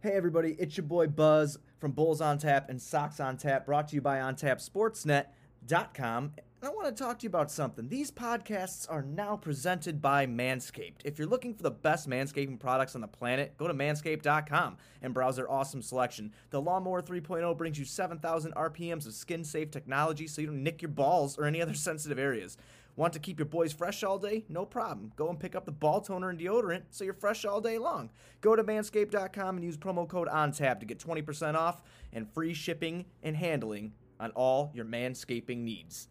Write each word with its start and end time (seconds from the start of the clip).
Hey 0.00 0.12
everybody, 0.12 0.54
it's 0.60 0.76
your 0.76 0.86
boy 0.86 1.08
Buzz 1.08 1.58
from 1.80 1.90
Bulls 1.90 2.20
on 2.20 2.38
Tap 2.38 2.70
and 2.70 2.80
Sox 2.80 3.18
on 3.18 3.36
Tap, 3.36 3.66
brought 3.66 3.88
to 3.88 3.96
you 3.96 4.00
by 4.00 4.18
OnTapSportsNet.com. 4.18 6.32
And 6.60 6.62
I 6.62 6.68
want 6.68 6.86
to 6.86 6.92
talk 6.92 7.18
to 7.18 7.24
you 7.24 7.28
about 7.28 7.50
something. 7.50 7.88
These 7.88 8.12
podcasts 8.12 8.88
are 8.88 9.02
now 9.02 9.36
presented 9.36 10.00
by 10.00 10.24
Manscaped. 10.24 11.00
If 11.04 11.18
you're 11.18 11.26
looking 11.26 11.52
for 11.52 11.64
the 11.64 11.72
best 11.72 12.08
manscaping 12.08 12.60
products 12.60 12.94
on 12.94 13.00
the 13.00 13.08
planet, 13.08 13.58
go 13.58 13.66
to 13.66 13.74
manscaped.com 13.74 14.76
and 15.02 15.12
browse 15.12 15.34
their 15.34 15.50
awesome 15.50 15.82
selection. 15.82 16.32
The 16.50 16.60
Lawnmower 16.60 17.02
3.0 17.02 17.58
brings 17.58 17.76
you 17.76 17.84
7,000 17.84 18.54
RPMs 18.54 19.04
of 19.04 19.14
skin 19.14 19.42
safe 19.42 19.72
technology 19.72 20.28
so 20.28 20.40
you 20.40 20.46
don't 20.46 20.62
nick 20.62 20.80
your 20.80 20.90
balls 20.90 21.36
or 21.36 21.44
any 21.44 21.60
other 21.60 21.74
sensitive 21.74 22.20
areas. 22.20 22.56
Want 22.98 23.12
to 23.12 23.20
keep 23.20 23.38
your 23.38 23.46
boys 23.46 23.72
fresh 23.72 24.02
all 24.02 24.18
day? 24.18 24.44
No 24.48 24.66
problem. 24.66 25.12
Go 25.14 25.28
and 25.28 25.38
pick 25.38 25.54
up 25.54 25.64
the 25.64 25.70
ball 25.70 26.00
toner 26.00 26.30
and 26.30 26.38
deodorant 26.38 26.82
so 26.90 27.04
you're 27.04 27.14
fresh 27.14 27.44
all 27.44 27.60
day 27.60 27.78
long. 27.78 28.10
Go 28.40 28.56
to 28.56 28.64
manscaped.com 28.64 29.56
and 29.56 29.64
use 29.64 29.76
promo 29.76 30.08
code 30.08 30.26
ONTAP 30.26 30.80
to 30.80 30.84
get 30.84 30.98
20% 30.98 31.54
off 31.54 31.80
and 32.12 32.28
free 32.28 32.52
shipping 32.52 33.04
and 33.22 33.36
handling 33.36 33.92
on 34.18 34.32
all 34.32 34.72
your 34.74 34.84
manscaping 34.84 35.58
needs. 35.58 36.08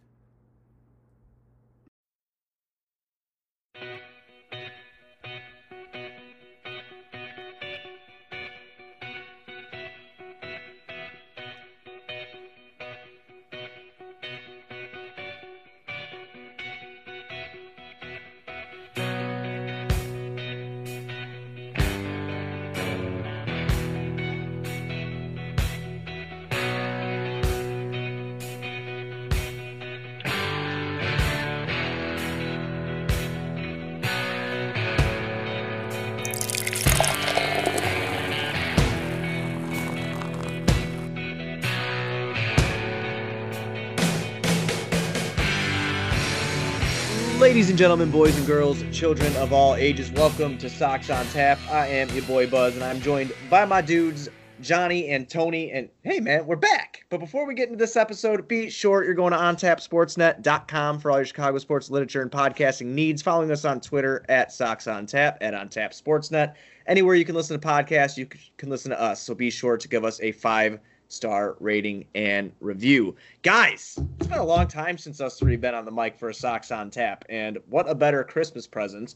Ladies 47.58 47.72
and 47.72 47.80
gentlemen, 47.80 48.12
boys 48.12 48.38
and 48.38 48.46
girls, 48.46 48.84
children 48.92 49.36
of 49.38 49.52
all 49.52 49.74
ages, 49.74 50.12
welcome 50.12 50.60
to 50.60 50.70
Sox 50.70 51.10
on 51.10 51.26
Tap. 51.30 51.58
I 51.72 51.88
am 51.88 52.08
your 52.10 52.22
boy 52.26 52.48
Buzz, 52.48 52.76
and 52.76 52.84
I'm 52.84 53.02
joined 53.02 53.34
by 53.50 53.66
my 53.66 53.82
dudes, 53.82 54.30
Johnny 54.62 55.10
and 55.10 55.28
Tony. 55.28 55.72
And 55.72 55.90
hey, 56.04 56.20
man, 56.20 56.46
we're 56.46 56.56
back. 56.56 57.04
But 57.10 57.20
before 57.20 57.48
we 57.48 57.56
get 57.56 57.70
into 57.70 57.80
this 57.80 57.96
episode, 57.96 58.48
be 58.48 58.70
sure 58.70 59.04
you're 59.04 59.16
going 59.16 59.32
to 59.32 59.40
ontapsportsnet.com 59.40 61.00
for 61.00 61.10
all 61.10 61.18
your 61.18 61.26
Chicago 61.26 61.58
sports 61.58 61.90
literature 61.90 62.22
and 62.22 62.30
podcasting 62.30 62.94
needs. 62.94 63.24
Following 63.24 63.50
us 63.50 63.66
on 63.66 63.82
Twitter 63.82 64.24
at 64.30 64.52
Sox 64.52 64.86
on 64.86 65.08
Tap, 65.08 65.40
at 65.42 65.56
On 65.56 65.68
Tap 65.68 65.94
Sportsnet. 65.94 66.54
Anywhere 66.86 67.16
you 67.16 67.26
can 67.26 67.34
listen 67.34 67.60
to 67.60 67.68
podcasts, 67.68 68.18
you 68.18 68.28
can 68.58 68.70
listen 68.70 68.92
to 68.92 69.02
us. 69.02 69.20
So 69.20 69.34
be 69.34 69.50
sure 69.50 69.78
to 69.78 69.88
give 69.88 70.06
us 70.06 70.22
a 70.22 70.32
five 70.32 70.80
star 71.08 71.56
rating 71.60 72.06
and 72.16 72.52
review. 72.60 73.16
Guys, 73.42 74.00
it's 74.20 74.28
been 74.28 74.40
a 74.40 74.46
long 74.46 74.68
time 74.68 74.98
since 74.98 75.22
us 75.22 75.40
three 75.40 75.56
been 75.56 75.76
on 75.76 75.86
the 75.86 75.92
mic 75.92 76.18
for 76.18 76.30
a 76.30 76.34
Sox 76.34 76.72
on 76.72 76.90
Tap, 76.90 77.26
and 77.30 77.58
what 77.70 77.90
a 77.90 77.96
better 77.96 78.24
Christmas 78.24 78.68
present, 78.68 79.16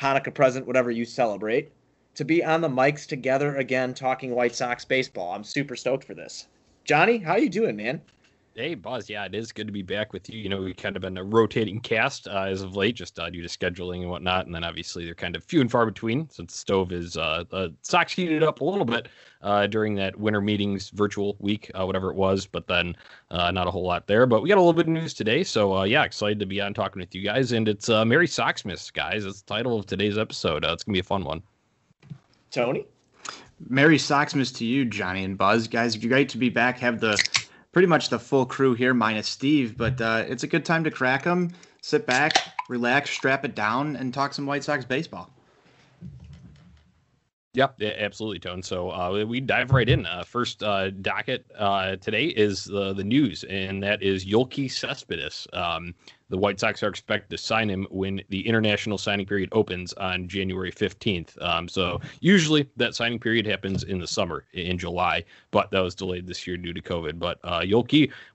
Hanukkah 0.00 0.34
present, 0.34 0.66
whatever 0.66 0.90
you 0.90 1.04
celebrate, 1.04 1.70
to 2.14 2.24
be 2.24 2.44
on 2.44 2.60
the 2.60 2.68
mics 2.68 3.06
together 3.06 3.56
again 3.56 3.94
talking 3.94 4.34
White 4.34 4.54
Sox 4.54 4.84
baseball. 4.84 5.32
I'm 5.32 5.44
super 5.44 5.76
stoked 5.76 6.04
for 6.04 6.14
this. 6.14 6.48
Johnny, 6.84 7.18
how 7.18 7.36
you 7.36 7.48
doing, 7.48 7.76
man? 7.76 8.00
Hey, 8.60 8.74
Buzz. 8.74 9.08
Yeah, 9.08 9.24
it 9.24 9.34
is 9.34 9.52
good 9.52 9.68
to 9.68 9.72
be 9.72 9.80
back 9.80 10.12
with 10.12 10.28
you. 10.28 10.38
You 10.38 10.50
know, 10.50 10.60
we've 10.60 10.76
kind 10.76 10.94
of 10.94 11.00
been 11.00 11.16
a 11.16 11.24
rotating 11.24 11.80
cast 11.80 12.28
uh, 12.28 12.42
as 12.42 12.60
of 12.60 12.76
late, 12.76 12.94
just 12.94 13.18
uh, 13.18 13.30
due 13.30 13.40
to 13.40 13.48
scheduling 13.48 14.02
and 14.02 14.10
whatnot. 14.10 14.44
And 14.44 14.54
then 14.54 14.64
obviously 14.64 15.06
they're 15.06 15.14
kind 15.14 15.34
of 15.34 15.42
few 15.42 15.62
and 15.62 15.70
far 15.70 15.86
between 15.86 16.28
since 16.28 16.52
the 16.52 16.58
Stove 16.58 16.92
is 16.92 17.16
uh, 17.16 17.44
uh 17.52 17.68
Sox 17.80 18.12
heated 18.12 18.42
up 18.42 18.60
a 18.60 18.64
little 18.64 18.84
bit 18.84 19.08
uh, 19.40 19.66
during 19.66 19.94
that 19.94 20.14
winter 20.14 20.42
meetings 20.42 20.90
virtual 20.90 21.38
week, 21.38 21.70
uh, 21.74 21.86
whatever 21.86 22.10
it 22.10 22.16
was. 22.16 22.44
But 22.44 22.66
then 22.66 22.94
uh, 23.30 23.50
not 23.50 23.66
a 23.66 23.70
whole 23.70 23.86
lot 23.86 24.06
there. 24.06 24.26
But 24.26 24.42
we 24.42 24.50
got 24.50 24.58
a 24.58 24.60
little 24.60 24.74
bit 24.74 24.88
of 24.88 24.92
news 24.92 25.14
today. 25.14 25.42
So 25.42 25.78
uh, 25.78 25.84
yeah, 25.84 26.04
excited 26.04 26.38
to 26.40 26.46
be 26.46 26.60
on 26.60 26.74
talking 26.74 27.00
with 27.00 27.14
you 27.14 27.22
guys. 27.22 27.52
And 27.52 27.66
it's 27.66 27.88
uh, 27.88 28.04
Merry 28.04 28.26
Soxmas, 28.26 28.92
guys. 28.92 29.24
That's 29.24 29.40
the 29.40 29.54
title 29.54 29.78
of 29.78 29.86
today's 29.86 30.18
episode. 30.18 30.66
Uh, 30.66 30.74
it's 30.74 30.84
going 30.84 30.92
to 30.92 30.96
be 30.96 31.00
a 31.00 31.02
fun 31.02 31.24
one. 31.24 31.42
Tony? 32.50 32.86
Merry 33.70 33.96
Soxmas 33.96 34.54
to 34.56 34.66
you, 34.66 34.84
Johnny 34.84 35.24
and 35.24 35.38
Buzz. 35.38 35.66
Guys, 35.66 35.96
great 35.96 36.28
to 36.28 36.36
be 36.36 36.50
back. 36.50 36.78
Have 36.78 37.00
the 37.00 37.16
pretty 37.72 37.86
much 37.86 38.08
the 38.08 38.18
full 38.18 38.46
crew 38.46 38.74
here, 38.74 38.94
minus 38.94 39.28
Steve. 39.28 39.76
But 39.76 40.00
uh, 40.00 40.24
it's 40.28 40.42
a 40.42 40.46
good 40.46 40.64
time 40.64 40.84
to 40.84 40.90
crack 40.90 41.24
them, 41.24 41.52
sit 41.82 42.06
back, 42.06 42.34
relax, 42.68 43.10
strap 43.10 43.44
it 43.44 43.54
down, 43.54 43.96
and 43.96 44.12
talk 44.12 44.34
some 44.34 44.46
White 44.46 44.64
Sox 44.64 44.84
baseball. 44.84 45.30
Yep, 47.54 47.74
yeah, 47.78 47.94
absolutely, 47.98 48.38
Tone. 48.38 48.62
So 48.62 48.90
uh, 48.90 49.24
we 49.26 49.40
dive 49.40 49.72
right 49.72 49.88
in. 49.88 50.06
Uh, 50.06 50.22
first 50.22 50.62
uh, 50.62 50.90
docket 50.90 51.44
uh, 51.58 51.96
today 51.96 52.26
is 52.26 52.64
the 52.64 53.02
news, 53.04 53.42
and 53.44 53.82
that 53.82 54.02
is 54.04 54.24
Yoelqui 54.24 54.70
Cespedes. 54.70 55.48
Um, 55.52 55.94
the 56.30 56.38
White 56.38 56.58
Sox 56.58 56.82
are 56.82 56.88
expected 56.88 57.30
to 57.30 57.38
sign 57.38 57.68
him 57.68 57.86
when 57.90 58.22
the 58.28 58.46
international 58.46 58.96
signing 58.96 59.26
period 59.26 59.48
opens 59.52 59.92
on 59.94 60.28
January 60.28 60.72
15th. 60.72 61.40
Um, 61.42 61.68
so 61.68 62.00
usually 62.20 62.68
that 62.76 62.94
signing 62.94 63.18
period 63.18 63.46
happens 63.46 63.82
in 63.82 63.98
the 63.98 64.06
summer 64.06 64.44
in 64.52 64.78
July, 64.78 65.24
but 65.50 65.70
that 65.70 65.80
was 65.80 65.94
delayed 65.94 66.26
this 66.26 66.46
year 66.46 66.56
due 66.56 66.72
to 66.72 66.80
COVID. 66.80 67.18
But 67.18 67.38
uh, 67.44 67.62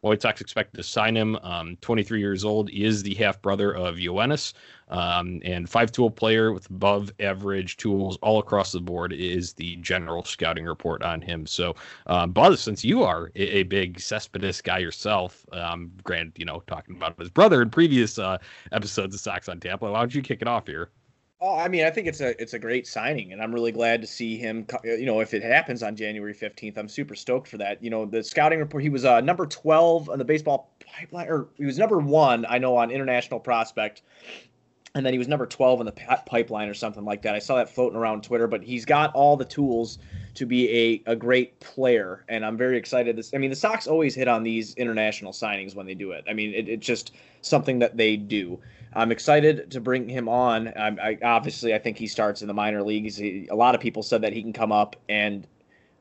White 0.02 0.22
Sox 0.22 0.42
expected 0.42 0.78
to 0.78 0.84
sign 0.84 1.16
him. 1.16 1.38
Um, 1.38 1.78
23 1.82 2.20
years 2.20 2.46
old, 2.46 2.70
he 2.70 2.84
is 2.84 3.02
the 3.02 3.16
half 3.16 3.42
brother 3.42 3.74
of 3.74 3.96
Yoenis. 3.96 4.54
Um, 4.90 5.42
and 5.44 5.68
five 5.68 5.92
tool 5.92 6.12
player 6.12 6.54
with 6.54 6.70
above 6.70 7.12
average 7.20 7.78
tools 7.78 8.18
all 8.22 8.38
across 8.38 8.72
the 8.72 8.80
board 8.80 9.14
is 9.14 9.54
the 9.54 9.78
general 9.78 10.24
scouting 10.24 10.66
report 10.66 11.02
on 11.02 11.22
him. 11.22 11.48
So, 11.48 11.76
um, 12.06 12.32
Buzz, 12.32 12.62
since 12.62 12.84
you 12.84 13.04
are 13.04 13.32
a, 13.36 13.60
a 13.60 13.64
big 13.64 14.00
Cespedes 14.00 14.62
guy 14.62 14.78
yourself, 14.78 15.46
um, 15.52 15.92
granted, 16.04 16.34
you 16.38 16.46
know, 16.46 16.62
talking 16.68 16.96
about 16.96 17.18
his 17.18 17.30
brother 17.30 17.64
in 17.64 17.70
previous 17.72 17.85
uh, 18.20 18.38
episodes 18.72 19.16
of 19.16 19.22
Sox 19.22 19.50
on 19.50 19.60
Tampa, 19.60 19.92
why 19.92 20.00
don't 20.00 20.14
you 20.14 20.22
kick 20.22 20.42
it 20.42 20.48
off 20.48 20.68
here? 20.68 20.90
Oh, 21.42 21.58
I 21.58 21.68
mean, 21.68 21.86
I 21.86 21.90
think 21.90 22.08
it's 22.08 22.22
a 22.22 22.42
it's 22.42 22.54
a 22.54 22.60
great 22.60 22.88
signing, 22.88 23.34
and 23.34 23.42
I'm 23.42 23.54
really 23.54 23.72
glad 23.72 24.02
to 24.02 24.08
see 24.08 24.38
him. 24.38 24.66
You 24.84 25.06
know, 25.06 25.20
if 25.20 25.34
it 25.34 25.44
happens 25.44 25.84
on 25.84 25.96
January 25.96 26.34
15th, 26.34 26.78
I'm 26.78 26.88
super 26.88 27.14
stoked 27.14 27.48
for 27.48 27.58
that. 27.58 27.84
You 27.84 27.90
know, 27.90 28.06
the 28.06 28.24
scouting 28.24 28.60
report, 28.60 28.84
he 28.84 28.90
was 28.90 29.04
uh, 29.04 29.22
number 29.22 29.46
12 29.46 30.10
on 30.10 30.18
the 30.18 30.26
baseball 30.26 30.72
pipeline, 30.86 31.28
or 31.28 31.50
he 31.58 31.66
was 31.66 31.78
number 31.78 32.00
one, 32.00 32.46
I 32.48 32.58
know, 32.58 32.78
on 32.78 32.90
International 32.90 33.40
Prospect 33.40 34.02
and 34.96 35.06
then 35.06 35.14
he 35.14 35.20
was 35.20 35.28
number 35.28 35.46
12 35.46 35.82
in 35.82 35.86
the 35.86 35.92
pipeline 36.26 36.70
or 36.70 36.74
something 36.74 37.04
like 37.04 37.22
that. 37.24 37.36
I 37.36 37.40
saw 37.40 37.58
that 37.58 37.70
floating 37.70 37.98
around 37.98 38.24
Twitter, 38.24 38.48
but 38.48 38.64
he's 38.64 38.86
got 38.86 39.14
all 39.14 39.36
the 39.36 39.46
tools 39.46 40.00
to 40.36 40.46
be 40.46 40.70
a, 41.08 41.12
a 41.12 41.16
great 41.16 41.60
player, 41.60 42.26
and 42.30 42.46
I'm 42.46 42.58
very 42.58 42.78
excited. 42.78 43.16
This, 43.16 43.34
I 43.34 43.38
mean, 43.38 43.50
the 43.50 43.56
Sox 43.56 43.88
always 43.88 44.14
hit 44.14 44.28
on 44.28 44.44
these 44.44 44.76
international 44.76 45.32
signings 45.32 45.76
when 45.76 45.86
they 45.86 45.94
do 45.94 46.12
it. 46.12 46.26
I 46.30 46.34
mean, 46.34 46.54
it, 46.54 46.70
it's 46.70 46.86
just 46.86 47.14
something 47.42 47.80
that 47.80 47.98
they 47.98 48.18
do. 48.18 48.60
I'm 48.94 49.12
excited 49.12 49.72
to 49.72 49.82
bring 49.82 50.08
him 50.08 50.30
on. 50.30 50.70
I, 50.70 50.88
I 50.88 51.18
obviously 51.24 51.74
I 51.74 51.80
think 51.80 51.98
he 51.98 52.08
starts 52.08 52.42
in 52.42 52.48
the 52.48 52.54
minor 52.54 52.82
leagues. 52.82 53.18
He, 53.18 53.48
a 53.52 53.56
lot 53.56 53.76
of 53.76 53.82
people 53.82 54.04
said 54.04 54.22
that 54.22 54.32
he 54.32 54.42
can 54.42 54.54
come 54.54 54.72
up 54.72 54.96
and 55.10 55.46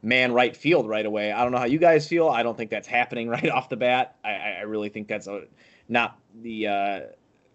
man 0.03 0.33
right 0.33 0.57
field 0.57 0.89
right 0.89 1.07
away. 1.07 1.33
I 1.33 1.43
don't 1.43 1.51
know 1.51 1.59
how 1.59 1.65
you 1.65 1.79
guys 1.79 2.07
feel. 2.07 2.29
I 2.29 2.43
don't 2.43 2.57
think 2.57 2.71
that's 2.71 2.87
happening 2.87 3.29
right 3.31 3.51
off 3.51 3.69
the 3.69 3.77
bat. 3.77 4.17
I, 4.25 4.31
I 4.31 4.61
really 4.63 4.91
think 4.91 5.09
that's 5.09 5.27
a, 5.27 5.43
not 5.89 6.19
the 6.43 6.69
uh, 6.69 7.01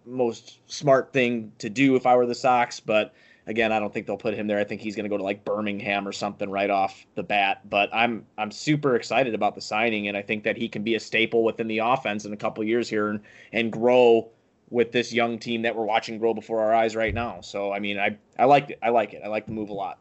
most 0.05 0.59
smart 0.67 1.13
thing 1.13 1.51
to 1.59 1.69
do 1.69 1.95
if 1.95 2.05
I 2.05 2.15
were 2.15 2.25
the 2.25 2.35
Sox. 2.35 2.79
But 2.79 3.13
again, 3.49 3.71
I 3.73 3.79
don't 3.79 3.91
think 3.91 4.05
they'll 4.05 4.15
put 4.15 4.35
him 4.35 4.47
there. 4.47 4.59
I 4.59 4.63
think 4.63 4.79
he's 4.79 4.95
going 4.95 5.05
to 5.05 5.09
go 5.09 5.17
to 5.17 5.23
like 5.23 5.43
Birmingham 5.43 6.07
or 6.07 6.11
something 6.11 6.49
right 6.49 6.69
off 6.69 7.05
the 7.15 7.23
bat. 7.23 7.67
But 7.69 7.89
I'm 7.91 8.25
I'm 8.37 8.51
super 8.51 8.95
excited 8.95 9.33
about 9.33 9.55
the 9.55 9.61
signing, 9.61 10.07
and 10.07 10.15
I 10.15 10.21
think 10.21 10.43
that 10.43 10.55
he 10.55 10.69
can 10.69 10.83
be 10.83 10.95
a 10.95 10.99
staple 10.99 11.43
within 11.43 11.67
the 11.67 11.79
offense 11.79 12.23
in 12.25 12.31
a 12.31 12.37
couple 12.37 12.63
years 12.63 12.87
here 12.87 13.09
and 13.09 13.19
and 13.51 13.71
grow 13.71 14.29
with 14.69 14.91
this 14.91 15.11
young 15.11 15.39
team 15.39 15.63
that 15.63 15.75
we're 15.75 15.83
watching 15.83 16.19
grow 16.19 16.33
before 16.33 16.61
our 16.61 16.73
eyes 16.73 16.95
right 16.95 17.13
now. 17.13 17.41
So 17.41 17.73
I 17.73 17.79
mean, 17.79 17.99
I 17.99 18.17
I 18.37 18.45
like 18.45 18.69
it. 18.69 18.79
I 18.83 18.89
like 18.89 19.13
it. 19.13 19.23
I 19.25 19.27
like 19.27 19.47
the 19.47 19.51
move 19.51 19.69
a 19.69 19.73
lot. 19.73 19.97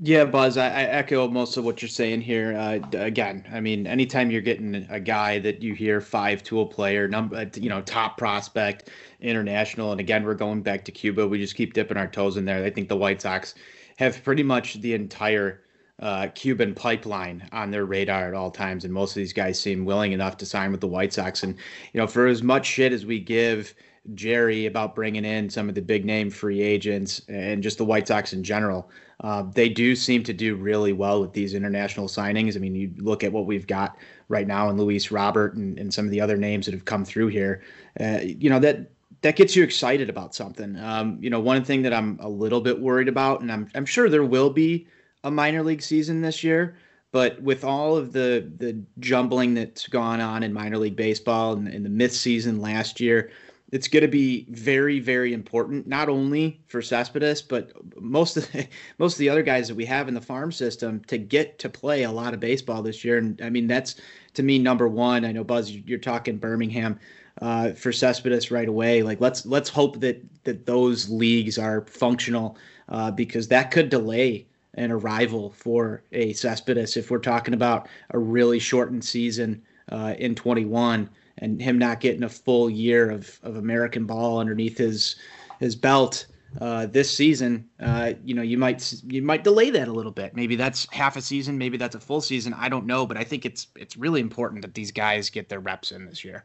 Yeah, 0.00 0.24
Buzz, 0.24 0.56
I, 0.56 0.66
I, 0.66 0.82
echo 0.82 1.28
most 1.28 1.56
of 1.56 1.64
what 1.64 1.80
you're 1.80 1.88
saying 1.88 2.20
here. 2.20 2.56
Uh, 2.56 2.80
again, 2.98 3.46
I 3.52 3.60
mean, 3.60 3.86
anytime 3.86 4.28
you're 4.30 4.40
getting 4.40 4.86
a 4.90 4.98
guy 4.98 5.38
that 5.38 5.62
you 5.62 5.72
hear 5.72 6.00
five 6.00 6.42
tool 6.42 6.66
player, 6.66 7.06
number, 7.06 7.48
you 7.54 7.68
know, 7.68 7.80
top 7.80 8.18
prospect, 8.18 8.90
international, 9.20 9.92
and 9.92 10.00
again, 10.00 10.24
we're 10.24 10.34
going 10.34 10.62
back 10.62 10.84
to 10.86 10.92
Cuba. 10.92 11.28
We 11.28 11.38
just 11.38 11.54
keep 11.54 11.74
dipping 11.74 11.96
our 11.96 12.08
toes 12.08 12.36
in 12.36 12.44
there. 12.44 12.64
I 12.64 12.70
think 12.70 12.88
the 12.88 12.96
White 12.96 13.22
Sox 13.22 13.54
have 13.96 14.22
pretty 14.24 14.42
much 14.42 14.74
the 14.80 14.94
entire 14.94 15.62
uh, 16.00 16.28
Cuban 16.34 16.74
pipeline 16.74 17.48
on 17.52 17.70
their 17.70 17.84
radar 17.84 18.28
at 18.28 18.34
all 18.34 18.50
times, 18.50 18.84
and 18.84 18.92
most 18.92 19.12
of 19.12 19.16
these 19.16 19.32
guys 19.32 19.60
seem 19.60 19.84
willing 19.84 20.12
enough 20.12 20.36
to 20.38 20.46
sign 20.46 20.70
with 20.72 20.80
the 20.80 20.88
White 20.88 21.12
Sox. 21.12 21.42
And 21.42 21.54
you 21.92 22.00
know, 22.00 22.06
for 22.06 22.26
as 22.26 22.42
much 22.42 22.66
shit 22.66 22.92
as 22.92 23.06
we 23.06 23.20
give 23.20 23.74
Jerry 24.14 24.66
about 24.66 24.94
bringing 24.94 25.24
in 25.24 25.48
some 25.48 25.68
of 25.68 25.74
the 25.74 25.82
big 25.82 26.04
name 26.04 26.30
free 26.30 26.60
agents 26.60 27.22
and 27.28 27.62
just 27.62 27.78
the 27.78 27.84
White 27.84 28.08
Sox 28.08 28.32
in 28.32 28.42
general, 28.42 28.90
uh, 29.20 29.42
they 29.42 29.68
do 29.68 29.94
seem 29.94 30.22
to 30.24 30.32
do 30.32 30.56
really 30.56 30.92
well 30.92 31.20
with 31.20 31.32
these 31.32 31.54
international 31.54 32.08
signings. 32.08 32.56
I 32.56 32.58
mean, 32.58 32.74
you 32.74 32.92
look 32.98 33.22
at 33.22 33.32
what 33.32 33.46
we've 33.46 33.66
got 33.66 33.96
right 34.28 34.46
now 34.46 34.68
in 34.70 34.76
Luis 34.76 35.10
Robert 35.10 35.54
and, 35.54 35.78
and 35.78 35.94
some 35.94 36.04
of 36.04 36.10
the 36.10 36.20
other 36.20 36.36
names 36.36 36.66
that 36.66 36.74
have 36.74 36.84
come 36.84 37.04
through 37.04 37.28
here. 37.28 37.62
Uh, 38.00 38.18
you 38.22 38.50
know 38.50 38.58
that 38.58 38.90
that 39.22 39.36
gets 39.36 39.56
you 39.56 39.62
excited 39.62 40.10
about 40.10 40.34
something. 40.34 40.76
Um, 40.76 41.16
you 41.20 41.30
know, 41.30 41.40
one 41.40 41.64
thing 41.64 41.82
that 41.82 41.94
I'm 41.94 42.18
a 42.20 42.28
little 42.28 42.60
bit 42.60 42.80
worried 42.80 43.08
about, 43.08 43.40
and 43.40 43.50
I'm 43.50 43.70
I'm 43.76 43.86
sure 43.86 44.08
there 44.08 44.24
will 44.24 44.50
be 44.50 44.86
a 45.24 45.30
minor 45.30 45.62
league 45.62 45.82
season 45.82 46.20
this 46.20 46.44
year. 46.44 46.76
But 47.10 47.40
with 47.42 47.64
all 47.64 47.96
of 47.96 48.12
the 48.12 48.50
the 48.56 48.80
jumbling 48.98 49.54
that's 49.54 49.88
gone 49.88 50.20
on 50.20 50.42
in 50.42 50.52
minor 50.52 50.78
league 50.78 50.96
baseball 50.96 51.54
and, 51.54 51.84
the 51.84 51.90
myth 51.90 52.12
season 52.12 52.60
last 52.60 53.00
year, 53.00 53.30
it's 53.70 53.88
going 53.88 54.02
to 54.02 54.08
be 54.08 54.46
very 54.50 55.00
very 55.00 55.32
important 55.32 55.86
not 55.86 56.08
only 56.08 56.60
for 56.66 56.82
Cespedes 56.82 57.40
but 57.42 57.72
most 58.00 58.36
of 58.36 58.50
the, 58.52 58.66
most 58.98 59.14
of 59.14 59.18
the 59.18 59.28
other 59.28 59.42
guys 59.42 59.68
that 59.68 59.74
we 59.74 59.84
have 59.84 60.08
in 60.08 60.14
the 60.14 60.20
farm 60.20 60.52
system 60.52 61.00
to 61.06 61.18
get 61.18 61.58
to 61.60 61.68
play 61.68 62.02
a 62.02 62.10
lot 62.10 62.34
of 62.34 62.40
baseball 62.40 62.82
this 62.82 63.04
year 63.04 63.18
and 63.18 63.40
I 63.42 63.48
mean 63.48 63.66
that's 63.66 63.96
to 64.34 64.42
me 64.42 64.58
number 64.58 64.88
1 64.88 65.24
I 65.24 65.32
know 65.32 65.44
Buzz 65.44 65.70
you're 65.70 65.98
talking 65.98 66.36
Birmingham 66.36 66.98
uh, 67.42 67.72
for 67.72 67.92
Cespedes 67.92 68.50
right 68.50 68.68
away 68.68 69.02
like 69.02 69.20
let's 69.20 69.46
let's 69.46 69.68
hope 69.68 70.00
that 70.00 70.22
that 70.44 70.66
those 70.66 71.08
leagues 71.08 71.58
are 71.58 71.86
functional 71.86 72.56
uh, 72.88 73.10
because 73.10 73.48
that 73.48 73.70
could 73.70 73.88
delay 73.88 74.46
an 74.74 74.90
arrival 74.90 75.50
for 75.50 76.02
a 76.12 76.32
Cespedes 76.32 76.96
if 76.96 77.10
we're 77.10 77.18
talking 77.18 77.54
about 77.54 77.88
a 78.10 78.18
really 78.18 78.58
shortened 78.58 79.04
season 79.04 79.62
uh, 79.90 80.14
in 80.18 80.34
21 80.34 81.08
and 81.38 81.60
him 81.60 81.78
not 81.78 82.00
getting 82.00 82.22
a 82.22 82.28
full 82.28 82.70
year 82.70 83.10
of, 83.10 83.38
of 83.42 83.56
American 83.56 84.06
ball 84.06 84.38
underneath 84.38 84.78
his 84.78 85.16
his 85.60 85.76
belt 85.76 86.26
uh, 86.60 86.86
this 86.86 87.10
season, 87.10 87.68
uh, 87.80 88.12
you 88.24 88.34
know, 88.34 88.42
you 88.42 88.56
might 88.56 88.94
you 89.08 89.22
might 89.22 89.42
delay 89.42 89.70
that 89.70 89.88
a 89.88 89.92
little 89.92 90.12
bit. 90.12 90.36
Maybe 90.36 90.54
that's 90.56 90.86
half 90.92 91.16
a 91.16 91.20
season, 91.20 91.58
maybe 91.58 91.76
that's 91.76 91.96
a 91.96 92.00
full 92.00 92.20
season. 92.20 92.54
I 92.54 92.68
don't 92.68 92.86
know, 92.86 93.06
but 93.06 93.16
I 93.16 93.24
think 93.24 93.44
it's 93.44 93.66
it's 93.76 93.96
really 93.96 94.20
important 94.20 94.62
that 94.62 94.74
these 94.74 94.92
guys 94.92 95.30
get 95.30 95.48
their 95.48 95.60
reps 95.60 95.90
in 95.90 96.06
this 96.06 96.24
year. 96.24 96.44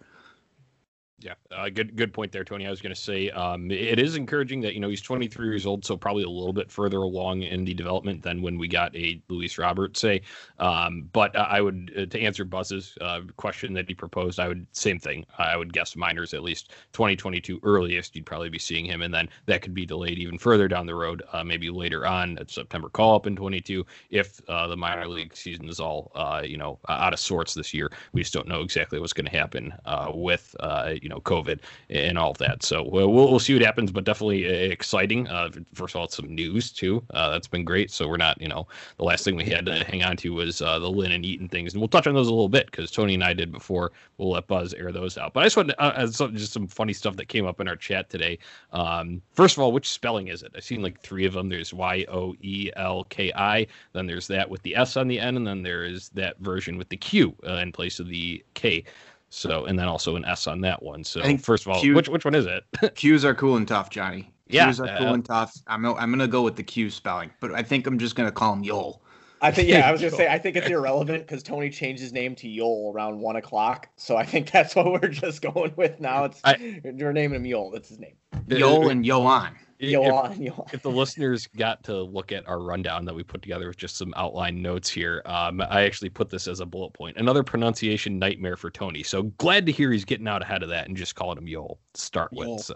Yeah, 1.21 1.33
uh, 1.51 1.68
good 1.68 1.98
good 1.98 2.13
point 2.13 2.31
there, 2.31 2.45
Tony. 2.45 2.66
I 2.66 2.69
was 2.69 2.81
going 2.81 2.95
to 2.95 3.00
say 3.00 3.30
um, 3.31 3.69
it 3.71 4.00
is 4.00 4.16
encouraging 4.16 4.62
that 4.62 4.74
you 4.74 4.80
know 4.80 4.88
he's 4.88 5.01
23 5.01 5.48
years 5.48 5.66
old, 5.66 5.83
so 5.83 5.98
probably 5.98 6.24
a 6.24 6.30
little 6.30 6.54
bit 6.54 6.71
further 6.71 6.98
along 6.98 7.42
in 7.42 7.66
the 7.66 7.74
development 7.74 8.21
than 8.24 8.42
when 8.42 8.57
we 8.57 8.69
got 8.69 8.95
a 8.95 9.21
Luis 9.27 9.57
Robert, 9.57 9.98
say. 9.98 10.21
Um, 10.60 11.10
but 11.12 11.36
I 11.36 11.60
would 11.60 11.92
uh, 11.98 12.06
to 12.06 12.21
answer 12.21 12.45
Buzz's 12.45 12.98
uh, 13.01 13.21
question 13.36 13.74
that 13.74 13.89
he 13.89 13.95
proposed, 13.95 14.39
I 14.39 14.48
would 14.48 14.66
same 14.71 14.98
thing. 14.98 15.25
I 15.38 15.57
would 15.57 15.74
guess 15.74 15.98
minors 15.98 16.33
at 16.33 16.42
least 16.42 16.71
2022 16.94 17.60
earliest. 17.63 18.15
You'd 18.15 18.25
probably 18.25 18.50
be 18.50 18.60
seeing 18.60 18.86
him, 18.86 19.01
and 19.01 19.13
then 19.13 19.27
that 19.45 19.62
could 19.62 19.74
be 19.74 19.86
delayed 19.86 20.19
even 20.19 20.38
further 20.38 20.69
down 20.69 20.86
the 20.86 20.95
road, 20.95 21.22
uh, 21.33 21.44
maybe 21.44 21.69
later 21.69 22.07
on 22.07 22.38
at 22.38 22.50
September 22.50 22.88
call 22.88 23.15
up 23.15 23.27
in 23.27 23.36
22 23.36 23.86
if 24.10 24.39
uh, 24.48 24.68
the 24.68 24.77
minor 24.77 25.07
league 25.07 25.36
season 25.36 25.68
is 25.68 25.81
all 25.81 26.13
uh, 26.15 26.42
you 26.45 26.57
know 26.57 26.80
out 26.88 27.12
of 27.12 27.19
sorts 27.19 27.54
this 27.54 27.74
year. 27.74 27.92
We 28.13 28.22
just 28.22 28.33
don't 28.33 28.48
know 28.48 28.62
exactly 28.62 29.00
what's 29.00 29.13
going 29.13 29.25
to 29.25 29.38
happen 29.38 29.74
with 30.13 30.56
you 31.01 31.09
you 31.10 31.16
know 31.16 31.22
COVID 31.22 31.60
and 31.90 32.18
all 32.18 32.32
of 32.32 32.38
that. 32.38 32.64
So 32.64 32.84
we'll 32.84 33.12
we'll 33.12 33.40
see 33.40 33.54
what 33.54 33.64
happens, 33.64 33.92
but 33.92 34.04
definitely 34.04 34.48
uh, 34.48 34.72
exciting. 34.72 35.28
Uh, 35.28 35.50
first 35.74 35.96
of 35.96 36.02
all, 36.02 36.08
some 36.08 36.34
news 36.34 36.72
too. 36.72 37.04
Uh, 37.12 37.32
that's 37.32 37.48
been 37.48 37.66
great. 37.66 37.90
So 37.90 38.08
we're 38.08 38.18
not 38.18 38.40
you 38.40 38.48
know 38.48 38.68
the 38.98 39.04
last 39.04 39.24
thing 39.24 39.36
we 39.36 39.46
had 39.46 39.66
to 39.66 39.84
hang 39.86 40.04
on 40.04 40.18
to 40.18 40.34
was 40.34 40.62
uh, 40.62 40.78
the 40.78 40.90
Lynn 40.90 41.12
and 41.12 41.26
Eaton 41.26 41.50
things, 41.50 41.74
and 41.74 41.82
we'll 41.82 41.88
touch 41.88 42.06
on 42.06 42.14
those 42.14 42.28
a 42.28 42.32
little 42.32 42.50
bit 42.50 42.68
because 42.68 42.92
Tony 42.92 43.16
and 43.16 43.24
I 43.24 43.34
did 43.34 43.52
before. 43.52 43.92
We'll 44.18 44.32
let 44.32 44.48
Buzz 44.48 44.74
air 44.74 44.92
those 44.92 45.18
out. 45.18 45.34
But 45.34 45.42
I 45.42 45.46
just 45.46 45.58
want 45.58 45.70
to, 45.70 45.82
uh, 45.82 46.06
just 46.06 46.54
some 46.54 46.68
funny 46.68 46.94
stuff 46.94 47.16
that 47.16 47.30
came 47.30 47.48
up 47.48 47.60
in 47.60 47.68
our 47.68 47.76
chat 47.76 48.10
today. 48.10 48.38
Um, 48.74 49.22
first 49.32 49.58
of 49.58 49.64
all, 49.64 49.72
which 49.72 49.90
spelling 49.90 50.28
is 50.28 50.44
it? 50.44 50.52
I've 50.56 50.64
seen 50.64 50.82
like 50.82 51.00
three 51.00 51.26
of 51.26 51.34
them. 51.34 51.50
There's 51.50 51.74
Y 51.74 52.06
O 52.10 52.36
E 52.42 52.70
L 52.76 53.06
K 53.06 53.32
I. 53.36 53.66
Then 53.94 54.06
there's 54.06 54.28
that 54.28 54.50
with 54.50 54.62
the 54.64 54.76
S 54.76 54.98
on 54.98 55.08
the 55.08 55.20
end, 55.20 55.38
and 55.38 55.48
then 55.48 55.64
there 55.64 55.84
is 55.84 56.10
that 56.10 56.38
version 56.40 56.78
with 56.78 56.90
the 56.90 56.98
Q 56.98 57.34
uh, 57.48 57.54
in 57.54 57.72
place 57.72 58.00
of 58.00 58.10
the 58.10 58.44
K. 58.54 58.84
So 59.30 59.66
and 59.66 59.78
then 59.78 59.88
also 59.88 60.16
an 60.16 60.26
S 60.26 60.48
on 60.48 60.62
that 60.62 60.81
one. 60.81 61.04
So 61.04 61.22
first 61.38 61.66
of 61.66 61.72
all, 61.72 61.80
Q, 61.80 61.96
which 61.96 62.10
which 62.10 62.26
one 62.26 62.36
is 62.36 62.46
it? 62.46 62.64
Q's 62.96 63.24
are 63.24 63.36
cool 63.36 63.58
and 63.58 63.68
tough, 63.68 63.90
Johnny. 63.90 64.31
Yeah, 64.48 64.66
Q's 64.66 64.80
are 64.80 64.98
cool 64.98 65.14
and 65.14 65.24
tough. 65.24 65.56
I'm 65.68 65.86
I'm 65.86 66.12
gonna 66.12 66.28
go 66.28 66.42
with 66.42 66.56
the 66.56 66.64
Q 66.64 66.90
spelling, 66.90 67.31
but 67.40 67.54
I 67.54 67.62
think 67.62 67.86
I'm 67.86 68.00
just 68.00 68.16
gonna 68.16 68.31
call 68.31 68.54
him 68.54 68.64
Yol. 68.64 69.00
I 69.42 69.52
think 69.52 69.70
yeah, 69.70 69.88
I 69.88 69.92
was 69.92 70.02
gonna 70.02 70.12
say 70.16 70.28
I 70.28 70.40
think 70.40 70.56
it's 70.56 70.68
irrelevant 70.68 71.28
because 71.28 71.44
Tony 71.44 71.70
changed 71.70 72.02
his 72.02 72.12
name 72.12 72.36
to 72.36 72.48
Yol 72.48 72.94
around 72.94 73.20
one 73.20 73.36
o'clock, 73.36 73.88
so 73.98 74.18
I 74.18 74.26
think 74.26 74.52
that's 74.52 74.76
what 74.76 74.92
we're 74.92 75.10
just 75.10 75.42
going 75.42 75.74
with 75.75 76.00
now. 76.00 76.25
It's 76.25 76.42
I, 76.44 76.82
we're 76.84 77.14
naming 77.14 77.44
him 77.46 77.52
Yol. 77.52 77.72
That's 77.72 77.90
his 77.90 78.00
name. 78.00 78.16
Yol 78.48 78.90
and 78.90 79.06
Yoan 79.06 79.56
if, 79.80 80.64
if, 80.74 80.81
the 80.81 80.92
listeners 80.92 81.48
got 81.48 81.84
to 81.84 82.02
look 82.02 82.31
at 82.31 82.48
our 82.48 82.60
rundown 82.60 83.06
that 83.06 83.16
we 83.16 83.24
put 83.24 83.42
together 83.42 83.68
with 83.68 83.78
just 83.78 83.98
some 83.98 84.14
outline 84.18 84.62
notes 84.62 84.90
here, 84.90 85.22
um, 85.26 85.62
I 85.62 85.84
actually 85.84 86.10
put 86.10 86.30
this 86.30 86.48
as 86.48 86.60
a 86.60 86.66
bullet 86.66 86.94
point. 86.94 87.18
Another 87.18 87.44
pronunciation 87.44 88.20
nightmare 88.20 88.58
for 88.58 88.70
Tony. 88.70 89.04
So 89.04 89.24
glad 89.24 89.66
to 89.66 89.72
hear 89.72 89.92
he's 89.92 90.06
getting 90.06 90.28
out 90.28 90.42
ahead 90.42 90.64
of 90.64 90.70
that 90.70 90.88
and 90.88 90.98
just 90.98 91.16
calling 91.16 91.38
him 91.38 91.46
Yol 91.46 91.78
to 91.94 92.02
start 92.02 92.31
with. 92.34 92.60
So. 92.62 92.76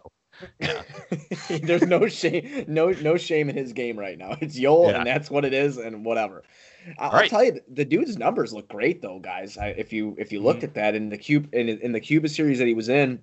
Yeah. 0.59 0.81
There's 1.61 1.83
no 1.83 2.07
shame, 2.07 2.65
no 2.67 2.89
no 2.89 3.17
shame 3.17 3.49
in 3.49 3.55
his 3.55 3.71
game 3.73 3.97
right 3.99 4.17
now. 4.17 4.35
It's 4.41 4.59
Yol, 4.59 4.89
yeah. 4.89 4.97
and 4.97 5.07
that's 5.07 5.29
what 5.29 5.45
it 5.45 5.53
is, 5.53 5.77
and 5.77 6.03
whatever. 6.03 6.43
I'll, 6.97 7.11
right. 7.11 7.23
I'll, 7.23 7.29
tell 7.29 7.43
you, 7.43 7.59
the 7.71 7.85
dude's 7.85 8.17
numbers 8.17 8.51
look 8.51 8.67
great 8.67 9.01
though, 9.01 9.19
guys. 9.19 9.57
I, 9.57 9.67
if 9.67 9.93
you 9.93 10.15
if 10.17 10.31
you 10.31 10.41
looked 10.41 10.59
mm-hmm. 10.59 10.65
at 10.65 10.73
that 10.73 10.95
in 10.95 11.09
the 11.09 11.17
cube 11.17 11.53
in 11.53 11.69
in 11.69 11.91
the 11.91 11.99
Cuba 11.99 12.29
series 12.29 12.57
that 12.59 12.67
he 12.67 12.73
was 12.73 12.89
in, 12.89 13.19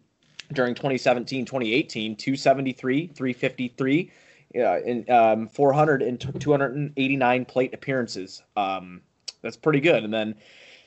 during 0.53 0.75
2017 0.75 1.45
2018 1.45 2.17
273 2.17 3.07
353 3.09 4.13
yeah, 4.55 4.79
in 4.85 5.09
um, 5.11 5.49
400 5.49 6.03
and 6.03 6.21
289 6.41 7.45
plate 7.45 7.73
appearances. 7.73 8.43
Um, 8.57 9.01
that's 9.43 9.57
pretty 9.57 9.81
good. 9.81 10.03
And 10.03 10.13
then 10.13 10.35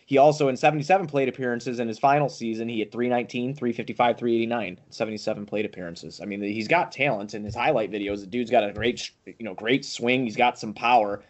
he 0.06 0.18
also 0.18 0.50
in 0.50 0.58
77 0.58 1.08
plate 1.08 1.30
appearances 1.30 1.80
in 1.80 1.88
his 1.88 1.98
final 1.98 2.28
season 2.28 2.68
he 2.68 2.80
had 2.80 2.92
319 2.92 3.56
355 3.56 4.18
389 4.18 4.80
77 4.90 5.46
plate 5.46 5.66
appearances. 5.66 6.20
I 6.22 6.26
mean 6.26 6.42
he's 6.42 6.68
got 6.68 6.92
talent 6.92 7.34
in 7.34 7.44
his 7.44 7.56
highlight 7.56 7.92
videos. 7.92 8.20
The 8.20 8.28
dude's 8.28 8.52
got 8.52 8.68
a 8.68 8.74
great 8.74 9.10
you 9.26 9.46
know 9.46 9.54
great 9.54 9.86
swing. 9.86 10.26
He's 10.26 10.36
got 10.36 10.60
some 10.60 10.74
power. 10.74 11.24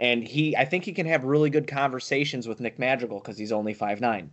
And 0.00 0.22
he 0.22 0.56
i 0.56 0.64
think 0.64 0.84
he 0.84 0.92
can 0.92 1.06
have 1.06 1.24
really 1.24 1.50
good 1.50 1.66
conversations 1.66 2.46
with 2.46 2.60
nick 2.60 2.78
madrigal 2.78 3.18
because 3.18 3.36
he's 3.36 3.50
only 3.50 3.74
five 3.74 4.00
nine. 4.00 4.30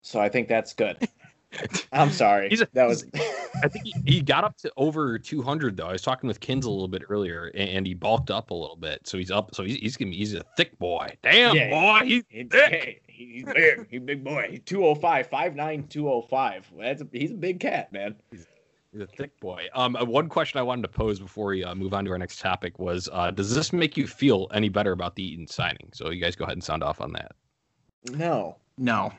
so 0.00 0.18
i 0.18 0.30
think 0.30 0.48
that's 0.48 0.72
good 0.72 0.96
I'm 1.92 2.10
sorry. 2.10 2.48
He's 2.48 2.60
a, 2.60 2.68
that 2.72 2.86
was. 2.86 3.04
I 3.62 3.68
think 3.68 3.84
he, 3.84 3.94
he, 4.06 4.20
got 4.20 4.44
up 4.44 4.56
to 4.58 4.72
over 4.76 5.18
200 5.18 5.76
though. 5.76 5.86
I 5.86 5.92
was 5.92 6.02
talking 6.02 6.26
with 6.26 6.40
Kins 6.40 6.64
a 6.64 6.70
little 6.70 6.88
bit 6.88 7.02
earlier, 7.08 7.50
and, 7.54 7.86
he 7.86 7.94
bulked 7.94 8.30
up 8.30 8.50
a 8.50 8.54
little 8.54 8.76
bit, 8.76 9.06
so 9.06 9.18
he's 9.18 9.30
up. 9.30 9.54
So 9.54 9.64
he's 9.64 9.76
he's 9.76 9.96
gonna 9.96 10.10
be, 10.10 10.16
he's 10.16 10.34
a 10.34 10.44
thick 10.56 10.78
boy. 10.78 11.08
Damn 11.22 11.54
yeah, 11.54 11.70
boy, 11.70 12.06
he's 12.06 12.24
he, 12.28 12.44
thick. 12.44 13.02
he's 13.06 13.44
big. 13.44 13.86
He's 13.90 14.00
big 14.00 14.24
boy. 14.24 14.48
He's 14.50 14.60
205, 14.64 15.30
5'9", 15.30 15.88
205. 15.88 16.72
That's 16.78 17.02
a, 17.02 17.08
he's 17.12 17.32
a 17.32 17.34
big 17.34 17.60
cat, 17.60 17.92
man. 17.92 18.14
He's, 18.30 18.46
he's 18.92 19.02
a 19.02 19.06
thick 19.06 19.38
boy. 19.40 19.66
Um, 19.74 19.96
uh, 19.96 20.04
one 20.04 20.28
question 20.28 20.58
I 20.58 20.62
wanted 20.62 20.82
to 20.82 20.88
pose 20.88 21.18
before 21.18 21.46
we 21.46 21.64
uh, 21.64 21.74
move 21.74 21.92
on 21.94 22.04
to 22.06 22.10
our 22.12 22.18
next 22.18 22.40
topic 22.40 22.78
was, 22.78 23.08
uh, 23.12 23.30
does 23.30 23.54
this 23.54 23.72
make 23.72 23.96
you 23.96 24.06
feel 24.06 24.48
any 24.54 24.68
better 24.68 24.92
about 24.92 25.16
the 25.16 25.22
Eaton 25.22 25.46
signing? 25.46 25.90
So 25.92 26.10
you 26.10 26.20
guys 26.22 26.36
go 26.36 26.44
ahead 26.44 26.54
and 26.54 26.64
sound 26.64 26.82
off 26.82 27.00
on 27.00 27.12
that. 27.12 27.32
No, 28.10 28.56
no. 28.78 29.12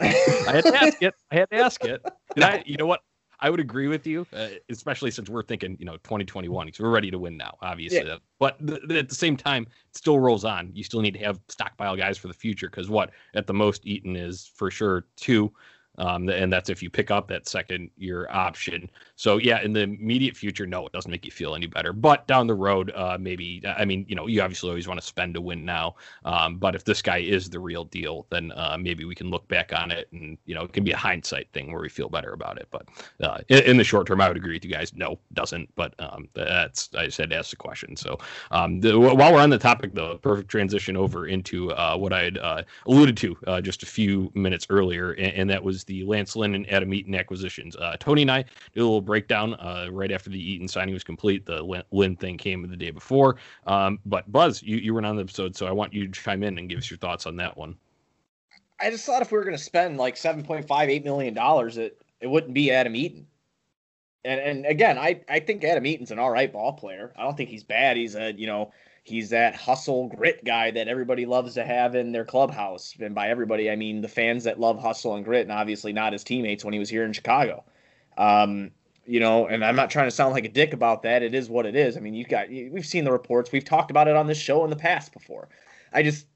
I 0.00 0.06
had 0.06 0.64
to 0.64 0.82
ask 0.82 1.02
it. 1.02 1.14
I 1.30 1.34
had 1.34 1.50
to 1.50 1.56
ask 1.56 1.84
it. 1.84 2.04
Did 2.34 2.44
I? 2.44 2.62
You 2.66 2.76
know 2.76 2.86
what? 2.86 3.00
I 3.40 3.50
would 3.50 3.58
agree 3.58 3.88
with 3.88 4.06
you, 4.06 4.24
uh, 4.32 4.48
especially 4.70 5.10
since 5.10 5.28
we're 5.28 5.42
thinking, 5.42 5.76
you 5.80 5.84
know, 5.84 5.96
2021. 5.98 6.66
Because 6.66 6.80
we're 6.80 6.90
ready 6.90 7.10
to 7.10 7.18
win 7.18 7.36
now, 7.36 7.58
obviously. 7.60 8.06
Yeah. 8.06 8.18
But 8.38 8.64
th- 8.64 8.80
at 8.90 9.08
the 9.08 9.14
same 9.14 9.36
time, 9.36 9.64
it 9.64 9.96
still 9.96 10.20
rolls 10.20 10.44
on. 10.44 10.70
You 10.72 10.84
still 10.84 11.00
need 11.00 11.14
to 11.14 11.20
have 11.20 11.40
stockpile 11.48 11.96
guys 11.96 12.16
for 12.16 12.28
the 12.28 12.34
future. 12.34 12.70
Because 12.70 12.88
what 12.88 13.10
at 13.34 13.48
the 13.48 13.54
most, 13.54 13.84
Eaton 13.84 14.14
is 14.14 14.50
for 14.54 14.70
sure 14.70 15.06
two 15.16 15.52
um, 15.98 16.28
and 16.28 16.52
that's 16.52 16.70
if 16.70 16.82
you 16.82 16.90
pick 16.90 17.10
up 17.10 17.28
that 17.28 17.48
second 17.48 17.90
year 17.96 18.28
option. 18.30 18.90
So 19.16 19.36
yeah, 19.36 19.60
in 19.62 19.72
the 19.72 19.80
immediate 19.80 20.36
future, 20.36 20.66
no, 20.66 20.86
it 20.86 20.92
doesn't 20.92 21.10
make 21.10 21.24
you 21.24 21.30
feel 21.30 21.54
any 21.54 21.66
better. 21.66 21.92
But 21.92 22.26
down 22.26 22.46
the 22.46 22.54
road, 22.54 22.92
uh, 22.94 23.18
maybe. 23.20 23.62
I 23.66 23.84
mean, 23.84 24.06
you 24.08 24.14
know, 24.14 24.26
you 24.26 24.40
obviously 24.42 24.70
always 24.70 24.88
want 24.88 25.00
to 25.00 25.06
spend 25.06 25.34
to 25.34 25.40
win 25.40 25.64
now. 25.64 25.96
Um, 26.24 26.56
but 26.58 26.74
if 26.74 26.84
this 26.84 27.02
guy 27.02 27.18
is 27.18 27.50
the 27.50 27.60
real 27.60 27.84
deal, 27.84 28.26
then 28.30 28.52
uh, 28.52 28.76
maybe 28.78 29.04
we 29.04 29.14
can 29.14 29.30
look 29.30 29.46
back 29.48 29.72
on 29.74 29.90
it, 29.90 30.08
and 30.12 30.38
you 30.46 30.54
know, 30.54 30.62
it 30.62 30.72
can 30.72 30.84
be 30.84 30.92
a 30.92 30.96
hindsight 30.96 31.48
thing 31.52 31.72
where 31.72 31.80
we 31.80 31.88
feel 31.88 32.08
better 32.08 32.32
about 32.32 32.58
it. 32.58 32.68
But 32.70 32.86
uh, 33.22 33.38
in, 33.48 33.62
in, 33.64 33.76
the 33.76 33.84
short 33.84 34.06
term, 34.06 34.20
I 34.20 34.28
would 34.28 34.36
agree 34.36 34.54
with 34.54 34.64
you 34.64 34.70
guys. 34.70 34.94
No, 34.94 35.18
doesn't. 35.34 35.68
But 35.74 35.94
um, 35.98 36.28
that's 36.34 36.90
I 36.96 37.06
just 37.06 37.18
had 37.18 37.30
to 37.30 37.36
ask 37.36 37.50
the 37.50 37.56
question. 37.56 37.96
So 37.96 38.18
um, 38.50 38.80
the, 38.80 38.98
while 38.98 39.32
we're 39.32 39.40
on 39.40 39.50
the 39.50 39.58
topic, 39.58 39.92
though, 39.94 40.16
perfect 40.18 40.48
transition 40.48 40.96
over 40.96 41.26
into 41.26 41.72
uh, 41.72 41.96
what 41.96 42.12
I 42.12 42.22
had 42.24 42.38
uh, 42.38 42.62
alluded 42.86 43.16
to 43.18 43.36
uh, 43.46 43.60
just 43.60 43.82
a 43.82 43.86
few 43.86 44.30
minutes 44.34 44.66
earlier, 44.70 45.12
and, 45.12 45.32
and 45.34 45.50
that 45.50 45.62
was 45.62 45.81
the 45.84 46.04
Lance 46.04 46.36
Lynn 46.36 46.54
and 46.54 46.68
Adam 46.70 46.92
Eaton 46.94 47.14
acquisitions. 47.14 47.76
Uh, 47.76 47.96
Tony 47.98 48.22
and 48.22 48.30
I 48.30 48.42
did 48.42 48.80
a 48.80 48.84
little 48.84 49.00
breakdown 49.00 49.54
uh, 49.54 49.88
right 49.90 50.12
after 50.12 50.30
the 50.30 50.38
Eaton 50.38 50.68
signing 50.68 50.94
was 50.94 51.04
complete. 51.04 51.46
The 51.46 51.84
Lynn 51.90 52.16
thing 52.16 52.38
came 52.38 52.66
the 52.68 52.76
day 52.76 52.90
before. 52.90 53.36
Um, 53.66 53.98
but 54.06 54.30
Buzz, 54.30 54.62
you, 54.62 54.76
you 54.76 54.94
were 54.94 55.04
on 55.04 55.16
the 55.16 55.22
episode, 55.22 55.56
so 55.56 55.66
I 55.66 55.72
want 55.72 55.92
you 55.92 56.06
to 56.06 56.12
chime 56.12 56.42
in 56.42 56.58
and 56.58 56.68
give 56.68 56.78
us 56.78 56.90
your 56.90 56.98
thoughts 56.98 57.26
on 57.26 57.36
that 57.36 57.56
one. 57.56 57.76
I 58.80 58.90
just 58.90 59.04
thought 59.04 59.22
if 59.22 59.30
we 59.30 59.38
were 59.38 59.44
going 59.44 59.56
to 59.56 59.62
spend 59.62 59.96
like 59.96 60.16
seven 60.16 60.42
point 60.42 60.66
five 60.66 60.90
eight 60.90 61.04
million 61.04 61.34
dollars, 61.34 61.78
it 61.78 62.02
it 62.20 62.26
wouldn't 62.26 62.52
be 62.52 62.72
Adam 62.72 62.96
Eaton. 62.96 63.26
And 64.24 64.40
and 64.40 64.66
again, 64.66 64.98
I 64.98 65.20
I 65.28 65.40
think 65.40 65.62
Adam 65.64 65.86
Eaton's 65.86 66.10
an 66.10 66.18
all 66.18 66.30
right 66.30 66.52
ball 66.52 66.72
player. 66.72 67.12
I 67.16 67.22
don't 67.22 67.36
think 67.36 67.48
he's 67.48 67.64
bad. 67.64 67.96
He's 67.96 68.16
a 68.16 68.32
you 68.32 68.46
know 68.46 68.72
he's 69.02 69.30
that 69.30 69.54
hustle 69.54 70.08
grit 70.08 70.44
guy 70.44 70.70
that 70.70 70.88
everybody 70.88 71.26
loves 71.26 71.54
to 71.54 71.64
have 71.64 71.94
in 71.94 72.12
their 72.12 72.24
clubhouse. 72.24 72.94
And 73.00 73.14
by 73.14 73.28
everybody, 73.28 73.70
I 73.70 73.76
mean 73.76 74.00
the 74.00 74.08
fans 74.08 74.44
that 74.44 74.60
love 74.60 74.80
hustle 74.80 75.16
and 75.16 75.24
grit, 75.24 75.42
and 75.42 75.52
obviously 75.52 75.92
not 75.92 76.12
his 76.12 76.24
teammates 76.24 76.64
when 76.64 76.72
he 76.72 76.78
was 76.78 76.88
here 76.88 77.04
in 77.04 77.12
Chicago. 77.12 77.64
Um, 78.16 78.70
you 79.04 79.18
know, 79.18 79.46
and 79.48 79.64
I'm 79.64 79.74
not 79.74 79.90
trying 79.90 80.06
to 80.06 80.12
sound 80.12 80.32
like 80.32 80.44
a 80.44 80.48
dick 80.48 80.72
about 80.72 81.02
that. 81.02 81.22
It 81.22 81.34
is 81.34 81.48
what 81.50 81.66
it 81.66 81.74
is. 81.74 81.96
I 81.96 82.00
mean, 82.00 82.14
you've 82.14 82.28
got 82.28 82.48
we've 82.48 82.86
seen 82.86 83.04
the 83.04 83.12
reports. 83.12 83.50
We've 83.50 83.64
talked 83.64 83.90
about 83.90 84.06
it 84.06 84.14
on 84.14 84.28
this 84.28 84.38
show 84.38 84.62
in 84.64 84.70
the 84.70 84.76
past 84.76 85.12
before. 85.12 85.48
I 85.92 86.02
just 86.04 86.26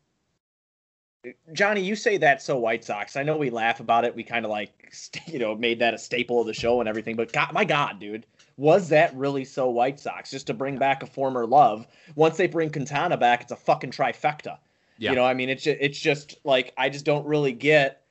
Johnny, 1.53 1.81
you 1.81 1.97
say 1.97 2.19
that 2.19 2.43
so 2.43 2.59
White 2.59 2.85
Sox. 2.85 3.17
I 3.17 3.23
know 3.23 3.37
we 3.37 3.51
laugh 3.51 3.81
about 3.81 4.05
it. 4.05 4.15
We 4.15 4.23
kind 4.23 4.45
of 4.45 4.51
like, 4.51 4.93
you 5.27 5.39
know, 5.39 5.55
made 5.55 5.79
that 5.81 5.95
a 5.95 5.99
staple 5.99 6.41
of 6.41 6.47
the 6.47 6.55
show 6.55 6.81
and 6.81 6.89
everything. 6.89 7.17
But 7.17 7.33
God, 7.33 7.53
my 7.53 7.65
God, 7.65 7.99
dude, 7.99 8.27
was 8.57 8.89
that 8.89 9.15
really 9.15 9.45
so 9.45 9.69
White 9.69 10.01
Sox? 10.01 10.31
Just 10.31 10.47
to 10.47 10.55
bring 10.55 10.79
back 10.79 11.03
a 11.03 11.07
former 11.07 11.47
love. 11.47 11.87
Once 12.15 12.37
they 12.37 12.47
bring 12.47 12.71
Quintana 12.71 13.17
back, 13.17 13.43
it's 13.43 13.53
a 13.53 13.57
fucking 13.57 13.91
trifecta. 13.91 14.59
Yeah. 14.99 15.11
You 15.11 15.17
know, 15.17 15.25
I 15.25 15.35
mean, 15.35 15.51
it's 15.51 15.63
just, 15.63 15.79
it's 15.81 15.99
just 15.99 16.37
like 16.45 16.73
I 16.79 16.89
just 16.89 17.05
don't 17.05 17.27
really 17.27 17.53
get, 17.53 18.03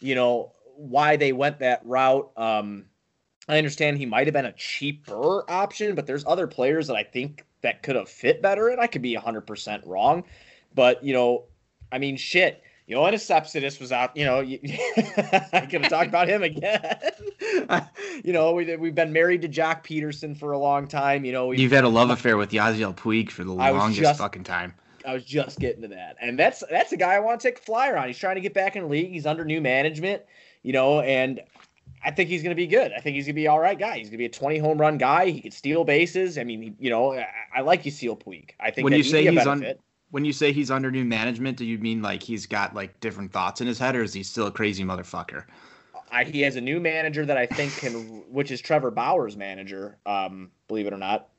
you 0.00 0.14
know, 0.14 0.52
why 0.76 1.16
they 1.16 1.32
went 1.32 1.60
that 1.60 1.82
route. 1.84 2.30
Um, 2.36 2.86
I 3.48 3.58
understand 3.58 3.98
he 3.98 4.06
might 4.06 4.26
have 4.26 4.34
been 4.34 4.46
a 4.46 4.52
cheaper 4.52 5.48
option, 5.50 5.94
but 5.94 6.06
there's 6.06 6.24
other 6.26 6.46
players 6.46 6.88
that 6.88 6.96
I 6.96 7.04
think 7.04 7.44
that 7.62 7.82
could 7.82 7.96
have 7.96 8.08
fit 8.08 8.42
better, 8.42 8.68
and 8.68 8.80
I 8.80 8.86
could 8.88 9.02
be 9.02 9.16
100% 9.16 9.86
wrong. 9.86 10.24
But 10.74 11.04
you 11.04 11.12
know, 11.12 11.44
I 11.92 11.98
mean, 11.98 12.16
shit. 12.16 12.62
Yoenis 12.92 13.20
Cespedes 13.20 13.80
was 13.80 13.90
out. 13.90 14.16
You 14.16 14.24
know, 14.24 14.40
I 14.40 15.66
could 15.68 15.80
have 15.82 15.90
talked 15.90 16.08
about 16.08 16.28
him 16.28 16.42
again. 16.42 16.96
you 18.24 18.32
know, 18.32 18.52
we 18.52 18.76
we've 18.76 18.94
been 18.94 19.12
married 19.12 19.42
to 19.42 19.48
Joc 19.48 19.84
Pederson 19.84 20.36
for 20.36 20.52
a 20.52 20.58
long 20.58 20.86
time. 20.86 21.24
You 21.24 21.32
know, 21.32 21.52
you've 21.52 21.72
had 21.72 21.84
a 21.84 21.88
love 21.88 22.10
affair 22.10 22.36
with 22.36 22.50
Yasiel 22.50 22.94
Puig 22.94 23.30
for 23.30 23.44
the 23.44 23.52
longest 23.52 23.98
just, 23.98 24.20
fucking 24.20 24.44
time. 24.44 24.74
I 25.06 25.14
was 25.14 25.24
just 25.24 25.58
getting 25.58 25.82
to 25.82 25.88
that, 25.88 26.16
and 26.20 26.38
that's 26.38 26.62
that's 26.70 26.92
a 26.92 26.96
guy 26.96 27.14
I 27.14 27.20
want 27.20 27.40
to 27.40 27.48
take 27.48 27.58
a 27.58 27.62
flyer 27.62 27.96
on. 27.96 28.06
He's 28.06 28.18
trying 28.18 28.36
to 28.36 28.42
get 28.42 28.54
back 28.54 28.76
in 28.76 28.82
the 28.82 28.88
league. 28.88 29.10
He's 29.10 29.26
under 29.26 29.44
new 29.44 29.60
management. 29.60 30.22
You 30.62 30.72
know, 30.72 31.00
and 31.00 31.40
I 32.04 32.10
think 32.10 32.28
he's 32.28 32.42
going 32.42 32.52
to 32.52 32.56
be 32.56 32.66
good. 32.66 32.92
I 32.92 33.00
think 33.00 33.16
he's 33.16 33.24
going 33.24 33.34
to 33.34 33.40
be 33.40 33.48
all 33.48 33.58
right 33.58 33.78
guy. 33.78 33.98
He's 33.98 34.08
going 34.08 34.12
to 34.12 34.18
be 34.18 34.26
a 34.26 34.28
20 34.28 34.58
home 34.58 34.78
run 34.78 34.98
guy. 34.98 35.30
He 35.30 35.40
could 35.40 35.52
steal 35.52 35.84
bases. 35.84 36.38
I 36.38 36.44
mean, 36.44 36.76
you 36.78 36.90
know, 36.90 37.14
I, 37.14 37.26
I 37.54 37.60
like 37.62 37.82
Yasiel 37.84 38.20
Puig. 38.20 38.50
I 38.60 38.70
think 38.70 38.84
when 38.84 38.92
you 38.92 39.02
say 39.02 39.26
he's 39.26 39.46
on 39.46 39.64
when 40.12 40.26
you 40.26 40.32
say 40.32 40.52
he's 40.52 40.70
under 40.70 40.90
new 40.90 41.06
management, 41.06 41.56
do 41.56 41.64
you 41.64 41.78
mean 41.78 42.02
like 42.02 42.22
he's 42.22 42.44
got 42.44 42.74
like 42.74 43.00
different 43.00 43.32
thoughts 43.32 43.62
in 43.62 43.66
his 43.66 43.78
head, 43.78 43.96
or 43.96 44.02
is 44.02 44.12
he 44.12 44.22
still 44.22 44.46
a 44.46 44.52
crazy 44.52 44.84
motherfucker? 44.84 45.44
I, 46.10 46.24
he 46.24 46.42
has 46.42 46.56
a 46.56 46.60
new 46.60 46.80
manager 46.80 47.24
that 47.24 47.38
I 47.38 47.46
think 47.46 47.74
can, 47.78 47.92
which 48.30 48.50
is 48.50 48.60
Trevor 48.60 48.90
Bauer's 48.90 49.38
manager, 49.38 49.96
um, 50.04 50.50
believe 50.68 50.86
it 50.86 50.92
or 50.92 50.98
not. 50.98 51.30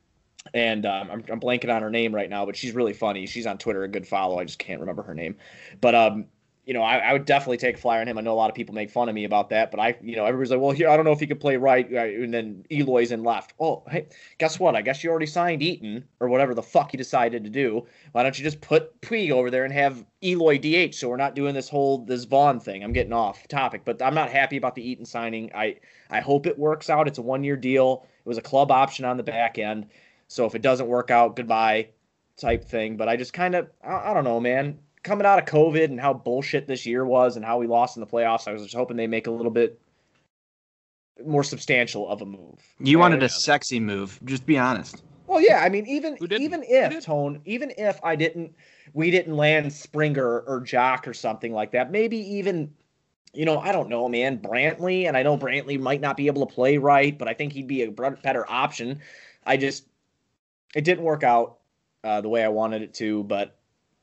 And 0.56 0.88
um, 0.88 1.12
I'm, 1.12 1.24
I'm 1.32 1.40
blanking 1.40 1.74
on 1.74 1.84
her 1.84 1.92
name 1.92 2.14
right 2.14 2.30
now, 2.30 2.48
but 2.48 2.56
she's 2.56 2.74
really 2.74 2.94
funny. 2.94 3.28
She's 3.28 3.46
on 3.46 3.60
Twitter, 3.60 3.84
a 3.84 3.88
good 3.88 4.08
follow. 4.08 4.40
I 4.40 4.44
just 4.44 4.60
can't 4.60 4.80
remember 4.80 5.04
her 5.04 5.14
name. 5.14 5.36
But 5.80 5.94
um, 5.94 6.26
you 6.66 6.74
know, 6.74 6.82
I, 6.82 6.98
I, 6.98 7.14
would 7.14 7.26
definitely 7.26 7.58
take 7.58 7.76
a 7.76 7.78
flyer 7.78 8.00
on 8.00 8.08
him. 8.08 8.18
I 8.18 8.22
know 8.22 8.32
a 8.32 8.36
lot 8.36 8.50
of 8.50 8.56
people 8.56 8.74
make 8.74 8.90
fun 8.90 9.10
of 9.10 9.16
me 9.16 9.26
about 9.26 9.50
that, 9.50 9.70
but 9.70 9.82
I, 9.82 9.98
you 10.02 10.16
know, 10.16 10.26
everybody's 10.26 10.52
like, 10.52 10.62
well, 10.62 10.72
here, 10.72 10.88
I 10.88 10.96
don't 10.96 11.04
know 11.04 11.12
if 11.12 11.20
he 11.20 11.28
could 11.28 11.42
play 11.42 11.58
right. 11.58 11.86
Uh, 11.92 11.98
and 11.98 12.34
then 12.34 12.66
Eloy's 12.72 13.12
in 13.12 13.24
left. 13.24 13.54
Oh, 13.60 13.84
hey, 13.90 14.08
guess 14.38 14.60
what? 14.60 14.74
I 14.76 14.82
guess 14.82 15.04
you 15.04 15.10
already 15.10 15.26
signed 15.26 15.62
Eaton 15.62 16.06
or 16.22 16.30
whatever 16.30 16.56
the 16.56 16.64
fuck 16.64 16.94
you 16.94 16.98
decided 16.98 17.44
to 17.44 17.50
do. 17.50 17.86
Why 18.14 18.24
don't 18.24 18.38
you 18.38 18.46
just 18.46 18.62
put 18.62 19.02
Puig 19.02 19.32
over 19.32 19.52
there 19.52 19.66
and 19.66 19.74
have 19.74 20.06
Eloy 20.24 20.58
DH 20.58 20.96
so 20.96 21.10
we're 21.10 21.18
not 21.18 21.36
doing 21.36 21.54
this 21.54 21.68
whole, 21.68 22.06
this 22.06 22.24
Vaughn 22.24 22.62
thing? 22.62 22.82
I'm 22.82 22.94
getting 22.94 23.14
off 23.14 23.46
topic, 23.50 23.82
but 23.84 24.02
I'm 24.02 24.16
not 24.16 24.30
happy 24.30 24.56
about 24.56 24.76
the 24.76 24.88
Eaton 24.88 25.06
signing. 25.06 25.52
I, 25.54 25.76
I 26.10 26.22
hope 26.22 26.48
it 26.48 26.58
works 26.58 26.90
out. 26.90 27.10
It's 27.10 27.18
a 27.18 27.24
one 27.24 27.44
year 27.44 27.58
deal. 27.58 28.08
It 28.26 28.30
was 28.30 28.38
a 28.38 28.42
club 28.42 28.72
option 28.72 29.04
on 29.04 29.18
the 29.18 29.24
back 29.24 29.58
end. 29.58 29.88
So 30.30 30.46
if 30.46 30.56
it 30.56 30.62
doesn't 30.62 30.88
work 30.88 31.12
out, 31.12 31.36
goodbye 31.36 31.90
type 32.38 32.64
thing. 32.64 32.96
But 32.96 33.10
I 33.10 33.18
just 33.18 33.34
kind 33.34 33.54
of, 33.54 33.70
I, 33.84 34.12
I 34.12 34.14
don't 34.14 34.24
know, 34.24 34.40
man 34.40 34.80
coming 35.04 35.28
out 35.28 35.38
of 35.38 35.46
COVID 35.46 35.86
and 35.86 36.00
how 36.00 36.14
bullshit 36.14 36.68
this 36.68 36.86
year 36.86 37.06
was 37.06 37.36
and 37.36 37.46
how 37.46 37.58
we 37.58 37.68
lost 37.68 37.98
in 37.98 38.02
the 38.02 38.08
playoffs, 38.08 38.48
I 38.48 38.54
was 38.54 38.64
just 38.64 38.76
hoping 38.76 38.98
they 38.98 39.08
make 39.08 39.28
a 39.28 39.32
little 39.32 39.52
bit 39.52 39.80
more 41.24 41.44
substantial 41.44 42.10
of 42.10 42.22
a 42.22 42.26
move. 42.26 42.60
You 42.80 43.00
wanted 43.00 43.22
a 43.22 43.30
sexy 43.30 43.80
move, 43.80 44.20
just 44.26 44.46
be 44.46 44.58
honest. 44.58 45.04
Well, 45.28 45.42
yeah, 45.42 45.60
I 45.64 45.70
mean, 45.70 45.86
even 45.88 46.18
even 46.32 46.64
if 46.68 47.06
Tone, 47.06 47.42
even 47.46 47.72
if 47.78 48.00
I 48.04 48.16
didn't, 48.16 48.54
we 48.94 49.10
didn't 49.10 49.36
land 49.36 49.72
Springer 49.72 50.42
or 50.42 50.62
Joc 50.62 51.08
or 51.08 51.14
something 51.14 51.54
like 51.54 51.72
that. 51.72 51.92
Maybe 51.92 52.18
even, 52.18 52.74
you 53.34 53.46
know, 53.46 53.60
I 53.60 53.72
don't 53.72 53.90
know, 53.90 54.08
man, 54.10 54.38
Brantley, 54.38 55.08
and 55.08 55.16
I 55.16 55.24
know 55.24 55.38
Brantley 55.38 55.80
might 55.80 56.02
not 56.02 56.18
be 56.18 56.28
able 56.28 56.46
to 56.46 56.54
play 56.54 56.78
right, 56.78 57.18
but 57.18 57.28
I 57.28 57.34
think 57.34 57.54
he'd 57.54 57.68
be 57.68 57.84
a 57.84 57.92
better 57.92 58.46
option. 58.50 59.00
I 59.46 59.58
just, 59.58 59.86
it 60.76 60.84
didn't 60.84 61.04
work 61.04 61.24
out 61.24 61.60
uh, 62.04 62.22
the 62.22 62.30
way 62.30 62.44
I 62.44 62.50
wanted 62.50 62.82
it 62.82 62.94
to, 62.96 63.24
but 63.24 63.58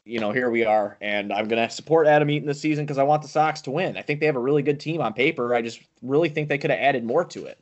you 0.04 0.20
know, 0.20 0.32
here 0.32 0.50
we 0.50 0.64
are, 0.64 0.96
and 1.00 1.32
I'm 1.32 1.48
going 1.48 1.66
to 1.66 1.72
support 1.72 2.06
Adam 2.06 2.30
Eaton 2.30 2.46
this 2.46 2.60
season 2.60 2.84
because 2.84 2.98
I 2.98 3.02
want 3.02 3.22
the 3.22 3.28
Sox 3.28 3.60
to 3.62 3.70
win. 3.70 3.96
I 3.96 4.02
think 4.02 4.20
they 4.20 4.26
have 4.26 4.36
a 4.36 4.40
really 4.40 4.62
good 4.62 4.80
team 4.80 5.00
on 5.00 5.12
paper. 5.12 5.54
I 5.54 5.62
just 5.62 5.80
really 6.02 6.28
think 6.28 6.48
they 6.48 6.58
could 6.58 6.70
have 6.70 6.80
added 6.80 7.04
more 7.04 7.24
to 7.26 7.46
it. 7.46 7.58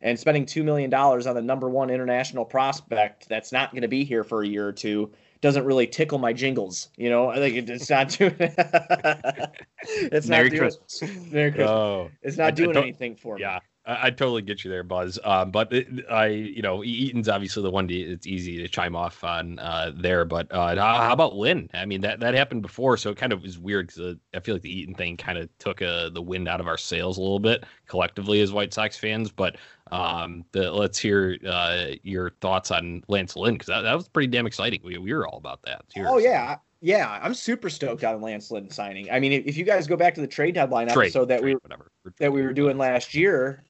And 0.00 0.18
spending 0.18 0.46
two 0.46 0.64
million 0.64 0.90
dollars 0.90 1.28
on 1.28 1.36
the 1.36 1.42
number 1.42 1.68
one 1.68 1.88
international 1.88 2.44
prospect 2.44 3.28
that's 3.28 3.52
not 3.52 3.70
going 3.70 3.82
to 3.82 3.88
be 3.88 4.04
here 4.04 4.24
for 4.24 4.42
a 4.42 4.46
year 4.46 4.66
or 4.66 4.72
two 4.72 5.12
doesn't 5.42 5.64
really 5.64 5.86
tickle 5.86 6.18
my 6.18 6.32
jingles. 6.32 6.88
You 6.96 7.08
know, 7.10 7.28
I 7.28 7.36
think 7.36 7.68
it's 7.68 7.88
not 7.88 8.08
doing. 8.18 8.34
it's 8.38 10.26
Merry 10.28 10.50
not 10.50 10.58
Christmas. 10.58 10.98
Doing, 10.98 11.32
Merry 11.32 11.50
Christmas. 11.52 11.70
Oh, 11.70 12.10
it's 12.22 12.36
not 12.36 12.56
doing 12.56 12.76
anything 12.76 13.14
for 13.14 13.36
me. 13.36 13.42
I, 13.84 14.06
I, 14.06 14.10
totally 14.10 14.42
get 14.42 14.64
you 14.64 14.70
there, 14.70 14.82
Buzz. 14.82 15.18
Um, 15.24 15.50
but 15.50 15.72
it, 15.72 15.88
I, 16.10 16.26
you 16.26 16.62
know, 16.62 16.82
Eaton's 16.84 17.28
obviously 17.28 17.62
the 17.62 17.70
one 17.70 17.88
to, 17.88 17.94
it's 17.94 18.26
easy 18.26 18.58
to 18.58 18.68
chime 18.68 18.94
off 18.94 19.22
on 19.24 19.58
uh, 19.58 19.92
there. 19.94 20.24
But 20.24 20.50
uh, 20.52 20.76
how 20.76 21.12
about 21.12 21.34
Lynn? 21.34 21.68
I 21.74 21.84
mean, 21.84 22.00
that 22.02 22.20
that 22.20 22.34
happened 22.34 22.62
before, 22.62 22.96
so 22.96 23.10
it 23.10 23.16
kind 23.16 23.32
of 23.32 23.42
was 23.42 23.58
weird 23.58 23.88
because 23.88 24.00
uh, 24.00 24.14
I 24.34 24.40
feel 24.40 24.54
like 24.54 24.62
the 24.62 24.76
Eaton 24.76 24.94
thing 24.94 25.16
kind 25.16 25.38
of 25.38 25.48
took 25.58 25.82
uh, 25.82 26.10
the 26.10 26.22
wind 26.22 26.48
out 26.48 26.60
of 26.60 26.66
our 26.66 26.78
sails 26.78 27.18
a 27.18 27.20
little 27.20 27.40
bit 27.40 27.64
collectively 27.86 28.40
as 28.40 28.52
White 28.52 28.72
Sox 28.72 28.96
fans. 28.96 29.30
But 29.30 29.56
um, 29.90 30.44
the, 30.52 30.70
let's 30.70 30.98
hear 30.98 31.38
uh, 31.46 31.88
your 32.02 32.30
thoughts 32.40 32.70
on 32.70 33.02
Lance 33.08 33.36
Lynn 33.36 33.54
because 33.54 33.68
that, 33.68 33.82
that 33.82 33.94
was 33.94 34.08
pretty 34.08 34.28
damn 34.28 34.46
exciting. 34.46 34.80
We, 34.84 34.98
we 34.98 35.12
were 35.12 35.26
all 35.26 35.38
about 35.38 35.62
that. 35.62 35.88
Cheers. 35.90 36.08
Oh 36.08 36.18
yeah, 36.18 36.56
yeah, 36.82 37.20
I'm 37.22 37.34
super 37.34 37.70
stoked 37.70 38.02
on 38.02 38.20
Lance 38.20 38.50
Lynn 38.50 38.68
signing. 38.70 39.08
I 39.10 39.20
mean, 39.20 39.32
if 39.32 39.56
you 39.56 39.64
guys 39.64 39.86
go 39.86 39.96
back 39.96 40.14
to 40.14 40.20
the 40.20 40.26
trade 40.26 40.56
deadline 40.56 40.88
trade, 40.88 41.06
episode 41.06 41.26
that 41.26 41.40
trade, 41.40 41.54
we 41.54 41.60
whatever. 41.62 41.92
that 42.18 42.32
we 42.32 42.42
were 42.42 42.52
doing 42.52 42.76
last 42.76 43.14
year, 43.14 43.62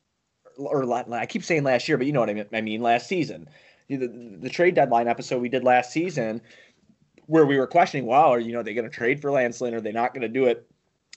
or 0.57 1.15
I 1.15 1.27
keep 1.27 1.45
saying 1.45 1.65
last 1.65 1.89
year, 1.89 1.97
but 1.99 2.07
you 2.07 2.13
know 2.13 2.21
what 2.21 2.31
I 2.31 2.35
mean. 2.35 2.47
I 2.53 2.61
mean 2.61 2.83
last 2.83 3.07
season, 3.07 3.49
the, 3.89 4.07
the 4.41 4.51
trade 4.51 4.75
deadline 4.75 5.09
episode 5.09 5.43
we 5.43 5.49
did 5.49 5.65
last 5.65 5.93
season, 5.93 6.41
where 7.27 7.47
we 7.47 7.59
were 7.59 7.67
questioning, 7.67 8.07
wow, 8.07 8.33
are 8.33 8.41
you 8.41 8.53
know 8.53 8.63
they 8.63 8.75
going 8.75 8.89
to 8.89 8.95
trade 8.95 9.21
for 9.21 9.31
Lance 9.31 9.61
Lynn? 9.61 9.75
Are 9.75 9.81
they 9.81 9.93
not 9.93 10.15
going 10.15 10.23
to 10.23 10.29
do 10.29 10.47
it? 10.47 10.67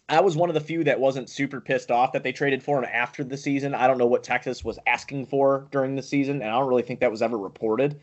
I 0.07 0.21
was 0.21 0.35
one 0.35 0.49
of 0.49 0.53
the 0.53 0.61
few 0.61 0.83
that 0.83 0.99
wasn't 0.99 1.29
super 1.29 1.59
pissed 1.59 1.89
off 1.89 2.11
that 2.11 2.21
they 2.21 2.31
traded 2.31 2.61
for 2.61 2.77
him 2.77 2.85
after 2.91 3.23
the 3.23 3.37
season. 3.37 3.73
I 3.73 3.87
don't 3.87 3.97
know 3.97 4.05
what 4.05 4.23
Texas 4.23 4.63
was 4.63 4.77
asking 4.85 5.25
for 5.25 5.67
during 5.71 5.95
the 5.95 6.03
season, 6.03 6.41
and 6.41 6.51
I 6.51 6.59
don't 6.59 6.67
really 6.67 6.83
think 6.83 6.99
that 6.99 7.09
was 7.09 7.23
ever 7.23 7.37
reported. 7.37 7.99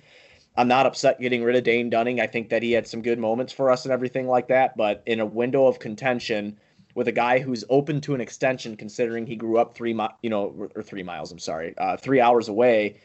I'm 0.57 0.69
not 0.69 0.85
upset 0.85 1.21
getting 1.21 1.45
rid 1.45 1.57
of 1.57 1.63
Dane 1.63 1.91
Dunning. 1.91 2.21
I 2.21 2.27
think 2.27 2.49
that 2.51 2.63
he 2.63 2.73
had 2.73 2.87
some 2.87 3.03
good 3.03 3.19
moments 3.19 3.53
for 3.53 3.71
us 3.71 3.85
and 3.85 3.93
everything 3.93 4.27
like 4.27 4.49
that. 4.49 4.77
But 4.77 5.03
in 5.07 5.21
a 5.21 5.27
window 5.27 5.67
of 5.67 5.79
contention, 5.79 6.59
with 6.95 7.09
a 7.09 7.13
guy 7.13 7.39
who's 7.39 7.65
open 7.69 8.01
to 8.03 8.15
an 8.15 8.21
extension, 8.21 8.77
considering 8.77 9.27
he 9.27 9.37
grew 9.37 9.59
up 9.59 9.75
three, 9.75 9.95
mi- 9.95 10.09
you 10.23 10.31
know, 10.31 10.69
or 10.75 10.83
three 10.83 11.03
miles. 11.03 11.33
I'm 11.33 11.39
sorry, 11.39 11.75
uh, 11.79 11.97
three 11.97 12.21
hours 12.21 12.49
away, 12.49 13.01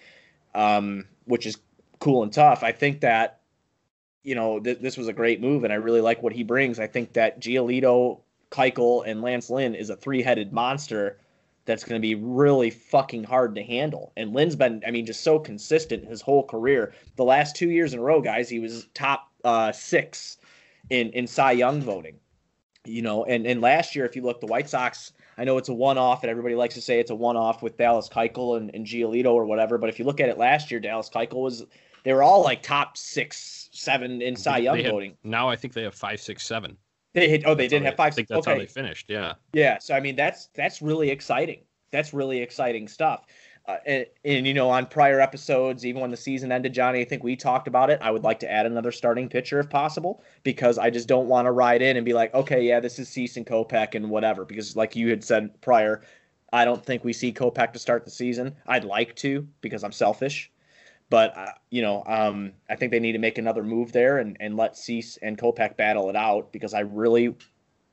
um, 0.54 1.06
which 1.26 1.46
is 1.46 1.58
cool 2.00 2.24
and 2.24 2.34
tough. 2.34 2.64
I 2.64 2.72
think 2.72 3.02
that, 3.02 3.40
you 4.24 4.36
know, 4.36 4.60
th- 4.60 4.80
this 4.80 4.98
was 4.98 5.08
a 5.08 5.14
great 5.14 5.42
move, 5.42 5.64
and 5.64 5.72
I 5.72 5.78
really 5.78 6.02
like 6.02 6.22
what 6.22 6.34
he 6.34 6.44
brings. 6.44 6.80
I 6.80 6.88
think 6.88 7.14
that 7.14 7.40
Giolito, 7.40 8.20
Keuchel, 8.52 9.04
and 9.06 9.22
Lance 9.22 9.50
Lynn 9.50 9.76
is 9.76 9.90
a 9.90 9.96
three-headed 9.96 10.52
monster 10.52 11.20
that's 11.66 11.84
going 11.84 12.02
to 12.02 12.06
be 12.06 12.16
really 12.16 12.70
fucking 12.70 13.26
hard 13.26 13.56
to 13.56 13.64
handle. 13.64 14.14
And 14.16 14.34
Lynn's 14.34 14.56
been, 14.56 14.84
I 14.88 14.92
mean, 14.92 15.06
just 15.06 15.22
so 15.22 15.38
consistent 15.38 16.08
his 16.08 16.22
whole 16.22 16.46
career. 16.46 16.94
The 17.18 17.26
last 17.26 17.56
two 17.56 17.70
years 17.70 17.94
in 17.94 18.00
a 18.00 18.02
row, 18.02 18.22
guys, 18.22 18.48
he 18.50 18.60
was 18.60 18.88
top 18.94 19.30
uh, 19.44 19.72
six 19.72 20.38
in 20.90 21.10
in 21.12 21.28
Cy 21.28 21.52
Young 21.52 21.82
voting 21.82 22.18
you 22.88 23.02
know, 23.02 23.26
and, 23.26 23.46
and 23.46 23.62
last 23.62 23.96
year, 23.96 24.06
if 24.06 24.16
you 24.16 24.22
look, 24.22 24.40
the 24.40 24.48
White 24.48 24.70
Sox, 24.70 25.12
I 25.38 25.44
know 25.44 25.58
it's 25.58 25.70
a 25.70 25.74
one 25.74 25.98
off, 25.98 26.24
and 26.24 26.30
everybody 26.30 26.56
likes 26.56 26.76
to 26.76 26.82
say 26.82 27.00
it's 27.00 27.12
a 27.12 27.16
one 27.16 27.38
off 27.38 27.62
with 27.62 27.78
Dallas 27.78 28.10
Keuchel 28.10 28.58
and, 28.58 28.74
and 28.74 28.86
Giolito 28.86 29.34
or 29.34 29.46
whatever. 29.46 29.78
But 29.78 29.90
if 29.90 30.00
you 30.00 30.06
look 30.06 30.20
at 30.20 30.30
it 30.30 30.38
last 30.38 30.72
year, 30.72 30.80
Dallas 30.80 31.10
Keuchel 31.10 31.42
was, 31.42 31.66
they 32.04 32.14
were 32.14 32.24
all 32.24 32.44
like 32.44 32.64
top 32.64 32.98
six, 32.98 33.70
seven 33.72 34.22
in 34.22 34.36
Cy 34.36 34.60
Young 34.60 34.82
voting. 34.84 35.18
Now 35.24 35.50
I 35.50 35.56
think 35.56 35.74
they 35.74 35.84
have 35.84 35.96
five, 35.96 36.20
six, 36.20 36.46
seven. 36.46 36.78
They 37.14 37.30
hit. 37.30 37.44
Oh, 37.46 37.56
they 37.56 37.64
That's 37.64 37.72
did 37.72 37.84
have 37.84 37.96
five. 37.96 38.14
I 38.14 38.16
think 38.16 38.28
that's 38.28 38.40
okay. 38.40 38.52
how 38.52 38.58
they 38.60 38.66
finished. 38.68 39.10
Yeah. 39.10 39.34
Yeah, 39.54 39.80
so 39.80 39.96
I 39.96 40.00
mean 40.00 40.16
that's 40.16 40.50
that's 40.54 40.82
really 40.82 41.10
exciting. 41.10 41.62
That's 41.92 42.14
really 42.14 42.40
exciting 42.42 42.88
stuff. 42.88 43.26
Uh, 43.68 43.78
and, 43.86 44.06
and 44.24 44.48
you 44.48 44.54
know, 44.54 44.70
on 44.70 44.86
prior 44.86 45.20
episodes, 45.20 45.86
even 45.86 46.02
when 46.02 46.12
the 46.12 46.18
season 46.18 46.54
ended, 46.54 46.74
Johnny, 46.74 47.02
I 47.02 47.06
think 47.06 47.24
we 47.24 47.36
talked 47.36 47.68
about 47.68 47.90
it. 47.90 48.00
I 48.02 48.12
would 48.12 48.24
like 48.24 48.40
to 48.40 48.52
add 48.52 48.66
another 48.66 48.94
starting 48.94 49.28
pitcher 49.28 49.60
if 49.60 49.70
possible, 49.70 50.24
because 50.44 50.78
I 50.78 50.90
just 50.90 51.10
don't 51.10 51.28
want 51.28 51.48
to 51.48 51.52
ride 51.52 51.82
in 51.82 51.98
and 51.98 52.06
be 52.06 52.14
like, 52.14 52.34
okay, 52.34 52.62
yeah, 52.62 52.80
this 52.80 52.98
is 52.98 53.10
Cease 53.10 53.36
and 53.36 53.46
Kopech 53.46 53.94
and 53.94 54.10
whatever. 54.10 54.46
Because 54.46 54.78
like 54.78 54.96
you 54.96 55.10
had 55.10 55.22
said 55.24 55.60
prior, 55.62 56.02
I 56.54 56.64
don't 56.64 56.86
think 56.86 57.04
we 57.04 57.12
see 57.12 57.34
Kopech 57.34 57.74
to 57.74 57.80
start 57.80 58.06
the 58.06 58.12
season. 58.12 58.56
I'd 58.68 58.86
like 58.86 59.16
to 59.18 59.46
because 59.60 59.84
I'm 59.84 59.92
selfish, 59.92 60.50
but 61.10 61.38
uh, 61.38 61.52
you 61.70 61.82
know, 61.82 62.04
um, 62.08 62.54
I 62.70 62.78
think 62.78 62.94
they 62.94 63.02
need 63.02 63.14
to 63.14 63.20
make 63.20 63.38
another 63.38 63.64
move 63.64 63.92
there 63.92 64.18
and 64.20 64.38
and 64.40 64.56
let 64.56 64.78
Cease 64.78 65.18
and 65.22 65.38
Kopech 65.38 65.76
battle 65.76 66.10
it 66.10 66.16
out 66.16 66.54
because 66.54 66.74
I 66.74 66.82
really 66.82 67.36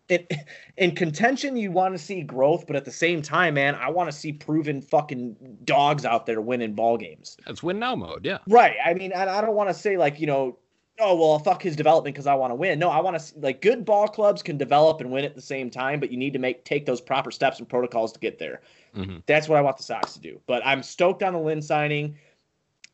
it, 0.08 0.32
in 0.76 0.94
contention, 0.94 1.56
you 1.56 1.70
want 1.70 1.94
to 1.94 1.99
see 1.99 2.23
growth, 2.23 2.66
but 2.66 2.76
at 2.76 2.84
the 2.84 2.90
same 2.90 3.23
time, 3.23 3.54
man, 3.54 3.75
I 3.75 3.88
want 3.90 4.11
to 4.11 4.16
see 4.16 4.32
proven 4.32 4.82
fucking 4.82 5.37
dogs 5.64 6.04
out 6.04 6.26
there 6.26 6.40
winning 6.40 6.75
ball 6.75 6.96
games. 6.96 7.37
That's 7.46 7.62
win 7.62 7.78
now 7.78 7.96
mode. 7.96 8.25
Yeah. 8.25 8.38
Right. 8.49 8.76
I 8.84 8.94
mean, 8.94 9.12
I, 9.12 9.23
I 9.23 9.40
don't 9.40 9.54
want 9.54 9.70
to 9.70 9.75
say 9.75 9.96
like 9.96 10.20
you 10.20 10.26
know, 10.26 10.58
oh 11.00 11.16
well, 11.16 11.38
fuck 11.38 11.62
his 11.62 11.75
development 11.75 12.14
because 12.14 12.26
I 12.26 12.34
want 12.34 12.50
to 12.50 12.54
win. 12.54 12.78
No, 12.78 12.90
I 12.90 13.00
want 13.00 13.18
to 13.18 13.38
like 13.38 13.62
good 13.62 13.84
ball 13.84 14.08
clubs 14.08 14.42
can 14.42 14.58
develop 14.58 15.00
and 15.00 15.11
win 15.11 15.25
at 15.25 15.34
the 15.34 15.42
same 15.42 15.70
time, 15.70 16.00
but 16.00 16.11
you 16.11 16.18
need 16.18 16.34
to 16.34 16.38
make 16.38 16.64
take 16.64 16.84
those 16.87 17.00
proper 17.00 17.30
steps 17.30 17.58
and 17.58 17.68
protocols 17.68 18.12
to 18.12 18.20
get 18.20 18.38
there. 18.38 18.61
Mhm. 18.94 19.23
That's 19.26 19.49
what 19.49 19.58
I 19.58 19.62
want 19.62 19.76
the 19.78 19.82
Sox 19.82 20.12
to 20.14 20.20
do. 20.20 20.40
But 20.46 20.64
I'm 20.66 20.82
stoked 20.82 21.23
on 21.23 21.32
the 21.32 21.38
Lynn 21.38 21.62
signing. 21.62 22.16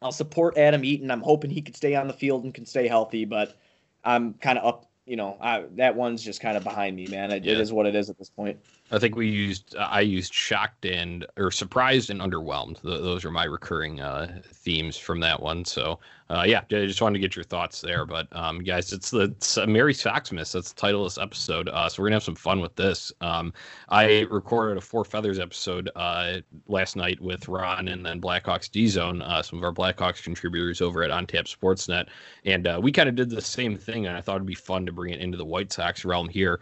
I'll 0.02 0.12
support 0.12 0.56
Adam 0.56 0.84
Eaton. 0.84 1.10
I'm 1.10 1.20
hoping 1.20 1.50
he 1.50 1.60
could 1.60 1.76
stay 1.76 1.94
on 1.94 2.06
the 2.06 2.14
field 2.14 2.44
and 2.44 2.54
can 2.54 2.64
stay 2.64 2.88
healthy, 2.88 3.24
but 3.24 3.56
I'm 4.04 4.34
kind 4.34 4.58
of 4.58 4.64
up. 4.64 4.89
You 5.06 5.16
know, 5.16 5.36
I, 5.40 5.64
that 5.76 5.96
one's 5.96 6.22
just 6.22 6.40
kind 6.40 6.56
of 6.56 6.64
behind 6.64 6.94
me, 6.94 7.06
man. 7.06 7.30
It, 7.32 7.44
Yeah. 7.44 7.54
it 7.54 7.60
is 7.60 7.72
what 7.72 7.86
it 7.86 7.94
is 7.94 8.10
at 8.10 8.18
this 8.18 8.30
point. 8.30 8.58
I 8.92 8.98
think 8.98 9.14
we 9.14 9.28
used 9.28 9.76
I 9.76 10.00
used 10.00 10.34
shocked 10.34 10.84
and 10.84 11.26
or 11.36 11.50
surprised 11.50 12.10
and 12.10 12.20
underwhelmed. 12.20 12.82
Th- 12.82 13.00
those 13.00 13.24
are 13.24 13.30
my 13.30 13.44
recurring 13.44 14.00
uh, 14.00 14.40
themes 14.52 14.96
from 14.96 15.20
that 15.20 15.40
one. 15.40 15.64
So 15.64 16.00
uh, 16.30 16.44
yeah, 16.46 16.60
I 16.60 16.86
just 16.86 17.02
wanted 17.02 17.14
to 17.14 17.20
get 17.20 17.34
your 17.34 17.44
thoughts 17.44 17.80
there. 17.80 18.06
But 18.06 18.28
um, 18.32 18.62
guys, 18.62 18.92
it's 18.92 19.10
the 19.10 19.22
it's, 19.22 19.58
Merry 19.66 19.92
Soxmas. 19.92 20.52
That's 20.52 20.72
the 20.72 20.80
title 20.80 21.04
of 21.04 21.12
this 21.12 21.18
episode. 21.18 21.68
Uh, 21.68 21.88
so 21.88 22.00
we're 22.00 22.08
gonna 22.08 22.16
have 22.16 22.22
some 22.22 22.36
fun 22.36 22.60
with 22.60 22.76
this. 22.76 23.12
Um, 23.20 23.52
I 23.88 24.20
recorded 24.30 24.76
a 24.78 24.80
Four 24.80 25.04
Feathers 25.04 25.40
episode 25.40 25.90
uh, 25.96 26.38
last 26.68 26.94
night 26.94 27.20
with 27.20 27.48
Ron 27.48 27.88
and 27.88 28.06
then 28.06 28.20
Blackhawks 28.20 28.70
D 28.70 28.86
Zone, 28.86 29.22
uh, 29.22 29.42
some 29.42 29.58
of 29.58 29.64
our 29.64 29.72
Blackhawks 29.72 30.22
contributors 30.22 30.80
over 30.80 31.02
at 31.02 31.10
OnTap 31.10 31.52
Sportsnet, 31.52 32.06
and 32.44 32.66
uh, 32.66 32.78
we 32.80 32.92
kind 32.92 33.08
of 33.08 33.16
did 33.16 33.30
the 33.30 33.42
same 33.42 33.76
thing. 33.76 34.06
And 34.06 34.16
I 34.16 34.20
thought 34.20 34.36
it'd 34.36 34.46
be 34.46 34.54
fun 34.54 34.86
to 34.86 34.92
bring 34.92 35.12
it 35.12 35.20
into 35.20 35.36
the 35.36 35.44
White 35.44 35.72
Sox 35.72 36.04
realm 36.04 36.28
here 36.28 36.60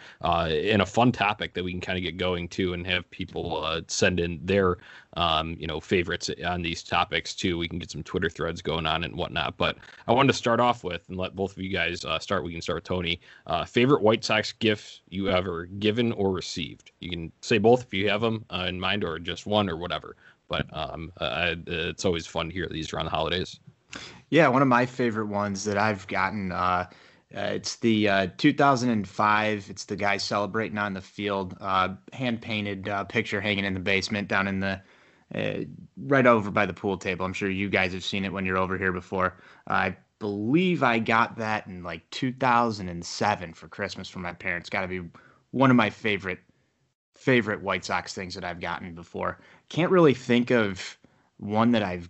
in 0.49 0.81
a 0.81 0.87
fun 0.87 1.13
topic 1.13 1.53
that 1.55 1.65
we 1.65 1.73
can 1.73 1.81
kind 1.81 1.99
of 1.99 2.05
get 2.05 2.18
going 2.19 2.49
to 2.49 2.75
and 2.75 2.87
have 2.87 3.11
people 3.11 3.65
uh, 3.65 3.81
send 3.87 4.21
in 4.21 4.39
their 4.45 4.79
um, 5.17 5.57
you 5.59 5.67
know 5.67 5.81
favorites 5.81 6.31
on 6.45 6.63
these 6.63 6.83
topics 6.83 7.35
too. 7.35 7.57
We 7.57 7.69
can 7.69 7.79
get 7.79 7.91
some 7.91 8.03
Twitter 8.03 8.29
threads 8.29 8.61
going 8.61 8.87
on 8.87 9.05
and 9.05 9.17
whatnot. 9.17 9.57
But 9.57 9.79
I 10.07 10.13
wanted 10.13 10.29
to 10.29 10.39
start 10.39 10.61
off 10.61 10.85
with 10.85 11.09
and 11.09 11.17
let 11.17 11.35
both 11.35 11.53
of 11.53 11.63
you 11.63 11.71
guys 11.71 12.05
uh, 12.05 12.19
start. 12.19 12.45
We 12.45 12.53
can 12.53 12.61
start 12.61 12.77
with 12.77 12.85
Tony. 12.85 13.21
Uh, 13.47 13.65
favorite 13.65 14.03
White 14.03 14.25
Sox 14.25 14.53
gift 14.53 15.01
you 15.09 15.31
ever 15.31 15.67
given 15.67 16.13
or 16.13 16.33
received? 16.33 16.93
You 17.01 17.11
can 17.11 17.33
say 17.41 17.59
both 17.59 17.85
if 17.85 17.95
you 17.95 18.09
have 18.11 18.21
them 18.21 18.45
uh, 18.51 18.67
in 18.69 18.79
mind, 18.79 19.05
or 19.05 19.19
just 19.19 19.47
one 19.47 19.71
or 19.71 19.77
whatever. 19.77 20.17
But 20.49 20.67
um, 20.73 21.13
it's 21.21 22.05
always 22.05 22.27
fun 22.27 22.49
to 22.49 22.53
hear 22.53 22.69
these 22.71 22.93
around 22.93 23.07
the 23.07 23.11
holidays. 23.11 23.61
Yeah, 24.31 24.49
one 24.49 24.63
of 24.63 24.69
my 24.69 24.85
favorite 24.87 25.27
ones 25.27 25.65
that 25.65 25.79
I've 25.79 26.07
gotten. 26.07 26.53
Uh, 26.53 26.87
uh, 27.37 27.51
it's 27.53 27.77
the 27.77 28.09
uh, 28.09 28.27
2005. 28.39 29.71
It's 29.71 29.85
the 29.85 29.97
guy 29.97 30.17
celebrating 30.17 30.79
on 30.79 30.95
the 30.95 31.01
field. 31.01 31.57
Uh, 31.61 31.91
hand 32.13 32.41
painted 32.41 32.89
uh, 32.89 33.05
picture 33.05 33.41
hanging 33.41 33.65
in 33.65 33.75
the 33.75 33.81
basement 33.81 34.29
down 34.29 34.49
in 34.49 34.61
the 34.61 34.81
uh, 35.35 35.65
right 36.07 36.27
over 36.27 36.51
by 36.51 36.65
the 36.65 36.73
pool 36.73 36.97
table. 36.97 37.27
I'm 37.27 37.35
sure 37.35 37.51
you 37.51 37.69
guys 37.69 37.93
have 37.93 38.05
seen 38.05 38.25
it 38.25 38.33
when 38.33 38.47
you're 38.47 38.57
over 38.57 38.79
here 38.79 38.93
before. 38.93 39.37
I 39.67 39.95
believe 40.19 40.83
I 40.83 40.99
got 40.99 41.37
that 41.37 41.67
in 41.67 41.83
like 41.83 42.09
2007 42.11 43.53
for 43.53 43.69
Christmas 43.69 44.09
from 44.09 44.23
my 44.23 44.33
parents. 44.33 44.71
Got 44.71 44.83
to 44.83 44.89
be 44.89 45.03
one 45.51 45.71
of 45.71 45.77
my 45.77 45.91
favorite 45.91 46.41
favorite 47.15 47.63
White 47.63 47.85
Sox 47.85 48.15
things 48.15 48.35
that 48.35 48.45
I've 48.45 48.61
gotten 48.61 48.95
before. 48.95 49.41
Can't 49.69 49.91
really 49.91 50.15
think 50.15 50.51
of 50.51 50.97
one 51.37 51.73
that 51.73 51.83
I've 51.83 52.09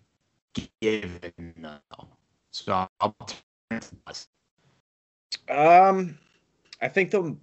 given 0.80 1.54
though. 1.56 2.08
So 2.52 2.86
I'll 3.00 3.16
turn 3.70 3.80
to 3.80 3.96
us. 4.06 4.28
Um, 5.48 6.18
I 6.80 6.88
think 6.88 7.10
the 7.10 7.36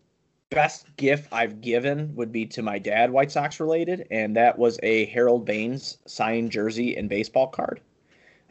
best 0.50 0.96
gift 0.96 1.28
I've 1.32 1.62
given 1.62 2.16
would 2.16 2.32
be 2.32 2.46
to 2.48 2.62
my 2.62 2.80
dad, 2.80 3.12
White 3.12 3.32
Sox 3.32 3.60
related, 3.60 4.08
and 4.12 4.36
that 4.36 4.58
was 4.58 4.80
a 4.84 5.06
Harold 5.06 5.46
Baines 5.46 5.98
signed 6.06 6.52
jersey 6.52 6.96
and 6.96 7.10
baseball 7.10 7.48
card. 7.48 7.82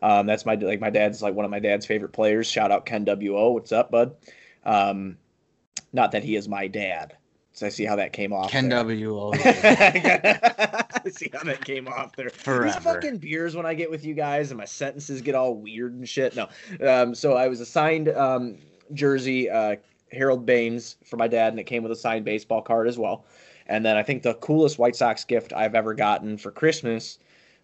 Um, 0.03 0.27
that's 0.27 0.45
my 0.45 0.55
like 0.55 0.81
my 0.81 0.91
dad's 0.91 1.23
like 1.23 1.35
one 1.35 1.45
of 1.45 1.51
my 1.51 1.61
dad's 1.61 1.87
favorite 1.87 2.13
players. 2.13 2.47
Shout 2.47 2.71
out 2.71 2.85
Ken 2.85 3.05
W.O. 3.05 3.53
What's 3.53 3.73
up, 3.73 3.91
bud? 3.91 4.15
Um, 4.65 5.17
not 5.93 6.13
that 6.13 6.25
he 6.25 6.37
is 6.37 6.49
my 6.49 6.67
dad. 6.67 7.17
So 7.53 7.67
I 7.67 7.69
see 7.69 7.85
how 7.85 7.97
that 7.97 8.13
came 8.13 8.33
off. 8.33 8.51
Ken 8.51 8.69
there. 8.69 8.79
W. 8.81 9.17
O. 9.17 9.33
I 9.35 10.85
see 11.09 11.31
how 11.33 11.45
that 11.45 11.65
came 11.65 11.87
off 11.87 12.17
there. 12.17 12.29
Forever. 12.29 12.65
These 12.65 12.77
fucking 12.77 13.19
beers 13.19 13.55
when 13.55 13.65
I 13.65 13.75
get 13.75 13.91
with 13.91 14.05
you 14.05 14.13
guys 14.13 14.51
and 14.51 14.59
my 14.59 14.65
sentences 14.65 15.23
get 15.23 15.37
all 15.37 15.55
weird 15.55 15.95
and 15.95 16.09
shit. 16.09 16.35
No. 16.35 16.49
Um, 16.87 17.15
so 17.15 17.35
I 17.35 17.47
was 17.47 17.61
assigned 17.61 18.09
um, 18.09 18.59
jersey, 18.93 19.51
uh, 19.51 19.77
Harold 20.13 20.47
Baines 20.47 20.97
for 21.05 21.17
my 21.17 21.29
dad, 21.29 21.53
and 21.53 21.61
it 21.61 21.65
came 21.65 21.83
with 21.83 21.93
a 21.93 21.97
signed 21.97 22.25
baseball 22.25 22.63
card 22.63 22.89
as 22.89 22.99
well. 22.99 23.25
And 23.67 23.85
then 23.85 23.97
I 23.97 24.03
think 24.03 24.23
the 24.23 24.35
coolest 24.35 24.79
White 24.79 24.97
Sox 24.97 25.25
gift 25.25 25.53
I've 25.53 25.75
ever 25.75 25.95
gotten 25.95 26.37
for 26.37 26.51
Christmas 26.51 27.19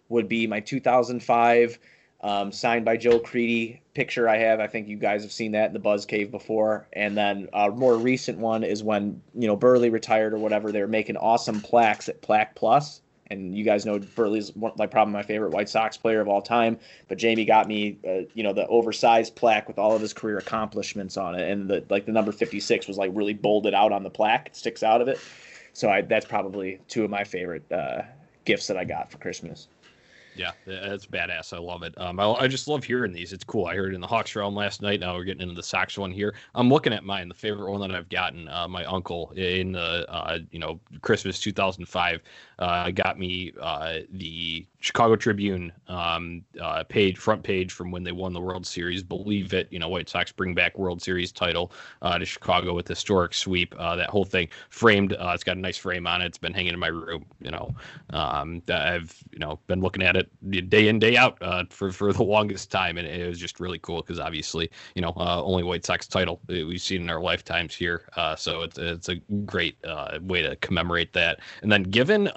would 0.09 0.27
be 0.27 0.47
my 0.47 0.59
2005 0.59 1.79
um, 2.21 2.51
signed 2.51 2.85
by 2.85 2.97
Joe 2.97 3.19
Crede 3.19 3.79
picture 3.93 4.29
I 4.29 4.37
have. 4.37 4.59
I 4.59 4.67
think 4.67 4.87
you 4.87 4.97
guys 4.97 5.23
have 5.23 5.31
seen 5.31 5.53
that 5.53 5.67
in 5.67 5.73
the 5.73 5.79
Buzz 5.79 6.05
Cave 6.05 6.29
before. 6.29 6.87
And 6.93 7.17
then 7.17 7.47
a 7.53 7.69
more 7.69 7.97
recent 7.97 8.37
one 8.37 8.63
is 8.63 8.83
when 8.83 9.21
you 9.33 9.47
know 9.47 9.57
Buehrle 9.57 9.91
retired 9.91 10.33
or 10.33 10.37
whatever. 10.37 10.71
They 10.71 10.81
were 10.81 10.87
making 10.87 11.17
awesome 11.17 11.61
plaques 11.61 12.09
at 12.09 12.21
Plaque 12.21 12.55
Plus, 12.55 13.01
and 13.31 13.55
you 13.55 13.63
guys 13.63 13.85
know 13.85 13.97
Buehrle's 13.97 14.55
one, 14.55 14.73
like 14.77 14.91
probably 14.91 15.13
my 15.13 15.23
favorite 15.23 15.51
White 15.51 15.69
Sox 15.69 15.97
player 15.97 16.19
of 16.19 16.27
all 16.27 16.41
time. 16.41 16.77
But 17.07 17.17
Jamie 17.17 17.45
got 17.45 17.67
me, 17.67 17.97
uh, 18.07 18.27
you 18.33 18.43
know, 18.43 18.53
the 18.53 18.67
oversized 18.67 19.35
plaque 19.35 19.67
with 19.67 19.79
all 19.79 19.95
of 19.95 20.01
his 20.01 20.13
career 20.13 20.37
accomplishments 20.37 21.17
on 21.17 21.35
it, 21.35 21.49
and 21.49 21.69
the 21.69 21.83
like 21.89 22.05
the 22.05 22.11
number 22.11 22.31
56 22.31 22.87
was 22.87 22.97
like 22.97 23.11
really 23.13 23.33
bolded 23.33 23.73
out 23.73 23.91
on 23.91 24.03
the 24.03 24.09
plaque. 24.09 24.47
It 24.47 24.55
sticks 24.55 24.83
out 24.83 25.01
of 25.01 25.07
it. 25.07 25.19
So 25.73 25.89
I, 25.89 26.01
that's 26.01 26.25
probably 26.25 26.79
two 26.87 27.03
of 27.05 27.09
my 27.09 27.23
favorite 27.23 27.69
uh, 27.71 28.01
gifts 28.45 28.67
that 28.67 28.77
I 28.77 28.83
got 28.83 29.09
for 29.09 29.17
Christmas. 29.17 29.67
Yeah, 30.35 30.51
that's 30.65 31.05
badass. 31.05 31.53
I 31.53 31.59
love 31.59 31.83
it. 31.83 31.93
Um, 31.99 32.19
I, 32.19 32.25
I 32.31 32.47
just 32.47 32.67
love 32.67 32.83
hearing 32.83 33.11
these. 33.11 33.33
It's 33.33 33.43
cool. 33.43 33.65
I 33.65 33.75
heard 33.75 33.91
it 33.91 33.95
in 33.95 34.01
the 34.01 34.07
Hawks 34.07 34.35
realm 34.35 34.55
last 34.55 34.81
night. 34.81 35.01
Now 35.01 35.15
we're 35.15 35.25
getting 35.25 35.41
into 35.41 35.55
the 35.55 35.63
Sox 35.63 35.97
one 35.97 36.11
here. 36.11 36.35
I'm 36.55 36.69
looking 36.69 36.93
at 36.93 37.03
mine. 37.03 37.27
The 37.27 37.35
favorite 37.35 37.69
one 37.69 37.81
that 37.81 37.93
I've 37.93 38.09
gotten. 38.09 38.47
Uh, 38.47 38.67
my 38.67 38.85
uncle 38.85 39.31
in 39.35 39.73
the 39.73 40.05
uh, 40.09 40.39
you 40.51 40.59
know 40.59 40.79
Christmas 41.01 41.39
2005 41.39 42.21
uh, 42.61 42.91
got 42.91 43.17
me 43.17 43.51
uh, 43.59 43.99
the 44.11 44.65
Chicago 44.79 45.15
Tribune 45.15 45.71
um, 45.87 46.43
uh, 46.61 46.83
page 46.83 47.17
front 47.17 47.41
page 47.41 47.71
from 47.71 47.89
when 47.89 48.03
they 48.03 48.11
won 48.11 48.33
the 48.33 48.39
World 48.39 48.65
Series. 48.67 49.01
Believe 49.01 49.53
it, 49.53 49.67
you 49.71 49.79
know 49.79 49.89
White 49.89 50.07
Sox 50.07 50.31
bring 50.31 50.53
back 50.53 50.77
World 50.77 51.01
Series 51.01 51.31
title 51.31 51.71
uh, 52.03 52.19
to 52.19 52.25
Chicago 52.25 52.75
with 52.75 52.87
historic 52.87 53.33
sweep. 53.33 53.73
Uh, 53.79 53.95
that 53.95 54.11
whole 54.11 54.25
thing 54.25 54.47
framed. 54.69 55.13
Uh, 55.13 55.31
it's 55.33 55.43
got 55.43 55.57
a 55.57 55.59
nice 55.59 55.77
frame 55.77 56.05
on 56.05 56.21
it. 56.21 56.27
It's 56.27 56.37
been 56.37 56.53
hanging 56.53 56.73
in 56.73 56.79
my 56.79 56.87
room. 56.87 57.25
You 57.41 57.49
know, 57.49 57.75
um, 58.11 58.61
I've 58.69 59.15
you 59.31 59.39
know 59.39 59.59
been 59.65 59.81
looking 59.81 60.03
at 60.03 60.15
it 60.15 60.29
day 60.69 60.87
in 60.87 60.99
day 60.99 61.17
out 61.17 61.39
for 61.73 61.91
for 61.91 62.13
the 62.13 62.23
longest 62.31 62.69
time, 62.69 62.99
and 62.99 63.07
it 63.07 63.27
was 63.27 63.39
just 63.39 63.59
really 63.59 63.79
cool 63.79 64.01
because 64.01 64.19
obviously 64.19 64.69
you 64.93 65.01
know 65.01 65.13
only 65.17 65.63
White 65.63 65.83
Sox 65.83 66.07
title 66.07 66.39
we've 66.47 66.79
seen 66.79 67.01
in 67.01 67.09
our 67.09 67.21
lifetimes 67.21 67.73
here. 67.75 68.07
So 68.37 68.61
it's 68.61 68.77
it's 68.77 69.09
a 69.09 69.15
great 69.45 69.77
way 70.21 70.43
to 70.43 70.55
commemorate 70.57 71.13
that. 71.13 71.39
And 71.63 71.71
then 71.71 71.83
given, 71.83 72.29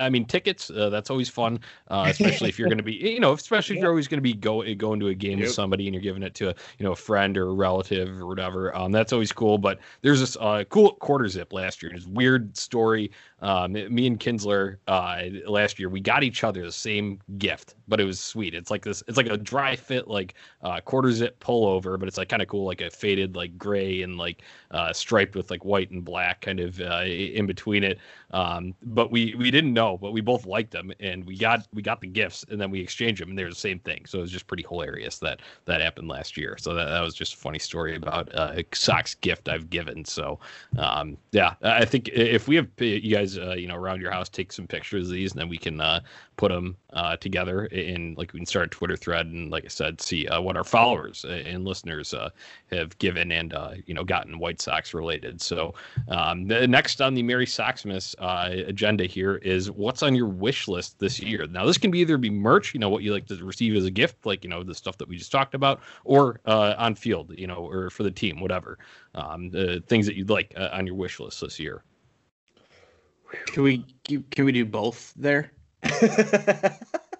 I 0.00 0.10
mean 0.10 0.24
tickets. 0.24 0.70
Uh, 0.70 0.90
that's 0.90 1.10
always 1.10 1.28
fun, 1.28 1.60
uh, 1.88 2.06
especially 2.08 2.48
if 2.48 2.58
you're 2.58 2.68
going 2.68 2.78
to 2.78 2.84
be 2.84 2.94
you 2.94 3.20
know 3.20 3.32
especially 3.32 3.76
if 3.76 3.82
you're 3.82 3.90
always 3.90 4.08
going 4.08 4.18
to 4.18 4.22
be 4.22 4.34
go 4.34 4.62
going 4.74 5.00
to 5.00 5.08
a 5.08 5.14
game 5.14 5.40
with 5.40 5.52
somebody 5.52 5.86
and 5.86 5.94
you're 5.94 6.02
giving 6.02 6.22
it 6.22 6.34
to 6.34 6.50
a 6.50 6.54
you 6.78 6.84
know 6.84 6.92
a 6.92 6.96
friend 6.96 7.36
or 7.36 7.48
a 7.48 7.52
relative 7.52 8.08
or 8.20 8.26
whatever. 8.26 8.74
Um, 8.76 8.92
that's 8.92 9.12
always 9.12 9.32
cool. 9.32 9.58
But 9.58 9.80
there's 10.02 10.20
this 10.20 10.36
uh, 10.40 10.64
cool 10.68 10.92
quarter 10.94 11.28
zip 11.28 11.52
last 11.52 11.82
year. 11.82 11.92
This 11.94 12.06
weird 12.06 12.56
story 12.56 13.10
Um, 13.42 13.72
me 13.72 14.06
and 14.06 14.18
Kinsler 14.18 14.76
uh, 14.86 15.22
last 15.46 15.78
year, 15.78 15.88
we 15.88 16.00
got 16.00 16.22
each 16.22 16.44
other 16.44 16.64
the 16.64 16.72
same 16.72 17.18
gift, 17.38 17.74
but 17.88 18.00
it 18.00 18.04
was 18.04 18.20
sweet. 18.20 18.54
It's 18.54 18.70
like 18.70 18.82
this. 18.82 19.02
It's 19.08 19.16
like 19.16 19.26
a 19.26 19.36
dry 19.36 19.74
fit, 19.74 20.06
like 20.08 20.34
uh, 20.62 20.80
quarter 20.80 21.10
zip 21.10 21.38
pullover, 21.40 21.98
but 21.98 22.08
it's 22.08 22.16
like 22.16 22.28
kind 22.28 22.40
of 22.40 22.48
cool, 22.48 22.64
like 22.64 22.80
a 22.80 22.88
faded, 22.88 23.34
like 23.34 23.58
gray 23.58 24.02
and 24.02 24.16
like 24.16 24.42
uh, 24.70 24.92
striped 24.92 25.34
with 25.34 25.50
like 25.50 25.64
white 25.64 25.90
and 25.90 26.04
black, 26.04 26.40
kind 26.40 26.60
of 26.60 26.80
uh, 26.80 27.02
in 27.04 27.46
between 27.46 27.82
it. 27.82 27.98
Um, 28.30 28.74
but 28.82 29.10
we 29.10 29.34
we 29.34 29.50
didn't 29.50 29.74
know, 29.74 29.98
but 29.98 30.12
we 30.12 30.20
both 30.20 30.46
liked 30.46 30.70
them, 30.70 30.92
and 31.00 31.24
we 31.24 31.36
got 31.36 31.66
we 31.74 31.82
got 31.82 32.00
the 32.00 32.06
gifts, 32.06 32.44
and 32.48 32.60
then 32.60 32.70
we 32.70 32.80
exchanged 32.80 33.20
them, 33.20 33.30
and 33.30 33.38
they're 33.38 33.48
the 33.48 33.54
same 33.54 33.80
thing. 33.80 34.06
So 34.06 34.18
it 34.18 34.22
was 34.22 34.30
just 34.30 34.46
pretty 34.46 34.64
hilarious 34.68 35.18
that 35.18 35.40
that 35.64 35.80
happened 35.80 36.08
last 36.08 36.36
year. 36.36 36.56
So 36.58 36.74
that, 36.74 36.86
that 36.86 37.00
was 37.00 37.14
just 37.14 37.34
a 37.34 37.36
funny 37.36 37.58
story 37.58 37.96
about 37.96 38.32
uh, 38.34 38.52
a 38.56 38.64
socks 38.72 39.14
gift 39.16 39.48
I've 39.48 39.68
given. 39.68 40.04
So 40.04 40.38
um, 40.78 41.16
yeah, 41.32 41.54
I 41.62 41.84
think 41.84 42.08
if 42.08 42.48
we 42.48 42.56
have 42.56 42.68
you 42.78 43.14
guys, 43.14 43.31
uh, 43.38 43.54
you 43.54 43.66
know, 43.66 43.74
around 43.74 44.00
your 44.00 44.10
house, 44.10 44.28
take 44.28 44.52
some 44.52 44.66
pictures 44.66 45.08
of 45.08 45.14
these, 45.14 45.32
and 45.32 45.40
then 45.40 45.48
we 45.48 45.58
can 45.58 45.80
uh, 45.80 46.00
put 46.36 46.50
them 46.50 46.76
uh, 46.92 47.16
together 47.16 47.66
in 47.66 48.14
like 48.16 48.32
we 48.32 48.40
can 48.40 48.46
start 48.46 48.66
a 48.66 48.68
Twitter 48.68 48.96
thread, 48.96 49.26
and 49.26 49.50
like 49.50 49.64
I 49.64 49.68
said, 49.68 50.00
see 50.00 50.26
uh, 50.28 50.40
what 50.40 50.56
our 50.56 50.64
followers 50.64 51.24
and 51.24 51.64
listeners 51.64 52.14
uh, 52.14 52.30
have 52.70 52.96
given 52.98 53.32
and 53.32 53.54
uh, 53.54 53.72
you 53.86 53.94
know 53.94 54.04
gotten 54.04 54.38
White 54.38 54.60
Sox 54.60 54.94
related. 54.94 55.40
So 55.40 55.74
um, 56.08 56.46
the 56.48 56.66
next 56.66 57.00
on 57.00 57.14
the 57.14 57.22
Merry 57.22 57.46
Soxmas 57.46 58.14
agenda 58.68 59.04
here 59.04 59.36
is 59.36 59.70
what's 59.70 60.02
on 60.02 60.14
your 60.14 60.28
wish 60.28 60.68
list 60.68 60.98
this 60.98 61.20
year. 61.20 61.46
Now 61.46 61.66
this 61.66 61.78
can 61.78 61.90
be 61.90 62.00
either 62.00 62.18
be 62.18 62.30
merch, 62.30 62.74
you 62.74 62.80
know, 62.80 62.88
what 62.88 63.02
you 63.02 63.12
like 63.12 63.26
to 63.26 63.44
receive 63.44 63.74
as 63.76 63.84
a 63.84 63.90
gift, 63.90 64.26
like 64.26 64.44
you 64.44 64.50
know 64.50 64.62
the 64.62 64.74
stuff 64.74 64.98
that 64.98 65.08
we 65.08 65.16
just 65.16 65.32
talked 65.32 65.54
about, 65.54 65.80
or 66.04 66.40
on 66.46 66.94
field, 66.94 67.32
you 67.36 67.46
know, 67.46 67.66
or 67.66 67.90
for 67.90 68.02
the 68.02 68.10
team, 68.10 68.40
whatever. 68.40 68.78
Um, 69.14 69.50
the 69.50 69.82
things 69.86 70.06
that 70.06 70.16
you'd 70.16 70.30
like 70.30 70.54
on 70.56 70.86
your 70.86 70.96
wish 70.96 71.20
list 71.20 71.40
this 71.40 71.58
year. 71.58 71.82
Can 73.46 73.62
we 73.62 73.78
can 74.04 74.44
we 74.44 74.52
do 74.52 74.64
both 74.64 75.12
there? 75.16 75.52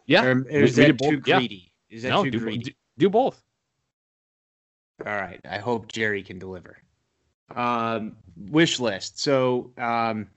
yeah, 0.06 0.24
or, 0.24 0.42
or 0.42 0.48
is 0.48 0.76
we, 0.76 0.84
that 0.84 1.00
we 1.00 1.10
too 1.10 1.20
greedy? 1.20 1.72
Yeah. 1.88 1.96
Is 1.96 2.02
that 2.04 2.10
no, 2.10 2.24
too 2.24 2.30
do, 2.30 2.38
greedy? 2.40 2.64
do, 2.64 2.70
do 2.98 3.10
both. 3.10 3.42
All 5.04 5.12
right. 5.12 5.40
I 5.48 5.58
hope 5.58 5.90
Jerry 5.90 6.22
can 6.22 6.38
deliver. 6.38 6.78
Um, 7.54 8.16
wish 8.36 8.80
list. 8.80 9.18
So 9.18 9.72
um, 9.76 10.28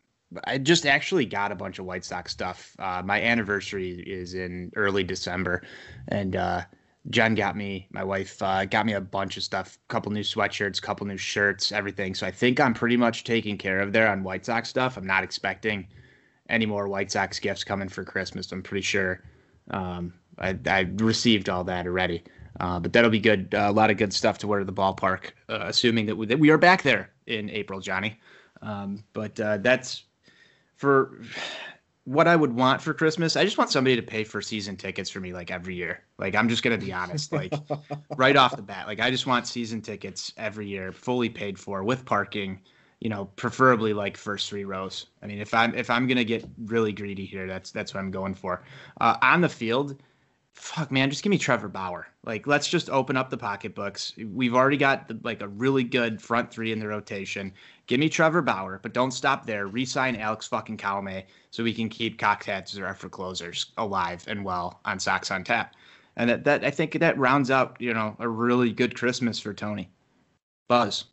I 0.45 0.57
just 0.57 0.85
actually 0.85 1.25
got 1.25 1.51
a 1.51 1.55
bunch 1.55 1.79
of 1.79 1.85
White 1.85 2.03
Sox 2.03 2.31
stuff. 2.31 2.75
Uh, 2.79 3.01
my 3.05 3.21
anniversary 3.21 3.91
is 3.91 4.33
in 4.33 4.71
early 4.75 5.03
December, 5.03 5.63
and 6.07 6.35
uh, 6.35 6.61
Jen 7.09 7.35
got 7.35 7.55
me, 7.55 7.87
my 7.91 8.03
wife, 8.03 8.41
uh, 8.41 8.65
got 8.65 8.85
me 8.85 8.93
a 8.93 9.01
bunch 9.01 9.37
of 9.37 9.43
stuff, 9.43 9.77
a 9.77 9.93
couple 9.93 10.11
new 10.11 10.21
sweatshirts, 10.21 10.81
couple 10.81 11.05
new 11.05 11.17
shirts, 11.17 11.71
everything. 11.71 12.15
So 12.15 12.25
I 12.25 12.31
think 12.31 12.59
I'm 12.59 12.73
pretty 12.73 12.97
much 12.97 13.23
taken 13.23 13.57
care 13.57 13.79
of 13.79 13.93
there 13.93 14.07
on 14.07 14.23
White 14.23 14.45
Sox 14.45 14.69
stuff. 14.69 14.97
I'm 14.97 15.05
not 15.05 15.23
expecting 15.23 15.87
any 16.49 16.65
more 16.65 16.87
White 16.87 17.11
Sox 17.11 17.39
gifts 17.39 17.63
coming 17.63 17.89
for 17.89 18.03
Christmas. 18.03 18.51
I'm 18.51 18.63
pretty 18.63 18.81
sure 18.81 19.23
um, 19.69 20.13
I, 20.39 20.57
I 20.67 20.87
received 20.95 21.49
all 21.49 21.63
that 21.65 21.85
already. 21.85 22.23
Uh, 22.59 22.79
but 22.79 22.93
that'll 22.93 23.09
be 23.09 23.19
good. 23.19 23.53
Uh, 23.53 23.67
a 23.69 23.71
lot 23.71 23.91
of 23.91 23.97
good 23.97 24.13
stuff 24.13 24.37
to 24.39 24.47
wear 24.47 24.59
to 24.59 24.65
the 24.65 24.73
ballpark, 24.73 25.31
uh, 25.49 25.59
assuming 25.63 26.05
that 26.05 26.15
we, 26.15 26.25
that 26.25 26.39
we 26.39 26.49
are 26.49 26.57
back 26.57 26.81
there 26.83 27.11
in 27.27 27.49
April, 27.49 27.79
Johnny. 27.81 28.17
Um, 28.61 29.03
but 29.13 29.39
uh, 29.39 29.57
that's 29.57 30.05
for 30.77 31.21
what 32.05 32.27
I 32.27 32.35
would 32.35 32.53
want 32.53 32.81
for 32.81 32.93
Christmas. 32.93 33.35
I 33.35 33.43
just 33.43 33.57
want 33.57 33.71
somebody 33.71 33.95
to 33.95 34.01
pay 34.01 34.23
for 34.23 34.41
season 34.41 34.77
tickets 34.77 35.09
for 35.09 35.19
me, 35.19 35.33
like 35.33 35.51
every 35.51 35.75
year. 35.75 36.03
Like 36.17 36.35
I'm 36.35 36.47
just 36.47 36.63
gonna 36.63 36.77
be 36.77 36.93
honest, 36.93 37.31
like 37.33 37.53
right 38.15 38.37
off 38.37 38.55
the 38.55 38.61
bat, 38.61 38.87
like 38.87 38.99
I 38.99 39.11
just 39.11 39.27
want 39.27 39.47
season 39.47 39.81
tickets 39.81 40.31
every 40.37 40.67
year, 40.67 40.91
fully 40.91 41.29
paid 41.29 41.59
for 41.59 41.83
with 41.83 42.05
parking. 42.05 42.61
You 43.01 43.09
know, 43.09 43.25
preferably 43.35 43.93
like 43.93 44.17
first 44.17 44.49
three 44.49 44.63
rows. 44.63 45.07
I 45.21 45.27
mean, 45.27 45.39
if 45.39 45.53
I'm 45.53 45.75
if 45.75 45.89
I'm 45.89 46.07
gonna 46.07 46.23
get 46.23 46.45
really 46.65 46.93
greedy 46.93 47.25
here, 47.25 47.45
that's 47.45 47.71
that's 47.71 47.93
what 47.93 47.99
I'm 47.99 48.11
going 48.11 48.33
for. 48.33 48.63
Uh, 49.01 49.17
on 49.21 49.41
the 49.41 49.49
field 49.49 49.97
fuck 50.55 50.89
man 50.89 51.09
just 51.09 51.21
give 51.21 51.29
me 51.29 51.37
trevor 51.37 51.67
bauer. 51.67 52.07
Like 52.23 52.47
let's 52.47 52.67
just 52.67 52.89
open 52.89 53.17
up 53.17 53.29
the 53.29 53.37
pocketbooks. 53.37 54.13
We've 54.33 54.55
already 54.55 54.77
got 54.77 55.07
the, 55.07 55.19
like 55.23 55.41
a 55.41 55.49
really 55.49 55.83
good 55.83 56.21
front 56.21 56.49
three 56.49 56.71
in 56.71 56.79
the 56.79 56.87
rotation. 56.87 57.53
Give 57.87 57.99
me 57.99 58.07
trevor 58.07 58.41
bauer 58.41 58.79
but 58.81 58.93
don't 58.93 59.11
stop 59.11 59.45
there. 59.45 59.67
Re-sign 59.67 60.15
alex 60.15 60.47
fucking 60.47 60.77
Colome 60.77 61.23
so 61.51 61.63
we 61.63 61.73
can 61.73 61.89
keep 61.89 62.17
cocktails 62.17 62.77
or 62.79 62.93
for 62.93 63.09
closers 63.09 63.73
alive 63.77 64.23
and 64.27 64.45
well 64.45 64.79
on 64.85 64.97
Sox 64.97 65.29
on 65.29 65.43
Tap. 65.43 65.75
And 66.15 66.29
that, 66.29 66.45
that 66.45 66.63
i 66.63 66.71
think 66.71 66.93
that 66.93 67.17
rounds 67.17 67.51
out 67.51 67.75
you 67.79 67.93
know 67.93 68.15
a 68.19 68.27
really 68.27 68.71
good 68.71 68.95
christmas 68.95 69.37
for 69.39 69.53
tony. 69.53 69.89
Buzz. 70.69 71.05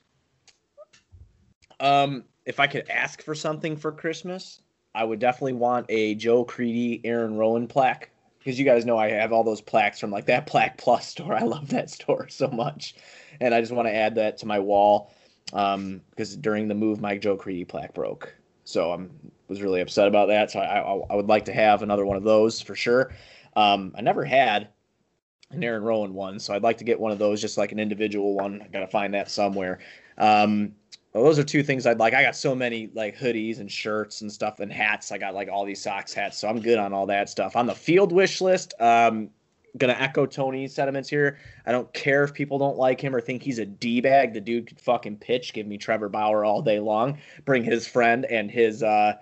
Um 1.81 2.25
if 2.47 2.61
i 2.61 2.69
could 2.69 2.89
ask 2.89 3.23
for 3.23 3.35
something 3.35 3.77
for 3.77 3.91
christmas 3.91 4.61
i 4.95 5.03
would 5.03 5.19
definitely 5.19 5.55
want 5.55 5.87
a 5.89 6.15
Joe 6.15 6.45
Crede 6.45 7.01
Aaron 7.05 7.37
Rowand 7.37 7.69
plaque 7.69 8.12
because 8.43 8.59
you 8.59 8.65
guys 8.65 8.85
know 8.85 8.99
I 8.99 9.11
have 9.11 9.33
all 9.33 9.45
those 9.45 9.61
plaques 9.61 10.01
from 10.01 10.11
like 10.11 10.27
that 10.27 10.47
Plaque 10.47 10.79
Plus 10.79 11.07
store. 11.07 11.35
I 11.35 11.43
love 11.43 11.69
that 11.69 11.91
store 11.91 12.29
so 12.29 12.49
much, 12.49 12.95
and 13.41 13.55
I 13.55 13.61
just 13.61 13.73
want 13.73 13.89
to 13.89 13.95
add 13.95 14.17
that 14.17 14.39
to 14.39 14.47
my 14.47 14.59
wall 14.59 15.13
um, 15.53 16.01
because 16.11 16.37
during 16.37 16.69
the 16.69 16.75
move, 16.75 17.01
my 17.01 17.17
Joe 17.17 17.37
Crede 17.37 17.69
plaque 17.69 17.95
broke, 17.95 18.35
so 18.65 18.93
I 18.93 18.99
was 19.49 19.63
really 19.63 19.81
upset 19.81 20.09
about 20.09 20.29
that. 20.29 20.51
So 20.51 20.61
I, 20.61 20.81
I, 20.81 21.01
I 21.11 21.15
would 21.15 21.29
like 21.29 21.45
to 21.47 21.53
have 21.53 21.83
another 21.83 22.07
one 22.07 22.17
of 22.17 22.25
those 22.25 22.61
for 22.61 22.75
sure. 22.75 23.13
Um, 23.55 23.95
I 23.97 24.01
never 24.01 24.25
had 24.25 24.69
an 25.51 25.63
Aaron 25.63 25.83
Rowand 25.83 26.13
one, 26.13 26.39
so 26.39 26.55
I'd 26.55 26.63
like 26.63 26.79
to 26.79 26.85
get 26.85 26.99
one 26.99 27.13
of 27.13 27.19
those, 27.19 27.41
just 27.41 27.59
like 27.59 27.73
an 27.73 27.79
individual 27.79 28.35
one. 28.35 28.63
I 28.63 28.69
gotta 28.69 28.89
find 28.89 29.15
that 29.15 29.31
somewhere. 29.31 29.79
Um, 30.19 30.75
well, 31.13 31.25
those 31.25 31.39
are 31.39 31.45
two 31.45 31.63
things 31.63 31.87
I'd 31.87 31.99
like. 31.99 32.15
I 32.15 32.23
got 32.23 32.37
so 32.37 32.55
many 32.55 32.91
like 32.95 33.19
hoodies 33.19 33.61
and 33.61 33.71
shirts 33.71 34.23
and 34.23 34.33
stuff 34.33 34.61
and 34.61 34.73
hats. 34.73 35.13
I 35.13 35.19
got 35.19 35.35
like 35.35 35.49
all 35.51 35.65
these 35.65 35.83
socks, 35.83 36.15
hats, 36.15 36.39
so 36.39 36.49
I'm 36.49 36.61
good 36.61 36.79
on 36.79 36.93
all 36.95 37.07
that 37.07 37.29
stuff. 37.29 37.55
On 37.55 37.67
the 37.67 37.75
field 37.75 38.13
wish 38.13 38.41
list, 38.41 38.73
um, 38.81 39.29
gonna 39.77 39.97
echo 39.99 40.25
Tony's 40.25 40.75
sentiments 40.75 41.11
here. 41.11 41.39
I 41.67 41.73
don't 41.73 41.93
care 41.93 42.25
if 42.25 42.33
people 42.33 42.59
don't 42.59 42.79
like 42.79 42.99
him 42.99 43.15
or 43.15 43.21
think 43.21 43.43
he's 43.43 43.59
a 43.59 43.67
d 43.67 44.01
bag. 44.01 44.33
The 44.33 44.41
dude 44.41 44.67
could 44.67 44.81
fucking 44.81 45.19
pitch. 45.19 45.53
Give 45.53 45.67
me 45.67 45.77
Trevor 45.77 46.09
Bauer 46.09 46.47
all 46.47 46.63
day 46.63 46.81
long. 46.81 47.19
Bring 47.45 47.63
his 47.63 47.87
friend 47.87 48.25
and 48.25 48.51
his 48.51 48.83
uh, 48.83 49.15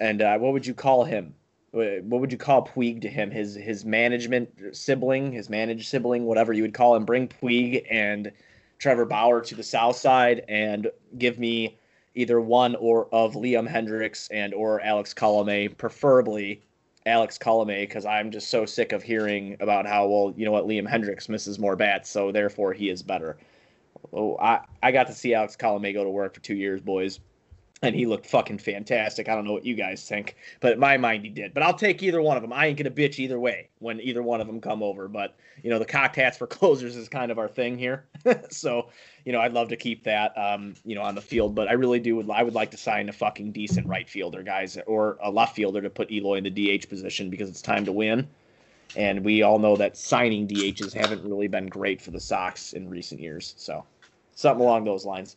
and 0.00 0.20
uh, 0.20 0.38
what 0.38 0.52
would 0.52 0.66
you 0.66 0.74
call 0.74 1.04
him? 1.04 1.34
What 1.70 2.20
would 2.20 2.30
you 2.30 2.38
call 2.38 2.66
Puig 2.66 3.02
to 3.02 3.08
him? 3.08 3.30
His 3.30 3.54
his 3.54 3.84
management 3.84 4.48
sibling, 4.72 5.32
his 5.32 5.48
managed 5.48 5.88
sibling, 5.88 6.24
whatever 6.24 6.52
you 6.52 6.62
would 6.62 6.74
call 6.74 6.96
him. 6.96 7.04
Bring 7.04 7.28
Puig 7.28 7.84
and 7.90 8.32
Trevor 8.78 9.04
Bauer 9.04 9.40
to 9.40 9.54
the 9.54 9.62
south 9.62 9.96
side 9.96 10.44
and 10.48 10.90
give 11.18 11.38
me 11.38 11.78
either 12.14 12.40
one 12.40 12.76
or 12.76 13.08
of 13.12 13.34
Liam 13.34 13.68
Hendriks 13.68 14.28
and 14.30 14.54
or 14.54 14.80
Alex 14.80 15.12
Colome, 15.14 15.76
preferably 15.76 16.62
Alex 17.06 17.38
Colome, 17.38 17.82
because 17.82 18.06
I'm 18.06 18.30
just 18.30 18.50
so 18.50 18.64
sick 18.64 18.92
of 18.92 19.02
hearing 19.02 19.56
about 19.60 19.86
how 19.86 20.06
well 20.06 20.34
you 20.36 20.44
know 20.44 20.52
what 20.52 20.66
Liam 20.66 20.88
Hendriks 20.88 21.28
misses 21.28 21.58
more 21.58 21.76
bats, 21.76 22.08
so 22.08 22.32
therefore 22.32 22.72
he 22.72 22.88
is 22.88 23.02
better. 23.02 23.36
Oh, 24.12 24.36
I 24.38 24.60
I 24.82 24.92
got 24.92 25.06
to 25.08 25.12
see 25.12 25.34
Alex 25.34 25.56
Colome 25.56 25.92
go 25.92 26.04
to 26.04 26.10
work 26.10 26.34
for 26.34 26.40
two 26.40 26.54
years, 26.54 26.80
boys 26.80 27.20
and 27.84 27.94
he 27.94 28.06
looked 28.06 28.26
fucking 28.26 28.58
fantastic. 28.58 29.28
I 29.28 29.34
don't 29.34 29.44
know 29.44 29.52
what 29.52 29.64
you 29.64 29.74
guys 29.74 30.08
think, 30.08 30.36
but 30.60 30.74
in 30.74 30.80
my 30.80 30.96
mind 30.96 31.24
he 31.24 31.30
did. 31.30 31.52
But 31.52 31.62
I'll 31.62 31.74
take 31.74 32.02
either 32.02 32.22
one 32.22 32.36
of 32.36 32.42
them. 32.42 32.52
I 32.52 32.66
ain't 32.66 32.78
gonna 32.78 32.90
bitch 32.90 33.18
either 33.18 33.38
way 33.38 33.68
when 33.78 34.00
either 34.00 34.22
one 34.22 34.40
of 34.40 34.46
them 34.46 34.60
come 34.60 34.82
over. 34.82 35.08
But 35.08 35.36
you 35.62 35.70
know, 35.70 35.78
the 35.78 35.84
cocked 35.84 36.16
hats 36.16 36.38
for 36.38 36.46
closers 36.48 36.96
is 36.96 37.08
kind 37.08 37.30
of 37.30 37.38
our 37.38 37.48
thing 37.48 37.78
here. 37.78 38.04
so 38.50 38.88
you 39.24 39.32
know, 39.32 39.40
I'd 39.40 39.52
love 39.52 39.68
to 39.68 39.76
keep 39.76 40.04
that 40.04 40.36
um, 40.36 40.74
you 40.84 40.94
know 40.94 41.02
on 41.02 41.14
the 41.14 41.20
field. 41.20 41.54
But 41.54 41.68
I 41.68 41.72
really 41.72 42.00
do 42.00 42.16
would 42.16 42.30
I 42.30 42.42
would 42.42 42.54
like 42.54 42.70
to 42.72 42.76
sign 42.76 43.08
a 43.08 43.12
fucking 43.12 43.52
decent 43.52 43.86
right 43.86 44.08
fielder, 44.08 44.42
guys, 44.42 44.78
or 44.86 45.18
a 45.22 45.30
left 45.30 45.54
fielder 45.54 45.82
to 45.82 45.90
put 45.90 46.10
Eloy 46.10 46.36
in 46.36 46.44
the 46.44 46.50
DH 46.78 46.88
position 46.88 47.30
because 47.30 47.48
it's 47.48 47.62
time 47.62 47.84
to 47.84 47.92
win. 47.92 48.26
And 48.96 49.24
we 49.24 49.42
all 49.42 49.58
know 49.58 49.76
that 49.76 49.96
signing 49.96 50.46
DHs 50.46 50.92
haven't 50.92 51.24
really 51.24 51.48
been 51.48 51.66
great 51.66 52.00
for 52.00 52.12
the 52.12 52.20
Sox 52.20 52.74
in 52.74 52.88
recent 52.88 53.20
years. 53.20 53.54
So 53.56 53.84
something 54.34 54.64
along 54.64 54.84
those 54.84 55.04
lines. 55.04 55.36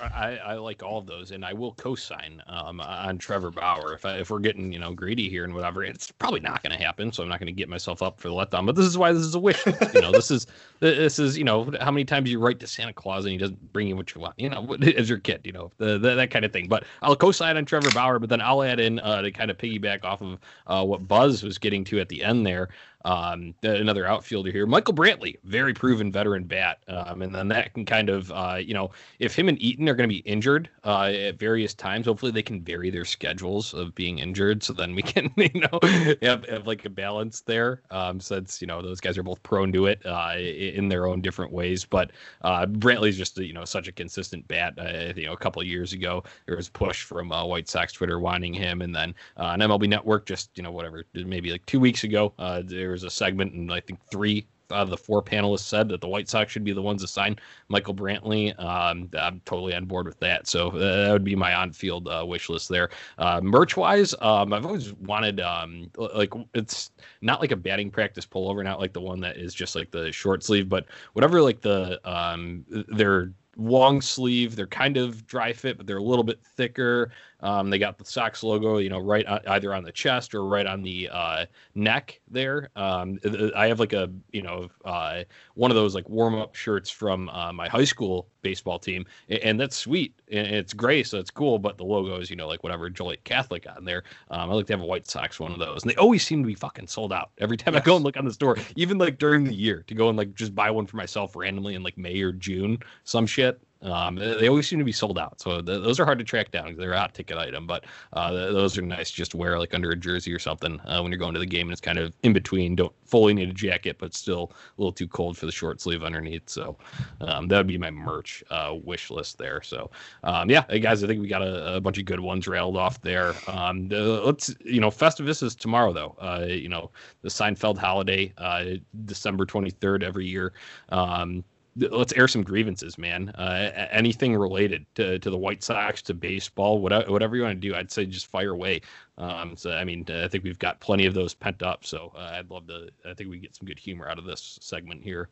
I, 0.00 0.36
I 0.36 0.54
like 0.54 0.82
all 0.82 0.98
of 0.98 1.06
those, 1.06 1.30
and 1.30 1.44
I 1.44 1.52
will 1.52 1.72
co-sign 1.74 2.42
um, 2.46 2.80
on 2.80 3.18
Trevor 3.18 3.50
Bauer 3.50 3.92
if 3.94 4.04
I, 4.04 4.18
if 4.18 4.30
we're 4.30 4.38
getting 4.38 4.72
you 4.72 4.78
know 4.78 4.92
greedy 4.92 5.28
here 5.28 5.44
and 5.44 5.54
whatever. 5.54 5.84
It's 5.84 6.10
probably 6.10 6.40
not 6.40 6.62
going 6.62 6.76
to 6.76 6.82
happen, 6.82 7.12
so 7.12 7.22
I'm 7.22 7.28
not 7.28 7.40
going 7.40 7.46
to 7.46 7.52
get 7.52 7.68
myself 7.68 8.02
up 8.02 8.20
for 8.20 8.28
the 8.28 8.34
letdown. 8.34 8.66
But 8.66 8.76
this 8.76 8.86
is 8.86 8.96
why 8.96 9.12
this 9.12 9.22
is 9.22 9.34
a 9.34 9.38
wish. 9.40 9.64
you 9.66 10.00
know, 10.00 10.12
this 10.12 10.30
is 10.30 10.46
this 10.80 11.18
is 11.18 11.36
you 11.36 11.44
know 11.44 11.72
how 11.80 11.90
many 11.90 12.04
times 12.04 12.30
you 12.30 12.38
write 12.38 12.60
to 12.60 12.66
Santa 12.66 12.92
Claus 12.92 13.24
and 13.24 13.32
he 13.32 13.38
doesn't 13.38 13.72
bring 13.72 13.88
you 13.88 13.96
what 13.96 14.14
you 14.14 14.20
want. 14.20 14.34
You 14.38 14.50
know, 14.50 14.74
as 14.96 15.08
your 15.08 15.18
kid, 15.18 15.42
you 15.44 15.52
know 15.52 15.70
the, 15.78 15.98
the, 15.98 16.14
that 16.14 16.30
kind 16.30 16.44
of 16.44 16.52
thing. 16.52 16.68
But 16.68 16.84
I'll 17.02 17.16
co-sign 17.16 17.56
on 17.56 17.64
Trevor 17.64 17.90
Bauer, 17.90 18.18
but 18.18 18.28
then 18.28 18.40
I'll 18.40 18.62
add 18.62 18.80
in 18.80 18.98
uh, 19.00 19.22
to 19.22 19.30
kind 19.30 19.50
of 19.50 19.58
piggyback 19.58 20.04
off 20.04 20.22
of 20.22 20.38
uh, 20.66 20.84
what 20.84 21.06
Buzz 21.08 21.42
was 21.42 21.58
getting 21.58 21.84
to 21.84 22.00
at 22.00 22.08
the 22.08 22.22
end 22.22 22.46
there. 22.46 22.68
Um, 23.04 23.54
another 23.62 24.06
outfielder 24.06 24.52
here, 24.52 24.64
Michael 24.64 24.94
Brantley, 24.94 25.36
very 25.42 25.74
proven 25.74 26.12
veteran 26.12 26.44
bat, 26.44 26.78
um, 26.86 27.22
and 27.22 27.34
then 27.34 27.48
that 27.48 27.74
can 27.74 27.84
kind 27.84 28.08
of 28.08 28.30
uh, 28.30 28.58
you 28.60 28.74
know 28.74 28.92
if 29.18 29.36
him 29.36 29.48
and 29.48 29.60
Eaton 29.60 29.81
are 29.88 29.94
going 29.94 30.08
to 30.08 30.14
be 30.14 30.20
injured 30.20 30.68
uh, 30.84 31.04
at 31.04 31.38
various 31.38 31.74
times, 31.74 32.06
hopefully 32.06 32.32
they 32.32 32.42
can 32.42 32.62
vary 32.62 32.90
their 32.90 33.04
schedules 33.04 33.74
of 33.74 33.94
being 33.94 34.18
injured, 34.18 34.62
so 34.62 34.72
then 34.72 34.94
we 34.94 35.02
can 35.02 35.32
you 35.36 35.60
know 35.60 35.80
have, 36.22 36.44
have 36.48 36.66
like 36.66 36.84
a 36.84 36.90
balance 36.90 37.40
there. 37.40 37.82
Um, 37.90 38.20
since 38.20 38.60
you 38.60 38.66
know 38.66 38.82
those 38.82 39.00
guys 39.00 39.18
are 39.18 39.22
both 39.22 39.42
prone 39.42 39.72
to 39.72 39.86
it 39.86 40.04
uh, 40.04 40.34
in 40.36 40.88
their 40.88 41.06
own 41.06 41.20
different 41.20 41.52
ways, 41.52 41.84
but 41.84 42.12
uh, 42.42 42.66
Brantley's 42.66 43.16
just 43.16 43.38
you 43.38 43.52
know 43.52 43.64
such 43.64 43.88
a 43.88 43.92
consistent 43.92 44.46
bat. 44.48 44.74
Uh, 44.78 45.12
you 45.16 45.26
know, 45.26 45.32
a 45.32 45.36
couple 45.36 45.62
years 45.62 45.92
ago 45.92 46.22
there 46.46 46.56
was 46.56 46.68
push 46.68 47.02
from 47.02 47.32
uh, 47.32 47.44
White 47.44 47.68
Sox 47.68 47.92
Twitter 47.92 48.20
wanting 48.20 48.54
him, 48.54 48.82
and 48.82 48.94
then 48.94 49.14
uh, 49.38 49.44
on 49.44 49.60
MLB 49.60 49.88
Network 49.88 50.26
just 50.26 50.50
you 50.56 50.62
know 50.62 50.70
whatever 50.70 51.04
maybe 51.14 51.50
like 51.50 51.64
two 51.66 51.80
weeks 51.80 52.04
ago 52.04 52.32
uh, 52.38 52.62
there 52.64 52.90
was 52.90 53.04
a 53.04 53.10
segment 53.10 53.52
and 53.52 53.72
I 53.72 53.80
think 53.80 54.00
three 54.10 54.46
out 54.72 54.82
of 54.82 54.90
the 54.90 54.96
four 54.96 55.22
panelists 55.22 55.60
said 55.60 55.88
that 55.90 56.00
the 56.00 56.08
White 56.08 56.28
Sox 56.28 56.50
should 56.50 56.64
be 56.64 56.72
the 56.72 56.82
ones 56.82 57.02
to 57.02 57.08
sign 57.08 57.36
Michael 57.68 57.94
Brantley. 57.94 58.58
Um, 58.58 59.08
I'm 59.18 59.40
totally 59.44 59.74
on 59.74 59.84
board 59.84 60.06
with 60.06 60.18
that. 60.20 60.46
So 60.46 60.70
uh, 60.70 61.06
that 61.06 61.12
would 61.12 61.24
be 61.24 61.36
my 61.36 61.54
on-field 61.54 62.08
uh, 62.08 62.24
wish 62.26 62.48
list 62.48 62.68
there. 62.68 62.90
Uh, 63.18 63.40
merch-wise, 63.40 64.14
um, 64.20 64.52
I've 64.52 64.66
always 64.66 64.92
wanted 64.94 65.40
um, 65.40 65.90
like 65.96 66.32
it's 66.54 66.90
not 67.20 67.40
like 67.40 67.52
a 67.52 67.56
batting 67.56 67.90
practice 67.90 68.26
pullover, 68.26 68.64
not 68.64 68.80
like 68.80 68.92
the 68.92 69.00
one 69.00 69.20
that 69.20 69.36
is 69.36 69.54
just 69.54 69.74
like 69.74 69.90
the 69.90 70.10
short 70.12 70.42
sleeve, 70.42 70.68
but 70.68 70.86
whatever 71.12 71.40
like 71.42 71.60
the 71.60 72.00
um, 72.08 72.64
their 72.68 73.32
long 73.56 74.00
sleeve. 74.00 74.56
They're 74.56 74.66
kind 74.66 74.96
of 74.96 75.26
dry 75.26 75.52
fit, 75.52 75.76
but 75.76 75.86
they're 75.86 75.98
a 75.98 76.02
little 76.02 76.24
bit 76.24 76.40
thicker. 76.42 77.10
Um, 77.42 77.70
they 77.70 77.78
got 77.78 77.98
the 77.98 78.04
Sox 78.04 78.42
logo, 78.42 78.78
you 78.78 78.88
know, 78.88 78.98
right 78.98 79.26
on, 79.26 79.40
either 79.48 79.74
on 79.74 79.82
the 79.82 79.92
chest 79.92 80.34
or 80.34 80.46
right 80.46 80.66
on 80.66 80.82
the 80.82 81.08
uh, 81.12 81.46
neck 81.74 82.20
there. 82.30 82.70
Um, 82.76 83.18
I 83.56 83.66
have 83.66 83.80
like 83.80 83.92
a, 83.92 84.10
you 84.32 84.42
know, 84.42 84.68
uh, 84.84 85.24
one 85.54 85.70
of 85.70 85.74
those 85.74 85.94
like 85.94 86.08
warm 86.08 86.34
up 86.34 86.54
shirts 86.54 86.90
from 86.90 87.28
uh, 87.30 87.52
my 87.52 87.68
high 87.68 87.84
school 87.84 88.28
baseball 88.42 88.78
team, 88.78 89.06
and 89.28 89.58
that's 89.58 89.76
sweet 89.76 90.14
and 90.30 90.46
it's 90.46 90.72
gray, 90.72 91.02
so 91.02 91.18
it's 91.18 91.30
cool. 91.30 91.58
But 91.58 91.78
the 91.78 91.84
logo 91.84 92.16
is, 92.16 92.30
you 92.30 92.36
know, 92.36 92.48
like 92.48 92.62
whatever 92.62 92.88
Joliet 92.90 93.24
Catholic 93.24 93.66
on 93.74 93.84
there. 93.84 94.02
Um, 94.30 94.50
I 94.50 94.54
like 94.54 94.66
to 94.66 94.72
have 94.72 94.82
a 94.82 94.86
White 94.86 95.06
Sox 95.06 95.40
one 95.40 95.52
of 95.52 95.58
those, 95.58 95.82
and 95.82 95.90
they 95.90 95.96
always 95.96 96.24
seem 96.24 96.42
to 96.42 96.46
be 96.46 96.54
fucking 96.54 96.86
sold 96.86 97.12
out 97.12 97.30
every 97.38 97.56
time 97.56 97.74
yes. 97.74 97.82
I 97.82 97.86
go 97.86 97.96
and 97.96 98.04
look 98.04 98.16
on 98.16 98.24
the 98.24 98.32
store, 98.32 98.56
even 98.76 98.98
like 98.98 99.18
during 99.18 99.44
the 99.44 99.54
year 99.54 99.84
to 99.86 99.94
go 99.94 100.08
and 100.08 100.18
like 100.18 100.34
just 100.34 100.54
buy 100.54 100.70
one 100.70 100.86
for 100.86 100.96
myself 100.96 101.36
randomly 101.36 101.74
in 101.74 101.82
like 101.82 101.98
May 101.98 102.20
or 102.20 102.32
June, 102.32 102.78
some 103.04 103.26
shit. 103.26 103.60
Um, 103.82 104.16
they 104.16 104.48
always 104.48 104.68
seem 104.68 104.78
to 104.78 104.84
be 104.84 104.92
sold 104.92 105.18
out, 105.18 105.40
so 105.40 105.60
th- 105.60 105.82
those 105.82 105.98
are 105.98 106.04
hard 106.04 106.18
to 106.18 106.24
track 106.24 106.50
down 106.50 106.66
because 106.66 106.78
they're 106.78 106.92
a 106.92 106.98
hot 106.98 107.14
ticket 107.14 107.36
item. 107.36 107.66
But 107.66 107.84
uh, 108.12 108.30
th- 108.30 108.52
those 108.52 108.78
are 108.78 108.82
nice 108.82 109.10
just 109.10 109.34
wear 109.34 109.58
like 109.58 109.74
under 109.74 109.90
a 109.90 109.96
jersey 109.96 110.32
or 110.32 110.38
something 110.38 110.80
uh, 110.80 111.00
when 111.00 111.10
you're 111.10 111.18
going 111.18 111.34
to 111.34 111.40
the 111.40 111.46
game 111.46 111.66
and 111.66 111.72
it's 111.72 111.80
kind 111.80 111.98
of 111.98 112.14
in 112.22 112.32
between. 112.32 112.76
Don't 112.76 112.92
fully 113.04 113.34
need 113.34 113.48
a 113.48 113.52
jacket, 113.52 113.96
but 113.98 114.14
still 114.14 114.52
a 114.52 114.80
little 114.80 114.92
too 114.92 115.08
cold 115.08 115.36
for 115.36 115.46
the 115.46 115.52
short 115.52 115.80
sleeve 115.80 116.02
underneath. 116.02 116.48
So 116.48 116.76
um, 117.20 117.48
that 117.48 117.58
would 117.58 117.66
be 117.66 117.78
my 117.78 117.90
merch 117.90 118.42
uh, 118.50 118.74
wish 118.82 119.10
list 119.10 119.38
there. 119.38 119.62
So 119.62 119.90
um, 120.24 120.50
yeah, 120.50 120.64
hey 120.68 120.80
guys, 120.80 121.02
I 121.02 121.06
think 121.06 121.20
we 121.20 121.28
got 121.28 121.42
a, 121.42 121.76
a, 121.76 121.80
bunch 121.80 121.98
of 121.98 122.04
good 122.04 122.20
ones 122.20 122.46
railed 122.46 122.76
off 122.76 123.00
there. 123.02 123.34
Um, 123.48 123.88
the, 123.88 124.22
let's 124.24 124.54
you 124.64 124.80
know, 124.80 124.90
Festivus 124.90 125.42
is 125.42 125.54
tomorrow 125.54 125.92
though. 125.92 126.16
Uh, 126.20 126.46
you 126.48 126.68
know, 126.68 126.90
the 127.22 127.28
Seinfeld 127.28 127.78
holiday, 127.78 128.32
uh, 128.38 128.64
December 129.04 129.44
23rd 129.44 130.02
every 130.02 130.26
year. 130.26 130.52
Um, 130.90 131.44
let's 131.76 132.12
air 132.12 132.28
some 132.28 132.42
grievances, 132.42 132.98
man. 132.98 133.30
Uh, 133.30 133.88
anything 133.90 134.36
related 134.36 134.86
to, 134.94 135.18
to 135.18 135.30
the 135.30 135.38
White 135.38 135.62
Sox, 135.62 136.02
to 136.02 136.14
baseball, 136.14 136.80
whatever, 136.80 137.10
whatever 137.10 137.36
you 137.36 137.42
want 137.42 137.60
to 137.60 137.68
do, 137.68 137.74
I'd 137.74 137.90
say 137.90 138.06
just 138.06 138.26
fire 138.26 138.50
away. 138.50 138.80
Um, 139.18 139.56
so, 139.56 139.72
I 139.72 139.84
mean, 139.84 140.04
I 140.08 140.28
think 140.28 140.44
we've 140.44 140.58
got 140.58 140.80
plenty 140.80 141.06
of 141.06 141.14
those 141.14 141.34
pent 141.34 141.62
up. 141.62 141.84
So 141.84 142.12
uh, 142.16 142.32
I'd 142.34 142.50
love 142.50 142.66
to, 142.68 142.88
I 143.08 143.14
think 143.14 143.30
we 143.30 143.38
get 143.38 143.56
some 143.56 143.66
good 143.66 143.78
humor 143.78 144.08
out 144.08 144.18
of 144.18 144.24
this 144.24 144.58
segment 144.60 145.02
here. 145.02 145.28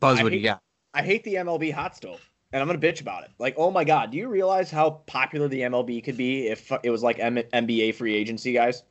Buzz, 0.00 0.22
what 0.22 0.30
do 0.30 0.36
you 0.36 0.44
got? 0.44 0.60
I 0.94 1.02
hate 1.02 1.24
the 1.24 1.34
MLB 1.34 1.72
hot 1.72 1.96
stove. 1.96 2.28
And 2.52 2.62
I'm 2.62 2.66
gonna 2.66 2.78
bitch 2.78 3.02
about 3.02 3.24
it. 3.24 3.30
Like, 3.38 3.54
oh 3.58 3.70
my 3.70 3.84
god, 3.84 4.10
do 4.10 4.16
you 4.16 4.28
realize 4.28 4.70
how 4.70 5.02
popular 5.06 5.48
the 5.48 5.60
MLB 5.60 6.02
could 6.02 6.16
be 6.16 6.48
if 6.48 6.72
it 6.82 6.88
was 6.88 7.02
like 7.02 7.18
M- 7.18 7.36
NBA 7.36 7.94
free 7.94 8.14
agency, 8.14 8.54
guys? 8.54 8.84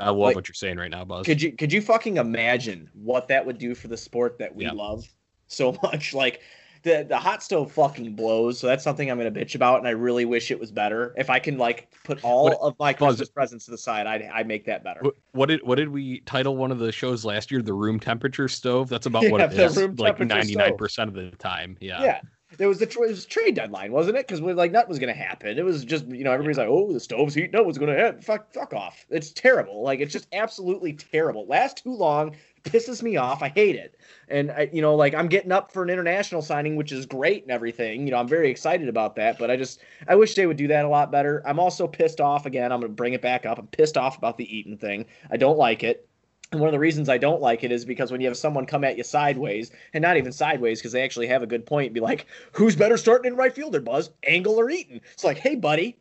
I 0.00 0.08
love 0.08 0.18
like, 0.18 0.34
what 0.34 0.48
you're 0.48 0.54
saying 0.54 0.76
right 0.76 0.90
now, 0.90 1.04
Buzz. 1.04 1.24
Could 1.24 1.40
you 1.40 1.52
could 1.52 1.72
you 1.72 1.82
fucking 1.82 2.16
imagine 2.16 2.90
what 2.94 3.28
that 3.28 3.46
would 3.46 3.58
do 3.58 3.76
for 3.76 3.86
the 3.86 3.96
sport 3.96 4.38
that 4.38 4.52
we 4.52 4.64
yeah. 4.64 4.72
love? 4.72 5.08
So 5.52 5.76
much. 5.82 6.14
Like 6.14 6.40
the 6.82 7.04
the 7.08 7.18
hot 7.18 7.42
stove 7.42 7.72
fucking 7.72 8.14
blows. 8.14 8.58
So 8.58 8.66
that's 8.66 8.84
something 8.84 9.10
I'm 9.10 9.18
gonna 9.18 9.30
bitch 9.30 9.54
about, 9.54 9.78
and 9.78 9.88
I 9.88 9.92
really 9.92 10.24
wish 10.24 10.50
it 10.50 10.58
was 10.58 10.70
better. 10.70 11.14
If 11.16 11.30
I 11.30 11.38
can 11.38 11.58
like 11.58 11.88
put 12.04 12.22
all 12.24 12.44
what, 12.44 12.58
of 12.60 12.78
my 12.78 12.92
Christmas 12.92 13.28
presents 13.28 13.66
to 13.66 13.70
the 13.72 13.78
side, 13.78 14.06
I'd 14.06 14.22
I 14.32 14.42
make 14.42 14.64
that 14.66 14.82
better. 14.82 15.02
What, 15.32 15.48
did 15.48 15.60
what 15.62 15.76
did 15.76 15.90
we 15.90 16.20
title 16.20 16.56
one 16.56 16.72
of 16.72 16.78
the 16.78 16.92
shows 16.92 17.24
last 17.24 17.50
year? 17.50 17.62
The 17.62 17.74
room 17.74 18.00
temperature 18.00 18.48
stove. 18.48 18.88
That's 18.88 19.06
about 19.06 19.24
yeah, 19.24 19.30
what 19.30 19.40
it 19.40 19.52
is. 19.52 19.76
Like 19.98 20.20
99 20.20 20.76
percent 20.76 21.08
of 21.08 21.14
the 21.14 21.30
time. 21.36 21.76
Yeah. 21.80 22.02
Yeah. 22.02 22.20
There 22.56 22.66
was 22.66 22.80
the 22.80 22.88
it 22.88 22.98
was 22.98 23.26
trade 23.26 23.54
deadline, 23.54 23.92
wasn't 23.92 24.16
it? 24.16 24.26
Because 24.26 24.40
like 24.40 24.72
nothing 24.72 24.88
was 24.88 24.98
gonna 24.98 25.12
happen. 25.12 25.56
It 25.56 25.64
was 25.64 25.84
just 25.84 26.06
you 26.08 26.24
know 26.24 26.32
everybody's 26.32 26.58
like, 26.58 26.68
oh, 26.68 26.92
the 26.92 26.98
stove's 26.98 27.32
heating 27.32 27.54
up. 27.54 27.64
What's 27.64 27.78
gonna 27.78 27.96
happen? 27.96 28.20
Fuck, 28.22 28.52
fuck 28.52 28.74
off. 28.74 29.06
It's 29.08 29.30
terrible. 29.30 29.82
Like 29.84 30.00
it's 30.00 30.12
just 30.12 30.26
absolutely 30.32 30.94
terrible. 30.94 31.46
Last 31.46 31.84
too 31.84 31.94
long 31.94 32.34
pisses 32.64 33.02
me 33.02 33.16
off. 33.16 33.42
I 33.42 33.48
hate 33.48 33.76
it. 33.76 33.98
And 34.28 34.50
I, 34.50 34.70
you 34.72 34.82
know, 34.82 34.94
like 34.94 35.14
I'm 35.14 35.28
getting 35.28 35.52
up 35.52 35.72
for 35.72 35.82
an 35.82 35.90
international 35.90 36.42
signing, 36.42 36.76
which 36.76 36.92
is 36.92 37.06
great 37.06 37.42
and 37.42 37.50
everything. 37.50 38.04
You 38.04 38.12
know, 38.12 38.18
I'm 38.18 38.28
very 38.28 38.50
excited 38.50 38.88
about 38.88 39.16
that. 39.16 39.38
But 39.38 39.50
I 39.50 39.56
just, 39.56 39.80
I 40.08 40.14
wish 40.14 40.34
they 40.34 40.46
would 40.46 40.56
do 40.56 40.68
that 40.68 40.84
a 40.84 40.88
lot 40.88 41.10
better. 41.10 41.42
I'm 41.46 41.58
also 41.58 41.86
pissed 41.86 42.20
off 42.20 42.46
again. 42.46 42.72
I'm 42.72 42.80
going 42.80 42.92
to 42.92 42.96
bring 42.96 43.14
it 43.14 43.22
back 43.22 43.46
up. 43.46 43.58
I'm 43.58 43.66
pissed 43.66 43.96
off 43.96 44.18
about 44.18 44.38
the 44.38 44.56
Eaton 44.56 44.76
thing. 44.76 45.06
I 45.30 45.36
don't 45.36 45.58
like 45.58 45.82
it. 45.82 46.06
And 46.52 46.60
one 46.60 46.68
of 46.68 46.72
the 46.72 46.80
reasons 46.80 47.08
I 47.08 47.18
don't 47.18 47.40
like 47.40 47.62
it 47.62 47.70
is 47.70 47.84
because 47.84 48.10
when 48.10 48.20
you 48.20 48.26
have 48.26 48.36
someone 48.36 48.66
come 48.66 48.82
at 48.82 48.96
you 48.96 49.04
sideways, 49.04 49.70
and 49.94 50.02
not 50.02 50.16
even 50.16 50.32
sideways, 50.32 50.80
because 50.80 50.90
they 50.90 51.02
actually 51.02 51.28
have 51.28 51.44
a 51.44 51.46
good 51.46 51.64
point, 51.64 51.94
be 51.94 52.00
like, 52.00 52.26
who's 52.52 52.74
better 52.74 52.96
starting 52.96 53.30
in 53.30 53.36
right 53.36 53.54
fielder, 53.54 53.80
Buzz? 53.80 54.10
Engel 54.24 54.58
or 54.58 54.68
Eaton? 54.68 55.00
It's 55.12 55.22
like, 55.22 55.38
hey, 55.38 55.54
buddy, 55.54 56.00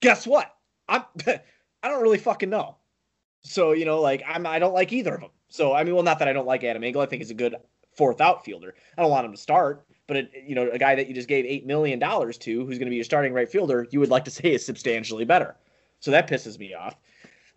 guess 0.00 0.26
what? 0.26 0.54
I'm, 0.88 1.02
I 1.26 1.88
don't 1.88 2.02
really 2.02 2.18
fucking 2.18 2.48
know. 2.48 2.76
So, 3.42 3.72
you 3.72 3.84
know, 3.84 4.00
like, 4.00 4.22
I'm, 4.26 4.46
I 4.46 4.58
don't 4.58 4.74
like 4.74 4.92
either 4.92 5.14
of 5.14 5.20
them. 5.20 5.30
So 5.48 5.72
I 5.72 5.84
mean, 5.84 5.94
well, 5.94 6.04
not 6.04 6.18
that 6.18 6.28
I 6.28 6.32
don't 6.32 6.46
like 6.46 6.64
Adam 6.64 6.84
Engel. 6.84 7.02
I 7.02 7.06
think 7.06 7.22
he's 7.22 7.30
a 7.30 7.34
good 7.34 7.56
fourth 7.96 8.20
outfielder. 8.20 8.74
I 8.96 9.02
don't 9.02 9.10
want 9.10 9.26
him 9.26 9.32
to 9.32 9.38
start, 9.38 9.86
but 10.06 10.16
it, 10.16 10.30
you 10.46 10.54
know, 10.54 10.68
a 10.70 10.78
guy 10.78 10.94
that 10.94 11.08
you 11.08 11.14
just 11.14 11.28
gave 11.28 11.44
eight 11.44 11.66
million 11.66 11.98
dollars 11.98 12.38
to, 12.38 12.64
who's 12.66 12.78
going 12.78 12.86
to 12.86 12.90
be 12.90 12.96
your 12.96 13.04
starting 13.04 13.32
right 13.32 13.48
fielder, 13.48 13.86
you 13.90 14.00
would 14.00 14.10
like 14.10 14.24
to 14.24 14.30
say 14.30 14.52
is 14.52 14.64
substantially 14.64 15.24
better. 15.24 15.56
So 16.00 16.10
that 16.10 16.28
pisses 16.28 16.58
me 16.58 16.74
off. 16.74 16.96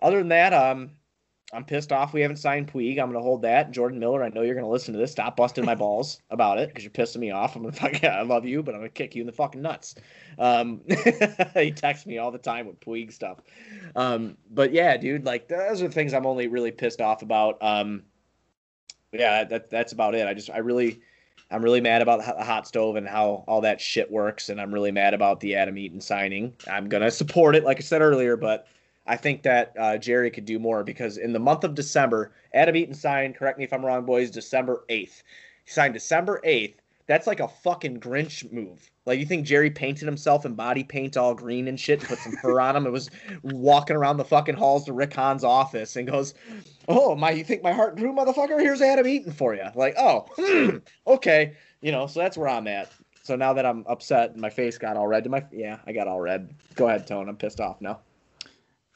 Other 0.02 0.19
than 0.19 0.30
that, 0.30 0.54
um, 0.54 0.91
I'm 1.51 1.65
pissed 1.65 1.91
off 1.91 2.13
we 2.13 2.21
haven't 2.21 2.38
signed 2.38 2.71
Puig. 2.71 2.99
I'm 2.99 3.07
going 3.07 3.13
to 3.13 3.21
hold 3.21 3.41
that. 3.41 3.71
Jordan 3.71 3.99
Miller, 3.99 4.23
I 4.23 4.29
know 4.29 4.41
you're 4.41 4.53
going 4.53 4.65
to 4.65 4.71
listen 4.71 4.93
to 4.93 4.99
this. 4.99 5.12
Stop 5.12 5.35
busting 5.35 5.65
my 5.65 5.75
balls 5.75 6.21
about 6.29 6.59
it 6.59 6.69
because 6.69 6.83
you're 6.83 6.91
pissing 6.91 7.17
me 7.17 7.31
off. 7.31 7.55
I'm 7.55 7.63
going 7.63 7.73
to 7.73 7.79
fucking, 7.79 8.09
I 8.09 8.21
love 8.21 8.45
you, 8.45 8.62
but 8.62 8.75
I'm 8.75 8.81
going 8.81 8.91
to 8.91 8.93
kick 8.93 9.15
you 9.15 9.21
in 9.21 9.27
the 9.27 9.33
fucking 9.33 9.62
nuts. 9.62 9.95
Um, 10.38 10.81
he 11.55 11.71
texts 11.71 12.05
me 12.05 12.19
all 12.19 12.31
the 12.31 12.38
time 12.38 12.67
with 12.67 12.79
Puig 12.79 13.12
stuff. 13.12 13.39
Um, 13.95 14.38
but 14.51 14.71
yeah, 14.71 14.95
dude, 14.97 15.25
like 15.25 15.47
those 15.47 15.81
are 15.81 15.89
things 15.89 16.13
I'm 16.13 16.27
only 16.27 16.47
really 16.47 16.71
pissed 16.71 17.01
off 17.01 17.23
about. 17.23 17.57
Um, 17.62 18.03
yeah, 19.12 19.43
that, 19.45 19.71
that's 19.71 19.91
about 19.91 20.13
it. 20.13 20.27
I 20.27 20.35
just, 20.35 20.51
I 20.51 20.59
really, 20.59 21.01
I'm 21.49 21.63
really 21.63 21.81
mad 21.81 22.03
about 22.03 22.19
the 22.19 22.43
hot 22.43 22.67
stove 22.67 22.95
and 22.95 23.07
how 23.07 23.43
all 23.47 23.62
that 23.62 23.81
shit 23.81 24.12
works. 24.12 24.49
And 24.49 24.62
I'm 24.62 24.71
really 24.71 24.91
mad 24.91 25.15
about 25.15 25.39
the 25.39 25.55
Adam 25.55 25.79
Eaton 25.79 25.99
signing. 25.99 26.53
I'm 26.67 26.88
going 26.89 27.01
to 27.01 27.09
support 27.09 27.55
it, 27.55 27.63
like 27.63 27.77
I 27.77 27.81
said 27.81 28.03
earlier, 28.03 28.38
but 28.38 28.67
I 29.10 29.17
think 29.17 29.41
that 29.41 29.74
uh, 29.78 29.98
Jerry 29.98 30.30
could 30.30 30.45
do 30.45 30.60
more 30.60 30.84
because 30.84 31.17
in 31.17 31.34
the 31.34 31.39
month 31.39 31.63
of 31.63 31.74
December, 31.74 32.32
Adam 32.54 32.76
Eaton 32.76 32.93
signed, 32.93 33.36
correct 33.36 33.58
me 33.58 33.63
if 33.63 33.74
I'm 33.74 33.84
wrong, 33.84 34.06
boys, 34.06 34.30
December 34.30 34.84
8th. 34.88 35.24
He 35.65 35.72
signed 35.72 35.95
December 35.95 36.39
8th. 36.45 36.76
That's 37.08 37.26
like 37.26 37.39
a 37.39 37.48
fucking 37.48 38.02
Grinch 38.02 38.52
move. 38.54 38.91
Like, 39.08 39.17
you 39.17 39.26
think 39.26 39.48
Jerry 39.48 39.72
painted 39.72 40.06
himself 40.06 40.45
in 40.45 40.54
body 40.54 40.84
paint 40.84 41.17
all 41.17 41.34
green 41.34 41.67
and 41.67 41.80
shit, 41.80 42.02
and 42.02 42.08
put 42.08 42.19
some 42.19 42.34
fur 42.34 42.62
on 42.62 42.76
him, 42.76 42.86
and 42.86 42.93
was 42.93 43.10
walking 43.41 43.95
around 43.95 44.17
the 44.17 44.26
fucking 44.26 44.54
halls 44.54 44.86
to 44.86 44.93
Rick 44.93 45.15
Hahn's 45.15 45.43
office 45.43 45.95
and 45.95 46.08
goes, 46.08 46.36
Oh, 46.88 47.15
my, 47.15 47.32
you 47.32 47.43
think 47.43 47.63
my 47.63 47.74
heart 47.74 47.98
grew, 47.98 48.13
motherfucker? 48.13 48.62
Here's 48.62 48.84
Adam 48.84 49.08
Eaton 49.08 49.32
for 49.32 49.56
you. 49.56 49.65
Like, 49.74 49.95
oh, 49.98 50.82
okay. 51.08 51.56
You 51.82 51.91
know, 51.91 52.06
so 52.06 52.19
that's 52.19 52.38
where 52.38 52.48
I'm 52.48 52.67
at. 52.67 52.91
So 53.24 53.36
now 53.36 53.54
that 53.54 53.65
I'm 53.65 53.86
upset 53.88 54.34
and 54.34 54.41
my 54.41 54.52
face 54.52 54.78
got 54.78 54.98
all 54.98 55.08
red, 55.08 55.24
to 55.24 55.32
my 55.32 55.43
yeah, 55.52 55.80
I 55.88 55.93
got 55.93 56.08
all 56.08 56.19
red. 56.19 56.54
Go 56.76 56.88
ahead, 56.88 57.08
Tone. 57.08 57.28
I'm 57.28 57.38
pissed 57.38 57.60
off 57.60 57.82
now. 57.82 58.02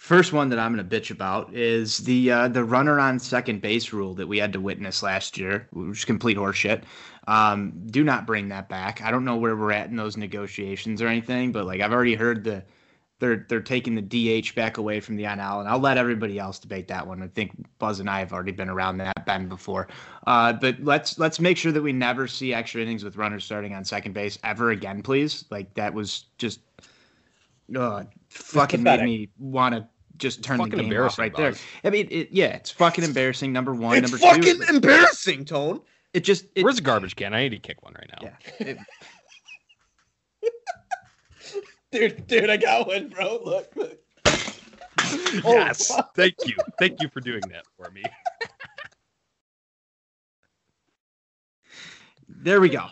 First 0.04 0.34
one 0.34 0.50
that 0.50 0.60
I'm 0.60 0.76
going 0.76 0.86
to 0.86 1.00
bitch 1.00 1.12
about 1.12 1.56
is 1.56 2.00
the 2.00 2.30
uh, 2.30 2.48
the 2.50 2.66
runner 2.66 3.00
on 3.00 3.20
second 3.20 3.62
base 3.62 3.94
rule 3.94 4.14
that 4.16 4.28
we 4.28 4.38
had 4.38 4.52
to 4.52 4.60
witness 4.60 5.02
last 5.02 5.38
year, 5.38 5.66
which 5.72 6.00
is 6.00 6.04
complete 6.04 6.36
horseshit. 6.36 6.84
Um, 7.26 7.72
do 7.86 8.04
not 8.04 8.28
bring 8.28 8.50
that 8.50 8.68
back. 8.68 9.02
I 9.02 9.12
don't 9.12 9.24
know 9.24 9.38
where 9.38 9.56
we're 9.56 9.72
at 9.72 9.90
in 9.90 9.96
those 9.96 10.18
negotiations 10.18 11.02
or 11.02 11.08
anything, 11.08 11.54
but 11.54 11.66
like 11.66 11.80
I've 11.80 11.94
already 11.94 12.16
heard 12.16 12.44
the 12.44 12.66
they're 13.20 13.46
they're 13.48 13.62
taking 13.62 13.96
the 13.96 14.02
DH 14.42 14.54
back 14.56 14.78
away 14.78 15.00
from 15.00 15.16
the 15.16 15.24
NL, 15.24 15.62
and 15.62 15.70
I'll 15.70 15.80
let 15.80 15.98
everybody 15.98 16.38
else 16.38 16.60
debate 16.60 16.90
that 16.90 17.08
one. 17.08 17.24
I 17.24 17.28
think 17.30 17.52
Buzz 17.80 18.02
and 18.02 18.10
I 18.10 18.20
have 18.20 18.34
already 18.34 18.52
been 18.52 18.68
around 18.68 18.98
that 18.98 19.26
bend 19.26 19.48
before. 19.48 19.88
Uh, 20.28 20.52
but 20.52 20.76
let's 20.82 21.18
let's 21.18 21.40
make 21.40 21.56
sure 21.56 21.72
that 21.72 21.82
we 21.82 21.94
never 21.94 22.28
see 22.28 22.54
extra 22.54 22.82
innings 22.82 23.06
with 23.06 23.16
runners 23.16 23.46
starting 23.46 23.74
on 23.74 23.86
second 23.86 24.12
base 24.12 24.38
ever 24.44 24.72
again, 24.72 25.02
please. 25.02 25.46
Like 25.50 25.74
that 25.76 25.94
was 25.94 26.26
just 26.38 26.60
uh, 27.74 28.04
fucking 28.28 28.84
made 28.84 29.02
me 29.02 29.30
want 29.40 29.76
to 29.76 29.88
just 30.18 30.44
turn 30.44 30.58
fucking 30.58 30.72
the 30.72 30.78
game 30.78 30.86
off 30.86 30.92
embarrassing, 31.18 31.22
right 31.24 31.36
there. 31.36 31.54
I 31.84 31.90
mean, 31.90 32.08
it, 32.12 32.30
yeah, 32.32 32.48
it's 32.56 32.70
fucking 32.72 33.04
embarrassing. 33.04 33.52
Number 33.54 33.74
one, 33.74 33.98
It's 33.98 34.12
number 34.12 34.18
fucking 34.26 34.44
two, 34.62 34.64
embarrassing, 34.70 35.46
Tone. 35.46 35.82
it 36.14 36.24
just 36.24 36.46
it, 36.56 36.64
Where's 36.64 36.76
the 36.78 36.82
garbage 36.82 37.16
can? 37.16 37.34
I 37.34 37.44
need 37.44 37.50
to 37.50 37.58
kick 37.60 37.82
one 37.84 37.94
right 37.94 38.10
now. 38.22 38.30
yeah, 38.60 38.68
it, 38.68 38.78
Dude, 41.92 42.26
dude, 42.28 42.50
I 42.50 42.58
got 42.58 42.88
one, 42.88 43.10
bro. 43.10 43.40
Look, 43.46 43.76
look. 43.76 44.00
Oh, 45.46 45.54
yes. 45.54 45.92
Thank 46.16 46.34
you. 46.46 46.56
Thank 46.80 47.02
you 47.04 47.08
for 47.10 47.20
doing 47.22 47.42
that 47.52 47.66
for 47.78 47.92
me. 47.92 48.02
there 52.28 52.60
we 52.60 52.70
go. 52.70 52.88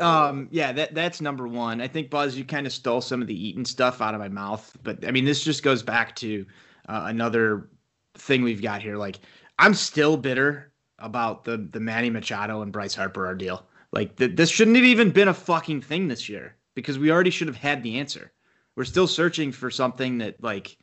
Um, 0.00 0.48
yeah, 0.50 0.72
that 0.72 0.94
that's 0.94 1.20
number 1.20 1.48
one. 1.48 1.80
I 1.80 1.88
think 1.88 2.10
Buzz, 2.10 2.36
you 2.36 2.44
kind 2.44 2.66
of 2.66 2.72
stole 2.72 3.00
some 3.00 3.22
of 3.22 3.28
the 3.28 3.48
Eaton 3.48 3.64
stuff 3.64 4.00
out 4.00 4.14
of 4.14 4.20
my 4.20 4.28
mouth, 4.28 4.76
but 4.82 5.06
I 5.06 5.10
mean, 5.10 5.24
this 5.24 5.42
just 5.42 5.62
goes 5.62 5.82
back 5.82 6.14
to 6.16 6.44
uh, 6.88 7.04
another 7.06 7.70
thing 8.14 8.42
we've 8.42 8.62
got 8.62 8.82
here. 8.82 8.96
Like, 8.96 9.20
I'm 9.58 9.74
still 9.74 10.16
bitter 10.16 10.72
about 10.98 11.44
the 11.44 11.56
the 11.56 11.80
Manny 11.80 12.10
Machado 12.10 12.62
and 12.62 12.72
Bryce 12.72 12.94
Harper 12.94 13.26
ordeal. 13.26 13.66
Like, 13.92 14.16
th- 14.16 14.36
this 14.36 14.50
shouldn't 14.50 14.76
have 14.76 14.84
even 14.84 15.10
been 15.10 15.28
a 15.28 15.34
fucking 15.34 15.80
thing 15.82 16.08
this 16.08 16.28
year 16.28 16.56
because 16.74 16.98
we 16.98 17.10
already 17.10 17.30
should 17.30 17.48
have 17.48 17.56
had 17.56 17.82
the 17.82 17.98
answer. 17.98 18.32
We're 18.74 18.84
still 18.84 19.06
searching 19.06 19.52
for 19.52 19.70
something 19.70 20.18
that, 20.18 20.42
like, 20.42 20.76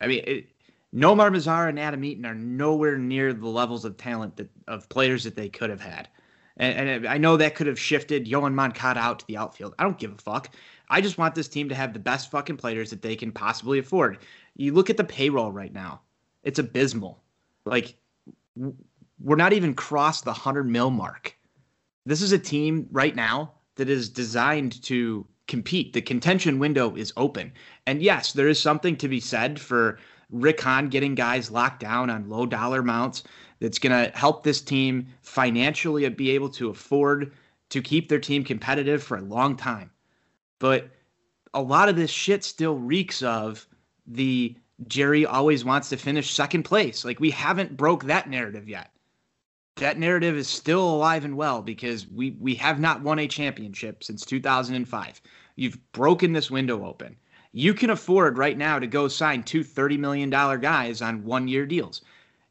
I 0.00 0.08
mean, 0.08 0.24
it, 0.26 0.46
Nomar 0.92 1.30
Mazara 1.30 1.68
and 1.68 1.78
Adam 1.78 2.02
Eaton 2.04 2.26
are 2.26 2.34
nowhere 2.34 2.98
near 2.98 3.32
the 3.32 3.46
levels 3.46 3.84
of 3.84 3.96
talent 3.96 4.36
that 4.36 4.50
of 4.66 4.88
players 4.88 5.24
that 5.24 5.36
they 5.36 5.48
could 5.48 5.70
have 5.70 5.80
had. 5.80 6.08
And, 6.56 6.88
and 6.88 7.06
I 7.06 7.18
know 7.18 7.36
that 7.36 7.54
could 7.54 7.66
have 7.66 7.78
shifted 7.78 8.26
Yoan 8.26 8.54
Moncada 8.54 9.00
out 9.00 9.20
to 9.20 9.26
the 9.26 9.36
outfield. 9.36 9.74
I 9.78 9.84
don't 9.84 9.98
give 9.98 10.12
a 10.12 10.18
fuck. 10.18 10.54
I 10.88 11.00
just 11.00 11.18
want 11.18 11.34
this 11.34 11.48
team 11.48 11.68
to 11.70 11.74
have 11.74 11.92
the 11.92 11.98
best 11.98 12.30
fucking 12.30 12.58
players 12.58 12.90
that 12.90 13.02
they 13.02 13.16
can 13.16 13.32
possibly 13.32 13.78
afford. 13.78 14.18
You 14.56 14.74
look 14.74 14.90
at 14.90 14.96
the 14.96 15.04
payroll 15.04 15.50
right 15.50 15.72
now; 15.72 16.02
it's 16.42 16.58
abysmal. 16.58 17.22
Like 17.64 17.94
we're 18.56 19.36
not 19.36 19.54
even 19.54 19.74
crossed 19.74 20.24
the 20.24 20.32
hundred 20.32 20.68
mil 20.68 20.90
mark. 20.90 21.36
This 22.04 22.20
is 22.20 22.32
a 22.32 22.38
team 22.38 22.88
right 22.90 23.16
now 23.16 23.52
that 23.76 23.88
is 23.88 24.08
designed 24.08 24.82
to 24.82 25.26
compete. 25.48 25.92
The 25.92 26.02
contention 26.02 26.58
window 26.58 26.94
is 26.94 27.12
open, 27.16 27.52
and 27.86 28.02
yes, 28.02 28.32
there 28.32 28.48
is 28.48 28.60
something 28.60 28.96
to 28.96 29.08
be 29.08 29.20
said 29.20 29.58
for 29.58 29.98
Rick 30.30 30.60
Hahn 30.60 30.88
getting 30.88 31.14
guys 31.14 31.50
locked 31.50 31.80
down 31.80 32.10
on 32.10 32.28
low 32.28 32.44
dollar 32.44 32.80
amounts 32.80 33.22
that's 33.62 33.78
going 33.78 33.92
to 33.92 34.18
help 34.18 34.42
this 34.42 34.60
team 34.60 35.06
financially 35.22 36.08
be 36.08 36.32
able 36.32 36.48
to 36.48 36.68
afford 36.68 37.32
to 37.68 37.80
keep 37.80 38.08
their 38.08 38.18
team 38.18 38.42
competitive 38.42 39.00
for 39.00 39.16
a 39.16 39.22
long 39.22 39.56
time. 39.56 39.88
But 40.58 40.90
a 41.54 41.62
lot 41.62 41.88
of 41.88 41.94
this 41.94 42.10
shit 42.10 42.42
still 42.42 42.74
reeks 42.74 43.22
of 43.22 43.64
the 44.04 44.56
Jerry 44.88 45.24
always 45.24 45.64
wants 45.64 45.90
to 45.90 45.96
finish 45.96 46.32
second 46.32 46.64
place. 46.64 47.04
Like 47.04 47.20
we 47.20 47.30
haven't 47.30 47.76
broke 47.76 48.02
that 48.04 48.28
narrative 48.28 48.68
yet. 48.68 48.90
That 49.76 49.96
narrative 49.96 50.36
is 50.36 50.48
still 50.48 50.84
alive 50.84 51.24
and 51.24 51.36
well 51.36 51.62
because 51.62 52.08
we 52.08 52.32
we 52.40 52.56
have 52.56 52.80
not 52.80 53.02
won 53.02 53.20
a 53.20 53.28
championship 53.28 54.02
since 54.02 54.26
2005. 54.26 55.22
You've 55.54 55.92
broken 55.92 56.32
this 56.32 56.50
window 56.50 56.84
open. 56.84 57.16
You 57.52 57.74
can 57.74 57.90
afford 57.90 58.38
right 58.38 58.58
now 58.58 58.80
to 58.80 58.88
go 58.88 59.06
sign 59.06 59.44
two 59.44 59.62
$30 59.62 60.00
million 60.00 60.30
guys 60.30 61.00
on 61.00 61.24
one 61.24 61.46
year 61.46 61.64
deals. 61.64 62.02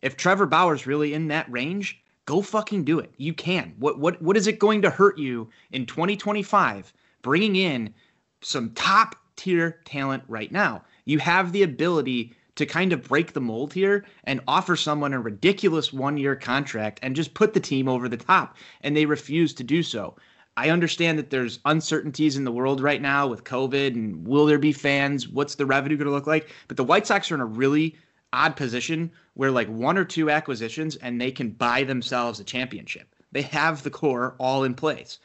If 0.01 0.17
Trevor 0.17 0.47
Bauer's 0.47 0.87
really 0.87 1.13
in 1.13 1.27
that 1.27 1.51
range, 1.51 2.01
go 2.25 2.41
fucking 2.41 2.83
do 2.83 2.99
it. 2.99 3.13
You 3.17 3.33
can. 3.33 3.73
What 3.77 3.99
what 3.99 4.21
what 4.21 4.37
is 4.37 4.47
it 4.47 4.59
going 4.59 4.81
to 4.81 4.89
hurt 4.89 5.17
you 5.17 5.49
in 5.71 5.85
2025 5.85 6.93
bringing 7.21 7.55
in 7.55 7.93
some 8.41 8.71
top 8.71 9.15
tier 9.35 9.79
talent 9.85 10.23
right 10.27 10.51
now? 10.51 10.83
You 11.05 11.19
have 11.19 11.51
the 11.51 11.63
ability 11.63 12.33
to 12.55 12.65
kind 12.65 12.93
of 12.93 13.07
break 13.07 13.33
the 13.33 13.41
mold 13.41 13.73
here 13.73 14.05
and 14.25 14.41
offer 14.47 14.75
someone 14.75 15.13
a 15.13 15.19
ridiculous 15.19 15.93
one 15.93 16.17
year 16.17 16.35
contract 16.35 16.99
and 17.01 17.15
just 17.15 17.33
put 17.33 17.53
the 17.53 17.59
team 17.59 17.87
over 17.87 18.09
the 18.09 18.17
top. 18.17 18.57
And 18.81 18.95
they 18.95 19.05
refuse 19.05 19.53
to 19.55 19.63
do 19.63 19.83
so. 19.83 20.15
I 20.57 20.69
understand 20.69 21.17
that 21.17 21.29
there's 21.29 21.59
uncertainties 21.65 22.35
in 22.35 22.43
the 22.43 22.51
world 22.51 22.81
right 22.81 23.01
now 23.01 23.25
with 23.25 23.45
COVID 23.45 23.95
and 23.95 24.27
will 24.27 24.45
there 24.45 24.59
be 24.59 24.73
fans? 24.73 25.29
What's 25.29 25.55
the 25.55 25.65
revenue 25.65 25.97
going 25.97 26.07
to 26.07 26.13
look 26.13 26.27
like? 26.27 26.49
But 26.67 26.77
the 26.77 26.83
White 26.83 27.07
Sox 27.07 27.31
are 27.31 27.35
in 27.35 27.41
a 27.41 27.45
really 27.45 27.95
odd 28.33 28.55
position 28.55 29.11
where 29.33 29.51
like 29.51 29.67
one 29.67 29.97
or 29.97 30.05
two 30.05 30.29
acquisitions 30.29 30.95
and 30.97 31.19
they 31.19 31.31
can 31.31 31.49
buy 31.51 31.83
themselves 31.83 32.39
a 32.39 32.43
championship. 32.43 33.15
They 33.31 33.43
have 33.43 33.83
the 33.83 33.89
core 33.89 34.35
all 34.39 34.63
in 34.63 34.73
place. 34.73 35.19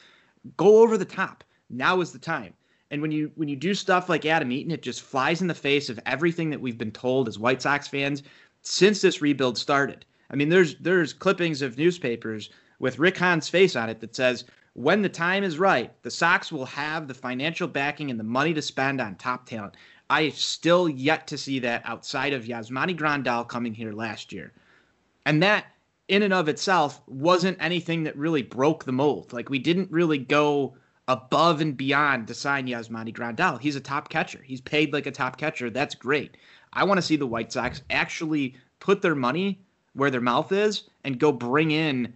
Go 0.56 0.82
over 0.82 0.96
the 0.96 1.04
top. 1.04 1.42
Now 1.68 2.00
is 2.00 2.12
the 2.12 2.18
time. 2.18 2.54
And 2.90 3.02
when 3.02 3.10
you 3.10 3.32
when 3.34 3.48
you 3.48 3.56
do 3.56 3.74
stuff 3.74 4.08
like 4.08 4.24
Adam 4.24 4.52
Eaton, 4.52 4.70
it 4.70 4.82
just 4.82 5.02
flies 5.02 5.40
in 5.42 5.48
the 5.48 5.54
face 5.54 5.88
of 5.88 5.98
everything 6.06 6.50
that 6.50 6.60
we've 6.60 6.78
been 6.78 6.92
told 6.92 7.26
as 7.26 7.38
White 7.38 7.60
Sox 7.60 7.88
fans 7.88 8.22
since 8.62 9.00
this 9.00 9.20
rebuild 9.20 9.58
started. 9.58 10.04
I 10.30 10.36
mean, 10.36 10.48
there's 10.48 10.76
there's 10.76 11.12
clippings 11.12 11.62
of 11.62 11.78
newspapers 11.78 12.50
with 12.78 13.00
Rick 13.00 13.18
Hahn's 13.18 13.48
face 13.48 13.74
on 13.74 13.88
it 13.88 14.00
that 14.00 14.14
says 14.14 14.44
when 14.74 15.00
the 15.02 15.08
time 15.08 15.42
is 15.42 15.58
right, 15.58 15.90
the 16.02 16.10
Sox 16.10 16.52
will 16.52 16.66
have 16.66 17.08
the 17.08 17.14
financial 17.14 17.66
backing 17.66 18.10
and 18.10 18.20
the 18.20 18.24
money 18.24 18.52
to 18.52 18.60
spend 18.60 19.00
on 19.00 19.16
top 19.16 19.46
talent. 19.46 19.74
I 20.08 20.28
still 20.30 20.88
yet 20.88 21.26
to 21.28 21.38
see 21.38 21.58
that 21.60 21.82
outside 21.84 22.32
of 22.32 22.44
Yasmani 22.44 22.96
Grandal 22.96 23.48
coming 23.48 23.74
here 23.74 23.92
last 23.92 24.32
year. 24.32 24.52
And 25.24 25.42
that 25.42 25.66
in 26.08 26.22
and 26.22 26.32
of 26.32 26.48
itself 26.48 27.00
wasn't 27.06 27.58
anything 27.60 28.04
that 28.04 28.16
really 28.16 28.42
broke 28.42 28.84
the 28.84 28.92
mold. 28.92 29.32
Like 29.32 29.50
we 29.50 29.58
didn't 29.58 29.90
really 29.90 30.18
go 30.18 30.76
above 31.08 31.60
and 31.60 31.76
beyond 31.76 32.28
to 32.28 32.34
sign 32.34 32.66
Yasmani 32.66 33.12
Grandal. 33.12 33.60
He's 33.60 33.76
a 33.76 33.80
top 33.80 34.08
catcher. 34.08 34.40
He's 34.44 34.60
paid 34.60 34.92
like 34.92 35.06
a 35.06 35.10
top 35.10 35.36
catcher. 35.36 35.70
That's 35.70 35.94
great. 35.94 36.36
I 36.72 36.84
want 36.84 36.98
to 36.98 37.02
see 37.02 37.16
the 37.16 37.26
White 37.26 37.52
Sox 37.52 37.82
actually 37.90 38.54
put 38.80 39.02
their 39.02 39.14
money 39.14 39.60
where 39.94 40.10
their 40.10 40.20
mouth 40.20 40.52
is 40.52 40.84
and 41.04 41.18
go 41.18 41.32
bring 41.32 41.70
in 41.70 42.12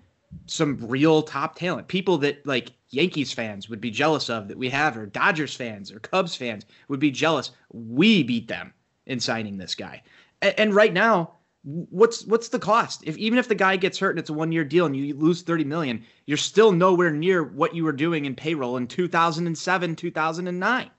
some 0.47 0.77
real 0.87 1.23
top 1.23 1.57
talent. 1.57 1.89
People 1.89 2.19
that 2.19 2.45
like 2.47 2.73
Yankees 2.91 3.33
fans 3.33 3.69
would 3.69 3.81
be 3.81 3.91
jealous 3.91 4.29
of 4.31 4.49
that 4.49 4.59
we 4.59 4.69
have, 4.71 4.97
or 4.97 5.07
Dodgers 5.07 5.55
fans 5.55 5.91
or 5.93 6.01
Cubs 6.01 6.35
fans 6.35 6.65
would 6.89 7.01
be 7.01 7.11
jealous. 7.11 7.53
We 7.73 8.23
beat 8.23 8.49
them 8.49 8.73
in 9.07 9.21
signing 9.21 9.59
this 9.59 9.75
guy. 9.75 10.03
And, 10.43 10.55
and 10.59 10.75
right 10.75 10.93
now, 10.93 11.33
what's 11.63 12.25
what's 12.27 12.49
the 12.49 12.59
cost? 12.59 13.03
If 13.05 13.17
even 13.19 13.39
if 13.39 13.49
the 13.49 13.55
guy 13.55 13.77
gets 13.77 13.99
hurt 13.99 14.11
and 14.11 14.19
it's 14.19 14.31
a 14.31 14.35
one 14.35 14.51
year 14.53 14.65
deal 14.65 14.87
and 14.87 14.97
you 14.97 15.15
lose 15.15 15.43
30 15.43 15.65
million, 15.65 16.05
you're 16.27 16.37
still 16.39 16.73
nowhere 16.73 17.11
near 17.11 17.43
what 17.45 17.75
you 17.75 17.85
were 17.85 17.93
doing 17.93 18.25
in 18.25 18.35
payroll 18.35 18.77
in 18.77 18.87
2007, 18.87 19.97
2009. 19.97 20.91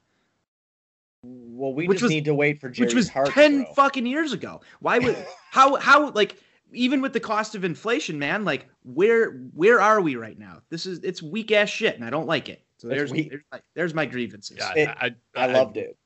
Well, 1.24 1.74
we 1.76 1.88
Which 1.88 1.98
just 1.98 2.04
was- 2.04 2.12
need 2.12 2.26
to 2.26 2.34
wait 2.34 2.60
for 2.60 2.70
Jerry's 2.70 2.90
which 2.90 2.96
was 2.96 3.10
heart, 3.10 3.30
10 3.30 3.64
bro. 3.64 3.74
fucking 3.74 4.06
years 4.08 4.34
ago. 4.34 4.62
Why 4.80 4.98
would 5.00 5.16
how 5.52 5.76
how 5.76 6.10
like 6.12 6.38
even 6.74 7.02
with 7.02 7.14
the 7.14 7.20
cost 7.20 7.56
of 7.56 7.64
inflation, 7.64 8.18
man, 8.20 8.46
like 8.46 8.68
where 8.84 9.32
where 9.54 9.80
are 9.82 10.02
we 10.02 10.16
right 10.16 10.38
now? 10.38 10.62
This 10.70 10.86
is 10.86 11.00
it's 11.00 11.22
weak 11.22 11.52
ass 11.52 11.70
shit 11.70 11.96
and 11.96 12.06
I 12.06 12.10
don't 12.10 12.28
like 12.28 12.50
it. 12.50 12.64
So 12.78 12.88
there's 12.88 13.12
there's 13.12 13.42
my, 13.52 13.62
there's 13.76 13.94
my 13.94 14.06
grievances. 14.06 14.58
Yeah, 14.60 14.74
It- 14.76 14.90
I, 14.90 15.12
I 15.36 15.48
loved 15.48 15.78
it. 15.78 15.98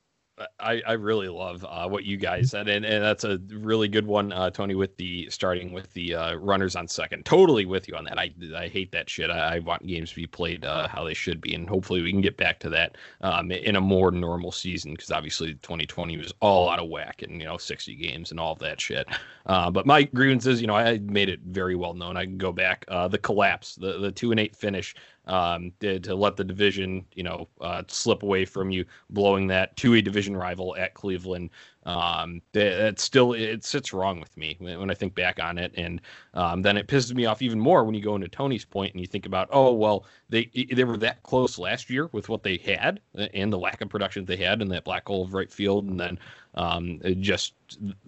I, 0.59 0.81
I 0.85 0.93
really 0.93 1.29
love 1.29 1.65
uh, 1.67 1.87
what 1.87 2.03
you 2.03 2.17
guys 2.17 2.49
said, 2.49 2.67
and, 2.67 2.83
and 2.83 3.01
that's 3.01 3.23
a 3.23 3.39
really 3.53 3.87
good 3.87 4.05
one, 4.05 4.33
uh, 4.33 4.49
Tony. 4.49 4.75
With 4.75 4.97
the 4.97 5.29
starting 5.29 5.71
with 5.71 5.93
the 5.93 6.13
uh, 6.13 6.35
runners 6.35 6.75
on 6.75 6.89
second, 6.89 7.25
totally 7.25 7.65
with 7.65 7.87
you 7.87 7.95
on 7.95 8.03
that. 8.05 8.19
I 8.19 8.33
I 8.53 8.67
hate 8.67 8.91
that 8.91 9.09
shit. 9.09 9.29
I, 9.29 9.55
I 9.55 9.59
want 9.59 9.87
games 9.87 10.09
to 10.09 10.15
be 10.17 10.27
played 10.27 10.65
uh, 10.65 10.89
how 10.89 11.05
they 11.05 11.13
should 11.13 11.39
be, 11.39 11.55
and 11.55 11.69
hopefully 11.69 12.01
we 12.01 12.11
can 12.11 12.19
get 12.19 12.35
back 12.35 12.59
to 12.59 12.69
that 12.71 12.97
um, 13.21 13.49
in 13.49 13.77
a 13.77 13.81
more 13.81 14.11
normal 14.11 14.51
season 14.51 14.91
because 14.91 15.09
obviously 15.09 15.53
2020 15.55 16.17
was 16.17 16.33
all 16.41 16.69
out 16.69 16.79
of 16.79 16.89
whack 16.89 17.21
and 17.21 17.39
you 17.39 17.47
know 17.47 17.57
60 17.57 17.95
games 17.95 18.31
and 18.31 18.39
all 18.39 18.51
of 18.51 18.59
that 18.59 18.81
shit. 18.81 19.07
Uh, 19.45 19.71
but 19.71 19.85
my 19.85 20.03
grievances, 20.03 20.59
you 20.59 20.67
know, 20.67 20.75
I 20.75 20.97
made 20.97 21.29
it 21.29 21.39
very 21.45 21.75
well 21.75 21.93
known. 21.93 22.17
I 22.17 22.25
can 22.25 22.37
go 22.37 22.51
back 22.51 22.83
uh, 22.89 23.07
the 23.07 23.19
collapse, 23.19 23.75
the 23.75 23.99
the 23.99 24.11
two 24.11 24.31
and 24.31 24.39
eight 24.39 24.55
finish 24.55 24.95
um, 25.27 25.71
to, 25.79 25.99
to 25.99 26.15
let 26.15 26.35
the 26.35 26.43
division, 26.43 27.05
you 27.13 27.23
know, 27.23 27.47
uh, 27.61 27.83
slip 27.87 28.23
away 28.23 28.45
from 28.45 28.69
you, 28.69 28.85
blowing 29.09 29.47
that 29.47 29.75
to 29.77 29.95
a 29.95 30.01
division 30.01 30.35
rival 30.35 30.75
at 30.75 30.93
Cleveland. 30.93 31.49
Um, 31.85 32.41
that, 32.53 32.99
still 32.99 33.33
it 33.33 33.63
sits 33.63 33.93
wrong 33.93 34.19
with 34.19 34.35
me 34.35 34.55
when, 34.59 34.79
when 34.79 34.89
I 34.89 34.95
think 34.95 35.13
back 35.13 35.39
on 35.39 35.59
it, 35.59 35.71
and 35.77 36.01
um, 36.33 36.63
then 36.63 36.77
it 36.77 36.87
pisses 36.87 37.13
me 37.13 37.25
off 37.25 37.43
even 37.43 37.59
more 37.59 37.83
when 37.83 37.93
you 37.93 38.01
go 38.01 38.15
into 38.15 38.27
Tony's 38.27 38.65
point 38.65 38.93
and 38.93 39.01
you 39.01 39.05
think 39.07 39.25
about, 39.27 39.49
oh 39.51 39.71
well, 39.71 40.05
they 40.29 40.49
they 40.73 40.83
were 40.83 40.97
that 40.97 41.21
close 41.23 41.59
last 41.59 41.89
year 41.89 42.09
with 42.11 42.27
what 42.27 42.41
they 42.41 42.57
had 42.57 43.01
and 43.33 43.53
the 43.53 43.59
lack 43.59 43.81
of 43.81 43.89
production 43.89 44.25
they 44.25 44.35
had 44.35 44.61
in 44.61 44.67
that 44.69 44.83
black 44.83 45.07
hole 45.07 45.23
of 45.23 45.33
right 45.35 45.51
field, 45.51 45.85
and 45.85 45.99
then 45.99 46.17
um, 46.55 46.99
it 47.03 47.19
just 47.21 47.53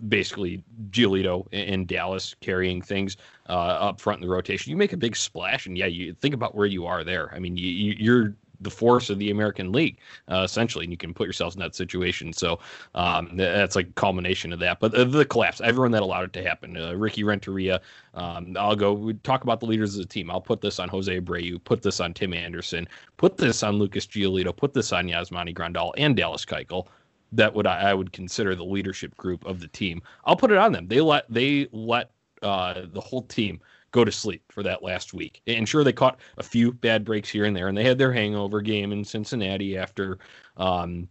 basically 0.08 0.64
Giolito 0.90 1.48
in 1.52 1.86
Dallas 1.86 2.36
carrying 2.40 2.82
things 2.82 3.18
uh, 3.48 3.54
up 3.54 4.02
front 4.02 4.22
in 4.22 4.28
the 4.28 4.34
rotation. 4.34 4.72
You 4.72 4.78
make 4.78 4.94
a 4.94 4.98
big 4.98 5.16
splash, 5.16 5.68
and 5.68 5.78
yeah, 5.78 5.86
you 5.86 6.14
think 6.14 6.34
about 6.34 6.56
where 6.56 6.66
you 6.66 6.86
are 6.88 7.04
there. 7.04 7.32
I 7.34 7.40
mean, 7.40 7.58
you, 7.58 7.96
you're 8.00 8.36
the 8.62 8.70
force 8.70 9.10
of 9.10 9.20
the 9.20 9.30
American 9.30 9.72
League, 9.72 9.98
uh, 10.32 10.42
essentially, 10.44 10.86
and 10.86 10.92
you 10.92 10.98
can 10.98 11.14
put 11.14 11.26
yourselves 11.26 11.56
in 11.56 11.62
that 11.62 11.76
situation. 11.76 12.34
So 12.34 12.60
um, 12.96 13.32
that's 13.36 13.76
like 13.76 13.94
culmination 13.96 14.52
of 14.54 14.60
that. 14.60 14.80
But 14.80 14.96
uh, 14.96 15.04
the 15.04 15.26
collapse, 15.26 15.62
everyone 15.62 15.92
that 15.92 16.02
allowed 16.02 16.26
it 16.26 16.34
to 16.34 16.44
happen, 16.44 16.78
uh, 16.78 16.94
Ricky 16.94 17.24
Renteria. 17.24 17.82
Um, 18.14 18.56
I'll 18.60 18.76
go. 18.76 18.94
We 18.94 19.14
talk 19.16 19.44
about 19.44 19.60
the 19.60 19.68
leaders 19.68 19.96
of 19.96 20.02
the 20.02 20.08
team. 20.08 20.32
I'll 20.32 20.42
put 20.42 20.62
this 20.62 20.80
on 20.80 20.90
Jose 20.90 21.20
Abreu. 21.20 21.64
Put 21.64 21.82
this 21.84 22.00
on 22.00 22.14
Tim 22.14 22.34
Anderson. 22.34 22.88
Put 23.18 23.38
this 23.38 23.62
on 23.62 23.78
Lucas 23.78 24.08
Giolito. 24.08 24.56
Put 24.56 24.74
this 24.74 24.92
on 24.92 25.08
Yasmani 25.08 25.54
Grandal 25.54 25.94
and 25.98 26.16
Dallas 26.16 26.46
Keuchel. 26.46 26.88
that 27.32 27.54
would 27.54 27.68
I, 27.68 27.92
I 27.92 27.94
would 27.94 28.12
consider 28.14 28.56
the 28.56 28.64
leadership 28.64 29.16
group 29.18 29.46
of 29.46 29.60
the 29.60 29.68
team. 29.68 30.02
I'll 30.26 30.36
put 30.36 30.52
it 30.52 30.58
on 30.58 30.72
them. 30.72 30.88
They 30.88 31.02
let 31.02 31.26
they 31.30 31.68
let 31.72 32.12
uh, 32.42 32.84
the 32.92 33.02
whole 33.02 33.24
team 33.24 33.60
go 33.92 34.04
to 34.04 34.12
sleep 34.12 34.44
for 34.50 34.64
that 34.64 34.84
last 34.84 35.14
week. 35.14 35.42
And 35.48 35.68
sure, 35.68 35.84
they 35.84 35.94
caught 35.94 36.20
a 36.38 36.44
few 36.44 36.72
bad 36.72 37.06
breaks 37.06 37.30
here 37.30 37.46
and 37.46 37.56
there, 37.56 37.68
and 37.68 37.78
they 37.78 37.84
had 37.84 37.98
their 37.98 38.14
hangover 38.14 38.62
game 38.62 38.92
in 38.92 39.04
Cincinnati 39.04 39.78
after 39.78 40.20
um, 40.58 41.08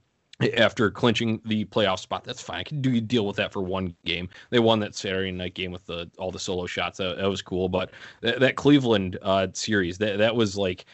after 0.58 0.90
clinching 0.90 1.40
the 1.46 1.64
playoff 1.66 1.98
spot. 1.98 2.24
That's 2.24 2.42
fine. 2.42 2.60
I 2.60 2.62
can 2.62 2.82
do 2.82 3.00
deal 3.00 3.26
with 3.26 3.36
that 3.36 3.52
for 3.52 3.62
one 3.62 3.94
game. 4.04 4.28
They 4.50 4.58
won 4.58 4.80
that 4.80 4.94
Saturday 4.94 5.32
night 5.32 5.54
game 5.54 5.72
with 5.72 5.86
the 5.86 6.10
all 6.18 6.30
the 6.30 6.38
solo 6.38 6.66
shots. 6.66 6.98
That, 6.98 7.16
that 7.16 7.28
was 7.28 7.42
cool. 7.42 7.68
But 7.68 7.90
that, 8.20 8.40
that 8.40 8.56
Cleveland 8.56 9.18
uh, 9.22 9.48
series, 9.52 9.98
that 9.98 10.18
that 10.18 10.36
was 10.36 10.56
like 10.56 10.84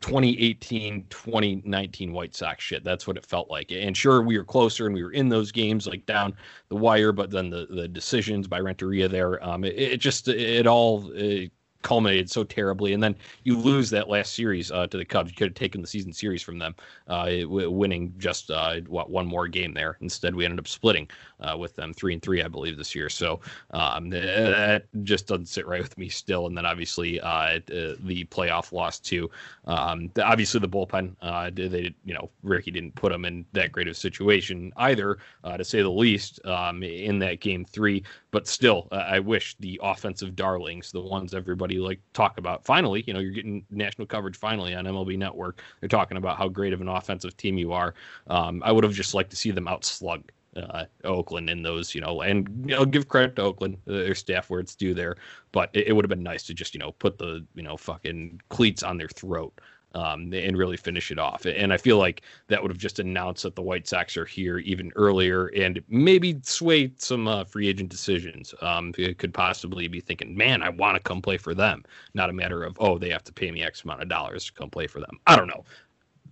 2018 0.00 1.06
2019 1.08 2.12
White 2.12 2.34
Sox 2.34 2.62
shit. 2.62 2.84
That's 2.84 3.06
what 3.06 3.16
it 3.16 3.24
felt 3.24 3.50
like. 3.50 3.70
And 3.72 3.96
sure, 3.96 4.22
we 4.22 4.36
were 4.36 4.44
closer 4.44 4.86
and 4.86 4.94
we 4.94 5.04
were 5.04 5.12
in 5.12 5.28
those 5.28 5.52
games 5.52 5.86
like 5.86 6.04
down 6.06 6.34
the 6.68 6.76
wire, 6.76 7.12
but 7.12 7.30
then 7.30 7.50
the 7.50 7.66
the 7.70 7.88
decisions 7.88 8.48
by 8.48 8.58
Renteria 8.58 9.08
there, 9.08 9.42
um, 9.44 9.64
it, 9.64 9.78
it 9.78 10.00
just 10.00 10.28
it 10.28 10.66
all 10.66 11.10
it 11.14 11.52
culminated 11.86 12.28
so 12.28 12.42
terribly, 12.42 12.94
and 12.94 13.02
then 13.02 13.14
you 13.44 13.56
lose 13.56 13.90
that 13.90 14.08
last 14.08 14.34
series 14.34 14.72
uh, 14.72 14.88
to 14.88 14.96
the 14.96 15.04
Cubs. 15.04 15.30
You 15.30 15.36
could 15.36 15.48
have 15.48 15.54
taken 15.54 15.80
the 15.80 15.86
season 15.86 16.12
series 16.12 16.42
from 16.42 16.58
them, 16.58 16.74
uh, 17.06 17.30
winning 17.46 18.12
just 18.18 18.50
uh, 18.50 18.80
what 18.88 19.08
one 19.08 19.24
more 19.24 19.46
game 19.46 19.72
there. 19.72 19.96
Instead, 20.00 20.34
we 20.34 20.44
ended 20.44 20.58
up 20.58 20.66
splitting 20.66 21.08
uh, 21.40 21.56
with 21.56 21.76
them 21.76 21.92
three 21.92 22.12
and 22.12 22.22
three, 22.22 22.42
I 22.42 22.48
believe, 22.48 22.76
this 22.76 22.94
year. 22.94 23.08
So 23.08 23.40
um, 23.70 24.10
that 24.10 24.84
just 25.02 25.26
doesn't 25.26 25.46
sit 25.46 25.66
right 25.66 25.82
with 25.82 25.96
me 25.98 26.08
still. 26.08 26.46
And 26.46 26.56
then 26.56 26.66
obviously 26.66 27.20
uh, 27.20 27.60
the 27.66 28.26
playoff 28.30 28.72
loss 28.72 28.98
to 29.00 29.30
Um, 29.64 30.10
obviously 30.22 30.60
the 30.60 30.68
bullpen, 30.68 31.16
uh, 31.20 31.50
they 31.52 31.94
you 32.04 32.14
know 32.14 32.30
Ricky 32.42 32.70
didn't 32.70 32.94
put 32.94 33.12
them 33.12 33.24
in 33.24 33.44
that 33.52 33.72
great 33.72 33.88
of 33.88 33.92
a 33.92 33.94
situation 33.94 34.72
either, 34.76 35.18
to 35.44 35.64
say 35.64 35.82
the 35.82 35.90
least, 35.90 36.44
um, 36.44 36.82
in 36.82 37.18
that 37.20 37.40
game 37.40 37.64
three. 37.64 38.02
But 38.30 38.46
still, 38.46 38.88
I 38.90 39.18
wish 39.18 39.56
the 39.60 39.80
offensive 39.82 40.36
darlings, 40.36 40.92
the 40.92 41.00
ones 41.00 41.34
everybody 41.34 41.78
like 41.78 42.00
talk 42.12 42.38
about. 42.38 42.64
Finally, 42.64 43.04
you 43.06 43.14
know, 43.14 43.20
you're 43.20 43.32
getting 43.32 43.64
national 43.70 44.06
coverage 44.06 44.36
finally 44.36 44.74
on 44.74 44.84
MLB 44.84 45.16
Network. 45.18 45.62
They're 45.80 45.88
talking 45.88 46.16
about 46.16 46.36
how 46.36 46.48
great 46.48 46.72
of 46.72 46.80
an 46.80 46.88
offensive 46.88 47.36
team 47.36 47.58
you 47.58 47.72
are. 47.72 47.94
Um, 48.28 48.62
I 48.64 48.72
would 48.72 48.84
have 48.84 48.92
just 48.92 49.14
liked 49.14 49.30
to 49.30 49.36
see 49.36 49.50
them 49.50 49.68
outslug 49.68 50.30
uh, 50.56 50.84
Oakland 51.04 51.50
in 51.50 51.62
those, 51.62 51.94
you 51.94 52.00
know, 52.00 52.22
and 52.22 52.48
you 52.68 52.76
know, 52.76 52.84
give 52.84 53.08
credit 53.08 53.36
to 53.36 53.42
Oakland, 53.42 53.76
uh, 53.88 53.92
their 53.92 54.14
staff 54.14 54.50
where 54.50 54.60
it's 54.60 54.74
due 54.74 54.94
there. 54.94 55.16
But 55.52 55.70
it, 55.72 55.88
it 55.88 55.92
would 55.92 56.04
have 56.04 56.10
been 56.10 56.22
nice 56.22 56.44
to 56.44 56.54
just, 56.54 56.74
you 56.74 56.80
know, 56.80 56.92
put 56.92 57.18
the, 57.18 57.44
you 57.54 57.62
know, 57.62 57.76
fucking 57.76 58.40
cleats 58.48 58.82
on 58.82 58.98
their 58.98 59.08
throat 59.08 59.60
um, 59.96 60.32
and 60.32 60.58
really 60.58 60.76
finish 60.76 61.10
it 61.10 61.18
off. 61.18 61.46
And 61.46 61.72
I 61.72 61.78
feel 61.78 61.96
like 61.96 62.22
that 62.48 62.60
would 62.60 62.70
have 62.70 62.78
just 62.78 62.98
announced 62.98 63.44
that 63.44 63.56
the 63.56 63.62
White 63.62 63.88
Sox 63.88 64.16
are 64.16 64.26
here 64.26 64.58
even 64.58 64.92
earlier 64.94 65.46
and 65.48 65.80
maybe 65.88 66.38
sway 66.42 66.92
some 66.98 67.26
uh, 67.26 67.44
free 67.44 67.68
agent 67.68 67.88
decisions. 67.88 68.54
Um, 68.60 68.92
it 68.98 69.16
could 69.18 69.32
possibly 69.32 69.88
be 69.88 70.00
thinking, 70.00 70.36
man, 70.36 70.62
I 70.62 70.68
want 70.68 70.96
to 70.96 71.02
come 71.02 71.22
play 71.22 71.38
for 71.38 71.54
them. 71.54 71.82
Not 72.12 72.28
a 72.28 72.34
matter 72.34 72.62
of, 72.62 72.76
oh, 72.78 72.98
they 72.98 73.08
have 73.08 73.24
to 73.24 73.32
pay 73.32 73.50
me 73.50 73.62
X 73.62 73.84
amount 73.84 74.02
of 74.02 74.08
dollars 74.08 74.44
to 74.46 74.52
come 74.52 74.68
play 74.68 74.86
for 74.86 75.00
them. 75.00 75.18
I 75.26 75.34
don't 75.34 75.48
know. 75.48 75.64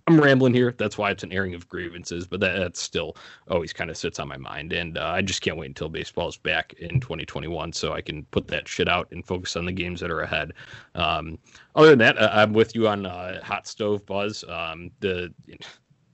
I'm 0.07 0.21
rambling 0.21 0.53
here. 0.53 0.75
That's 0.77 0.99
why 0.99 1.09
it's 1.09 1.23
an 1.23 1.31
airing 1.31 1.55
of 1.55 1.67
grievances, 1.67 2.27
but 2.27 2.39
that, 2.39 2.57
that 2.59 2.77
still 2.77 3.17
always 3.49 3.73
kind 3.73 3.89
of 3.89 3.97
sits 3.97 4.19
on 4.19 4.27
my 4.27 4.37
mind. 4.37 4.71
And 4.71 4.99
uh, 4.99 5.07
I 5.07 5.23
just 5.23 5.41
can't 5.41 5.57
wait 5.57 5.67
until 5.67 5.89
baseball 5.89 6.27
is 6.27 6.37
back 6.37 6.73
in 6.73 6.99
2021 6.99 7.73
so 7.73 7.93
I 7.93 8.01
can 8.01 8.23
put 8.25 8.47
that 8.49 8.67
shit 8.67 8.87
out 8.87 9.07
and 9.11 9.25
focus 9.25 9.55
on 9.55 9.65
the 9.65 9.71
games 9.71 9.99
that 10.01 10.11
are 10.11 10.21
ahead. 10.21 10.53
Um, 10.93 11.39
other 11.75 11.89
than 11.89 11.99
that, 11.99 12.21
I'm 12.21 12.53
with 12.53 12.75
you 12.75 12.87
on 12.87 13.07
uh, 13.07 13.43
Hot 13.43 13.67
Stove 13.67 14.05
Buzz. 14.05 14.43
Um, 14.47 14.91
the 14.99 15.33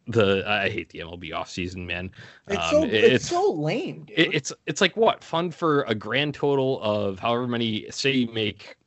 the 0.08 0.44
I 0.48 0.70
hate 0.70 0.90
the 0.90 1.00
MLB 1.00 1.32
offseason, 1.32 1.86
man. 1.86 2.12
It's 2.48 2.70
so 2.70 2.84
um, 2.84 2.90
it's, 2.90 3.08
it's, 3.08 3.30
so 3.30 3.52
lame. 3.52 4.06
It, 4.08 4.34
it's 4.34 4.54
it's 4.68 4.80
like 4.80 4.96
what 4.96 5.22
fun 5.22 5.52
for 5.52 5.84
a 5.84 5.94
grand 5.94 6.34
total 6.34 6.82
of 6.82 7.20
however 7.20 7.46
many. 7.46 7.92
Say 7.92 8.12
you 8.12 8.32
make 8.32 8.78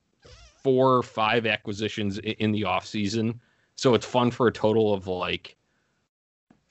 four 0.62 0.96
or 0.96 1.02
five 1.02 1.44
acquisitions 1.44 2.18
in, 2.18 2.32
in 2.32 2.52
the 2.52 2.62
offseason 2.62 3.38
so 3.76 3.94
it's 3.94 4.06
fun 4.06 4.30
for 4.30 4.46
a 4.46 4.52
total 4.52 4.92
of 4.92 5.06
like 5.06 5.56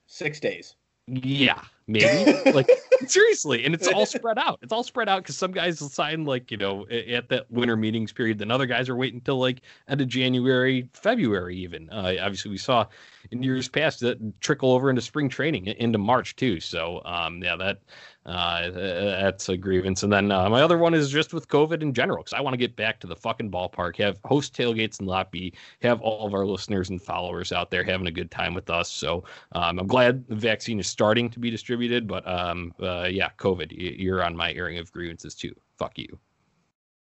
six 0.08 0.40
days. 0.40 0.76
Yeah, 1.08 1.62
maybe. 1.88 2.52
like 2.52 2.70
seriously, 3.08 3.66
and 3.66 3.74
it's 3.74 3.88
all 3.88 4.06
spread 4.06 4.38
out. 4.38 4.60
It's 4.62 4.72
all 4.72 4.84
spread 4.84 5.10
out 5.10 5.24
because 5.24 5.38
some 5.38 5.52
guys 5.52 5.82
will 5.82 5.90
sign 5.90 6.24
like 6.26 6.50
you 6.52 6.58
know 6.58 6.88
at 6.88 7.30
that 7.30 7.52
winter 7.52 7.76
meetings 7.76 8.14
period. 8.14 8.38
Then 8.38 8.52
other 8.52 8.66
guys 8.66 8.90
are 8.90 8.96
waiting 8.96 9.18
until 9.20 9.38
like 9.38 9.62
end 9.88 10.02
of 10.02 10.08
January, 10.08 10.88
February 10.94 11.58
even. 11.58 11.90
Uh, 11.90 12.16
obviously, 12.22 12.52
we 12.52 12.58
saw 12.58 12.86
in 13.32 13.44
years 13.44 13.68
past 13.68 14.00
that 14.02 14.20
trickle 14.42 14.72
over 14.72 14.90
into 14.90 15.02
spring 15.02 15.30
training 15.30 15.68
into 15.68 15.98
March 15.98 16.36
too. 16.36 16.60
So 16.60 17.02
um, 17.06 17.42
yeah, 17.44 17.56
that 17.56 17.80
uh, 18.26 18.72
that's 18.72 19.50
a 19.50 19.58
grievance. 19.58 20.04
And 20.04 20.12
then 20.12 20.32
uh, 20.32 20.50
my 20.50 20.62
other 20.62 20.78
one 20.78 20.94
is 20.94 21.10
just 21.10 21.34
with 21.34 21.48
COVID 21.48 21.82
in 21.82 21.94
general, 21.94 22.24
because 22.24 22.34
I 22.34 22.42
want 22.42 22.54
to 22.54 22.58
get 22.58 22.76
back 22.76 23.00
to 23.02 23.08
the 23.08 23.16
fucking 23.16 23.52
ballpark, 23.52 23.98
have 23.98 24.20
host 24.24 24.56
tailgates 24.56 25.00
and 25.00 25.08
Lot 25.08 25.32
B, 25.32 25.54
have 25.82 26.02
all 26.02 26.26
of 26.26 26.34
our 26.34 26.46
listeners 26.46 26.90
and 26.90 27.02
followers 27.02 27.52
out 27.52 27.70
there 27.70 27.84
having 27.84 28.08
a 28.08 28.12
good 28.12 28.32
time 28.32 28.54
with 28.54 28.70
us. 28.70 28.90
So 28.90 29.24
um, 29.52 29.80
I'm 29.80 29.88
glad 29.88 30.28
the 30.28 30.36
vaccine 30.36 30.80
is 30.80 30.88
starting 30.88 31.30
to 31.32 31.40
be 31.40 31.50
distributed, 31.50 32.08
but 32.08 32.28
um, 32.28 32.74
uh, 32.82 33.08
yeah, 33.12 33.30
COVID, 33.38 33.72
you're 33.72 34.24
on 34.24 34.36
my 34.36 34.54
airing 34.54 34.78
of 34.78 34.92
grievances 34.92 35.36
too. 35.36 35.54
Fuck 35.78 35.98
you. 35.98 36.20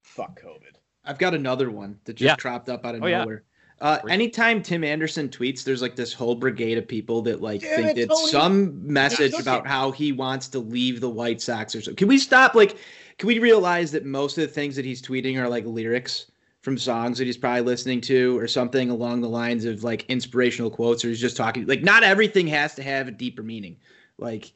Fuck 0.01 0.41
COVID. 0.41 0.76
I've 1.05 1.18
got 1.20 1.34
another 1.34 1.70
one 1.72 1.99
that 2.05 2.16
just 2.16 2.26
yeah. 2.26 2.36
cropped 2.36 2.68
up 2.68 2.86
out 2.86 2.95
of 2.95 3.03
oh, 3.03 3.07
nowhere. 3.07 3.43
Yeah. 3.45 3.54
Uh, 3.82 3.99
anytime 4.09 4.63
Tim 4.63 4.84
Anderson 4.84 5.28
tweets, 5.28 5.63
there's 5.63 5.82
like 5.82 5.95
this 5.95 6.13
whole 6.13 6.36
brigade 6.36 6.78
of 6.78 6.88
people 6.88 7.21
that 7.23 7.41
like 7.41 7.61
Damn 7.61 7.76
think 7.76 7.97
it, 7.97 8.01
it's 8.03 8.32
some 8.32 8.82
message 8.86 9.34
yeah, 9.34 9.41
about 9.41 9.67
how 9.67 9.91
he 9.91 10.11
wants 10.13 10.47
to 10.49 10.59
leave 10.59 11.01
the 11.01 11.09
White 11.09 11.41
Sox 11.41 11.76
or 11.76 11.82
so. 11.82 11.93
Can 11.93 12.07
we 12.07 12.17
stop? 12.17 12.55
Like, 12.55 12.78
can 13.17 13.28
we 13.28 13.39
realize 13.39 13.91
that 13.91 14.05
most 14.05 14.38
of 14.38 14.47
the 14.47 14.53
things 14.53 14.78
that 14.78 14.86
he's 14.86 15.01
tweeting 15.01 15.38
are 15.38 15.49
like 15.49 15.65
lyrics 15.65 16.32
from 16.61 16.78
songs 16.78 17.17
that 17.17 17.26
he's 17.26 17.38
probably 17.38 17.61
listening 17.61 18.01
to 18.01 18.39
or 18.39 18.47
something 18.47 18.89
along 18.89 19.21
the 19.21 19.30
lines 19.30 19.65
of 19.65 19.84
like 19.84 20.05
inspirational 20.09 20.71
quotes 20.71 21.03
or 21.03 21.09
he's 21.09 21.21
just 21.21 21.38
talking 21.38 21.67
like 21.67 21.84
not 21.84 22.01
everything 22.01 22.47
has 22.47 22.76
to 22.76 22.84
have 22.84 23.07
a 23.07 23.11
deeper 23.11 23.43
meaning. 23.43 23.76
Like, 24.17 24.53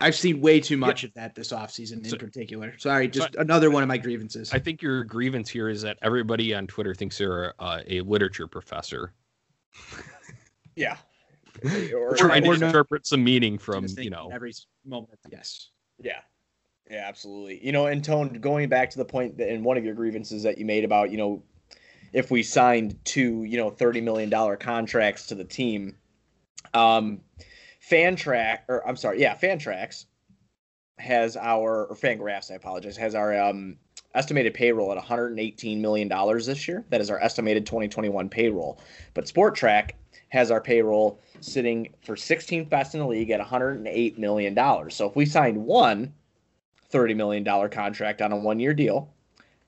I've 0.00 0.14
seen 0.14 0.40
way 0.40 0.60
too 0.60 0.76
much 0.76 1.02
yeah. 1.02 1.08
of 1.08 1.14
that 1.14 1.34
this 1.34 1.52
offseason 1.52 2.04
in 2.04 2.10
so, 2.10 2.16
particular. 2.16 2.74
Sorry, 2.78 3.08
just 3.08 3.34
another 3.36 3.70
one 3.70 3.82
of 3.82 3.88
my 3.88 3.98
grievances. 3.98 4.52
I 4.52 4.58
think 4.58 4.82
your 4.82 5.04
grievance 5.04 5.48
here 5.48 5.68
is 5.68 5.82
that 5.82 5.98
everybody 6.02 6.54
on 6.54 6.66
Twitter 6.66 6.94
thinks 6.94 7.20
you're 7.20 7.54
uh, 7.58 7.80
a 7.86 8.00
literature 8.02 8.46
professor. 8.46 9.12
yeah. 10.76 10.96
Or, 11.94 12.16
trying 12.16 12.42
to 12.42 12.50
interpret 12.50 13.06
some 13.06 13.22
meaning 13.22 13.58
from, 13.58 13.86
you 13.96 14.10
know, 14.10 14.28
every 14.32 14.52
moment. 14.84 15.20
Yes. 15.30 15.70
Yeah. 16.02 16.18
Yeah, 16.90 17.04
absolutely. 17.06 17.64
You 17.64 17.72
know, 17.72 17.86
and 17.86 18.04
Tone, 18.04 18.34
going 18.40 18.68
back 18.68 18.90
to 18.90 18.98
the 18.98 19.04
point 19.04 19.38
that 19.38 19.48
in 19.48 19.62
one 19.62 19.78
of 19.78 19.84
your 19.84 19.94
grievances 19.94 20.42
that 20.42 20.58
you 20.58 20.64
made 20.64 20.84
about, 20.84 21.10
you 21.10 21.16
know, 21.16 21.42
if 22.12 22.30
we 22.30 22.42
signed 22.42 22.98
two, 23.04 23.44
you 23.44 23.56
know, 23.56 23.70
$30 23.70 24.02
million 24.02 24.56
contracts 24.58 25.26
to 25.26 25.34
the 25.34 25.44
team, 25.44 25.96
um, 26.74 27.20
Fantrax, 27.90 28.60
or 28.68 28.86
I'm 28.86 28.96
sorry, 28.96 29.20
yeah, 29.20 29.36
Fantrax 29.36 30.06
has 30.98 31.36
our 31.36 31.86
or 31.86 31.96
Fangraphs, 31.96 32.50
I 32.50 32.54
apologize, 32.54 32.96
has 32.96 33.14
our 33.14 33.38
um, 33.38 33.76
estimated 34.14 34.54
payroll 34.54 34.90
at 34.90 34.96
118 34.96 35.80
million 35.80 36.08
dollars 36.08 36.46
this 36.46 36.66
year. 36.68 36.84
That 36.90 37.00
is 37.00 37.10
our 37.10 37.20
estimated 37.20 37.66
2021 37.66 38.28
payroll. 38.28 38.80
But 39.12 39.26
Spotrac 39.26 39.90
has 40.28 40.50
our 40.50 40.60
payroll 40.60 41.20
sitting 41.40 41.92
for 42.02 42.16
16th 42.16 42.68
best 42.68 42.94
in 42.94 43.00
the 43.00 43.06
league 43.06 43.30
at 43.30 43.40
108 43.40 44.18
million 44.18 44.54
dollars. 44.54 44.94
So 44.94 45.08
if 45.08 45.16
we 45.16 45.26
signed 45.26 45.56
one 45.56 46.14
30 46.88 47.14
million 47.14 47.44
dollar 47.44 47.68
contract 47.68 48.22
on 48.22 48.32
a 48.32 48.36
one-year 48.36 48.74
deal, 48.74 49.12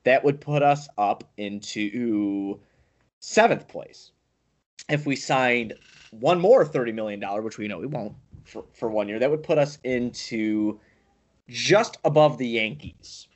that 0.05 0.23
would 0.23 0.39
put 0.39 0.63
us 0.63 0.87
up 0.97 1.23
into 1.37 2.59
seventh 3.19 3.67
place. 3.67 4.11
If 4.89 5.05
we 5.05 5.15
signed 5.15 5.73
one 6.11 6.39
more 6.39 6.65
$30 6.65 6.93
million, 6.93 7.21
which 7.43 7.57
we 7.57 7.67
know 7.67 7.79
we 7.79 7.87
won't 7.87 8.15
for, 8.45 8.65
for 8.73 8.89
one 8.89 9.07
year, 9.09 9.19
that 9.19 9.29
would 9.29 9.43
put 9.43 9.57
us 9.57 9.77
into 9.83 10.79
just 11.47 11.97
above 12.03 12.37
the 12.37 12.47
Yankees. 12.47 13.27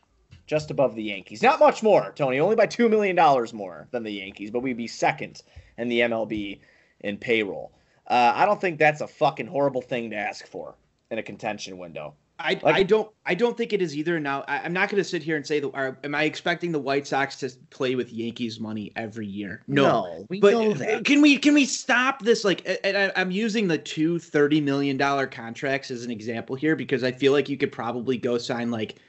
Just 0.48 0.72
above 0.72 0.96
the 0.96 1.04
Yankees. 1.04 1.42
Not 1.42 1.60
much 1.60 1.82
more, 1.82 2.12
Tony, 2.16 2.39
only 2.39 2.56
by 2.56 2.68
$2 2.68 2.89
million 2.89 3.16
more 3.54 3.88
than 3.92 4.04
the 4.04 4.12
Yankees, 4.12 4.52
but 4.52 4.62
we'd 4.62 4.78
be 4.78 4.88
second 4.88 5.42
in 5.78 5.88
the 5.88 6.02
MLB 6.02 6.60
in 7.02 7.18
payroll. 7.18 7.72
Uh, 8.08 8.34
I 8.36 8.46
don't 8.46 8.60
think 8.60 8.78
that's 8.78 9.02
a 9.02 9.08
fucking 9.08 9.48
horrible 9.48 9.82
thing 9.82 10.10
to 10.10 10.18
ask 10.18 10.46
for 10.46 10.76
in 11.10 11.20
a 11.20 11.24
contention 11.24 11.78
window. 11.78 12.16
I, 12.44 12.60
like, 12.62 12.76
I 12.76 12.84
don't 12.84 13.12
I 13.26 13.36
don't 13.36 13.58
think 13.58 13.74
it 13.74 13.82
is 13.82 13.96
either. 13.96 14.20
Now 14.20 14.44
I, 14.48 14.66
am 14.66 14.74
not 14.74 14.89
going 14.89 15.02
to 15.02 15.08
sit 15.08 15.24
here 15.24 15.36
and 15.36 15.46
say 15.46 15.60
that. 15.60 15.72
Are, 15.74 15.98
am 16.04 16.16
I 16.16 16.24
expecting 16.24 16.72
the 16.72 16.80
White 16.80 17.08
Sox 17.08 17.36
to 17.38 17.50
play 17.70 17.96
with 17.96 18.12
Yankees 18.12 18.60
money 18.60 18.92
every 18.96 19.28
year? 19.28 19.62
No, 19.68 19.84
no 19.84 20.26
we 20.30 20.39
but. 20.39 21.06
Can 21.06 21.22
we 21.22 21.38
can 21.38 21.54
we 21.54 21.66
stop 21.66 22.24
this? 22.24 22.44
Like, 22.44 22.68
and 22.84 22.98
I, 22.98 23.12
I'm 23.16 23.32
using 23.32 23.68
the 23.68 23.78
two 23.78 24.20
thirty 24.20 24.60
million 24.60 24.98
dollar 24.98 25.28
contracts 25.28 25.92
as 25.92 26.04
an 26.04 26.12
example 26.12 26.56
here 26.56 26.76
because 26.76 27.04
I 27.04 27.12
feel 27.12 27.32
like 27.32 27.50
you 27.50 27.58
could 27.58 27.72
probably 27.72 28.18
go 28.18 28.38
sign 28.38 28.72
like 28.72 29.00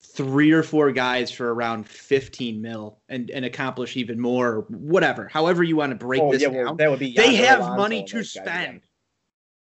three 0.00 0.52
or 0.52 0.62
four 0.62 0.92
guys 0.92 1.30
for 1.30 1.52
around 1.52 1.86
15 1.86 2.60
mil 2.60 2.98
and, 3.08 3.30
and 3.30 3.44
accomplish 3.44 3.96
even 3.96 4.20
more 4.20 4.64
whatever 4.68 5.28
however 5.28 5.62
you 5.62 5.76
want 5.76 5.90
to 5.90 5.96
break 5.96 6.22
oh, 6.22 6.32
this 6.32 6.42
yeah, 6.42 6.48
down 6.48 6.64
well, 6.64 6.74
that 6.74 6.90
would 6.90 6.98
be 6.98 7.12
they 7.14 7.34
have 7.34 7.60
money 7.76 8.04
to 8.04 8.22
spend 8.22 8.82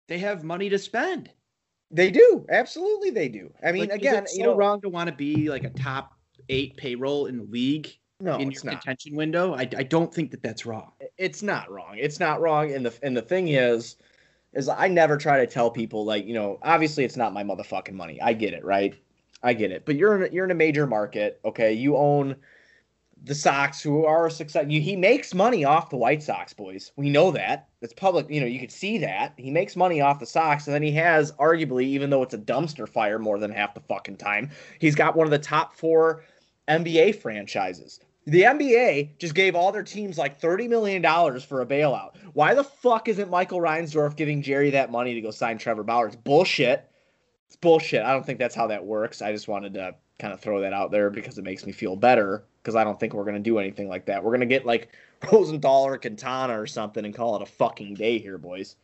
they 0.09 0.19
have 0.19 0.43
money 0.43 0.69
to 0.69 0.79
spend 0.79 1.31
They 1.91 2.11
do. 2.11 2.47
Absolutely 2.49 3.11
they 3.11 3.29
do. 3.29 3.53
I 3.65 3.73
mean, 3.73 3.89
Like, 3.89 3.99
again, 3.99 4.27
so 4.27 4.37
you 4.37 4.45
know, 4.45 4.55
wrong 4.55 4.81
to 4.83 4.89
want 4.89 5.09
to 5.09 5.15
be 5.15 5.49
like 5.49 5.65
a 5.65 5.71
top 5.71 6.15
eight 6.49 6.77
payroll 6.77 7.27
in 7.27 7.37
the 7.39 7.45
league 7.45 7.93
no, 8.21 8.37
in 8.39 8.51
your 8.51 8.65
not. 8.65 8.73
contention 8.73 9.17
window. 9.17 9.55
I, 9.55 9.63
I 9.77 9.83
don't 9.83 10.13
think 10.13 10.31
that 10.31 10.43
that's 10.43 10.67
wrong. 10.67 10.93
it's 11.19 11.43
not 11.43 11.71
wrong. 11.71 11.97
It's 11.97 12.21
not 12.21 12.41
wrong. 12.41 12.73
And 12.73 12.87
the 12.87 12.95
and 13.03 13.17
the 13.17 13.23
thing 13.23 13.49
is, 13.49 13.97
is 14.53 14.69
I 14.69 14.89
never 14.89 15.17
try 15.17 15.39
to 15.39 15.47
tell 15.47 15.71
people 15.71 16.05
like 16.05 16.27
you 16.27 16.35
know 16.35 16.59
obviously 16.63 17.05
it's 17.05 17.17
not 17.17 17.33
my 17.33 17.43
motherfucking 17.43 17.95
money. 17.95 18.21
I 18.21 18.35
get 18.35 18.53
it, 18.53 18.65
right? 18.65 18.95
I 19.43 19.55
get 19.55 19.73
it. 19.73 19.87
But 19.87 19.97
you're 19.97 20.23
in 20.23 20.33
you're 20.33 20.45
in 20.45 20.51
a 20.51 20.55
major 20.57 20.87
market, 20.87 21.41
okay? 21.45 21.73
You 21.73 21.97
own 21.97 22.37
the 23.25 23.35
Sox, 23.35 23.83
who 23.83 24.05
are 24.05 24.27
a 24.27 24.31
success. 24.31 24.67
He 24.69 24.97
makes 24.97 25.35
money 25.35 25.65
off 25.65 25.91
the 25.91 25.97
White 25.97 26.23
Sox, 26.23 26.53
boys. 26.53 26.93
We 26.97 27.11
know 27.11 27.31
that. 27.33 27.69
It's 27.83 27.93
public. 27.93 28.31
You 28.31 28.41
know, 28.41 28.47
you 28.47 28.61
could 28.61 28.73
see 28.73 28.99
that 28.99 29.35
he 29.37 29.51
makes 29.51 29.77
money 29.77 30.01
off 30.01 30.21
the 30.21 30.27
Sox, 30.27 30.67
and 30.67 30.75
then 30.75 30.83
he 30.83 30.93
has 30.93 31.33
arguably, 31.33 31.85
even 31.85 32.11
though 32.11 32.23
it's 32.23 32.35
a 32.35 32.39
dumpster 32.39 32.89
fire 32.89 33.19
more 33.19 33.39
than 33.39 33.51
half 33.51 33.75
the 33.75 33.81
fucking 33.81 34.17
time, 34.17 34.51
he's 34.79 34.95
got 34.95 35.17
one 35.17 35.27
of 35.27 35.31
the 35.31 35.39
top 35.39 35.75
four 35.75 36.25
NBA 36.69 37.17
franchises. 37.17 38.01
The 38.27 38.43
NBA 38.43 39.19
just 39.19 39.35
gave 39.35 39.55
all 39.55 39.73
their 39.73 39.83
teams 39.83 40.19
like 40.19 40.41
$30 40.41 40.69
million 40.69 41.03
for 41.41 41.63
a 41.63 41.67
bailout. 41.67 42.17
Why 42.33 42.55
the 42.55 42.65
fuck 42.65 43.09
isn't 43.09 43.31
Michael 43.31 43.61
Reinsdorf 43.61 44.15
giving 44.15 44.43
Jerry 44.43 44.71
that 44.71 44.91
money 44.91 45.15
to 45.15 45.21
go 45.21 45.31
sign 45.31 45.59
Trevor 45.59 45.83
Bauer? 45.83 46.07
It's 46.07 46.17
bullshit. 46.17 46.89
It's 47.49 47.57
bullshit. 47.57 48.03
I 48.03 48.13
don't 48.13 48.25
think 48.25 48.39
that's 48.39 48.55
how 48.55 48.69
that 48.69 48.85
works. 48.85 49.23
I 49.23 49.33
just 49.33 49.49
wanted 49.49 49.75
to 49.75 49.95
kind 50.21 50.33
of 50.33 50.41
throw 50.41 50.61
that 50.61 50.73
out 50.73 50.91
there 50.91 51.11
because 51.11 51.39
it 51.39 51.45
makes 51.45 51.67
me 51.67 51.73
feel 51.73 51.97
better 51.97 52.45
because 52.63 52.77
I 52.77 52.85
don't 52.85 52.99
think 52.99 53.15
we're 53.15 53.25
going 53.25 53.35
to 53.35 53.41
do 53.41 53.59
anything 53.59 53.89
like 53.89 54.07
that. 54.07 54.23
We're 54.23 54.31
going 54.31 54.41
to 54.41 54.47
get 54.47 54.67
like 54.67 54.95
Rosenthal 55.33 55.87
or 55.87 55.99
Quintana 55.99 56.61
or 56.61 56.67
something 56.67 57.05
and 57.05 57.15
call 57.15 57.37
it 57.37 57.43
a 57.43 57.47
fucking 57.47 57.95
day 57.95 58.19
here, 58.19 58.39
boys. 58.39 58.77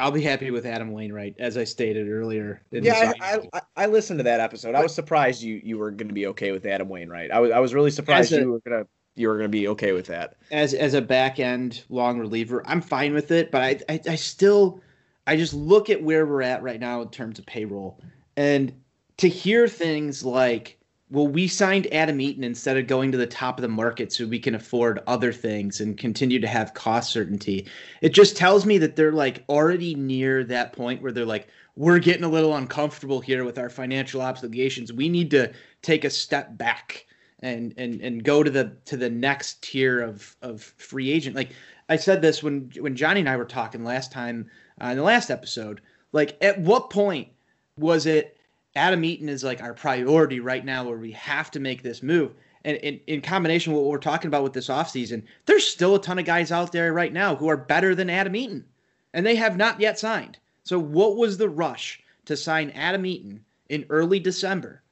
I'll 0.00 0.10
be 0.10 0.22
happy 0.22 0.50
with 0.50 0.66
Adam 0.66 0.90
Wainwright, 0.90 1.36
as 1.38 1.56
I 1.56 1.64
stated 1.64 2.08
earlier. 2.08 2.60
in 2.72 2.84
Yeah, 2.84 3.12
I, 3.20 3.38
I, 3.52 3.60
I 3.76 3.86
listened 3.86 4.18
to 4.18 4.24
that 4.24 4.40
episode. 4.40 4.74
I 4.74 4.82
was 4.82 4.94
surprised 4.94 5.40
you 5.40 5.60
you 5.62 5.78
were 5.78 5.92
going 5.92 6.08
to 6.08 6.14
be 6.14 6.26
okay 6.28 6.50
with 6.50 6.66
Adam 6.66 6.88
Wainwright. 6.88 7.30
I 7.30 7.38
was 7.38 7.52
I 7.52 7.60
was 7.60 7.72
really 7.74 7.92
surprised 7.92 8.32
a- 8.32 8.40
you 8.40 8.50
were 8.50 8.60
gonna 8.68 8.86
you 9.14 9.28
were 9.28 9.36
gonna 9.36 9.48
be 9.48 9.68
okay 9.68 9.92
with 9.92 10.06
that. 10.06 10.34
as 10.50 10.74
as 10.74 10.94
a 10.94 11.00
back 11.00 11.38
end 11.38 11.84
long 11.88 12.18
reliever, 12.18 12.62
I'm 12.66 12.80
fine 12.80 13.14
with 13.14 13.30
it, 13.30 13.52
but 13.52 13.62
I, 13.62 13.80
I 13.88 14.00
I 14.08 14.14
still 14.16 14.80
I 15.28 15.36
just 15.36 15.54
look 15.54 15.90
at 15.90 16.02
where 16.02 16.26
we're 16.26 16.42
at 16.42 16.62
right 16.62 16.80
now 16.80 17.02
in 17.02 17.08
terms 17.08 17.38
of 17.38 17.46
payroll. 17.46 18.00
And 18.36 18.72
to 19.18 19.28
hear 19.28 19.68
things 19.68 20.24
like, 20.24 20.78
well, 21.10 21.28
we 21.28 21.46
signed 21.46 21.92
Adam 21.92 22.20
Eaton 22.20 22.42
instead 22.42 22.76
of 22.76 22.86
going 22.86 23.12
to 23.12 23.18
the 23.18 23.26
top 23.26 23.58
of 23.58 23.62
the 23.62 23.68
market 23.68 24.12
so 24.12 24.26
we 24.26 24.38
can 24.38 24.54
afford 24.54 25.00
other 25.06 25.32
things 25.32 25.80
and 25.80 25.96
continue 25.96 26.40
to 26.40 26.48
have 26.48 26.74
cost 26.74 27.12
certainty. 27.12 27.66
It 28.00 28.10
just 28.10 28.36
tells 28.36 28.66
me 28.66 28.78
that 28.78 28.96
they're 28.96 29.12
like 29.12 29.44
already 29.48 29.94
near 29.94 30.42
that 30.44 30.72
point 30.72 31.02
where 31.02 31.12
they're 31.12 31.24
like, 31.24 31.48
we're 31.76 31.98
getting 31.98 32.24
a 32.24 32.28
little 32.28 32.56
uncomfortable 32.56 33.20
here 33.20 33.44
with 33.44 33.58
our 33.58 33.68
financial 33.68 34.20
obligations. 34.20 34.92
We 34.92 35.08
need 35.08 35.30
to 35.32 35.52
take 35.82 36.04
a 36.04 36.10
step 36.10 36.56
back 36.56 37.06
and 37.40 37.74
and 37.76 38.00
and 38.00 38.24
go 38.24 38.42
to 38.42 38.50
the 38.50 38.76
to 38.86 38.96
the 38.96 39.10
next 39.10 39.62
tier 39.62 40.00
of 40.00 40.36
of 40.40 40.62
free 40.62 41.10
agent. 41.10 41.36
Like 41.36 41.50
I 41.88 41.96
said 41.96 42.22
this 42.22 42.42
when 42.42 42.70
when 42.78 42.96
Johnny 42.96 43.20
and 43.20 43.28
I 43.28 43.36
were 43.36 43.44
talking 43.44 43.84
last 43.84 44.12
time 44.12 44.50
uh, 44.82 44.88
in 44.88 44.96
the 44.96 45.02
last 45.02 45.30
episode. 45.30 45.80
Like 46.12 46.36
at 46.42 46.58
what 46.60 46.90
point 46.90 47.28
was 47.76 48.06
it 48.06 48.38
Adam 48.76 49.04
Eaton 49.04 49.28
is 49.28 49.44
like 49.44 49.62
our 49.62 49.74
priority 49.74 50.40
right 50.40 50.64
now 50.64 50.84
where 50.84 50.98
we 50.98 51.12
have 51.12 51.50
to 51.52 51.60
make 51.60 51.82
this 51.82 52.02
move? 52.02 52.34
And 52.64 52.76
in, 52.78 53.00
in 53.06 53.20
combination 53.20 53.72
with 53.72 53.82
what 53.82 53.90
we're 53.90 53.98
talking 53.98 54.28
about 54.28 54.42
with 54.42 54.52
this 54.52 54.68
offseason, 54.68 55.22
there's 55.46 55.66
still 55.66 55.94
a 55.94 56.00
ton 56.00 56.18
of 56.18 56.24
guys 56.24 56.50
out 56.50 56.72
there 56.72 56.92
right 56.92 57.12
now 57.12 57.36
who 57.36 57.48
are 57.48 57.56
better 57.56 57.94
than 57.94 58.10
Adam 58.10 58.34
Eaton. 58.34 58.64
And 59.12 59.24
they 59.24 59.36
have 59.36 59.56
not 59.56 59.80
yet 59.80 59.98
signed. 59.98 60.38
So 60.64 60.78
what 60.78 61.16
was 61.16 61.36
the 61.36 61.48
rush 61.48 62.02
to 62.24 62.36
sign 62.36 62.70
Adam 62.70 63.04
Eaton 63.06 63.44
in 63.68 63.84
early 63.90 64.18
December? 64.18 64.82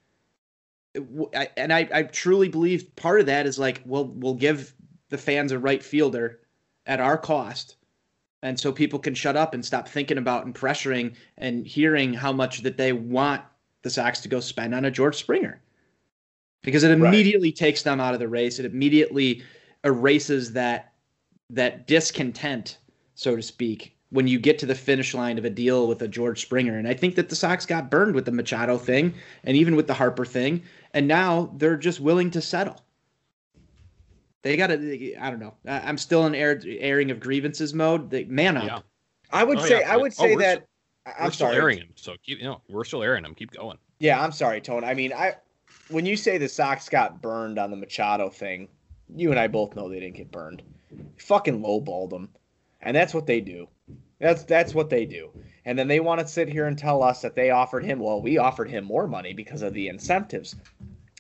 And 1.57 1.73
I, 1.73 1.89
I 1.93 2.03
truly 2.03 2.49
believe 2.49 2.95
part 2.95 3.21
of 3.21 3.27
that 3.27 3.47
is 3.47 3.59
like 3.59 3.81
we'll 3.87 4.09
we'll 4.09 4.35
give 4.35 4.75
the 5.09 5.17
fans 5.17 5.51
a 5.51 5.59
right 5.59 5.83
fielder 5.83 6.41
at 6.85 7.01
our 7.01 7.17
cost 7.17 7.77
and 8.43 8.59
so 8.59 8.73
people 8.73 8.99
can 8.99 9.15
shut 9.15 9.37
up 9.37 9.55
and 9.55 9.65
stop 9.65 9.89
thinking 9.89 10.19
about 10.19 10.45
and 10.45 10.55
pressuring 10.55 11.15
and 11.39 11.67
hearing 11.67 12.13
how 12.13 12.33
much 12.33 12.63
that 12.63 12.77
they 12.77 12.93
want 12.93 13.43
the 13.83 13.91
Sox 13.91 14.21
to 14.21 14.29
go 14.29 14.41
spend 14.41 14.75
on 14.75 14.85
a 14.85 14.91
George 14.91 15.17
Springer 15.17 15.61
because 16.63 16.85
it 16.85 16.89
Right. 16.89 16.97
immediately 17.09 17.53
takes 17.53 17.83
them 17.83 18.01
out 18.01 18.15
of 18.15 18.21
the 18.21 18.29
race 18.29 18.59
it 18.59 18.65
immediately 18.67 19.43
erases 19.85 20.53
that 20.53 20.93
that 21.51 21.87
discontent 21.87 22.79
so 23.15 23.37
to 23.37 23.43
speak 23.43 23.97
when 24.11 24.27
you 24.27 24.39
get 24.39 24.59
to 24.59 24.67
the 24.67 24.75
finish 24.75 25.15
line 25.15 25.39
of 25.39 25.45
a 25.45 25.51
deal 25.51 25.87
with 25.89 26.01
a 26.03 26.09
George 26.09 26.41
Springer 26.41 26.79
and 26.79 26.87
I 26.87 26.95
think 26.95 27.15
that 27.17 27.29
the 27.29 27.37
Sox 27.37 27.67
got 27.67 27.91
burned 27.91 28.15
with 28.15 28.25
the 28.25 28.33
Machado 28.33 28.79
thing 28.79 29.15
and 29.45 29.57
even 29.57 29.75
with 29.77 29.87
the 29.87 29.95
Harper 29.95 30.25
thing 30.25 30.63
and 30.95 31.09
now 31.09 31.53
they're 31.57 31.77
just 31.77 32.01
willing 32.01 32.31
to 32.33 32.41
settle. 32.41 32.81
They 34.43 34.57
got 34.57 34.67
to. 34.69 35.15
I 35.17 35.31
don't 35.31 35.39
know. 35.39 35.55
I- 35.67 35.81
I'm 35.89 35.97
still 35.97 36.27
in 36.27 36.35
air, 36.35 36.61
airing 36.67 37.13
of 37.13 37.21
grievances 37.21 37.73
mode. 37.73 38.11
They, 38.11 38.25
man 38.25 38.57
up. 38.57 38.65
Yeah. 38.65 38.79
I 39.33 39.45
would 39.45 39.59
Oh, 39.59 39.65
say 39.65 39.81
yeah. 39.81 39.93
I 39.93 39.97
would 39.97 40.13
Oh, 40.19 40.23
say 40.25 40.35
we're 40.35 40.43
that 40.43 40.67
We're 41.07 41.13
I'm 41.19 41.33
still 41.33 41.49
sorry. 41.49 41.57
airing 41.57 41.79
them, 41.81 41.89
so 41.97 42.15
keep 42.23 42.39
you 42.39 42.45
know 42.45 42.61
we're 42.69 42.85
still 42.85 43.03
airing 43.03 43.23
them. 43.23 43.35
Keep 43.35 43.53
going. 43.53 43.79
Yeah, 43.99 44.23
I'm 44.23 44.33
sorry, 44.33 44.61
Tone. 44.61 44.85
I 44.85 44.95
mean, 44.95 45.13
I 45.13 45.37
when 45.89 46.07
you 46.07 46.17
say 46.17 46.39
the 46.39 46.49
Sox 46.49 46.89
got 46.89 47.21
burned 47.21 47.59
on 47.59 47.71
the 47.71 47.77
Machado 47.77 48.31
thing, 48.31 48.69
you 49.15 49.31
and 49.31 49.39
I 49.39 49.49
both 49.49 49.75
know 49.75 49.89
they 49.89 50.01
didn't 50.01 50.17
get 50.17 50.31
burned. 50.31 50.63
Fucking 51.19 51.61
lowballed 51.61 52.11
them, 52.11 52.29
and 52.81 52.97
that's 52.97 53.15
what 53.15 53.27
they 53.27 53.41
do. 53.41 53.69
That's 54.21 54.45
that's 54.45 54.75
what 54.75 54.91
they 54.91 55.05
do. 55.05 55.31
And 55.65 55.79
then 55.79 55.89
they 55.89 56.01
want 56.01 56.21
to 56.21 56.27
sit 56.27 56.49
here 56.49 56.67
and 56.67 56.79
tell 56.79 57.03
us 57.03 57.23
that 57.23 57.35
they 57.35 57.51
offered 57.51 57.85
him. 57.85 57.99
Well, 57.99 58.23
we 58.23 58.39
offered 58.39 58.71
him 58.71 58.85
more 58.85 59.07
money 59.09 59.33
because 59.33 59.63
of 59.63 59.75
the 59.75 59.89
incentives. 59.89 60.55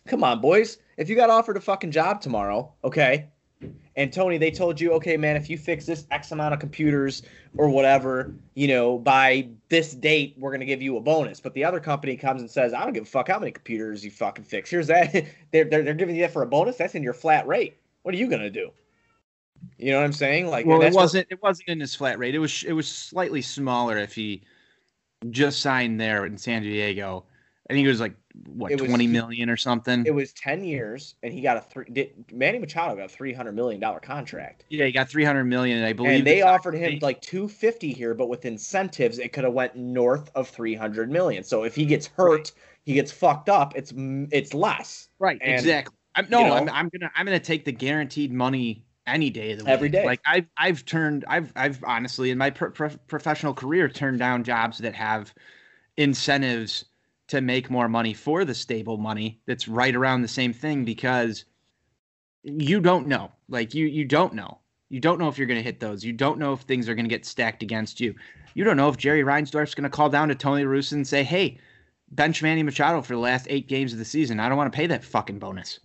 Come 0.06 0.24
on, 0.24 0.40
boys. 0.40 0.78
If 0.96 1.08
you 1.08 1.16
got 1.16 1.30
offered 1.30 1.56
a 1.56 1.60
fucking 1.60 1.90
job 1.92 2.20
tomorrow, 2.20 2.72
okay, 2.84 3.28
and 3.96 4.12
Tony, 4.12 4.38
they 4.38 4.50
told 4.50 4.80
you, 4.80 4.92
okay, 4.92 5.16
man, 5.16 5.36
if 5.36 5.50
you 5.50 5.58
fix 5.58 5.84
this 5.84 6.06
X 6.10 6.32
amount 6.32 6.54
of 6.54 6.60
computers 6.60 7.22
or 7.56 7.68
whatever, 7.68 8.34
you 8.54 8.66
know, 8.68 8.98
by 8.98 9.48
this 9.68 9.94
date, 9.94 10.34
we're 10.38 10.50
gonna 10.50 10.64
give 10.64 10.80
you 10.80 10.96
a 10.96 11.00
bonus. 11.00 11.40
But 11.40 11.52
the 11.54 11.64
other 11.64 11.80
company 11.80 12.16
comes 12.16 12.40
and 12.40 12.50
says, 12.50 12.72
I 12.72 12.84
don't 12.84 12.94
give 12.94 13.02
a 13.02 13.06
fuck 13.06 13.28
how 13.28 13.38
many 13.38 13.52
computers 13.52 14.04
you 14.04 14.10
fucking 14.10 14.44
fix. 14.44 14.70
Here's 14.70 14.86
that. 14.86 15.12
they're, 15.52 15.64
they're 15.64 15.82
they're 15.82 15.94
giving 15.94 16.16
you 16.16 16.22
that 16.22 16.32
for 16.32 16.42
a 16.42 16.46
bonus. 16.46 16.76
That's 16.76 16.94
in 16.94 17.02
your 17.02 17.14
flat 17.14 17.46
rate. 17.46 17.76
What 18.02 18.14
are 18.14 18.18
you 18.18 18.28
gonna 18.28 18.50
do? 18.50 18.70
You 19.78 19.92
know 19.92 19.98
what 19.98 20.04
I'm 20.04 20.12
saying? 20.12 20.48
Like, 20.48 20.66
Well, 20.66 20.82
it 20.82 20.94
wasn't. 20.94 21.26
It 21.30 21.42
wasn't 21.42 21.68
in 21.68 21.80
his 21.80 21.94
flat 21.94 22.18
rate. 22.18 22.34
It 22.34 22.38
was. 22.38 22.64
It 22.64 22.72
was 22.72 22.88
slightly 22.88 23.42
smaller 23.42 23.98
if 23.98 24.14
he 24.14 24.42
just 25.30 25.60
signed 25.60 26.00
there 26.00 26.26
in 26.26 26.36
San 26.36 26.62
Diego. 26.62 27.24
I 27.70 27.74
think 27.74 27.84
it 27.86 27.88
was 27.88 28.00
like 28.00 28.14
what 28.46 28.72
was- 28.72 28.88
twenty 28.88 29.06
million 29.06 29.48
or 29.48 29.56
something. 29.56 30.04
it 30.04 30.14
was 30.14 30.32
ten 30.32 30.64
years, 30.64 31.14
and 31.22 31.32
he 31.32 31.40
got 31.40 31.56
a 31.56 31.60
three. 31.60 31.84
Did, 31.92 32.24
Manny 32.32 32.58
Machado 32.58 32.96
got 32.96 33.04
a 33.04 33.08
three 33.08 33.32
hundred 33.32 33.52
million 33.52 33.80
dollar 33.80 34.00
contract. 34.00 34.64
yeah, 34.68 34.84
he 34.86 34.92
got 34.92 35.08
three 35.08 35.24
hundred 35.24 35.44
million. 35.44 35.78
And 35.78 35.86
I 35.86 35.92
believe 35.92 36.12
and 36.12 36.26
they 36.26 36.42
offered 36.42 36.74
him 36.74 36.98
like 37.00 37.20
250 37.20 37.92
here 37.92 38.14
but 38.14 38.28
with 38.28 38.44
incentives 38.44 39.18
it 39.18 39.32
could 39.32 39.44
have 39.44 39.52
went 39.52 39.76
north 39.76 40.30
of 40.34 40.48
300 40.48 41.10
million 41.10 41.44
so 41.44 41.62
if 41.64 41.74
he 41.74 41.84
gets 41.86 42.06
hurt 42.08 42.52
he 42.84 42.94
gets 42.94 43.12
fucked 43.12 43.48
up 43.48 43.74
it's 43.76 43.92
it's 43.96 44.52
less 44.54 45.08
Right, 45.18 45.38
And, 45.40 45.52
exactly. 45.54 45.94
I'm, 46.14 46.26
no, 46.28 46.40
you 46.40 46.46
know- 46.46 46.54
I'm, 46.54 46.68
I'm 46.68 46.88
gonna 46.88 47.10
I'm 47.14 47.24
gonna 47.26 47.38
take 47.38 47.64
the 47.64 47.72
guaranteed 47.72 48.32
money 48.32 48.84
any 49.06 49.30
day 49.30 49.52
of 49.52 49.58
the 49.58 49.64
week. 49.64 49.72
Every 49.72 49.88
day. 49.88 50.04
Like 50.04 50.20
I've 50.26 50.46
I've 50.56 50.84
turned 50.84 51.24
I've 51.28 51.52
I've 51.56 51.82
honestly 51.84 52.30
in 52.30 52.38
my 52.38 52.50
pro- 52.50 52.70
pro- 52.70 52.96
professional 53.08 53.54
career 53.54 53.88
turned 53.88 54.18
down 54.18 54.42
jobs 54.44 54.78
that 54.78 54.94
have 54.94 55.32
incentives 55.96 56.84
to 57.32 57.40
make 57.40 57.70
more 57.70 57.88
money 57.88 58.12
for 58.12 58.44
the 58.44 58.54
stable 58.54 58.98
money 58.98 59.40
that's 59.46 59.66
right 59.66 59.96
around 59.96 60.20
the 60.20 60.28
same 60.28 60.52
thing 60.52 60.84
because 60.84 61.46
you 62.42 62.78
don't 62.78 63.06
know. 63.06 63.32
Like 63.48 63.72
you 63.74 63.86
you 63.86 64.04
don't 64.04 64.34
know. 64.34 64.58
You 64.90 65.00
don't 65.00 65.18
know 65.18 65.28
if 65.28 65.38
you're 65.38 65.46
going 65.46 65.58
to 65.58 65.64
hit 65.64 65.80
those. 65.80 66.04
You 66.04 66.12
don't 66.12 66.38
know 66.38 66.52
if 66.52 66.60
things 66.60 66.90
are 66.90 66.94
going 66.94 67.06
to 67.06 67.10
get 67.10 67.24
stacked 67.24 67.62
against 67.62 68.00
you. 68.00 68.14
You 68.52 68.64
don't 68.64 68.76
know 68.76 68.90
if 68.90 68.98
Jerry 68.98 69.22
Reinsdorf's 69.22 69.74
going 69.74 69.84
to 69.84 69.96
call 69.96 70.10
down 70.10 70.28
to 70.28 70.34
Tony 70.34 70.64
Russo 70.64 70.94
and 70.96 71.06
say, 71.06 71.22
"Hey, 71.24 71.58
bench 72.10 72.42
Manny 72.42 72.62
Machado 72.62 73.00
for 73.00 73.14
the 73.14 73.18
last 73.20 73.46
eight 73.48 73.66
games 73.66 73.94
of 73.94 73.98
the 73.98 74.04
season. 74.04 74.38
I 74.38 74.50
don't 74.50 74.58
want 74.58 74.70
to 74.70 74.76
pay 74.76 74.86
that 74.88 75.02
fucking 75.04 75.38
bonus." 75.38 75.80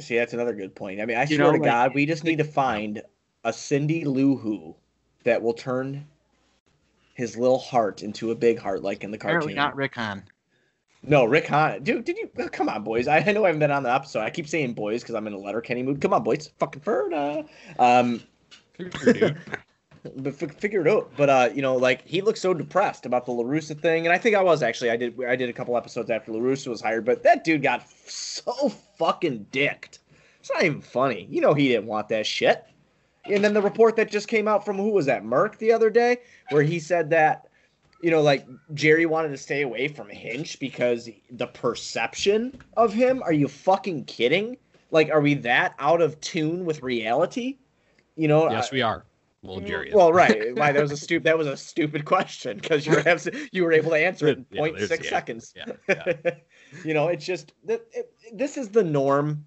see 0.00 0.16
that's 0.16 0.34
another 0.34 0.52
good 0.52 0.74
point 0.74 1.00
i 1.00 1.06
mean 1.06 1.16
i 1.16 1.22
You 1.22 1.36
swear 1.36 1.38
know, 1.38 1.52
to 1.52 1.58
like- 1.58 1.70
god 1.70 1.94
we 1.94 2.04
just 2.04 2.22
need 2.22 2.36
to 2.36 2.44
find 2.44 3.00
a 3.44 3.52
cindy 3.52 4.04
lou 4.04 4.36
who 4.36 4.76
that 5.24 5.40
will 5.40 5.54
turn 5.54 6.06
his 7.14 7.38
little 7.38 7.58
heart 7.58 8.02
into 8.02 8.30
a 8.30 8.34
big 8.34 8.58
heart 8.58 8.82
like 8.82 9.04
in 9.04 9.10
the 9.10 9.16
Apparently 9.16 9.54
cartoon 9.54 9.56
not 9.56 9.74
Rick 9.74 9.94
Hahn. 9.94 10.24
No 11.06 11.24
rick 11.24 11.46
hahn 11.46 11.82
dude 11.82 12.04
did 12.04 12.18
you 12.18 12.30
oh, 12.38 12.48
come 12.48 12.68
on 12.68 12.82
boys 12.82 13.06
I, 13.06 13.18
I 13.18 13.32
know 13.32 13.44
i 13.44 13.48
haven't 13.48 13.60
been 13.60 13.70
on 13.70 13.84
the 13.84 13.94
episode 13.94 14.20
i 14.20 14.30
keep 14.30 14.48
saying 14.48 14.74
boys 14.74 15.02
because 15.02 15.14
i'm 15.14 15.26
in 15.26 15.32
a 15.32 15.38
Letterkenny 15.38 15.82
mood 15.82 16.00
come 16.00 16.12
on 16.12 16.24
boys 16.24 16.50
fucking 16.58 16.82
Ferda. 16.82 17.46
um 17.78 18.22
but 20.16 20.42
f- 20.42 20.56
figure 20.56 20.82
it 20.82 20.88
out. 20.88 21.10
But 21.16 21.30
uh, 21.30 21.50
you 21.54 21.62
know, 21.62 21.76
like 21.76 22.06
he 22.06 22.20
looked 22.20 22.38
so 22.38 22.54
depressed 22.54 23.06
about 23.06 23.26
the 23.26 23.32
La 23.32 23.44
Russa 23.44 23.78
thing, 23.78 24.06
and 24.06 24.12
I 24.12 24.18
think 24.18 24.36
I 24.36 24.42
was 24.42 24.62
actually. 24.62 24.90
I 24.90 24.96
did. 24.96 25.16
I 25.24 25.36
did 25.36 25.48
a 25.48 25.52
couple 25.52 25.76
episodes 25.76 26.10
after 26.10 26.32
La 26.32 26.40
Russa 26.40 26.68
was 26.68 26.80
hired, 26.80 27.04
but 27.04 27.22
that 27.22 27.44
dude 27.44 27.62
got 27.62 27.88
so 28.08 28.68
fucking 28.98 29.46
dicked. 29.50 30.00
It's 30.40 30.50
not 30.52 30.64
even 30.64 30.80
funny. 30.80 31.26
You 31.30 31.40
know, 31.40 31.54
he 31.54 31.68
didn't 31.68 31.86
want 31.86 32.08
that 32.08 32.26
shit. 32.26 32.64
And 33.24 33.42
then 33.42 33.54
the 33.54 33.62
report 33.62 33.96
that 33.96 34.10
just 34.10 34.28
came 34.28 34.46
out 34.46 34.64
from 34.64 34.76
who 34.76 34.90
was 34.90 35.06
that 35.06 35.24
Merck 35.24 35.58
the 35.58 35.72
other 35.72 35.90
day, 35.90 36.18
where 36.50 36.62
he 36.62 36.78
said 36.78 37.10
that 37.10 37.48
you 38.02 38.10
know, 38.10 38.22
like 38.22 38.46
Jerry 38.74 39.06
wanted 39.06 39.30
to 39.30 39.38
stay 39.38 39.62
away 39.62 39.88
from 39.88 40.08
Hinch 40.08 40.58
because 40.60 41.08
the 41.30 41.46
perception 41.46 42.60
of 42.76 42.92
him. 42.92 43.22
Are 43.22 43.32
you 43.32 43.48
fucking 43.48 44.04
kidding? 44.04 44.56
Like, 44.90 45.10
are 45.10 45.20
we 45.20 45.34
that 45.34 45.74
out 45.78 46.00
of 46.00 46.20
tune 46.20 46.64
with 46.64 46.82
reality? 46.82 47.58
You 48.16 48.28
know, 48.28 48.50
yes, 48.50 48.70
we 48.70 48.82
are. 48.82 49.04
Well, 49.42 49.60
Jerry. 49.60 49.92
Well, 49.94 50.12
right. 50.12 50.56
Why 50.56 50.72
that 50.72 50.82
was 50.82 50.92
a 50.92 50.96
stupid. 50.96 51.24
That 51.24 51.38
was 51.38 51.46
a 51.46 51.56
stupid 51.56 52.04
question 52.04 52.58
because 52.58 52.86
you 52.86 52.92
were 52.92 53.16
you 53.52 53.64
were 53.64 53.72
able 53.72 53.90
to 53.90 53.96
answer 53.96 54.28
it 54.28 54.38
in 54.38 54.46
yeah, 54.50 54.62
0.6 54.62 54.90
yeah, 54.90 55.10
seconds. 55.10 55.54
Yeah, 55.56 55.64
yeah. 55.88 56.30
you 56.84 56.94
know, 56.94 57.08
it's 57.08 57.24
just 57.24 57.52
it, 57.68 58.10
this 58.32 58.56
is 58.56 58.68
the 58.70 58.82
norm, 58.82 59.44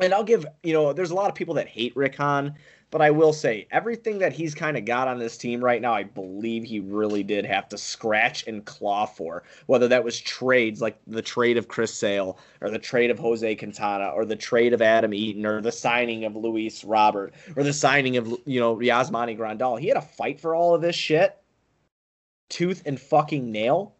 and 0.00 0.14
I'll 0.14 0.24
give 0.24 0.46
you 0.62 0.72
know. 0.72 0.92
There's 0.92 1.10
a 1.10 1.14
lot 1.14 1.28
of 1.28 1.34
people 1.34 1.54
that 1.54 1.68
hate 1.68 1.94
Rick 1.96 2.16
Hahn, 2.16 2.54
but 2.94 3.02
I 3.02 3.10
will 3.10 3.32
say 3.32 3.66
everything 3.72 4.18
that 4.20 4.32
he's 4.32 4.54
kind 4.54 4.76
of 4.76 4.84
got 4.84 5.08
on 5.08 5.18
this 5.18 5.36
team 5.36 5.64
right 5.64 5.82
now, 5.82 5.92
I 5.92 6.04
believe 6.04 6.62
he 6.62 6.78
really 6.78 7.24
did 7.24 7.44
have 7.44 7.68
to 7.70 7.76
scratch 7.76 8.46
and 8.46 8.64
claw 8.64 9.04
for. 9.04 9.42
Whether 9.66 9.88
that 9.88 10.04
was 10.04 10.20
trades 10.20 10.80
like 10.80 10.96
the 11.08 11.20
trade 11.20 11.56
of 11.56 11.66
Chris 11.66 11.92
Sale 11.92 12.38
or 12.60 12.70
the 12.70 12.78
trade 12.78 13.10
of 13.10 13.18
Jose 13.18 13.56
Quintana 13.56 14.10
or 14.10 14.24
the 14.24 14.36
trade 14.36 14.72
of 14.72 14.80
Adam 14.80 15.12
Eaton 15.12 15.44
or 15.44 15.60
the 15.60 15.72
signing 15.72 16.24
of 16.24 16.36
Luis 16.36 16.84
Robert 16.84 17.34
or 17.56 17.64
the 17.64 17.72
signing 17.72 18.16
of 18.16 18.28
you 18.46 18.60
know 18.60 18.76
Yasmani 18.76 19.36
Grandal. 19.36 19.80
He 19.80 19.88
had 19.88 19.94
to 19.94 20.00
fight 20.00 20.38
for 20.38 20.54
all 20.54 20.72
of 20.72 20.80
this 20.80 20.94
shit, 20.94 21.36
tooth 22.48 22.84
and 22.86 23.00
fucking 23.00 23.50
nail. 23.50 23.96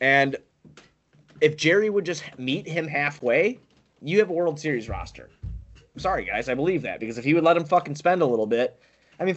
And 0.00 0.34
if 1.40 1.56
Jerry 1.56 1.90
would 1.90 2.06
just 2.06 2.24
meet 2.40 2.66
him 2.66 2.88
halfway, 2.88 3.60
you 4.02 4.18
have 4.18 4.30
a 4.30 4.32
World 4.32 4.58
Series 4.58 4.88
roster 4.88 5.30
sorry, 5.96 6.24
guys. 6.24 6.48
I 6.48 6.54
believe 6.54 6.82
that 6.82 7.00
because 7.00 7.18
if 7.18 7.24
he 7.24 7.34
would 7.34 7.44
let 7.44 7.56
him 7.56 7.64
fucking 7.64 7.96
spend 7.96 8.22
a 8.22 8.26
little 8.26 8.46
bit, 8.46 8.80
I 9.18 9.24
mean, 9.24 9.36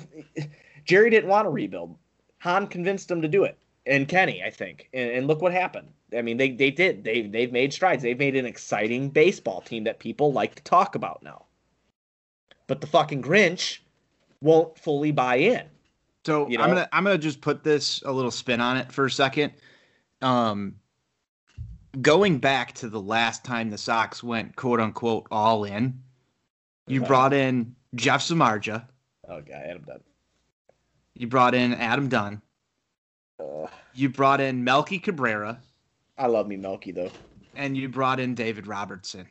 Jerry 0.85 1.09
didn't 1.09 1.29
want 1.29 1.45
to 1.45 1.49
rebuild. 1.49 1.97
Hahn 2.39 2.67
convinced 2.67 3.09
him 3.09 3.21
to 3.21 3.27
do 3.27 3.43
it, 3.43 3.57
and 3.85 4.07
Kenny, 4.07 4.43
I 4.43 4.49
think. 4.49 4.89
And, 4.93 5.11
and 5.11 5.27
look 5.27 5.41
what 5.41 5.53
happened. 5.53 5.89
I 6.15 6.21
mean, 6.21 6.37
they 6.37 6.51
they 6.51 6.71
did. 6.71 7.03
They 7.03 7.23
they've 7.23 7.51
made 7.51 7.73
strides. 7.73 8.03
They've 8.03 8.17
made 8.17 8.35
an 8.35 8.45
exciting 8.45 9.09
baseball 9.09 9.61
team 9.61 9.83
that 9.85 9.99
people 9.99 10.33
like 10.33 10.55
to 10.55 10.63
talk 10.63 10.95
about 10.95 11.23
now. 11.23 11.45
But 12.67 12.81
the 12.81 12.87
fucking 12.87 13.21
Grinch 13.21 13.79
won't 14.41 14.77
fully 14.77 15.11
buy 15.11 15.35
in. 15.37 15.63
So 16.25 16.47
you 16.49 16.57
know? 16.57 16.63
I'm 16.63 16.69
gonna 16.69 16.89
I'm 16.91 17.03
gonna 17.03 17.17
just 17.17 17.41
put 17.41 17.63
this 17.63 18.01
a 18.03 18.11
little 18.11 18.31
spin 18.31 18.61
on 18.61 18.77
it 18.77 18.91
for 18.91 19.05
a 19.05 19.11
second. 19.11 19.53
Um, 20.21 20.75
going 22.01 22.39
back 22.39 22.73
to 22.75 22.89
the 22.89 23.01
last 23.01 23.43
time 23.43 23.69
the 23.69 23.77
Sox 23.77 24.23
went 24.23 24.55
quote 24.55 24.79
unquote 24.79 25.27
all 25.31 25.63
in, 25.65 26.01
you 26.87 27.01
brought 27.01 27.33
in 27.33 27.75
Jeff 27.95 28.21
Samardzija. 28.21 28.85
Oh, 29.27 29.41
God, 29.41 29.51
Adam 29.51 29.83
Dunn. 29.83 29.99
You 31.15 31.27
brought 31.27 31.55
in 31.55 31.73
Adam 31.73 32.09
Dunn. 32.09 32.41
Uh, 33.39 33.67
you 33.93 34.09
brought 34.09 34.41
in 34.41 34.63
Melky 34.63 34.99
Cabrera. 34.99 35.59
I 36.17 36.27
love 36.27 36.47
me 36.47 36.57
Melky, 36.57 36.91
though. 36.91 37.11
And 37.55 37.77
you 37.77 37.89
brought 37.89 38.19
in 38.19 38.35
David 38.35 38.67
Robertson. 38.67 39.27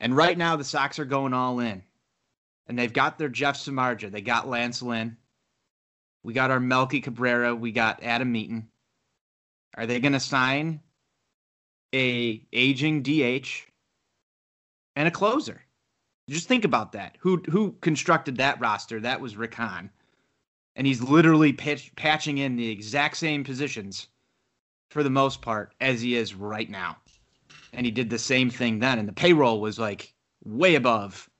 And 0.00 0.16
right 0.16 0.36
now, 0.36 0.56
the 0.56 0.64
Sox 0.64 0.98
are 0.98 1.04
going 1.04 1.32
all 1.32 1.60
in. 1.60 1.82
And 2.66 2.78
they've 2.78 2.92
got 2.92 3.18
their 3.18 3.28
Jeff 3.28 3.56
Samardzija. 3.56 4.10
They 4.10 4.20
got 4.20 4.48
Lance 4.48 4.82
Lynn. 4.82 5.16
We 6.22 6.32
got 6.32 6.50
our 6.50 6.60
Melky 6.60 7.00
Cabrera. 7.00 7.54
We 7.54 7.70
got 7.72 8.02
Adam 8.02 8.34
Eaton. 8.34 8.68
Are 9.76 9.86
they 9.86 10.00
going 10.00 10.12
to 10.12 10.20
sign 10.20 10.80
a 11.94 12.42
aging 12.52 13.02
DH 13.02 13.48
and 14.96 15.06
a 15.06 15.10
closer? 15.10 15.62
Just 16.28 16.48
think 16.48 16.64
about 16.64 16.92
that. 16.92 17.16
Who 17.20 17.42
who 17.48 17.72
constructed 17.80 18.36
that 18.38 18.60
roster? 18.60 19.00
That 19.00 19.20
was 19.20 19.36
Rick 19.36 19.54
Hahn. 19.54 19.90
And 20.74 20.86
he's 20.86 21.00
literally 21.00 21.52
pitch, 21.52 21.94
patching 21.96 22.38
in 22.38 22.56
the 22.56 22.68
exact 22.68 23.16
same 23.16 23.44
positions 23.44 24.08
for 24.90 25.02
the 25.02 25.10
most 25.10 25.40
part 25.40 25.74
as 25.80 26.02
he 26.02 26.16
is 26.16 26.34
right 26.34 26.68
now. 26.68 26.98
And 27.72 27.86
he 27.86 27.92
did 27.92 28.10
the 28.10 28.18
same 28.18 28.50
thing 28.50 28.78
then. 28.78 28.98
And 28.98 29.08
the 29.08 29.12
payroll 29.12 29.60
was 29.60 29.78
like 29.78 30.12
way 30.44 30.74
above 30.74 31.30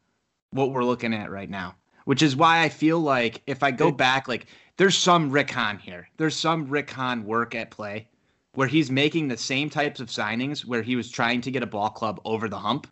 what 0.51 0.70
we're 0.70 0.84
looking 0.84 1.12
at 1.12 1.30
right 1.30 1.51
now. 1.51 1.74
Which 2.05 2.22
is 2.22 2.37
why 2.37 2.62
I 2.62 2.68
feel 2.68 3.01
like 3.01 3.43
if 3.47 3.64
I 3.64 3.72
go 3.72 3.91
back, 3.91 4.28
like 4.28 4.47
there's 4.76 4.97
some 4.97 5.30
Rick 5.30 5.51
Hahn 5.51 5.78
here. 5.78 6.09
There's 6.16 6.37
some 6.37 6.68
Rick 6.68 6.91
Hahn 6.91 7.24
work 7.24 7.57
at 7.57 7.72
play 7.72 8.07
where 8.55 8.68
he's 8.68 8.91
making 8.91 9.26
the 9.28 9.37
same 9.37 9.68
types 9.68 9.99
of 9.99 10.09
signings 10.09 10.64
where 10.64 10.82
he 10.82 10.95
was 10.95 11.11
trying 11.11 11.41
to 11.41 11.51
get 11.51 11.64
a 11.64 11.66
ball 11.66 11.91
club 11.91 12.20
over 12.24 12.49
the 12.49 12.59
hump 12.59 12.87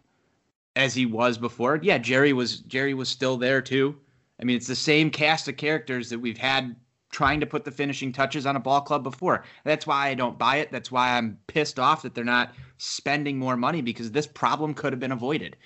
as 0.77 0.95
he 0.95 1.07
was 1.07 1.39
before. 1.39 1.79
Yeah, 1.83 1.99
Jerry 1.99 2.33
was 2.33 2.59
Jerry 2.61 2.95
was 2.95 3.09
still 3.09 3.37
there 3.37 3.63
too. 3.63 3.97
I 4.41 4.45
mean, 4.45 4.57
it's 4.57 4.67
the 4.67 4.75
same 4.75 5.11
cast 5.11 5.49
of 5.49 5.57
characters 5.57 6.11
that 6.11 6.19
we've 6.19 6.39
had 6.39 6.75
trying 7.15 7.39
to 7.39 7.47
put 7.47 7.65
the 7.65 7.71
finishing 7.71 8.13
touches 8.13 8.45
on 8.45 8.57
a 8.57 8.61
ball 8.61 8.81
club 8.81 9.05
before. 9.05 9.45
That's 9.63 9.87
why 9.87 10.09
I 10.09 10.15
don't 10.15 10.37
buy 10.37 10.57
it. 10.57 10.73
That's 10.73 10.91
why 10.91 11.17
I'm 11.17 11.39
pissed 11.47 11.79
off 11.79 12.03
that 12.03 12.15
they're 12.15 12.25
not 12.25 12.53
spending 12.79 13.39
more 13.39 13.57
money 13.57 13.83
because 13.83 14.11
this 14.11 14.27
problem 14.27 14.75
could 14.75 14.93
have 14.93 14.99
been 14.99 15.13
avoided. 15.13 15.57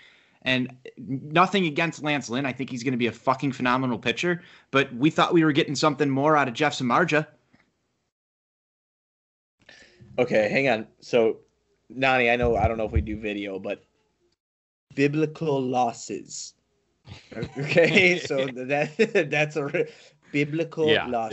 And 0.43 0.77
nothing 0.99 1.67
against 1.67 2.03
Lance 2.03 2.29
Lynn. 2.29 2.45
I 2.45 2.53
think 2.53 2.69
he's 2.69 2.83
going 2.83 2.93
to 2.93 2.99
be 2.99 3.07
a 3.07 3.13
fucking 3.13 3.53
phenomenal 3.53 3.99
pitcher. 3.99 4.43
But 4.71 4.95
we 4.95 5.09
thought 5.09 5.33
we 5.33 5.43
were 5.43 5.53
getting 5.53 5.75
something 5.75 6.11
more 6.11 6.37
out 6.37 6.49
of 6.49 6.55
Jeff 6.55 6.79
Samardzija. 6.79 7.27
Okay, 10.19 10.49
hang 10.51 10.69
on. 10.69 10.87
So, 11.01 11.39
Nani, 11.89 12.31
I 12.31 12.37
know 12.37 12.57
I 12.57 12.69
don't 12.69 12.77
know 12.77 12.85
if 12.85 12.93
we 12.93 13.01
do 13.01 13.19
video, 13.19 13.59
but 13.59 13.85
biblical 14.95 15.61
losses. 15.61 16.55
Okay, 17.57 18.19
so 18.19 18.47
that 18.49 19.29
that's 19.31 19.57
a 19.57 19.87
biblical 20.31 20.89
yeah, 20.89 21.07
losses. 21.07 21.31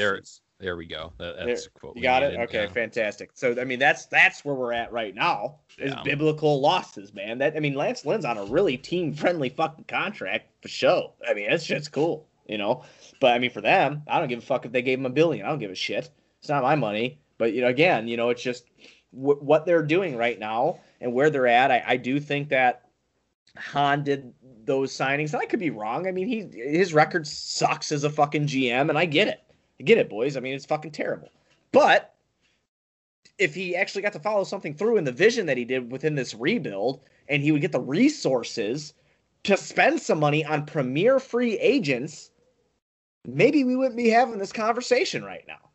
There, 0.60 0.68
there 0.68 0.78
we 0.78 0.86
go. 0.86 1.12
That, 1.18 1.46
that's 1.46 1.68
there. 1.82 1.92
You 1.96 2.02
got 2.02 2.24
it. 2.24 2.40
Okay, 2.40 2.64
yeah. 2.64 2.70
fantastic. 2.70 3.32
So 3.34 3.60
I 3.60 3.66
mean, 3.66 3.80
that's 3.80 4.06
that's 4.06 4.46
where 4.46 4.56
we're 4.56 4.72
at 4.72 4.92
right 4.94 5.14
now. 5.14 5.56
Is 5.78 5.92
yeah. 5.92 6.02
biblical 6.04 6.62
losses, 6.62 7.14
man. 7.14 7.40
That 7.40 7.58
I 7.58 7.60
mean, 7.60 7.74
Lance 7.74 8.06
Lynn's 8.06 8.24
on 8.24 8.38
a 8.38 8.46
really 8.46 8.78
team 8.78 9.14
friendly 9.14 9.50
fucking 9.50 9.86
contract 9.86 10.48
for 10.62 10.70
show. 10.70 11.14
I 11.28 11.34
mean, 11.34 11.50
that's 11.50 11.66
just 11.66 11.92
cool, 11.92 12.26
you 12.48 12.58
know. 12.58 12.84
But 13.20 13.34
I 13.34 13.40
mean, 13.40 13.52
for 13.52 13.62
them, 13.62 14.04
I 14.08 14.20
don't 14.20 14.30
give 14.30 14.40
a 14.40 14.46
fuck 14.46 14.66
if 14.66 14.72
they 14.72 14.82
gave 14.82 15.00
him 15.00 15.06
a 15.06 15.10
billion. 15.10 15.46
I 15.46 15.50
don't 15.50 15.60
give 15.60 15.72
a 15.72 15.76
shit. 15.76 16.10
It's 16.40 16.50
not 16.50 16.64
my 16.64 16.76
money. 16.76 17.20
But 17.38 17.54
you 17.54 17.62
know, 17.62 17.68
again, 17.68 18.08
you 18.08 18.18
know, 18.18 18.30
it's 18.30 18.42
just 18.42 18.66
w- 19.14 19.40
what 19.40 19.66
they're 19.66 19.84
doing 19.84 20.16
right 20.16 20.40
now 20.40 20.80
and 21.02 21.14
where 21.14 21.30
they're 21.30 21.48
at. 21.48 21.72
I, 21.72 21.84
I 21.86 21.98
do 21.98 22.20
think 22.20 22.50
that 22.50 22.85
Hahn 23.58 24.04
did 24.04 24.34
those 24.66 24.92
signings. 24.92 25.34
And 25.34 25.42
I 25.42 25.46
could 25.46 25.60
be 25.60 25.70
wrong. 25.70 26.08
I 26.08 26.12
mean, 26.12 26.28
he 26.28 26.50
his 26.54 26.94
record 26.94 27.28
sucks 27.28 27.92
as 27.92 28.04
a 28.04 28.10
fucking 28.10 28.48
GM, 28.48 28.90
and 28.90 28.98
I 28.98 29.06
get 29.06 29.28
it. 29.28 29.42
I 29.80 29.84
get 29.84 29.98
it, 29.98 30.10
boys. 30.10 30.38
I 30.38 30.40
mean, 30.40 30.54
it's 30.54 30.66
fucking 30.66 30.92
terrible. 30.92 31.30
But 31.72 32.14
if 33.38 33.54
he 33.54 33.76
actually 33.76 34.02
got 34.02 34.14
to 34.14 34.20
follow 34.20 34.44
something 34.44 34.74
through 34.74 34.98
in 34.98 35.04
the 35.04 35.12
vision 35.12 35.46
that 35.48 35.58
he 35.58 35.66
did 35.66 35.92
within 35.92 36.16
this 36.16 36.34
rebuild, 36.34 37.02
and 37.28 37.44
he 37.44 37.52
would 37.52 37.62
get 37.62 37.72
the 37.72 37.80
resources 37.80 38.94
to 39.44 39.58
spend 39.58 40.02
some 40.02 40.20
money 40.20 40.46
on 40.46 40.66
premier 40.66 41.20
free 41.20 41.58
agents, 41.60 42.32
maybe 43.26 43.64
we 43.64 43.76
wouldn't 43.76 43.98
be 43.98 44.10
having 44.10 44.38
this 44.38 44.54
conversation 44.54 45.24
right 45.24 45.44
now. 45.48 45.70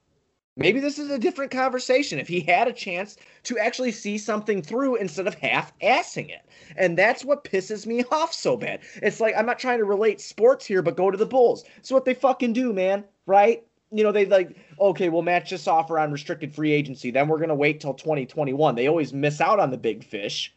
Maybe 0.56 0.80
this 0.80 0.98
is 0.98 1.10
a 1.10 1.18
different 1.18 1.52
conversation 1.52 2.18
if 2.18 2.26
he 2.26 2.40
had 2.40 2.66
a 2.66 2.72
chance 2.72 3.16
to 3.44 3.58
actually 3.58 3.92
see 3.92 4.18
something 4.18 4.62
through 4.62 4.96
instead 4.96 5.26
of 5.26 5.34
half 5.34 5.72
assing 5.78 6.28
it. 6.28 6.44
And 6.76 6.98
that's 6.98 7.24
what 7.24 7.44
pisses 7.44 7.86
me 7.86 8.04
off 8.10 8.34
so 8.34 8.56
bad. 8.56 8.80
It's 8.96 9.20
like 9.20 9.34
I'm 9.36 9.46
not 9.46 9.58
trying 9.58 9.78
to 9.78 9.84
relate 9.84 10.20
sports 10.20 10.66
here, 10.66 10.82
but 10.82 10.96
go 10.96 11.10
to 11.10 11.16
the 11.16 11.26
Bulls. 11.26 11.64
So 11.82 11.94
what 11.94 12.04
they 12.04 12.14
fucking 12.14 12.52
do, 12.52 12.72
man, 12.72 13.04
right? 13.26 13.64
You 13.92 14.04
know, 14.04 14.12
they 14.12 14.26
like, 14.26 14.56
okay, 14.80 15.08
we'll 15.08 15.22
match 15.22 15.50
this 15.50 15.68
offer 15.68 15.98
on 15.98 16.12
restricted 16.12 16.54
free 16.54 16.72
agency. 16.72 17.10
Then 17.10 17.28
we're 17.28 17.38
going 17.38 17.48
to 17.48 17.54
wait 17.54 17.80
till 17.80 17.94
2021. 17.94 18.74
They 18.74 18.88
always 18.88 19.12
miss 19.12 19.40
out 19.40 19.60
on 19.60 19.70
the 19.70 19.78
big 19.78 20.04
fish. 20.04 20.52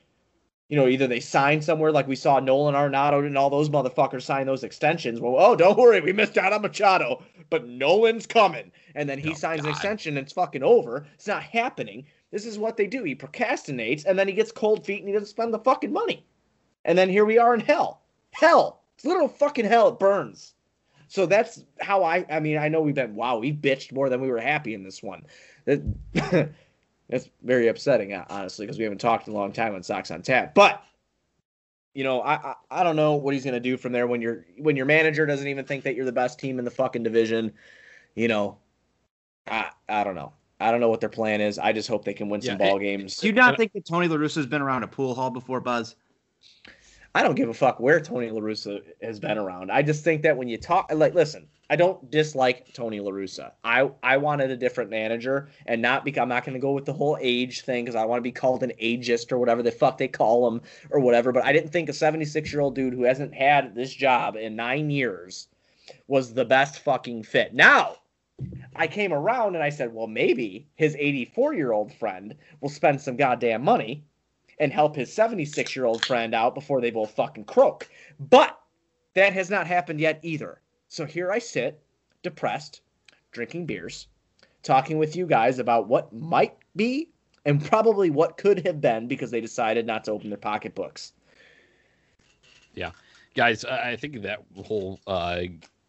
You 0.69 0.77
know, 0.77 0.87
either 0.87 1.07
they 1.07 1.19
sign 1.19 1.61
somewhere 1.61 1.91
like 1.91 2.07
we 2.07 2.15
saw 2.15 2.39
Nolan 2.39 2.73
Arenado 2.73 3.25
and 3.25 3.37
all 3.37 3.49
those 3.49 3.69
motherfuckers 3.69 4.23
sign 4.23 4.47
those 4.47 4.63
extensions. 4.63 5.19
Well, 5.19 5.35
oh, 5.37 5.55
don't 5.55 5.77
worry, 5.77 6.01
we 6.01 6.13
missed 6.13 6.37
out 6.37 6.53
on 6.53 6.63
Machado, 6.63 7.23
but 7.49 7.67
Nolan's 7.67 8.25
coming. 8.25 8.71
And 8.95 9.09
then 9.09 9.19
he 9.19 9.31
oh, 9.31 9.33
signs 9.33 9.61
God. 9.61 9.67
an 9.67 9.73
extension 9.73 10.17
and 10.17 10.25
it's 10.25 10.33
fucking 10.33 10.63
over. 10.63 11.05
It's 11.15 11.27
not 11.27 11.43
happening. 11.43 12.05
This 12.31 12.45
is 12.45 12.57
what 12.57 12.77
they 12.77 12.87
do. 12.87 13.03
He 13.03 13.15
procrastinates 13.15 14.05
and 14.05 14.17
then 14.17 14.27
he 14.27 14.33
gets 14.33 14.51
cold 14.51 14.85
feet 14.85 14.99
and 14.99 15.07
he 15.07 15.13
doesn't 15.13 15.27
spend 15.27 15.53
the 15.53 15.59
fucking 15.59 15.93
money. 15.93 16.25
And 16.85 16.97
then 16.97 17.09
here 17.09 17.25
we 17.25 17.37
are 17.37 17.53
in 17.53 17.59
hell. 17.59 18.01
Hell. 18.31 18.81
It's 18.95 19.05
literal 19.05 19.27
fucking 19.27 19.65
hell. 19.65 19.89
It 19.89 19.99
burns. 19.99 20.53
So 21.07 21.25
that's 21.25 21.63
how 21.79 22.03
I 22.03 22.25
I 22.29 22.39
mean, 22.39 22.57
I 22.57 22.69
know 22.69 22.81
we've 22.81 22.95
been 22.95 23.15
wow, 23.15 23.37
we 23.37 23.53
bitched 23.53 23.93
more 23.93 24.09
than 24.09 24.21
we 24.21 24.31
were 24.31 24.39
happy 24.39 24.73
in 24.73 24.83
this 24.83 25.03
one. 25.03 25.23
that's 25.65 27.29
very 27.43 27.67
upsetting, 27.67 28.13
uh, 28.13 28.25
honestly, 28.29 28.65
because 28.65 28.77
we 28.79 28.83
haven't 28.83 28.99
talked 28.99 29.27
in 29.27 29.33
a 29.33 29.37
long 29.37 29.51
time 29.51 29.75
on 29.75 29.83
Sox 29.83 30.09
on 30.09 30.23
Tap. 30.23 30.55
But 30.55 30.83
you 31.93 32.03
know, 32.03 32.21
I, 32.21 32.33
I, 32.33 32.55
I 32.71 32.83
don't 32.83 32.95
know 32.95 33.13
what 33.13 33.35
he's 33.35 33.45
gonna 33.45 33.59
do 33.59 33.77
from 33.77 33.91
there 33.91 34.07
when 34.07 34.21
your 34.21 34.45
when 34.57 34.75
your 34.75 34.87
manager 34.87 35.25
doesn't 35.25 35.47
even 35.47 35.65
think 35.65 35.83
that 35.83 35.95
you're 35.95 36.05
the 36.05 36.11
best 36.11 36.39
team 36.39 36.57
in 36.57 36.65
the 36.65 36.71
fucking 36.71 37.03
division. 37.03 37.53
You 38.15 38.27
know, 38.27 38.57
I 39.47 39.69
I 39.89 40.03
don't 40.03 40.15
know. 40.15 40.33
I 40.59 40.71
don't 40.71 40.79
know 40.79 40.89
what 40.89 41.01
their 41.01 41.09
plan 41.09 41.41
is. 41.41 41.59
I 41.59 41.73
just 41.73 41.89
hope 41.89 42.05
they 42.05 42.13
can 42.13 42.29
win 42.29 42.41
yeah, 42.41 42.51
some 42.51 42.57
ball 42.57 42.79
games. 42.79 43.17
Do 43.17 43.27
you 43.27 43.33
not 43.33 43.57
think 43.57 43.73
that 43.73 43.85
Tony 43.85 44.07
La 44.07 44.15
Russa 44.15 44.35
has 44.35 44.45
been 44.45 44.61
around 44.61 44.83
a 44.83 44.87
pool 44.87 45.13
hall 45.13 45.29
before, 45.29 45.59
Buzz? 45.59 45.95
I 47.15 47.21
don't 47.21 47.35
give 47.35 47.49
a 47.49 47.53
fuck 47.53 47.79
where 47.79 47.99
Tony 47.99 48.31
La 48.31 48.39
Russa 48.39 48.81
has 49.01 49.19
been 49.19 49.37
around. 49.37 49.71
I 49.71 49.83
just 49.83 50.03
think 50.03 50.23
that 50.23 50.35
when 50.35 50.47
you 50.47 50.57
talk, 50.57 50.89
like, 50.91 51.13
listen, 51.13 51.47
I 51.69 51.75
don't 51.75 52.09
dislike 52.09 52.73
Tony 52.73 52.99
La 52.99 53.11
Russa. 53.11 53.51
I 53.63 53.89
I 54.01 54.17
wanted 54.17 54.51
a 54.51 54.57
different 54.57 54.89
manager, 54.89 55.49
and 55.65 55.81
not 55.81 56.05
because 56.05 56.21
I'm 56.21 56.29
not 56.29 56.43
going 56.45 56.53
to 56.53 56.59
go 56.59 56.71
with 56.71 56.85
the 56.85 56.93
whole 56.93 57.17
age 57.21 57.61
thing 57.61 57.85
because 57.85 57.95
I 57.95 58.05
want 58.05 58.17
to 58.17 58.23
be 58.23 58.31
called 58.31 58.63
an 58.63 58.71
ageist 58.81 59.31
or 59.31 59.37
whatever 59.37 59.61
the 59.61 59.71
fuck 59.71 59.97
they 59.97 60.07
call 60.07 60.49
them 60.49 60.61
or 60.89 60.99
whatever. 60.99 61.31
But 61.31 61.45
I 61.45 61.53
didn't 61.53 61.71
think 61.71 61.89
a 61.89 61.93
76 61.93 62.51
year 62.51 62.61
old 62.61 62.75
dude 62.75 62.93
who 62.93 63.03
hasn't 63.03 63.33
had 63.35 63.75
this 63.75 63.93
job 63.93 64.35
in 64.35 64.55
nine 64.55 64.89
years 64.89 65.47
was 66.07 66.33
the 66.33 66.45
best 66.45 66.79
fucking 66.79 67.23
fit. 67.23 67.53
Now, 67.53 67.97
I 68.75 68.87
came 68.87 69.13
around 69.13 69.55
and 69.55 69.63
I 69.63 69.69
said, 69.69 69.93
well, 69.93 70.07
maybe 70.07 70.67
his 70.75 70.95
84 70.97 71.53
year 71.53 71.71
old 71.71 71.93
friend 71.93 72.35
will 72.61 72.69
spend 72.69 73.01
some 73.01 73.15
goddamn 73.15 73.63
money 73.63 74.03
and 74.59 74.71
help 74.71 74.95
his 74.95 75.13
76 75.13 75.75
year 75.75 75.85
old 75.85 76.01
friend 76.01 76.33
out 76.33 76.55
before 76.55 76.81
they 76.81 76.91
both 76.91 77.11
fucking 77.11 77.45
croak. 77.45 77.89
But 78.19 78.59
that 79.13 79.33
has 79.33 79.49
not 79.49 79.67
happened 79.67 79.99
yet 79.99 80.19
either. 80.23 80.61
So 80.87 81.05
here 81.05 81.31
I 81.31 81.39
sit, 81.39 81.81
depressed, 82.21 82.81
drinking 83.31 83.65
beers, 83.65 84.07
talking 84.63 84.97
with 84.97 85.15
you 85.15 85.25
guys 85.25 85.59
about 85.59 85.87
what 85.87 86.13
might 86.13 86.57
be 86.75 87.09
and 87.45 87.63
probably 87.63 88.09
what 88.09 88.37
could 88.37 88.65
have 88.65 88.79
been 88.81 89.07
because 89.07 89.31
they 89.31 89.41
decided 89.41 89.85
not 89.85 90.03
to 90.05 90.11
open 90.11 90.29
their 90.29 90.37
pocketbooks. 90.37 91.13
Yeah. 92.73 92.91
Guys, 93.35 93.65
I 93.65 93.95
think 93.95 94.21
that 94.21 94.43
whole 94.63 94.99
uh, 95.07 95.41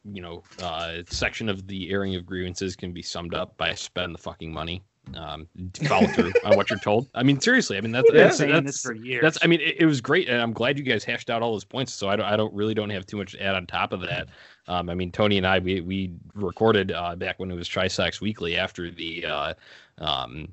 you 0.05 0.23
know 0.23 0.43
uh, 0.63 0.99
section 1.09 1.49
of 1.49 1.67
the 1.67 1.91
airing 1.91 2.15
of 2.15 2.27
grievances 2.27 2.77
can 2.77 2.93
be 2.93 3.03
summed 3.03 3.35
up 3.35 3.57
by 3.57 3.75
spend 3.75 4.15
the 4.15 4.19
fucking 4.19 4.53
money 4.53 4.83
um, 5.15 5.47
follow 5.87 6.07
through 6.09 6.33
on 6.45 6.57
what 6.57 6.71
you're 6.71 6.79
told. 6.79 7.09
I 7.15 7.23
mean, 7.23 7.41
seriously, 7.41 7.77
I 7.77 7.81
mean 7.81 7.93
that's 7.93 8.11
that's, 8.11 8.39
this 8.39 8.83
for 8.83 8.95
years. 8.95 9.23
that's 9.23 9.39
I 9.43 9.47
mean 9.47 9.61
it, 9.61 9.77
it, 9.81 9.87
was 9.87 10.01
great, 10.01 10.29
and 10.29 10.41
I'm 10.41 10.53
glad 10.53 10.79
you 10.79 10.85
guys 10.85 11.05
hashed 11.05 11.31
out 11.31 11.43
all 11.43 11.53
those 11.53 11.65
points. 11.65 11.93
So 11.93 12.09
I 12.09 12.17
don't 12.17 12.27
I 12.27 12.37
don't 12.37 12.53
really 12.55 12.75
don't 12.75 12.91
have 12.91 13.07
too 13.07 13.17
much 13.17 13.33
to 13.33 13.43
add 13.43 13.55
on 13.55 13.67
top 13.67 13.93
of 13.93 14.01
that. 14.03 14.29
Um, 14.67 14.89
I 14.89 14.95
mean, 14.95 15.13
Tony 15.13 15.37
and 15.39 15.47
I 15.47 15.59
we 15.59 15.81
we 15.81 16.13
recorded 16.35 16.93
uh, 16.93 17.17
back 17.17 17.39
when 17.39 17.51
it 17.51 17.55
was 17.55 17.69
Trisox 17.69 18.21
Weekly 18.21 18.57
after 18.57 18.91
the 18.91 19.27
uh, 19.27 19.55
um, 19.99 20.49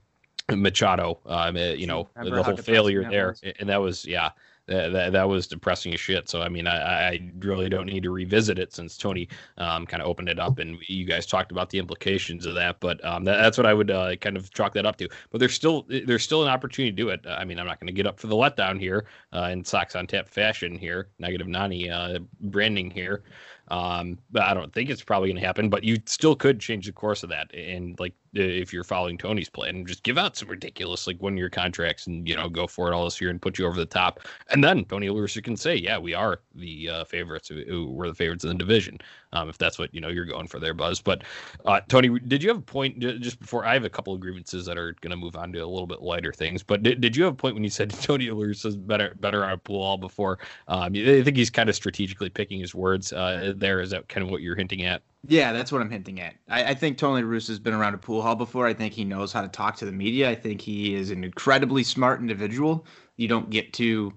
Machado, 0.49 1.19
um, 1.25 1.55
you 1.55 1.87
know, 1.87 2.09
the 2.21 2.43
whole 2.43 2.57
failure 2.57 3.09
there, 3.09 3.35
and 3.59 3.69
that 3.69 3.81
was 3.81 4.05
yeah 4.05 4.31
that, 4.71 5.11
that, 5.13 5.29
was 5.29 5.47
depressing 5.47 5.93
as 5.93 5.99
shit. 5.99 6.29
So 6.29 6.41
I 6.41 6.49
mean, 6.49 6.67
I, 6.67 7.09
I 7.09 7.31
really 7.39 7.69
don't 7.69 7.85
need 7.85 8.03
to 8.03 8.11
revisit 8.11 8.59
it 8.59 8.73
since 8.73 8.97
Tony 8.97 9.27
um, 9.57 9.85
kind 9.85 10.01
of 10.01 10.09
opened 10.09 10.29
it 10.29 10.39
up 10.39 10.59
and 10.59 10.77
you 10.87 11.05
guys 11.05 11.25
talked 11.25 11.51
about 11.51 11.69
the 11.69 11.79
implications 11.79 12.45
of 12.45 12.55
that. 12.55 12.79
But 12.79 13.03
um, 13.05 13.23
that, 13.25 13.37
that's 13.37 13.57
what 13.57 13.65
I 13.65 13.73
would 13.73 13.91
uh, 13.91 14.15
kind 14.17 14.37
of 14.37 14.51
chalk 14.53 14.73
that 14.73 14.85
up 14.85 14.97
to. 14.97 15.09
But 15.29 15.39
there's 15.39 15.53
still 15.53 15.85
there's 15.87 16.23
still 16.23 16.43
an 16.43 16.49
opportunity 16.49 16.91
to 16.91 16.95
do 16.95 17.09
it. 17.09 17.21
I 17.27 17.45
mean, 17.45 17.59
I'm 17.59 17.67
not 17.67 17.79
going 17.79 17.87
to 17.87 17.93
get 17.93 18.07
up 18.07 18.19
for 18.19 18.27
the 18.27 18.35
letdown 18.35 18.79
here 18.79 19.05
uh, 19.33 19.49
in 19.51 19.63
Sox 19.63 19.95
on 19.95 20.07
Tap 20.07 20.27
fashion 20.27 20.77
here, 20.77 21.09
negative 21.19 21.47
Nani 21.47 21.89
uh, 21.89 22.19
branding 22.41 22.89
here. 22.89 23.23
Um, 23.71 24.17
I 24.35 24.53
don't 24.53 24.73
think 24.73 24.89
it's 24.89 25.01
probably 25.01 25.29
going 25.29 25.39
to 25.39 25.47
happen. 25.47 25.69
But 25.69 25.83
you 25.85 25.97
still 26.05 26.35
could 26.35 26.59
change 26.59 26.85
the 26.85 26.91
course 26.91 27.23
of 27.23 27.29
that, 27.29 27.53
and 27.55 27.97
like 27.99 28.13
if 28.33 28.71
you're 28.71 28.83
following 28.83 29.17
Tony's 29.17 29.49
plan, 29.49 29.85
just 29.85 30.03
give 30.03 30.17
out 30.17 30.37
some 30.37 30.49
ridiculous 30.49 31.07
like 31.07 31.21
one 31.21 31.37
year 31.37 31.49
contracts 31.49 32.07
and 32.07 32.27
you 32.27 32.35
know 32.35 32.49
go 32.49 32.67
for 32.67 32.87
it 32.87 32.93
all 32.93 33.05
this 33.05 33.19
year 33.19 33.29
and 33.29 33.41
put 33.41 33.57
you 33.57 33.65
over 33.65 33.77
the 33.77 33.85
top. 33.85 34.19
And 34.49 34.63
then 34.63 34.85
Tony 34.85 35.09
Lewis 35.09 35.37
can 35.41 35.57
say, 35.57 35.75
yeah, 35.75 35.97
we 35.97 36.13
are 36.13 36.41
the 36.55 36.89
uh, 36.89 37.03
favorites. 37.05 37.49
We're 37.49 38.07
the 38.07 38.15
favorites 38.15 38.43
in 38.43 38.49
the 38.49 38.55
division. 38.55 38.99
Um, 39.33 39.47
if 39.47 39.57
that's 39.57 39.79
what 39.79 39.93
you 39.93 40.01
know 40.01 40.09
you're 40.09 40.25
going 40.25 40.47
for 40.47 40.59
there, 40.59 40.73
Buzz. 40.73 41.01
But 41.01 41.23
uh, 41.65 41.79
Tony, 41.87 42.19
did 42.19 42.43
you 42.43 42.49
have 42.49 42.57
a 42.57 42.61
point 42.61 42.99
just 42.99 43.39
before? 43.39 43.65
I 43.65 43.73
have 43.73 43.85
a 43.85 43.89
couple 43.89 44.13
of 44.13 44.19
grievances 44.19 44.65
that 44.65 44.77
are 44.77 44.93
going 45.01 45.11
to 45.11 45.17
move 45.17 45.37
on 45.37 45.53
to 45.53 45.59
a 45.59 45.65
little 45.65 45.87
bit 45.87 46.01
lighter 46.01 46.33
things. 46.33 46.63
But 46.63 46.83
did, 46.83 46.99
did 46.99 47.15
you 47.15 47.23
have 47.23 47.33
a 47.33 47.37
point 47.37 47.55
when 47.55 47.63
you 47.63 47.69
said 47.69 47.89
Tony 48.01 48.27
is 48.27 48.77
better 48.77 49.15
better 49.19 49.45
on 49.45 49.53
a 49.53 49.57
pool 49.57 49.81
all 49.81 49.97
before? 49.97 50.39
Um, 50.67 50.93
I 50.95 51.21
think 51.23 51.37
he's 51.37 51.49
kind 51.49 51.69
of 51.69 51.75
strategically 51.75 52.29
picking 52.29 52.59
his 52.59 52.75
words. 52.75 53.13
Uh, 53.13 53.53
there 53.61 53.79
is 53.79 53.91
that 53.91 54.09
kind 54.09 54.25
of 54.25 54.29
what 54.29 54.41
you're 54.41 54.57
hinting 54.57 54.83
at. 54.83 55.01
Yeah, 55.27 55.53
that's 55.53 55.71
what 55.71 55.81
I'm 55.81 55.89
hinting 55.89 56.19
at. 56.19 56.33
I, 56.49 56.65
I 56.65 56.73
think 56.73 56.97
Tony 56.97 57.23
Russo 57.23 57.53
has 57.53 57.59
been 57.59 57.73
around 57.73 57.93
a 57.93 57.97
pool 57.97 58.21
hall 58.21 58.35
before. 58.35 58.67
I 58.67 58.73
think 58.73 58.93
he 58.93 59.05
knows 59.05 59.31
how 59.31 59.41
to 59.41 59.47
talk 59.47 59.77
to 59.77 59.85
the 59.85 59.91
media. 59.91 60.29
I 60.29 60.35
think 60.35 60.59
he 60.59 60.95
is 60.95 61.11
an 61.11 61.23
incredibly 61.23 61.83
smart 61.83 62.19
individual. 62.19 62.85
You 63.15 63.27
don't 63.27 63.49
get 63.49 63.71
to 63.73 64.11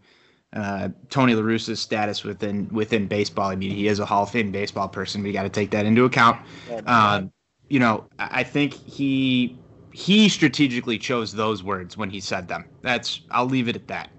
uh, 0.54 0.88
Tony 1.10 1.34
La 1.34 1.42
Russa's 1.42 1.80
status 1.80 2.24
within 2.24 2.68
within 2.68 3.06
baseball. 3.06 3.50
I 3.50 3.56
mean, 3.56 3.70
he 3.70 3.86
is 3.86 3.98
a 3.98 4.06
Hall 4.06 4.22
of 4.22 4.30
Fame 4.30 4.50
baseball 4.50 4.88
person. 4.88 5.22
We 5.22 5.32
got 5.32 5.42
to 5.42 5.48
take 5.48 5.70
that 5.72 5.84
into 5.86 6.04
account. 6.04 6.40
Um, 6.86 7.32
you 7.68 7.80
know, 7.80 8.06
I 8.18 8.42
think 8.42 8.72
he 8.72 9.58
he 9.92 10.28
strategically 10.28 10.98
chose 10.98 11.32
those 11.32 11.62
words 11.62 11.96
when 11.96 12.10
he 12.10 12.20
said 12.20 12.48
them. 12.48 12.64
That's 12.82 13.20
I'll 13.30 13.46
leave 13.46 13.68
it 13.68 13.76
at 13.76 13.88
that. 13.88 14.10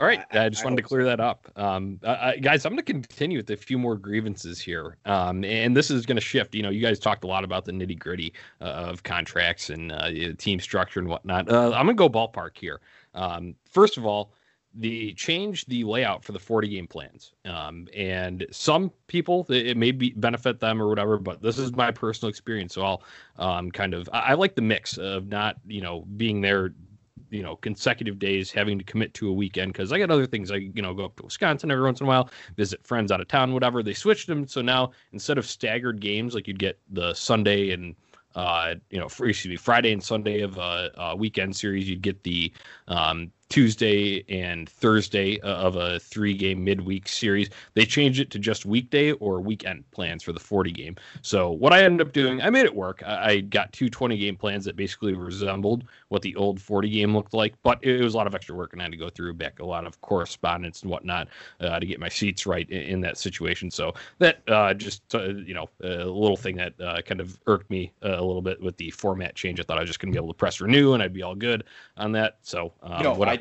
All 0.00 0.06
right, 0.06 0.24
I, 0.32 0.46
I 0.46 0.48
just 0.48 0.62
I 0.62 0.66
wanted 0.66 0.76
to 0.76 0.82
clear 0.82 1.02
so. 1.02 1.06
that 1.06 1.20
up, 1.20 1.50
um, 1.56 1.98
uh, 2.04 2.32
guys. 2.40 2.64
I'm 2.64 2.72
going 2.72 2.84
to 2.84 2.92
continue 2.92 3.38
with 3.38 3.50
a 3.50 3.56
few 3.56 3.78
more 3.78 3.96
grievances 3.96 4.60
here, 4.60 4.96
um, 5.06 5.44
and 5.44 5.76
this 5.76 5.90
is 5.90 6.06
going 6.06 6.16
to 6.16 6.22
shift. 6.22 6.54
You 6.54 6.62
know, 6.62 6.70
you 6.70 6.80
guys 6.80 6.98
talked 6.98 7.24
a 7.24 7.26
lot 7.26 7.42
about 7.42 7.64
the 7.64 7.72
nitty 7.72 7.98
gritty 7.98 8.32
uh, 8.60 8.64
of 8.64 9.02
contracts 9.02 9.70
and 9.70 9.90
uh, 9.90 10.10
team 10.38 10.60
structure 10.60 11.00
and 11.00 11.08
whatnot. 11.08 11.50
Uh, 11.50 11.72
I'm 11.72 11.86
going 11.86 11.88
to 11.88 11.94
go 11.94 12.08
ballpark 12.08 12.56
here. 12.56 12.80
Um, 13.14 13.56
first 13.64 13.96
of 13.96 14.06
all, 14.06 14.32
the 14.74 15.14
change 15.14 15.66
the 15.66 15.82
layout 15.82 16.24
for 16.24 16.32
the 16.32 16.38
40 16.38 16.68
game 16.68 16.86
plans, 16.86 17.32
um, 17.44 17.88
and 17.96 18.46
some 18.52 18.92
people 19.08 19.46
it 19.48 19.76
may 19.76 19.90
be 19.90 20.10
benefit 20.10 20.60
them 20.60 20.80
or 20.80 20.88
whatever, 20.88 21.18
but 21.18 21.42
this 21.42 21.58
is 21.58 21.74
my 21.74 21.90
personal 21.90 22.30
experience. 22.30 22.74
So 22.74 22.82
I'll 22.82 23.02
um, 23.38 23.72
kind 23.72 23.94
of 23.94 24.08
I, 24.12 24.18
I 24.18 24.34
like 24.34 24.54
the 24.54 24.62
mix 24.62 24.96
of 24.96 25.26
not 25.26 25.56
you 25.66 25.80
know 25.80 26.04
being 26.16 26.40
there 26.40 26.72
you 27.30 27.42
know 27.42 27.56
consecutive 27.56 28.18
days 28.18 28.50
having 28.50 28.78
to 28.78 28.84
commit 28.84 29.14
to 29.14 29.28
a 29.28 29.32
weekend 29.32 29.72
because 29.72 29.92
I 29.92 29.98
got 29.98 30.10
other 30.10 30.26
things. 30.26 30.50
I 30.50 30.56
you 30.56 30.82
know 30.82 30.94
go 30.94 31.04
up 31.04 31.16
to 31.16 31.24
Wisconsin 31.24 31.70
every 31.70 31.84
once 31.84 32.00
in 32.00 32.06
a 32.06 32.08
while, 32.08 32.30
visit 32.56 32.86
friends 32.86 33.12
out 33.12 33.20
of 33.20 33.28
town, 33.28 33.52
whatever. 33.52 33.82
They 33.82 33.94
switched 33.94 34.26
them 34.26 34.46
so 34.46 34.62
now 34.62 34.92
instead 35.12 35.38
of 35.38 35.46
staggered 35.46 36.00
games 36.00 36.34
like 36.34 36.48
you'd 36.48 36.58
get 36.58 36.78
the 36.90 37.14
Sunday 37.14 37.70
and 37.70 37.94
uh, 38.34 38.74
you 38.90 38.98
know, 38.98 39.06
excuse 39.06 39.46
me, 39.46 39.56
Friday 39.56 39.92
and 39.92 40.02
Sunday 40.02 40.42
of 40.42 40.58
a, 40.58 40.90
a 40.96 41.16
weekend 41.16 41.56
series, 41.56 41.88
you'd 41.88 42.02
get 42.02 42.22
the 42.22 42.52
um, 42.86 43.32
Tuesday 43.48 44.24
and 44.28 44.68
Thursday 44.68 45.40
uh, 45.40 45.54
of 45.54 45.76
a 45.76 45.98
three 45.98 46.34
game 46.34 46.62
midweek 46.62 47.08
series. 47.08 47.48
They 47.74 47.86
changed 47.86 48.20
it 48.20 48.30
to 48.32 48.38
just 48.38 48.66
weekday 48.66 49.12
or 49.12 49.40
weekend 49.40 49.90
plans 49.90 50.22
for 50.22 50.32
the 50.32 50.40
40 50.40 50.70
game. 50.70 50.96
So, 51.22 51.50
what 51.50 51.72
I 51.72 51.82
ended 51.82 52.06
up 52.06 52.12
doing, 52.12 52.42
I 52.42 52.50
made 52.50 52.66
it 52.66 52.74
work. 52.74 53.02
I 53.06 53.40
got 53.40 53.72
two 53.72 53.88
20 53.88 54.18
game 54.18 54.36
plans 54.36 54.66
that 54.66 54.76
basically 54.76 55.14
resembled 55.14 55.84
what 56.08 56.20
the 56.20 56.36
old 56.36 56.60
40 56.60 56.90
game 56.90 57.14
looked 57.14 57.32
like, 57.32 57.54
but 57.62 57.82
it 57.82 58.02
was 58.02 58.14
a 58.14 58.16
lot 58.16 58.26
of 58.26 58.34
extra 58.34 58.54
work 58.54 58.72
and 58.74 58.82
I 58.82 58.84
had 58.84 58.92
to 58.92 58.98
go 58.98 59.08
through 59.08 59.34
back 59.34 59.60
a 59.60 59.66
lot 59.66 59.86
of 59.86 59.98
correspondence 60.02 60.82
and 60.82 60.90
whatnot 60.90 61.28
uh, 61.60 61.80
to 61.80 61.86
get 61.86 62.00
my 62.00 62.08
seats 62.08 62.46
right 62.46 62.68
in, 62.68 62.82
in 62.82 63.00
that 63.00 63.16
situation. 63.16 63.70
So, 63.70 63.94
that 64.18 64.42
uh, 64.48 64.74
just, 64.74 65.14
uh, 65.14 65.28
you 65.28 65.54
know, 65.54 65.70
a 65.82 66.04
little 66.04 66.36
thing 66.36 66.56
that 66.56 66.78
uh, 66.80 67.00
kind 67.00 67.20
of 67.20 67.38
irked 67.46 67.70
me 67.70 67.92
uh, 68.04 68.10
a 68.10 68.24
little 68.24 68.42
bit 68.42 68.60
with 68.60 68.76
the 68.76 68.90
format 68.90 69.34
change. 69.34 69.58
I 69.58 69.62
thought 69.62 69.78
I 69.78 69.80
was 69.80 69.88
just 69.88 70.00
going 70.00 70.12
to 70.12 70.16
be 70.16 70.22
able 70.22 70.32
to 70.32 70.38
press 70.38 70.60
renew 70.60 70.92
and 70.92 71.02
I'd 71.02 71.14
be 71.14 71.22
all 71.22 71.34
good 71.34 71.64
on 71.96 72.12
that. 72.12 72.36
So, 72.42 72.72
um, 72.82 73.02
no, 73.02 73.14
whatever. 73.14 73.37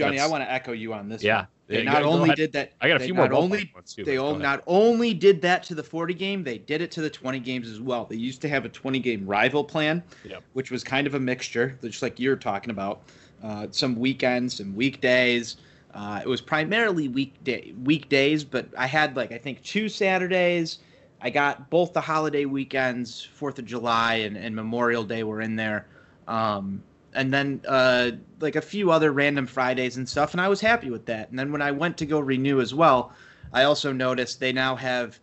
Johnny, 0.00 0.16
That's, 0.16 0.28
I 0.28 0.30
want 0.30 0.44
to 0.44 0.50
echo 0.50 0.72
you 0.72 0.92
on 0.92 1.08
this. 1.08 1.22
Yeah. 1.22 1.38
One. 1.38 1.46
They 1.70 1.84
yeah, 1.84 1.92
not 1.92 2.02
only 2.02 2.34
did 2.34 2.52
that. 2.54 2.72
I 2.80 2.88
got 2.88 3.00
a 3.00 3.04
few 3.04 3.14
more. 3.14 3.32
Only 3.32 3.72
too, 3.86 4.02
they 4.02 4.16
all, 4.16 4.34
not 4.34 4.64
only 4.66 5.14
did 5.14 5.40
that 5.42 5.62
to 5.64 5.76
the 5.76 5.84
40 5.84 6.14
game, 6.14 6.42
they 6.42 6.58
did 6.58 6.80
it 6.80 6.90
to 6.92 7.00
the 7.00 7.08
20 7.08 7.38
games 7.38 7.68
as 7.68 7.80
well. 7.80 8.06
They 8.06 8.16
used 8.16 8.42
to 8.42 8.48
have 8.48 8.64
a 8.64 8.68
20 8.68 8.98
game 8.98 9.24
rival 9.24 9.62
plan, 9.62 10.02
yep. 10.24 10.42
which 10.54 10.72
was 10.72 10.82
kind 10.82 11.06
of 11.06 11.14
a 11.14 11.20
mixture, 11.20 11.78
just 11.80 12.02
like 12.02 12.18
you're 12.18 12.34
talking 12.34 12.70
about. 12.70 13.02
Uh, 13.42 13.68
some 13.70 13.94
weekends, 13.94 14.56
some 14.56 14.74
weekdays. 14.74 15.58
Uh, 15.94 16.20
it 16.22 16.28
was 16.28 16.40
primarily 16.40 17.08
weekday 17.08 17.72
weekdays, 17.84 18.42
but 18.44 18.66
I 18.76 18.86
had 18.86 19.16
like 19.16 19.30
I 19.30 19.38
think 19.38 19.62
two 19.62 19.88
Saturdays. 19.88 20.80
I 21.22 21.30
got 21.30 21.70
both 21.70 21.92
the 21.92 22.00
holiday 22.00 22.46
weekends, 22.46 23.28
Fourth 23.34 23.58
of 23.58 23.64
July 23.64 24.14
and, 24.14 24.36
and 24.36 24.56
Memorial 24.56 25.04
Day 25.04 25.22
were 25.22 25.40
in 25.40 25.54
there. 25.54 25.86
Um, 26.26 26.82
and 27.14 27.32
then 27.32 27.60
uh, 27.66 28.12
like 28.40 28.56
a 28.56 28.60
few 28.60 28.90
other 28.90 29.12
random 29.12 29.46
Fridays 29.46 29.96
and 29.96 30.08
stuff, 30.08 30.32
and 30.32 30.40
I 30.40 30.48
was 30.48 30.60
happy 30.60 30.90
with 30.90 31.06
that. 31.06 31.30
And 31.30 31.38
then 31.38 31.52
when 31.52 31.62
I 31.62 31.70
went 31.70 31.96
to 31.98 32.06
go 32.06 32.20
renew 32.20 32.60
as 32.60 32.74
well, 32.74 33.12
I 33.52 33.64
also 33.64 33.92
noticed 33.92 34.40
they 34.40 34.52
now 34.52 34.76
have 34.76 35.18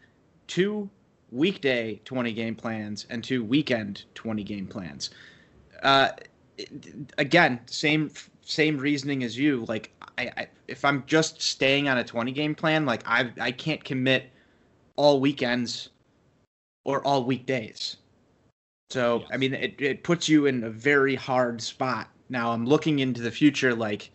two 0.47 0.89
weekday 1.31 1.99
20 2.05 2.33
game 2.33 2.55
plans 2.55 3.05
and 3.09 3.23
two 3.23 3.43
weekend 3.43 4.03
20 4.15 4.43
game 4.43 4.67
plans. 4.67 5.09
Uh, 5.83 6.09
again, 7.17 7.59
same 7.65 8.11
same 8.41 8.77
reasoning 8.77 9.23
as 9.23 9.37
you. 9.37 9.65
Like, 9.67 9.91
I, 10.17 10.31
I, 10.37 10.47
if 10.67 10.85
I'm 10.85 11.03
just 11.05 11.41
staying 11.41 11.89
on 11.89 11.97
a 11.97 12.03
20 12.03 12.31
game 12.31 12.55
plan, 12.55 12.85
like 12.85 13.03
I 13.05 13.31
I 13.39 13.51
can't 13.51 13.83
commit 13.83 14.29
all 14.95 15.19
weekends 15.19 15.89
or 16.83 17.05
all 17.05 17.23
weekdays. 17.23 17.97
So 18.89 19.19
yes. 19.19 19.29
I 19.31 19.37
mean, 19.37 19.53
it 19.53 19.75
it 19.79 20.03
puts 20.03 20.29
you 20.29 20.45
in 20.45 20.63
a 20.63 20.69
very 20.69 21.15
hard 21.15 21.61
spot. 21.61 22.09
Now 22.29 22.51
I'm 22.51 22.65
looking 22.65 22.99
into 22.99 23.21
the 23.21 23.31
future, 23.31 23.75
like, 23.75 24.11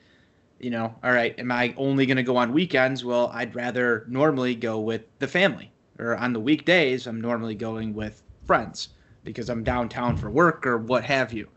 you 0.61 0.71
know, 0.71 0.95
all 1.03 1.13
right, 1.13 1.39
am 1.39 1.53
I 1.53 1.75
only 1.77 2.07
going 2.07 2.17
to 2.19 2.23
go 2.23 2.37
on 2.37 2.53
weekends? 2.53 3.05
Well, 3.05 3.31
I'd 3.35 3.55
rather 3.55 4.05
normally 4.09 4.55
go 4.55 4.81
with 4.81 5.03
the 5.19 5.29
family, 5.29 5.73
or 5.99 6.17
on 6.17 6.33
the 6.33 6.41
weekdays, 6.41 7.07
I'm 7.07 7.21
normally 7.21 7.55
going 7.55 7.95
with 7.95 8.23
friends 8.47 8.89
because 9.25 9.49
I'm 9.51 9.63
downtown 9.65 10.17
for 10.17 10.31
work 10.31 10.67
or 10.67 10.79
what 10.79 11.05
have 11.05 11.33
you. 11.33 11.49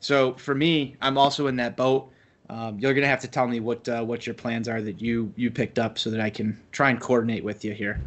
So 0.00 0.34
for 0.34 0.54
me, 0.54 0.96
I'm 1.00 1.16
also 1.18 1.46
in 1.46 1.56
that 1.56 1.76
boat. 1.76 2.10
Um, 2.50 2.78
you're 2.78 2.94
gonna 2.94 3.06
have 3.06 3.20
to 3.20 3.28
tell 3.28 3.46
me 3.46 3.60
what 3.60 3.88
uh, 3.88 4.02
what 4.02 4.26
your 4.26 4.34
plans 4.34 4.68
are 4.68 4.82
that 4.82 5.00
you 5.00 5.32
you 5.36 5.50
picked 5.50 5.78
up 5.78 5.98
so 5.98 6.10
that 6.10 6.20
I 6.20 6.30
can 6.30 6.58
try 6.72 6.90
and 6.90 7.00
coordinate 7.00 7.44
with 7.44 7.64
you 7.64 7.72
here. 7.72 8.00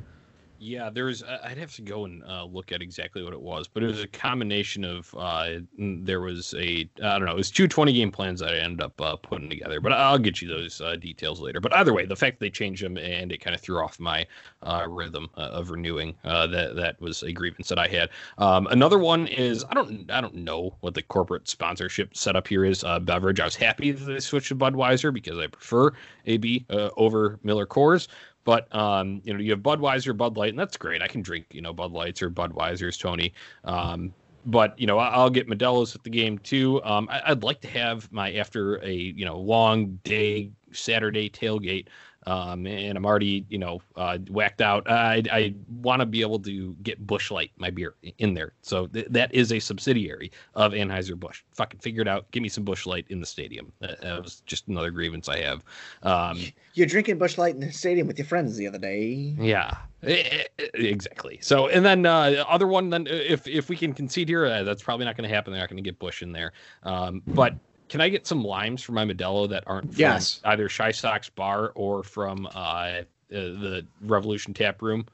Yeah, 0.66 0.90
there's. 0.90 1.22
I'd 1.24 1.60
have 1.60 1.76
to 1.76 1.84
go 1.84 2.06
and 2.06 2.24
uh, 2.24 2.44
look 2.46 2.72
at 2.72 2.82
exactly 2.82 3.22
what 3.24 3.34
it 3.34 3.42
was, 3.42 3.68
but 3.68 3.84
it 3.84 3.86
was 3.86 4.02
a 4.02 4.08
combination 4.08 4.84
of. 4.84 5.14
Uh, 5.16 5.60
there 5.78 6.22
was 6.22 6.56
a. 6.58 6.90
I 7.04 7.20
don't 7.20 7.26
know. 7.26 7.34
It 7.34 7.38
was 7.38 7.52
two 7.52 7.68
20 7.68 7.94
game 7.94 8.12
plans 8.12 8.40
that 8.40 8.50
I 8.50 8.58
ended 8.58 8.82
up 8.82 9.00
uh, 9.00 9.16
putting 9.16 9.48
together, 9.48 9.80
but 9.80 9.92
I'll 9.92 10.18
get 10.18 10.42
you 10.42 10.48
those 10.48 10.82
uh, 10.82 10.96
details 10.96 11.40
later. 11.40 11.60
But 11.60 11.76
either 11.76 11.94
way, 11.94 12.08
the 12.08 12.16
fact 12.16 12.40
that 12.40 12.46
they 12.46 12.50
changed 12.50 12.84
them 12.84 12.98
and 12.98 13.32
it 13.32 13.42
kind 13.42 13.54
of 13.54 13.62
threw 13.62 13.78
off 13.78 14.00
my 14.00 14.26
uh, 14.64 14.88
rhythm 14.90 15.30
uh, 15.38 15.42
of 15.42 15.70
renewing. 15.70 16.16
that 16.24 16.76
that 16.76 17.00
was 17.00 17.22
a 17.22 17.32
grievance 17.32 17.70
that 17.70 17.78
I 17.78 17.88
had. 17.88 18.10
Um, 18.40 18.66
another 18.68 18.98
one 18.98 19.28
is 19.28 19.64
I 19.70 19.76
don't 19.76 20.10
I 20.10 20.20
don't 20.20 20.36
know 20.36 20.76
what 20.80 20.96
the 20.96 21.04
corporate 21.04 21.48
sponsorship 21.48 22.18
setup 22.18 22.48
here 22.48 22.66
is. 22.66 22.84
beverage. 23.02 23.40
I 23.40 23.46
was 23.46 23.56
happy 23.56 23.92
that 23.92 24.04
they 24.04 24.20
switched 24.20 24.48
to 24.48 24.56
Budweiser 24.56 25.14
because 25.14 25.38
I 25.38 25.46
prefer 25.46 25.92
AB 26.26 26.66
over 26.98 27.40
Miller 27.44 27.68
Coors. 27.68 28.08
But 28.46 28.74
um, 28.74 29.22
you 29.26 29.34
know, 29.34 29.40
you 29.40 29.52
have 29.52 29.60
Budweiser, 29.60 30.16
Bud 30.16 30.38
Light, 30.38 30.52
and 30.52 30.60
that's 30.60 30.78
great. 30.78 31.02
I 31.02 31.08
can 31.08 31.22
drink, 31.22 31.48
you 31.52 31.62
know, 31.62 31.74
Bud 31.74 31.92
Lights 31.92 32.22
or 32.22 32.30
Budweisers, 32.30 32.98
Tony. 32.98 33.34
Um, 33.66 34.14
but 34.46 34.80
you 34.80 34.88
know, 34.88 35.00
I'll 35.00 35.32
get 35.32 35.50
Modelo's 35.50 35.96
at 35.96 36.04
the 36.04 36.10
game 36.10 36.38
too. 36.38 36.82
Um, 36.84 37.10
I, 37.12 37.32
would 37.32 37.44
like 37.44 37.62
to 37.62 37.68
have 37.68 38.10
my 38.12 38.34
after 38.34 38.76
a 38.84 38.94
you 38.94 39.26
know 39.26 39.40
long 39.40 40.00
day 40.04 40.52
Saturday 40.72 41.30
tailgate 41.30 41.88
um, 42.26 42.66
and 42.66 42.98
I'm 42.98 43.06
already, 43.06 43.46
you 43.50 43.58
know, 43.58 43.82
uh, 43.96 44.18
whacked 44.30 44.62
out. 44.62 44.90
I, 44.90 45.24
I 45.32 45.54
want 45.82 46.00
to 46.00 46.06
be 46.06 46.22
able 46.22 46.40
to 46.40 46.74
get 46.84 47.06
Busch 47.06 47.32
Light, 47.32 47.52
my 47.58 47.70
beer, 47.70 47.96
in 48.18 48.34
there. 48.34 48.54
So 48.62 48.88
th- 48.88 49.08
that 49.10 49.34
is 49.34 49.52
a 49.52 49.60
subsidiary 49.60 50.32
of 50.56 50.74
Anheuser 50.74 51.20
Busch. 51.20 51.44
Fucking 51.54 51.80
figure 51.80 52.02
it 52.02 52.08
out. 52.08 52.30
Give 52.32 52.42
me 52.42 52.50
some 52.50 52.64
Busch 52.64 52.86
Light 52.86 53.06
in 53.10 53.20
the 53.20 53.26
stadium. 53.26 53.72
That, 53.80 54.02
that 54.02 54.24
was 54.24 54.42
just 54.46 54.68
another 54.68 54.92
grievance 54.92 55.30
I 55.30 55.40
have. 55.40 55.64
Um, 56.04 56.40
You're 56.74 56.88
drinking 56.88 57.18
Busch 57.18 57.38
Light 57.38 57.54
in 57.54 57.62
the 57.62 57.72
stadium 57.72 58.08
with 58.08 58.18
your 58.18 58.28
friends 58.28 58.58
the 58.58 58.68
other 58.68 58.80
day. 58.80 59.36
Yeah, 59.40 59.78
exactly. 60.02 61.40
So, 61.42 61.68
and 61.68 61.86
then 61.86 62.06
uh, 62.06 62.44
other 62.48 62.68
one, 62.68 62.90
then 62.90 63.08
if 63.08 63.48
if 63.48 63.70
we 63.70 63.78
can 63.78 63.94
concede 63.94 64.30
here, 64.30 64.46
uh, 64.46 64.64
that's 64.64 64.82
probably 64.82 65.06
not 65.06 65.16
going 65.16 65.30
to 65.30 65.34
happen. 65.34 65.54
They're 65.54 65.62
not 65.62 65.70
going 65.70 65.84
to 65.84 65.88
get 65.88 66.00
Busch 66.00 66.22
in 66.22 66.32
there. 66.32 66.54
Um, 66.84 67.22
but 67.28 67.56
can 67.96 68.02
I 68.02 68.10
get 68.10 68.28
some 68.28 68.44
limes 68.44 68.84
for 68.84 68.92
my 68.92 69.06
Modelo 69.06 69.48
that 69.48 69.64
aren't 69.68 69.94
from 69.94 70.02
yes. 70.02 70.42
either 70.44 70.68
ChiSox 70.68 71.34
Bar 71.34 71.72
or 71.76 72.04
from 72.04 72.46
uh, 72.48 72.50
uh, 72.50 73.04
the 73.30 73.88
Revolution 74.02 74.54
Tap 74.54 74.82
Room, 74.82 75.06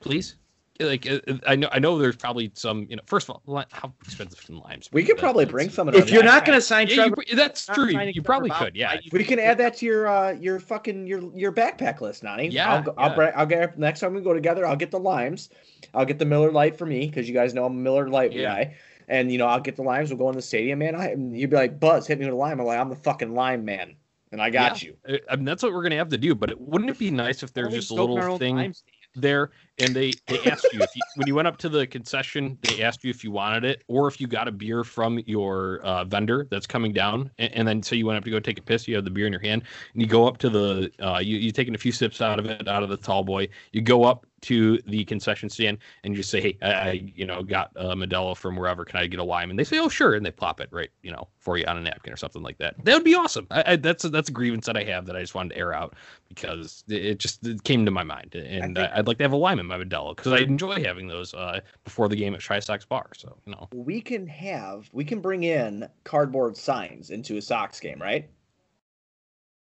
please? 0.00 0.34
Like 0.78 1.10
uh, 1.10 1.20
uh, 1.26 1.38
I 1.46 1.56
know, 1.56 1.70
I 1.72 1.78
know 1.78 1.96
there's 1.96 2.16
probably 2.16 2.50
some. 2.52 2.86
You 2.90 2.96
know, 2.96 3.02
first 3.06 3.30
of 3.30 3.40
all, 3.46 3.64
how 3.70 3.90
expensive 4.04 4.44
can 4.44 4.58
limes? 4.58 4.90
We 4.92 5.02
could 5.02 5.16
probably 5.16 5.46
bring 5.46 5.70
some. 5.70 5.88
If 5.88 6.10
you're 6.10 6.22
not 6.22 6.44
going 6.44 6.58
to 6.58 6.60
sign 6.60 6.88
yeah, 6.88 6.96
Trevor, 6.96 7.24
you, 7.26 7.36
that's 7.36 7.64
true. 7.64 7.88
You 7.88 8.20
probably 8.20 8.50
could. 8.50 8.76
Yeah, 8.76 8.98
we 9.10 9.24
can 9.24 9.38
add 9.38 9.56
that 9.56 9.78
to 9.78 9.86
your 9.86 10.06
uh, 10.06 10.32
your 10.32 10.60
fucking 10.60 11.06
your 11.06 11.34
your 11.34 11.52
backpack 11.52 12.02
list, 12.02 12.22
Nani. 12.22 12.48
Yeah, 12.48 12.70
I'll, 12.70 12.82
go, 12.82 12.94
yeah. 12.98 13.04
I'll, 13.04 13.32
I'll 13.34 13.46
get 13.46 13.78
next 13.78 14.00
time 14.00 14.12
we 14.12 14.20
go 14.20 14.34
together. 14.34 14.66
I'll 14.66 14.76
get 14.76 14.90
the 14.90 15.00
limes. 15.00 15.48
I'll 15.94 16.04
get 16.04 16.18
the 16.18 16.26
Miller 16.26 16.52
Lite 16.52 16.76
for 16.76 16.84
me 16.84 17.06
because 17.06 17.26
you 17.26 17.32
guys 17.32 17.54
know 17.54 17.64
I'm 17.64 17.72
a 17.72 17.80
Miller 17.80 18.10
Lite 18.10 18.34
yeah. 18.34 18.42
guy 18.42 18.76
and 19.08 19.30
you 19.30 19.38
know 19.38 19.46
I'll 19.46 19.60
get 19.60 19.76
the 19.76 19.82
limes. 19.82 20.10
We'll 20.10 20.18
go 20.18 20.28
in 20.30 20.36
the 20.36 20.42
stadium, 20.42 20.78
man. 20.80 20.94
I 20.94 21.14
you'd 21.14 21.50
be 21.50 21.56
like, 21.56 21.78
Buzz, 21.78 22.06
hit 22.06 22.18
me 22.18 22.26
with 22.26 22.34
a 22.34 22.36
lime. 22.36 22.60
I'm 22.60 22.66
like, 22.66 22.78
I'm 22.78 22.88
the 22.88 22.96
fucking 22.96 23.34
lime 23.34 23.64
man, 23.64 23.96
and 24.32 24.40
I 24.40 24.50
got 24.50 24.82
yeah. 24.82 24.90
you. 25.08 25.18
I 25.30 25.36
mean, 25.36 25.44
that's 25.44 25.62
what 25.62 25.72
we're 25.72 25.82
gonna 25.82 25.96
have 25.96 26.08
to 26.10 26.18
do. 26.18 26.34
But 26.34 26.60
wouldn't 26.60 26.90
it 26.90 26.98
be 26.98 27.10
nice 27.10 27.42
if 27.42 27.52
there's 27.52 27.72
just 27.72 27.90
a 27.90 27.94
little 27.94 28.38
thing 28.38 28.74
there 29.14 29.50
and 29.78 29.94
they 29.94 30.18
they 30.26 30.42
asked 30.44 30.72
you 30.72 30.82
if 30.82 30.96
you 30.96 31.02
when 31.14 31.26
you 31.26 31.34
went 31.34 31.48
up 31.48 31.56
to 31.58 31.68
the 31.68 31.86
concession 31.86 32.58
they 32.62 32.82
asked 32.82 33.04
you 33.04 33.10
if 33.10 33.22
you 33.22 33.30
wanted 33.30 33.64
it 33.64 33.82
or 33.88 34.08
if 34.08 34.20
you 34.20 34.26
got 34.26 34.48
a 34.48 34.52
beer 34.52 34.84
from 34.84 35.18
your 35.26 35.80
uh, 35.80 36.04
vendor 36.04 36.46
that's 36.50 36.66
coming 36.66 36.92
down 36.92 37.30
and, 37.38 37.52
and, 37.52 37.68
then 37.68 37.82
so 37.82 37.94
you 37.94 38.06
went 38.06 38.16
up 38.16 38.24
to 38.24 38.30
go 38.30 38.40
take 38.40 38.58
a 38.58 38.62
piss 38.62 38.88
you 38.88 38.94
have 38.94 39.04
the 39.04 39.10
beer 39.10 39.26
in 39.26 39.32
your 39.32 39.42
hand 39.42 39.62
and 39.92 40.02
you 40.02 40.08
go 40.08 40.26
up 40.26 40.38
to 40.38 40.48
the 40.48 40.90
uh, 41.00 41.18
you 41.18 41.36
you 41.36 41.52
taking 41.52 41.74
a 41.74 41.78
few 41.78 41.92
sips 41.92 42.20
out 42.20 42.38
of 42.38 42.46
it 42.46 42.66
out 42.68 42.82
of 42.82 42.88
the 42.88 42.96
tall 42.96 43.24
boy 43.24 43.48
you 43.72 43.80
go 43.80 44.04
up 44.04 44.26
to 44.42 44.78
the 44.86 45.04
concession 45.04 45.48
stand 45.48 45.78
and 46.04 46.16
you 46.16 46.22
say, 46.22 46.40
"Hey, 46.40 46.58
I, 46.62 46.72
I 46.72 47.12
you 47.14 47.26
know 47.26 47.42
got 47.42 47.72
a 47.76 47.96
Modelo 47.96 48.36
from 48.36 48.56
wherever. 48.56 48.84
Can 48.84 49.00
I 49.00 49.06
get 49.06 49.18
a 49.18 49.24
lime?" 49.24 49.50
And 49.50 49.58
they 49.58 49.64
say, 49.64 49.78
"Oh, 49.78 49.88
sure," 49.88 50.14
and 50.14 50.24
they 50.24 50.30
plop 50.30 50.60
it 50.60 50.68
right, 50.70 50.90
you 51.02 51.10
know, 51.10 51.28
for 51.38 51.56
you 51.56 51.64
on 51.66 51.76
a 51.76 51.80
napkin 51.80 52.12
or 52.12 52.16
something 52.16 52.42
like 52.42 52.58
that. 52.58 52.76
That 52.84 52.94
would 52.94 53.04
be 53.04 53.14
awesome. 53.14 53.46
I, 53.50 53.72
I, 53.72 53.76
that's 53.76 54.04
a, 54.04 54.08
that's 54.08 54.28
a 54.28 54.32
grievance 54.32 54.66
that 54.66 54.76
I 54.76 54.84
have 54.84 55.06
that 55.06 55.16
I 55.16 55.20
just 55.20 55.34
wanted 55.34 55.54
to 55.54 55.58
air 55.58 55.72
out 55.72 55.94
because 56.28 56.84
it 56.88 57.18
just 57.18 57.46
it 57.46 57.64
came 57.64 57.84
to 57.86 57.90
my 57.90 58.04
mind, 58.04 58.34
and 58.34 58.78
I 58.78 58.98
would 58.98 59.08
like 59.08 59.18
to 59.18 59.24
have 59.24 59.32
a 59.32 59.36
lime 59.36 59.58
in 59.70 59.78
my 59.78 59.84
Modelo 59.84 60.16
because 60.16 60.32
I 60.32 60.38
enjoy 60.38 60.82
having 60.82 61.08
those 61.08 61.34
uh, 61.34 61.60
before 61.84 62.08
the 62.08 62.16
game 62.16 62.34
at 62.34 62.40
ChiSox 62.40 62.88
Bar. 62.88 63.10
So 63.16 63.36
you 63.46 63.52
know, 63.52 63.68
we 63.72 64.00
can 64.00 64.26
have 64.26 64.88
we 64.92 65.04
can 65.04 65.20
bring 65.20 65.44
in 65.44 65.88
cardboard 66.04 66.56
signs 66.56 67.10
into 67.10 67.36
a 67.36 67.42
Sox 67.42 67.80
game, 67.80 68.00
right? 68.00 68.28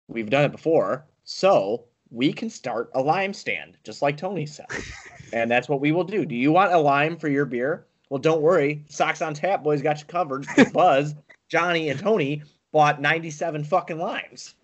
We've 0.08 0.30
done 0.30 0.46
it 0.46 0.52
before, 0.52 1.06
so 1.24 1.86
we 2.10 2.34
can 2.34 2.50
start 2.50 2.90
a 2.96 3.02
lime 3.02 3.34
stand, 3.34 3.78
just 3.84 4.02
like 4.02 4.18
Tony 4.18 4.46
said. 4.46 4.66
and 5.34 5.50
that's 5.50 5.70
what 5.70 5.82
we 5.82 5.92
will 5.92 6.04
do. 6.04 6.26
Do 6.26 6.36
you 6.36 6.52
want 6.52 6.74
a 6.74 6.80
lime 6.80 7.18
for 7.18 7.28
your 7.28 7.46
beer? 7.46 7.86
Well, 8.10 8.20
don't 8.20 8.42
worry. 8.42 8.84
Sox 8.90 9.22
on 9.22 9.36
Tap 9.36 9.64
boys 9.64 9.84
got 9.84 10.00
you 10.00 10.06
covered. 10.06 10.48
Buzz, 10.74 11.14
Johnny, 11.48 11.90
and 11.90 12.00
Tony 12.00 12.42
bought 12.72 13.02
97 13.02 13.64
fucking 13.64 14.00
limes. 14.00 14.56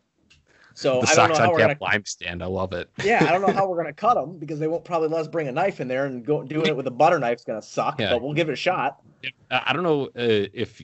So 0.75 1.01
the 1.01 1.07
I 1.07 1.15
don't 1.15 1.29
know 1.29 1.35
how 1.35 1.51
we're 1.51 1.59
gonna 1.59 1.77
lime 1.79 2.05
stand. 2.05 2.43
I 2.43 2.47
love 2.47 2.73
it. 2.73 2.89
yeah, 3.01 3.25
I 3.25 3.31
don't 3.31 3.41
know 3.41 3.53
how 3.53 3.67
we're 3.67 3.77
gonna 3.77 3.93
cut 3.93 4.15
them 4.15 4.37
because 4.37 4.59
they 4.59 4.67
won't 4.67 4.83
probably 4.83 5.07
let 5.07 5.21
us 5.21 5.27
bring 5.27 5.47
a 5.47 5.51
knife 5.51 5.79
in 5.79 5.87
there 5.87 6.05
and 6.05 6.23
go 6.23 6.43
doing 6.43 6.67
it 6.67 6.75
with 6.75 6.85
a 6.85 6.91
butter 6.91 7.17
knife's 7.17 7.45
gonna 7.45 7.61
suck. 7.61 7.99
Yeah. 7.99 8.11
But 8.11 8.21
we'll 8.21 8.33
give 8.33 8.49
it 8.49 8.53
a 8.53 8.57
shot. 8.57 9.01
I 9.49 9.71
don't 9.71 9.83
know 9.83 10.05
uh, 10.07 10.47
if 10.53 10.81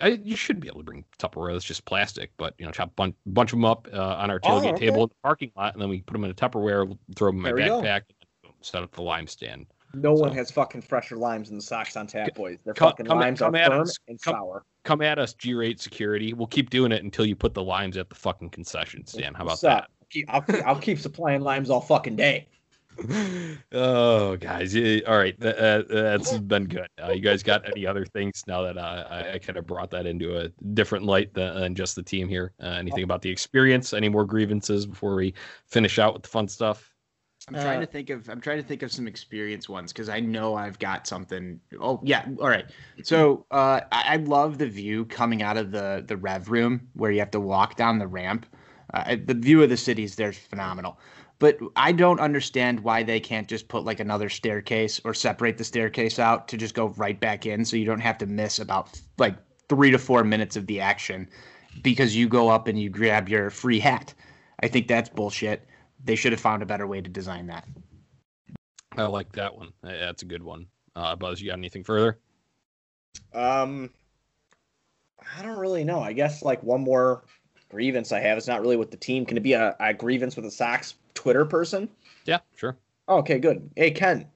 I, 0.00 0.18
you 0.22 0.34
should 0.34 0.60
be 0.60 0.68
able 0.68 0.80
to 0.80 0.84
bring 0.84 1.04
Tupperware. 1.18 1.54
It's 1.54 1.64
just 1.64 1.84
plastic, 1.84 2.30
but 2.38 2.54
you 2.58 2.64
know, 2.64 2.72
chop 2.72 2.88
a 2.88 2.92
bunch, 2.92 3.14
bunch 3.26 3.52
of 3.52 3.58
them 3.58 3.66
up 3.66 3.86
uh, 3.92 4.16
on 4.16 4.30
our 4.30 4.40
tailgate 4.40 4.64
oh, 4.64 4.74
okay. 4.74 4.86
table 4.86 5.02
in 5.04 5.08
the 5.10 5.14
parking 5.22 5.52
lot, 5.56 5.74
and 5.74 5.82
then 5.82 5.90
we 5.90 6.00
put 6.00 6.14
them 6.14 6.24
in 6.24 6.30
a 6.30 6.34
Tupperware, 6.34 6.96
throw 7.14 7.30
them 7.30 7.44
in 7.44 7.54
my 7.54 7.60
backpack, 7.60 8.02
and 8.44 8.52
set 8.62 8.82
up 8.82 8.92
the 8.92 9.02
lime 9.02 9.26
stand. 9.26 9.66
No 9.94 10.16
so. 10.16 10.22
one 10.22 10.32
has 10.32 10.50
fucking 10.50 10.82
fresher 10.82 11.16
limes 11.16 11.48
than 11.48 11.58
the 11.58 11.62
Sox 11.62 11.96
on 11.96 12.06
Tap 12.06 12.34
boys. 12.34 12.58
Their 12.64 12.74
come, 12.74 12.90
fucking 12.90 13.06
come 13.06 13.20
limes 13.20 13.42
at, 13.42 13.54
are 13.54 13.70
firm 13.70 13.82
us. 13.82 13.96
and 14.08 14.20
come, 14.20 14.34
sour. 14.34 14.64
Come 14.84 15.02
at 15.02 15.18
us, 15.18 15.34
G-rate 15.34 15.80
security. 15.80 16.32
We'll 16.32 16.46
keep 16.46 16.70
doing 16.70 16.92
it 16.92 17.02
until 17.02 17.24
you 17.24 17.36
put 17.36 17.54
the 17.54 17.62
limes 17.62 17.96
at 17.96 18.08
the 18.08 18.14
fucking 18.14 18.50
concession 18.50 19.06
stand. 19.06 19.36
How 19.36 19.44
about 19.44 19.60
that? 19.62 19.88
I'll, 20.28 20.44
I'll 20.64 20.78
keep 20.78 20.98
supplying 20.98 21.40
limes 21.40 21.70
all 21.70 21.80
fucking 21.80 22.16
day. 22.16 22.46
oh, 23.72 24.36
guys. 24.36 24.76
All 24.76 25.18
right. 25.18 25.38
That, 25.40 25.58
uh, 25.58 25.84
that's 25.88 26.38
been 26.38 26.64
good. 26.66 26.88
Uh, 27.02 27.12
you 27.12 27.20
guys 27.20 27.42
got 27.42 27.68
any 27.68 27.86
other 27.86 28.04
things 28.04 28.44
now 28.46 28.62
that 28.62 28.78
uh, 28.78 29.06
I, 29.10 29.32
I 29.32 29.38
kind 29.38 29.58
of 29.58 29.66
brought 29.66 29.90
that 29.90 30.06
into 30.06 30.38
a 30.38 30.48
different 30.74 31.04
light 31.04 31.34
than, 31.34 31.54
than 31.54 31.74
just 31.74 31.96
the 31.96 32.02
team 32.02 32.28
here? 32.28 32.52
Uh, 32.62 32.68
anything 32.68 33.02
about 33.02 33.22
the 33.22 33.30
experience? 33.30 33.92
Any 33.92 34.08
more 34.08 34.24
grievances 34.24 34.86
before 34.86 35.16
we 35.16 35.34
finish 35.66 35.98
out 35.98 36.14
with 36.14 36.22
the 36.22 36.28
fun 36.28 36.48
stuff? 36.48 36.93
I'm 37.48 37.54
trying 37.54 37.80
to 37.80 37.86
uh, 37.86 37.90
think 37.90 38.10
of 38.10 38.28
I'm 38.28 38.40
trying 38.40 38.56
to 38.62 38.66
think 38.66 38.82
of 38.82 38.90
some 38.90 39.06
experience 39.06 39.68
ones 39.68 39.92
because 39.92 40.08
I 40.08 40.20
know 40.20 40.54
I've 40.54 40.78
got 40.78 41.06
something. 41.06 41.60
Oh 41.78 42.00
yeah, 42.02 42.26
all 42.40 42.48
right. 42.48 42.64
So 43.02 43.44
uh, 43.50 43.80
I, 43.92 44.14
I 44.14 44.16
love 44.16 44.56
the 44.58 44.66
view 44.66 45.04
coming 45.06 45.42
out 45.42 45.56
of 45.56 45.70
the 45.70 46.02
the 46.06 46.16
rev 46.16 46.50
room 46.50 46.88
where 46.94 47.10
you 47.10 47.18
have 47.18 47.30
to 47.32 47.40
walk 47.40 47.76
down 47.76 47.98
the 47.98 48.06
ramp. 48.06 48.46
Uh, 48.94 49.16
the 49.22 49.34
view 49.34 49.62
of 49.62 49.68
the 49.68 49.76
city 49.76 50.04
is 50.04 50.16
there's 50.16 50.38
phenomenal. 50.38 50.98
But 51.38 51.58
I 51.76 51.92
don't 51.92 52.20
understand 52.20 52.80
why 52.80 53.02
they 53.02 53.20
can't 53.20 53.48
just 53.48 53.68
put 53.68 53.84
like 53.84 54.00
another 54.00 54.28
staircase 54.28 55.00
or 55.04 55.12
separate 55.12 55.58
the 55.58 55.64
staircase 55.64 56.18
out 56.18 56.48
to 56.48 56.56
just 56.56 56.74
go 56.74 56.88
right 56.90 57.18
back 57.18 57.44
in 57.44 57.64
so 57.64 57.76
you 57.76 57.84
don't 57.84 58.00
have 58.00 58.18
to 58.18 58.26
miss 58.26 58.58
about 58.60 58.98
like 59.18 59.36
three 59.68 59.90
to 59.90 59.98
four 59.98 60.24
minutes 60.24 60.56
of 60.56 60.66
the 60.66 60.80
action 60.80 61.28
because 61.82 62.16
you 62.16 62.28
go 62.28 62.48
up 62.48 62.68
and 62.68 62.80
you 62.80 62.88
grab 62.88 63.28
your 63.28 63.50
free 63.50 63.80
hat. 63.80 64.14
I 64.60 64.68
think 64.68 64.86
that's 64.88 65.10
bullshit. 65.10 65.66
They 66.04 66.16
should 66.16 66.32
have 66.32 66.40
found 66.40 66.62
a 66.62 66.66
better 66.66 66.86
way 66.86 67.00
to 67.00 67.08
design 67.08 67.46
that. 67.46 67.66
I 68.96 69.04
like 69.06 69.32
that 69.32 69.56
one. 69.56 69.72
That's 69.82 70.22
a 70.22 70.26
good 70.26 70.42
one. 70.42 70.66
Uh, 70.94 71.16
Buzz, 71.16 71.40
you 71.40 71.48
got 71.48 71.58
anything 71.58 71.82
further? 71.82 72.18
Um, 73.32 73.90
I 75.36 75.42
don't 75.42 75.58
really 75.58 75.84
know. 75.84 76.00
I 76.00 76.12
guess 76.12 76.42
like 76.42 76.62
one 76.62 76.82
more 76.82 77.24
grievance 77.68 78.12
I 78.12 78.20
have. 78.20 78.38
It's 78.38 78.46
not 78.46 78.60
really 78.60 78.76
with 78.76 78.90
the 78.90 78.96
team. 78.96 79.26
Can 79.26 79.36
it 79.36 79.42
be 79.42 79.54
a, 79.54 79.74
a 79.80 79.94
grievance 79.94 80.36
with 80.36 80.44
a 80.44 80.50
Sox 80.50 80.94
Twitter 81.14 81.44
person? 81.44 81.88
Yeah, 82.24 82.38
sure. 82.54 82.76
okay, 83.08 83.38
good. 83.38 83.68
Hey, 83.74 83.90
Ken, 83.90 84.26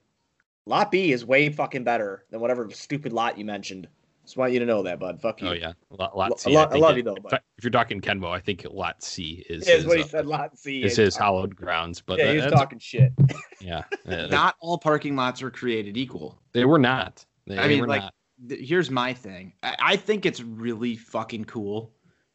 Lot 0.67 0.91
B 0.91 1.13
is 1.13 1.25
way 1.25 1.49
fucking 1.49 1.85
better 1.85 2.25
than 2.31 2.41
whatever 2.41 2.69
stupid 2.71 3.13
lot 3.13 3.39
you 3.39 3.45
mentioned. 3.45 3.89
Just 4.29 4.37
want 4.37 4.53
you 4.53 4.59
to 4.59 4.67
know 4.67 4.83
that, 4.83 5.01
bud. 5.01 5.23
Fuck 5.23 5.41
you. 5.41 5.49
Oh 5.49 5.53
yeah, 5.53 5.73
lot, 5.89 6.15
lot 6.15 6.39
C. 6.39 6.55
I, 6.55 6.65
I 6.65 6.75
love 6.75 6.93
it, 6.93 6.97
you 6.99 7.03
though. 7.03 7.15
Bud. 7.15 7.41
If 7.57 7.65
you're 7.65 7.71
talking 7.71 7.99
Kenbo, 7.99 8.29
I 8.29 8.41
think 8.41 8.67
lot 8.71 9.03
C 9.03 9.43
is. 9.49 9.67
Is 9.67 9.87
what 9.87 9.97
he 9.97 10.03
uh, 10.03 10.07
said. 10.07 10.27
Lot 10.27 10.59
C 10.59 10.83
is 10.83 10.97
his 10.97 11.17
hallowed 11.17 11.57
grounds. 11.57 12.03
But 12.03 12.19
yeah, 12.19 12.35
he's 12.35 12.53
talking 12.53 12.79
shit. 12.79 13.13
Yeah. 13.61 13.85
not 14.07 14.55
all 14.61 14.79
parking 14.79 15.17
lots 15.17 15.43
are 15.43 15.51
created 15.51 15.97
equal. 15.97 16.39
They 16.53 16.67
were 16.67 16.79
not. 16.79 17.25
They, 17.47 17.59
I 17.59 17.67
mean, 17.69 17.87
like, 17.87 18.03
th- 18.49 18.69
here's 18.69 18.91
my 18.91 19.15
thing. 19.15 19.55
I-, 19.63 19.77
I 19.81 19.97
think 19.97 20.27
it's 20.27 20.41
really 20.41 20.95
fucking 20.95 21.47
cool 21.47 21.95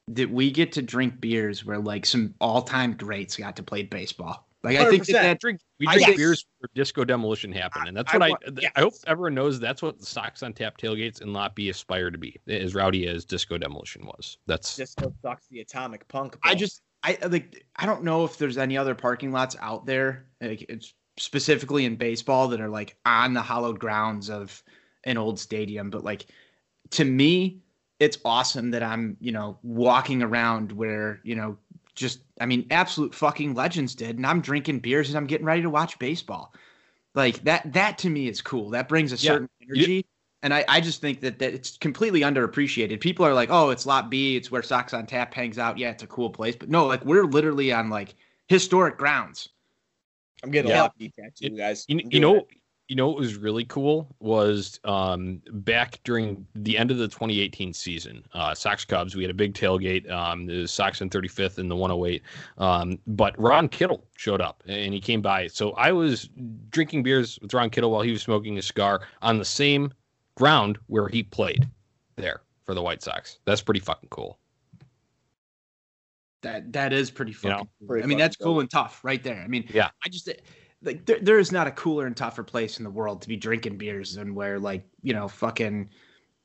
that 0.10 0.30
we 0.30 0.52
get 0.52 0.72
to 0.74 0.82
drink 0.82 1.22
beers 1.22 1.64
where 1.64 1.80
like 1.80 2.06
some 2.08 2.34
all-time 2.42 2.98
greats 2.98 3.38
got 3.38 3.56
to 3.56 3.64
play 3.64 3.84
baseball. 3.84 4.50
Like 4.64 4.78
100%. 4.78 4.86
I 4.86 4.90
think 4.90 5.06
that, 5.08 5.24
that 5.24 5.40
drink 5.42 5.60
we 5.80 5.88
drink 5.88 6.08
yes. 6.08 6.18
beers 6.18 6.46
for 6.62 6.70
disco 6.74 7.04
demolition 7.04 7.52
happened, 7.52 7.90
and 7.90 7.98
that's 7.98 8.14
what 8.14 8.22
I 8.22 8.28
I, 8.28 8.36
yes. 8.62 8.72
I, 8.78 8.82
hope 8.82 8.94
everyone 9.08 9.36
knows. 9.36 9.60
That's 9.60 9.82
what 9.82 10.00
the 10.00 10.06
Sox 10.06 10.42
on 10.42 10.54
Tap 10.54 10.78
tailgates 10.78 11.22
and 11.22 11.34
Lot 11.34 11.54
B 11.54 11.70
aspire 11.70 12.10
to 12.10 12.18
be, 12.18 12.40
as 12.48 12.74
rowdy 12.74 13.08
as 13.08 13.26
disco 13.26 13.58
demolition 13.58 14.06
was. 14.06 14.38
That's 14.48 14.78
disco 14.78 15.14
sucks 15.22 15.48
the 15.48 15.60
atomic 15.60 16.08
punk. 16.08 16.40
Ball. 16.42 16.52
I 16.52 16.56
just 16.56 16.82
I 17.04 17.18
like 17.28 17.66
I 17.76 17.86
don't 17.86 18.04
know 18.04 18.24
if 18.24 18.38
there's 18.38 18.58
any 18.58 18.78
other 18.78 18.96
parking 18.96 19.34
lots 19.34 19.58
out 19.60 19.86
there. 19.86 20.28
Like 20.40 20.62
it's 20.70 20.94
specifically 21.18 21.86
in 21.86 21.98
baseball 21.98 22.48
that 22.48 22.62
are 22.62 22.70
like 22.70 22.96
on 23.06 23.34
the 23.34 23.42
hallowed 23.42 23.80
grounds 23.80 24.30
of 24.30 24.64
an 25.04 25.18
old 25.18 25.40
stadium. 25.40 25.90
But 25.90 26.06
like 26.06 26.26
to 26.92 27.04
me, 27.04 27.60
it's 28.00 28.18
awesome 28.26 28.72
that 28.72 28.84
I'm, 28.84 29.18
you 29.20 29.32
know, 29.32 29.58
walking 29.64 30.24
around 30.24 30.72
where, 30.72 31.20
you 31.24 31.36
know, 31.36 31.58
just 31.96 32.20
I 32.44 32.46
mean, 32.46 32.68
absolute 32.72 33.16
fucking 33.16 33.54
legends 33.54 33.96
did, 33.96 34.18
and 34.18 34.28
I'm 34.28 34.42
drinking 34.42 34.80
beers 34.80 35.08
and 35.08 35.18
I'm 35.18 35.28
getting 35.28 35.46
ready 35.46 35.62
to 35.62 35.70
watch 35.70 35.98
baseball. 35.98 36.54
Like 37.16 37.42
that 37.46 37.72
that 37.72 37.98
to 38.00 38.10
me 38.10 38.28
is 38.28 38.42
cool. 38.42 38.72
That 38.72 38.90
brings 38.90 39.14
a 39.14 39.18
certain 39.18 39.48
yeah. 39.62 39.68
energy. 39.70 39.94
You, 39.94 40.04
and 40.42 40.54
I, 40.54 40.66
I 40.68 40.82
just 40.82 41.00
think 41.00 41.22
that, 41.22 41.40
that 41.40 41.54
it's 41.54 41.78
completely 41.78 42.20
underappreciated. 42.20 43.00
People 43.00 43.26
are 43.26 43.34
like, 43.34 43.50
oh, 43.50 43.70
it's 43.70 43.86
lot 43.86 44.10
B, 44.10 44.36
it's 44.36 44.52
where 44.52 44.62
Sox 44.62 44.94
on 44.94 45.06
Tap 45.06 45.34
hangs 45.34 45.58
out. 45.58 45.78
Yeah, 45.78 45.92
it's 45.92 46.04
a 46.04 46.08
cool 46.08 46.30
place. 46.30 46.54
But 46.54 46.70
no, 46.70 46.86
like 46.86 47.06
we're 47.06 47.24
literally 47.24 47.72
on 47.72 47.90
like 47.90 48.16
historic 48.50 48.98
grounds. 48.98 49.48
I'm 50.44 50.52
getting 50.52 50.72
yeah. 50.72 50.82
a 50.82 50.82
lot 50.82 50.92
of 50.92 50.98
B 50.98 51.14
tattoo, 51.18 51.56
guys. 51.56 51.86
You, 51.88 52.02
you 52.10 52.20
know, 52.20 52.46
you 52.94 52.98
know 52.98 53.08
what 53.08 53.18
was 53.18 53.38
really 53.38 53.66
cool 53.66 54.16
was 54.20 54.80
um, 54.84 55.42
back 55.50 56.00
during 56.04 56.46
the 56.54 56.78
end 56.78 56.92
of 56.92 57.00
the 57.00 57.08
2018 57.08 57.74
season, 57.74 58.24
uh, 58.34 58.54
Sox 58.54 58.86
Cubs. 58.86 59.16
We 59.16 59.24
had 59.24 59.32
a 59.32 59.34
big 59.34 59.56
tailgate. 59.56 60.08
Um, 60.12 60.46
the 60.46 60.68
Sox 60.68 61.02
in 61.02 61.10
35th 61.10 61.58
and 61.58 61.72
the 61.72 61.76
108. 61.76 62.22
Um, 62.60 63.00
but 63.08 63.34
Ron 63.40 63.68
Kittle 63.68 64.06
showed 64.16 64.42
up 64.42 64.62
and 64.68 64.94
he 64.94 65.00
came 65.00 65.24
by. 65.24 65.48
So 65.48 65.72
I 65.72 65.92
was 65.92 66.30
drinking 66.70 67.02
beers 67.02 67.40
with 67.42 67.52
Ron 67.52 67.72
Kittle 67.72 67.90
while 67.90 68.04
he 68.04 68.12
was 68.12 68.22
smoking 68.22 68.60
a 68.60 68.62
cigar 68.62 69.02
on 69.24 69.40
the 69.40 69.46
same 69.46 69.92
ground 70.36 70.78
where 70.86 71.08
he 71.08 71.24
played 71.24 71.68
there 72.16 72.44
for 72.64 72.76
the 72.76 72.82
White 72.84 73.02
Sox. 73.02 73.40
That's 73.46 73.64
pretty 73.64 73.80
fucking 73.80 74.10
cool. 74.10 74.38
That 76.44 76.72
that 76.74 76.94
is 76.94 77.10
pretty 77.10 77.34
fucking. 77.34 77.50
You 77.50 77.56
know, 77.56 77.70
cool. 77.80 77.88
Pretty 77.88 78.04
I 78.04 78.06
mean, 78.06 78.20
that's 78.20 78.36
cool 78.36 78.60
and 78.60 78.70
tough 78.70 79.04
right 79.04 79.24
there. 79.24 79.42
I 79.42 79.48
mean, 79.48 79.66
yeah. 79.74 79.90
I 80.06 80.10
just 80.10 80.30
like 80.84 81.06
there, 81.06 81.20
there 81.22 81.40
is 81.40 81.52
not 81.52 81.68
a 81.68 81.72
cooler 81.72 82.06
and 82.06 82.16
tougher 82.16 82.44
place 82.44 82.78
in 82.78 82.84
the 82.84 82.90
world 82.90 83.22
to 83.22 83.28
be 83.28 83.36
drinking 83.36 83.78
beers 83.78 84.16
than 84.16 84.36
where 84.36 84.60
like 84.60 84.86
you 85.02 85.14
know 85.14 85.28
fucking 85.28 85.90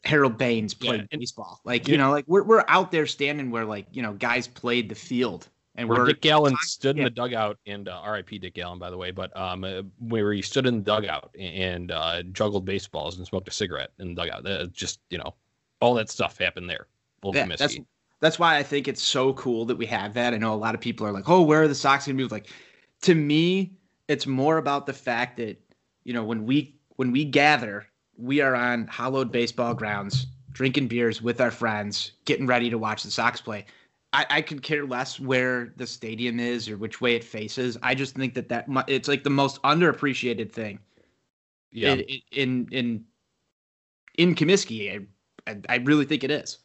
Harold 0.05 0.39
Baines 0.39 0.75
played 0.75 1.07
yeah, 1.11 1.19
baseball. 1.19 1.61
Like 1.65 1.87
yeah. 1.87 1.93
you 1.93 1.99
know, 1.99 2.11
like 2.11 2.25
we're 2.29 2.45
we're 2.45 2.65
out 2.69 2.91
there 2.91 3.07
standing 3.07 3.51
where 3.51 3.65
like 3.65 3.87
you 3.93 4.03
know 4.03 4.13
guys 4.13 4.47
played 4.47 4.89
the 4.89 4.95
field 4.95 5.49
and 5.75 5.89
where 5.89 6.05
Dick 6.07 6.25
Allen 6.27 6.57
stood 6.61 6.97
yeah. 6.97 7.03
in 7.03 7.05
the 7.05 7.11
dugout 7.11 7.59
and 7.67 7.89
uh, 7.89 8.01
R.I.P. 8.03 8.39
Dick 8.39 8.59
Allen 8.59 8.79
by 8.79 8.91
the 8.91 8.97
way, 8.97 9.11
but 9.11 9.37
um 9.37 9.65
uh, 9.65 9.83
where 9.99 10.33
he 10.33 10.43
stood 10.43 10.67
in 10.67 10.77
the 10.77 10.83
dugout 10.83 11.35
and 11.39 11.91
uh, 11.91 12.23
juggled 12.33 12.65
baseballs 12.65 13.19
and 13.19 13.27
smoked 13.27 13.49
a 13.49 13.53
cigarette 13.53 13.91
in 13.99 14.15
the 14.15 14.23
dugout. 14.23 14.47
Uh, 14.47 14.67
just 14.67 15.01
you 15.11 15.19
know, 15.19 15.35
all 15.81 15.95
that 15.95 16.11
stuff 16.11 16.39
happened 16.39 16.69
there. 16.71 16.87
Yeah, 17.25 17.47
that's 17.57 17.77
that's 18.21 18.39
why 18.39 18.57
I 18.57 18.63
think 18.63 18.89
it's 18.89 19.03
so 19.03 19.33
cool 19.35 19.65
that 19.67 19.77
we 19.77 19.87
have 19.87 20.15
that. 20.15 20.35
I 20.35 20.39
know 20.39 20.53
a 20.53 20.57
lot 20.57 20.75
of 20.75 20.81
people 20.81 21.07
are 21.07 21.13
like, 21.13 21.29
"Oh, 21.29 21.43
where 21.43 21.63
are 21.63 21.69
the 21.69 21.75
Sox 21.75 22.07
going 22.07 22.17
to 22.17 22.23
move?" 22.23 22.33
Like, 22.33 22.49
to 23.03 23.15
me, 23.15 23.73
it's 24.09 24.27
more 24.27 24.57
about 24.57 24.87
the 24.87 24.93
fact 24.93 25.37
that 25.37 25.61
you 26.05 26.13
know 26.13 26.25
when 26.25 26.45
we 26.45 26.75
when 26.97 27.13
we 27.13 27.25
gather, 27.25 27.87
we 28.17 28.41
are 28.41 28.55
on 28.55 28.87
hallowed 28.89 29.31
baseball 29.31 29.75
grounds, 29.75 30.27
drinking 30.53 30.89
beers 30.89 31.23
with 31.23 31.41
our 31.41 31.51
friends, 31.51 32.13
getting 32.25 32.47
ready 32.47 32.71
to 32.71 32.79
watch 32.79 33.05
the 33.05 33.11
Sox 33.11 33.41
play. 33.41 33.65
I, 34.13 34.27
I 34.31 34.43
could 34.43 34.63
care 34.63 34.87
less 34.87 35.21
where 35.21 35.75
the 35.77 35.87
stadium 35.87 36.41
is 36.41 36.69
or 36.69 36.79
which 36.79 37.01
way 37.01 37.15
it 37.15 37.23
faces. 37.23 37.77
I 37.83 37.95
just 37.95 38.15
think 38.15 38.35
that 38.35 38.49
that 38.49 38.67
it's 38.89 39.07
like 39.07 39.23
the 39.23 39.31
most 39.31 39.63
underappreciated 39.63 40.51
thing. 40.51 40.79
Yeah. 41.71 41.95
In 41.95 42.23
in 42.33 42.69
in, 42.73 43.05
in 44.17 44.35
Comiskey, 44.35 45.07
I, 45.47 45.57
I 45.69 45.77
really 45.77 46.07
think 46.07 46.25
it 46.25 46.31
is. 46.31 46.59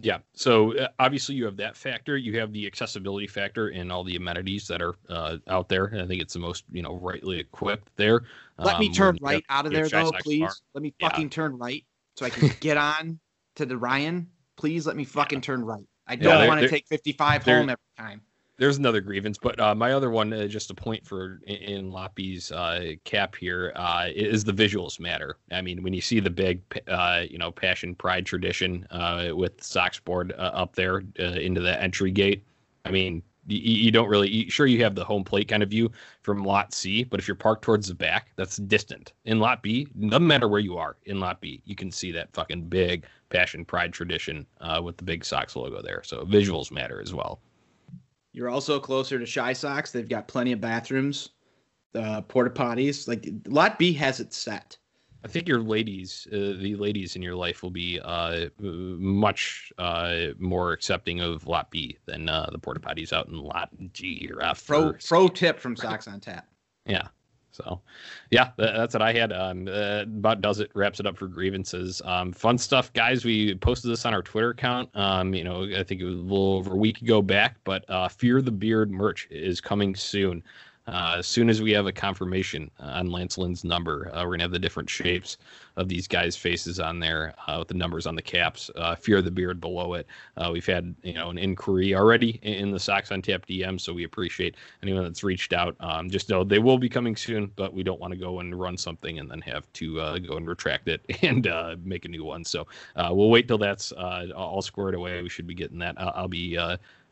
Yeah. 0.00 0.18
So 0.34 0.76
uh, 0.76 0.88
obviously 0.98 1.34
you 1.34 1.44
have 1.44 1.56
that 1.56 1.76
factor. 1.76 2.16
You 2.16 2.38
have 2.38 2.52
the 2.52 2.66
accessibility 2.66 3.26
factor 3.26 3.68
and 3.68 3.90
all 3.90 4.04
the 4.04 4.16
amenities 4.16 4.66
that 4.68 4.80
are 4.80 4.94
uh, 5.08 5.38
out 5.48 5.68
there. 5.68 5.86
And 5.86 6.00
I 6.00 6.06
think 6.06 6.22
it's 6.22 6.34
the 6.34 6.40
most 6.40 6.64
you 6.70 6.82
know 6.82 6.96
rightly 6.96 7.38
equipped 7.38 7.94
there. 7.96 8.24
Let 8.58 8.76
um, 8.76 8.80
me 8.80 8.92
turn 8.92 9.18
right 9.20 9.44
have, 9.48 9.58
out 9.58 9.66
of 9.66 9.72
there 9.72 9.88
though, 9.88 10.12
please. 10.20 10.40
Bar. 10.40 10.52
Let 10.74 10.82
me 10.82 10.94
fucking 11.00 11.24
yeah. 11.24 11.30
turn 11.30 11.58
right 11.58 11.84
so 12.16 12.26
I 12.26 12.30
can 12.30 12.50
get 12.60 12.76
on 12.76 13.18
to 13.56 13.66
the 13.66 13.76
Ryan. 13.76 14.28
Please 14.56 14.86
let 14.86 14.96
me 14.96 15.04
fucking 15.04 15.38
yeah. 15.38 15.42
turn 15.42 15.64
right. 15.64 15.84
I 16.06 16.16
don't 16.16 16.40
yeah, 16.40 16.48
want 16.48 16.60
to 16.60 16.68
take 16.68 16.86
55 16.86 17.44
home 17.44 17.68
every 17.68 17.76
time 17.98 18.22
there's 18.58 18.76
another 18.76 19.00
grievance, 19.00 19.38
but 19.38 19.58
uh, 19.60 19.74
my 19.74 19.92
other 19.92 20.10
one, 20.10 20.32
uh, 20.32 20.46
just 20.48 20.70
a 20.70 20.74
point 20.74 21.06
for 21.06 21.40
in, 21.46 21.56
in 21.56 21.90
Loppy's 21.92 22.50
uh, 22.50 22.92
cap 23.04 23.36
here, 23.36 23.72
uh, 23.76 24.08
is 24.14 24.42
the 24.42 24.52
visuals 24.52 24.98
matter. 24.98 25.36
I 25.52 25.62
mean, 25.62 25.82
when 25.82 25.94
you 25.94 26.00
see 26.00 26.18
the 26.18 26.30
big, 26.30 26.60
uh, 26.88 27.22
you 27.30 27.38
know, 27.38 27.52
passion, 27.52 27.94
pride, 27.94 28.26
tradition 28.26 28.86
uh, 28.90 29.30
with 29.32 29.62
Sox 29.62 30.00
board 30.00 30.34
up 30.36 30.74
there 30.74 31.04
into 31.16 31.60
the 31.60 31.80
entry 31.80 32.10
gate, 32.10 32.42
I 32.84 32.90
mean, 32.90 33.22
you, 33.46 33.58
you 33.58 33.90
don't 33.92 34.08
really. 34.08 34.28
You, 34.28 34.50
sure, 34.50 34.66
you 34.66 34.82
have 34.82 34.96
the 34.96 35.04
home 35.04 35.22
plate 35.22 35.46
kind 35.46 35.62
of 35.62 35.70
view 35.70 35.92
from 36.22 36.44
Lot 36.44 36.74
C, 36.74 37.04
but 37.04 37.20
if 37.20 37.28
you're 37.28 37.36
parked 37.36 37.62
towards 37.62 37.86
the 37.86 37.94
back, 37.94 38.32
that's 38.34 38.56
distant. 38.56 39.12
In 39.24 39.38
Lot 39.38 39.62
B, 39.62 39.86
doesn't 40.00 40.26
matter 40.26 40.48
where 40.48 40.60
you 40.60 40.76
are. 40.76 40.96
In 41.06 41.20
Lot 41.20 41.40
B, 41.40 41.62
you 41.64 41.76
can 41.76 41.92
see 41.92 42.10
that 42.12 42.32
fucking 42.32 42.64
big 42.64 43.06
passion, 43.30 43.64
pride, 43.64 43.92
tradition 43.92 44.46
with 44.82 44.96
the 44.96 45.04
big 45.04 45.24
Sox 45.24 45.54
logo 45.54 45.80
there. 45.80 46.02
So 46.02 46.24
visuals 46.26 46.72
matter 46.72 47.00
as 47.00 47.14
well. 47.14 47.40
You're 48.38 48.50
also 48.50 48.78
closer 48.78 49.18
to 49.18 49.24
ChiSox. 49.24 49.90
They've 49.90 50.08
got 50.08 50.28
plenty 50.28 50.52
of 50.52 50.60
bathrooms, 50.60 51.30
uh, 51.96 52.20
porta 52.20 52.50
potties. 52.50 53.08
Like 53.08 53.28
Lot 53.48 53.80
B 53.80 53.92
has 53.94 54.20
it 54.20 54.32
set. 54.32 54.78
I 55.24 55.26
think 55.26 55.48
your 55.48 55.58
ladies, 55.60 56.28
uh, 56.32 56.54
the 56.60 56.76
ladies 56.76 57.16
in 57.16 57.22
your 57.22 57.34
life, 57.34 57.64
will 57.64 57.72
be 57.72 57.98
uh, 57.98 58.46
much 58.60 59.72
uh, 59.78 60.26
more 60.38 60.70
accepting 60.70 61.20
of 61.20 61.48
Lot 61.48 61.72
B 61.72 61.98
than 62.06 62.28
uh, 62.28 62.48
the 62.52 62.60
porta 62.60 62.78
potties 62.78 63.12
out 63.12 63.26
in 63.26 63.38
Lot 63.38 63.70
G 63.92 64.30
or 64.32 64.40
F. 64.40 64.64
Pro, 64.64 64.92
pro 64.92 65.26
tip 65.26 65.58
from 65.58 65.74
Sox 65.74 66.06
on 66.06 66.20
Tap. 66.20 66.46
Yeah. 66.86 67.08
So, 67.58 67.80
yeah, 68.30 68.50
that's 68.56 68.94
what 68.94 69.02
I 69.02 69.12
had. 69.12 69.32
Um, 69.32 69.66
uh, 69.66 70.02
about 70.02 70.40
does 70.40 70.60
it 70.60 70.70
wraps 70.74 71.00
it 71.00 71.06
up 71.06 71.18
for 71.18 71.26
grievances. 71.26 72.00
Um, 72.04 72.32
fun 72.32 72.56
stuff, 72.56 72.92
guys. 72.92 73.24
We 73.24 73.56
posted 73.56 73.90
this 73.90 74.06
on 74.06 74.14
our 74.14 74.22
Twitter 74.22 74.50
account. 74.50 74.88
Um, 74.94 75.34
you 75.34 75.42
know, 75.42 75.64
I 75.64 75.82
think 75.82 76.00
it 76.00 76.04
was 76.04 76.14
a 76.14 76.18
little 76.18 76.54
over 76.54 76.74
a 76.74 76.76
week 76.76 77.02
ago 77.02 77.20
back, 77.20 77.56
but 77.64 77.88
uh, 77.90 78.06
Fear 78.08 78.42
the 78.42 78.52
Beard 78.52 78.92
merch 78.92 79.26
is 79.30 79.60
coming 79.60 79.96
soon. 79.96 80.42
Uh, 80.88 81.16
as 81.18 81.26
soon 81.26 81.50
as 81.50 81.60
we 81.60 81.70
have 81.70 81.86
a 81.86 81.92
confirmation 81.92 82.70
on 82.78 83.10
Lance 83.10 83.36
Lynn's 83.36 83.62
number, 83.62 84.10
uh, 84.14 84.24
we're 84.24 84.32
gonna 84.32 84.44
have 84.44 84.50
the 84.52 84.58
different 84.58 84.88
shapes 84.88 85.36
of 85.76 85.86
these 85.86 86.08
guys' 86.08 86.34
faces 86.34 86.80
on 86.80 86.98
there 86.98 87.34
uh, 87.46 87.56
with 87.58 87.68
the 87.68 87.74
numbers 87.74 88.06
on 88.06 88.14
the 88.14 88.22
caps. 88.22 88.70
Uh, 88.74 88.94
Fear 88.94 89.20
the 89.20 89.30
beard 89.30 89.60
below 89.60 89.94
it. 89.94 90.06
Uh, 90.38 90.48
we've 90.50 90.66
had 90.66 90.94
you 91.02 91.12
know 91.12 91.28
an 91.28 91.36
inquiry 91.36 91.94
already 91.94 92.40
in 92.42 92.70
the 92.70 92.78
Sox 92.80 93.12
on 93.12 93.20
Tap 93.20 93.44
DM, 93.46 93.78
so 93.78 93.92
we 93.92 94.04
appreciate 94.04 94.56
anyone 94.82 95.04
that's 95.04 95.22
reached 95.22 95.52
out. 95.52 95.76
Um, 95.80 96.08
just 96.08 96.30
know 96.30 96.42
they 96.42 96.58
will 96.58 96.78
be 96.78 96.88
coming 96.88 97.16
soon, 97.16 97.52
but 97.54 97.74
we 97.74 97.82
don't 97.82 98.00
want 98.00 98.14
to 98.14 98.18
go 98.18 98.40
and 98.40 98.58
run 98.58 98.78
something 98.78 99.18
and 99.18 99.30
then 99.30 99.42
have 99.42 99.70
to 99.74 100.00
uh, 100.00 100.18
go 100.18 100.38
and 100.38 100.48
retract 100.48 100.88
it 100.88 101.02
and 101.22 101.46
make 101.84 102.06
a 102.06 102.08
new 102.08 102.24
one. 102.24 102.44
So 102.44 102.66
we'll 102.96 103.30
wait 103.30 103.46
till 103.46 103.58
that's 103.58 103.92
all 103.92 104.62
squared 104.62 104.94
away. 104.94 105.22
We 105.22 105.28
should 105.28 105.46
be 105.46 105.54
getting 105.54 105.78
that. 105.80 105.96
I'll 105.98 106.28
be 106.28 106.56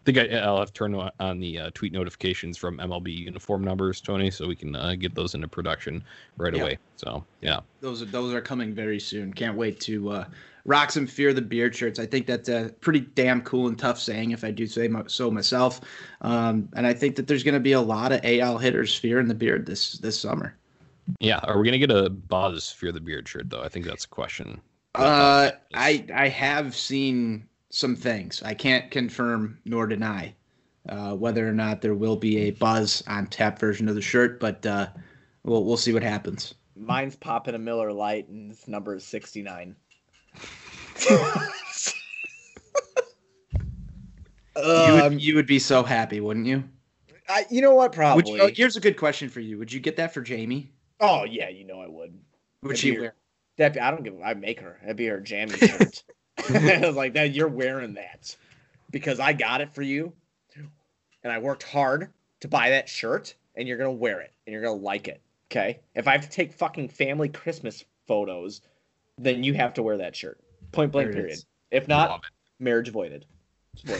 think 0.06 0.32
I, 0.32 0.50
will 0.50 0.60
have 0.60 0.68
to 0.68 0.72
turn 0.72 0.94
on 0.94 1.38
the 1.40 1.58
uh, 1.58 1.70
tweet 1.74 1.92
notifications 1.92 2.56
from 2.56 2.78
MLB 2.78 3.14
uniform 3.14 3.64
numbers, 3.64 4.00
Tony, 4.00 4.30
so 4.30 4.46
we 4.46 4.54
can 4.54 4.76
uh, 4.76 4.94
get 4.94 5.14
those 5.14 5.34
into 5.34 5.48
production 5.48 6.02
right 6.36 6.54
yep. 6.54 6.62
away. 6.62 6.78
So 6.96 7.24
yeah, 7.40 7.60
those 7.80 8.02
are 8.02 8.06
those 8.06 8.32
are 8.32 8.40
coming 8.40 8.72
very 8.72 9.00
soon. 9.00 9.32
Can't 9.32 9.56
wait 9.56 9.80
to 9.80 10.10
uh, 10.10 10.24
rock 10.64 10.92
some 10.92 11.06
fear 11.06 11.34
the 11.34 11.42
beard 11.42 11.74
shirts. 11.74 11.98
I 11.98 12.06
think 12.06 12.26
that's 12.26 12.48
a 12.48 12.72
pretty 12.80 13.00
damn 13.00 13.42
cool 13.42 13.66
and 13.66 13.78
tough 13.78 13.98
saying, 13.98 14.30
if 14.30 14.44
I 14.44 14.52
do 14.52 14.66
say 14.66 14.88
so 15.08 15.30
myself. 15.30 15.80
Um, 16.20 16.68
and 16.74 16.86
I 16.86 16.94
think 16.94 17.16
that 17.16 17.26
there's 17.26 17.42
going 17.42 17.54
to 17.54 17.60
be 17.60 17.72
a 17.72 17.80
lot 17.80 18.12
of 18.12 18.20
AL 18.22 18.58
hitters 18.58 18.94
fearing 18.94 19.26
the 19.26 19.34
beard 19.34 19.66
this 19.66 19.98
this 19.98 20.18
summer. 20.18 20.56
Yeah, 21.20 21.38
are 21.42 21.58
we 21.58 21.64
going 21.68 21.80
to 21.80 21.86
get 21.86 21.90
a 21.90 22.10
Buzz 22.10 22.70
fear 22.70 22.92
the 22.92 23.00
beard 23.00 23.28
shirt 23.28 23.50
though? 23.50 23.62
I 23.62 23.68
think 23.68 23.84
that's 23.84 24.04
a 24.04 24.08
question. 24.08 24.60
Uh, 24.94 25.50
I 25.74 26.04
I 26.14 26.28
have 26.28 26.74
seen 26.76 27.48
some 27.76 27.94
things. 27.94 28.42
I 28.42 28.54
can't 28.54 28.90
confirm 28.90 29.58
nor 29.66 29.86
deny 29.86 30.34
uh, 30.88 31.14
whether 31.14 31.46
or 31.46 31.52
not 31.52 31.82
there 31.82 31.94
will 31.94 32.16
be 32.16 32.38
a 32.38 32.50
buzz 32.52 33.02
on 33.06 33.26
tap 33.26 33.58
version 33.58 33.86
of 33.88 33.94
the 33.94 34.00
shirt, 34.00 34.40
but 34.40 34.64
uh, 34.64 34.88
we'll 35.44 35.64
we'll 35.64 35.76
see 35.76 35.92
what 35.92 36.02
happens. 36.02 36.54
Mine's 36.74 37.16
popping 37.16 37.54
a 37.54 37.58
Miller 37.58 37.92
Lite, 37.92 38.28
and 38.28 38.50
this 38.50 38.66
number 38.66 38.94
is 38.94 39.04
sixty 39.04 39.42
nine. 39.42 39.76
you, 41.10 41.18
would, 44.56 44.64
um, 45.02 45.18
you 45.18 45.34
would 45.34 45.46
be 45.46 45.58
so 45.58 45.82
happy, 45.82 46.20
wouldn't 46.20 46.46
you? 46.46 46.64
I, 47.28 47.44
you 47.50 47.60
know 47.60 47.74
what? 47.74 47.92
Probably. 47.92 48.32
You, 48.32 48.42
oh, 48.42 48.50
here's 48.54 48.76
a 48.76 48.80
good 48.80 48.96
question 48.96 49.28
for 49.28 49.40
you. 49.40 49.58
Would 49.58 49.72
you 49.72 49.80
get 49.80 49.96
that 49.96 50.14
for 50.14 50.22
Jamie? 50.22 50.72
Oh 51.00 51.24
yeah, 51.24 51.50
you 51.50 51.66
know 51.66 51.80
I 51.80 51.88
would. 51.88 52.18
Would 52.62 52.78
she 52.78 52.98
wear? 52.98 53.14
That 53.58 53.80
I 53.80 53.90
don't 53.90 54.02
give. 54.02 54.14
I 54.24 54.32
make 54.32 54.60
her. 54.60 54.78
That'd 54.80 54.96
be 54.96 55.06
her 55.06 55.20
jammy 55.20 55.58
shirt. 55.58 56.02
I 56.48 56.80
was 56.86 56.96
like, 56.96 57.14
that 57.14 57.32
you're 57.34 57.48
wearing 57.48 57.94
that 57.94 58.36
because 58.90 59.20
I 59.20 59.32
got 59.32 59.60
it 59.60 59.74
for 59.74 59.82
you, 59.82 60.12
and 61.22 61.32
I 61.32 61.38
worked 61.38 61.62
hard 61.62 62.10
to 62.40 62.48
buy 62.48 62.70
that 62.70 62.88
shirt, 62.88 63.34
and 63.54 63.66
you're 63.66 63.78
gonna 63.78 63.90
wear 63.92 64.20
it, 64.20 64.32
and 64.46 64.52
you're 64.52 64.62
gonna 64.62 64.74
like 64.74 65.08
it. 65.08 65.20
Okay. 65.50 65.80
If 65.94 66.08
I 66.08 66.12
have 66.12 66.22
to 66.22 66.28
take 66.28 66.52
fucking 66.52 66.88
family 66.88 67.28
Christmas 67.28 67.84
photos, 68.06 68.60
then 69.18 69.42
you 69.44 69.54
have 69.54 69.74
to 69.74 69.82
wear 69.82 69.96
that 69.98 70.14
shirt. 70.14 70.40
Point 70.72 70.92
blank. 70.92 71.12
Period. 71.12 71.38
If 71.70 71.88
not, 71.88 72.22
marriage 72.58 72.90
voided. 72.90 73.26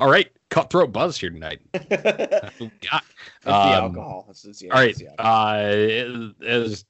All 0.00 0.10
right, 0.10 0.30
cutthroat 0.50 0.92
buzz 0.92 1.16
here 1.16 1.30
tonight. 1.30 1.60
That's 1.72 2.60
what 2.60 2.60
we 2.60 2.70
got. 2.90 3.04
That's 3.42 3.44
the 3.44 3.50
Um, 3.54 3.84
alcohol. 3.84 4.24
That's, 4.26 4.42
that's 4.42 4.58
the, 4.58 4.70
All 4.70 4.78
right. 4.78 4.88
that's 4.88 4.98
the 4.98 5.08
alcohol. 5.08 6.32
Uh, 6.42 6.44
as 6.44 6.84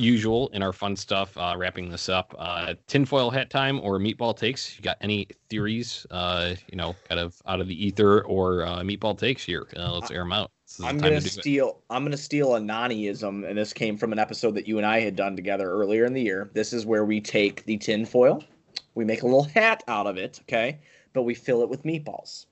usual 0.00 0.48
in 0.48 0.62
our 0.62 0.72
fun 0.72 0.96
stuff, 0.96 1.36
uh, 1.36 1.54
wrapping 1.56 1.90
this 1.90 2.08
up, 2.08 2.34
uh, 2.38 2.74
tinfoil 2.86 3.30
hat 3.30 3.50
time 3.50 3.80
or 3.80 3.98
meatball 3.98 4.36
takes. 4.36 4.76
You 4.76 4.82
got 4.82 4.96
any 5.00 5.28
theories? 5.48 6.06
Uh, 6.10 6.54
you 6.70 6.76
know, 6.76 6.96
kind 7.08 7.20
of 7.20 7.40
out 7.46 7.60
of 7.60 7.68
the 7.68 7.86
ether 7.86 8.22
or 8.22 8.64
uh, 8.64 8.80
meatball 8.80 9.16
takes 9.16 9.44
here. 9.44 9.66
Uh, 9.76 9.92
let's 9.92 10.10
air 10.10 10.20
them 10.20 10.32
out. 10.32 10.50
This 10.64 10.72
is 10.72 10.78
the 10.78 10.86
I'm 10.86 10.98
gonna 10.98 11.16
to 11.16 11.20
do 11.20 11.26
it. 11.26 11.30
steal. 11.30 11.82
I'm 11.90 12.04
gonna 12.04 12.16
steal 12.16 12.56
a 12.56 12.60
Naniism, 12.60 13.48
and 13.48 13.56
this 13.56 13.72
came 13.72 13.96
from 13.96 14.12
an 14.12 14.18
episode 14.18 14.54
that 14.54 14.66
you 14.66 14.78
and 14.78 14.86
I 14.86 15.00
had 15.00 15.16
done 15.16 15.36
together 15.36 15.70
earlier 15.70 16.04
in 16.04 16.14
the 16.14 16.22
year. 16.22 16.50
This 16.54 16.72
is 16.72 16.86
where 16.86 17.04
we 17.04 17.20
take 17.20 17.64
the 17.66 17.76
tinfoil, 17.76 18.42
we 18.94 19.04
make 19.04 19.22
a 19.22 19.26
little 19.26 19.44
hat 19.44 19.82
out 19.88 20.06
of 20.06 20.16
it, 20.16 20.40
okay, 20.42 20.78
but 21.12 21.22
we 21.22 21.34
fill 21.34 21.62
it 21.62 21.68
with 21.68 21.82
meatballs. 21.82 22.46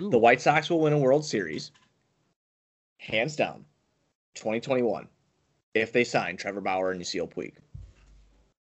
Ooh. 0.00 0.10
The 0.10 0.18
White 0.18 0.40
Sox 0.40 0.70
will 0.70 0.80
win 0.80 0.92
a 0.92 0.98
World 0.98 1.24
Series, 1.24 1.70
hands 2.98 3.36
down, 3.36 3.64
2021, 4.34 5.08
if 5.74 5.92
they 5.92 6.04
sign 6.04 6.36
Trevor 6.36 6.60
Bauer 6.60 6.90
and 6.90 7.00
Yasiel 7.00 7.32
Puig. 7.32 7.52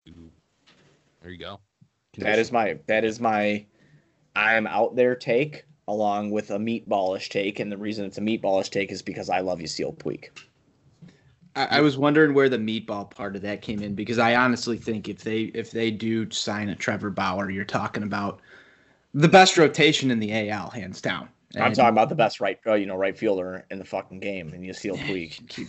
Ooh. 0.08 0.30
There 1.20 1.30
you 1.30 1.38
go. 1.38 1.60
That 2.18 2.38
is 2.38 2.52
my 2.52 2.78
that 2.86 3.04
is 3.04 3.20
my 3.20 3.64
I 4.36 4.54
am 4.54 4.66
out 4.66 4.96
there 4.96 5.14
take 5.14 5.64
along 5.88 6.30
with 6.30 6.50
a 6.50 6.58
meatballish 6.58 7.28
take, 7.28 7.58
and 7.58 7.70
the 7.70 7.76
reason 7.76 8.04
it's 8.04 8.18
a 8.18 8.22
meatballish 8.22 8.70
take 8.70 8.92
is 8.92 9.02
because 9.02 9.30
I 9.30 9.40
love 9.40 9.58
Yasiel 9.58 9.96
Puig. 9.96 10.28
I, 11.56 11.78
I 11.78 11.80
was 11.80 11.98
wondering 11.98 12.34
where 12.34 12.48
the 12.48 12.58
meatball 12.58 13.10
part 13.10 13.36
of 13.36 13.42
that 13.42 13.62
came 13.62 13.82
in 13.82 13.94
because 13.94 14.18
I 14.18 14.34
honestly 14.34 14.76
think 14.76 15.08
if 15.08 15.22
they 15.22 15.42
if 15.54 15.70
they 15.70 15.90
do 15.90 16.30
sign 16.30 16.68
a 16.68 16.76
Trevor 16.76 17.10
Bauer, 17.10 17.50
you're 17.50 17.64
talking 17.64 18.02
about 18.02 18.40
the 19.14 19.28
best 19.28 19.58
rotation 19.58 20.10
in 20.10 20.18
the 20.18 20.50
AL, 20.50 20.70
hands 20.70 21.00
down. 21.00 21.28
I'm 21.56 21.72
talking 21.74 21.90
about 21.90 22.08
the 22.08 22.14
best 22.14 22.40
right, 22.40 22.58
uh, 22.66 22.74
you 22.74 22.86
know, 22.86 22.96
right 22.96 23.16
fielder 23.16 23.64
in 23.70 23.78
the 23.78 23.84
fucking 23.84 24.20
game, 24.20 24.52
and 24.54 24.64
Yasiel 24.64 24.98
Puig. 25.04 25.46
keep 25.48 25.68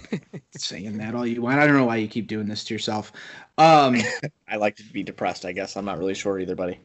saying 0.51 0.97
that 0.99 1.15
all 1.15 1.25
you 1.25 1.41
want. 1.41 1.59
I 1.59 1.67
don't 1.67 1.75
know 1.75 1.85
why 1.85 1.97
you 1.97 2.07
keep 2.07 2.27
doing 2.27 2.47
this 2.47 2.63
to 2.65 2.73
yourself. 2.73 3.11
Um, 3.57 3.97
I 4.47 4.55
like 4.57 4.75
to 4.77 4.83
be 4.83 5.03
depressed. 5.03 5.45
I 5.45 5.51
guess 5.51 5.75
I'm 5.75 5.85
not 5.85 5.97
really 5.97 6.13
sure 6.13 6.39
either, 6.39 6.55
buddy. 6.55 6.79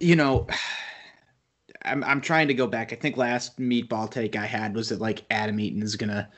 you 0.00 0.16
know, 0.16 0.46
I'm 1.84 2.02
I'm 2.04 2.20
trying 2.20 2.48
to 2.48 2.54
go 2.54 2.66
back. 2.66 2.92
I 2.92 2.96
think 2.96 3.16
last 3.16 3.58
meatball 3.58 4.10
take 4.10 4.36
I 4.36 4.46
had 4.46 4.74
was 4.74 4.88
that 4.90 5.00
like 5.00 5.24
Adam 5.30 5.58
Eaton 5.60 5.82
is 5.82 5.96
gonna 5.96 6.28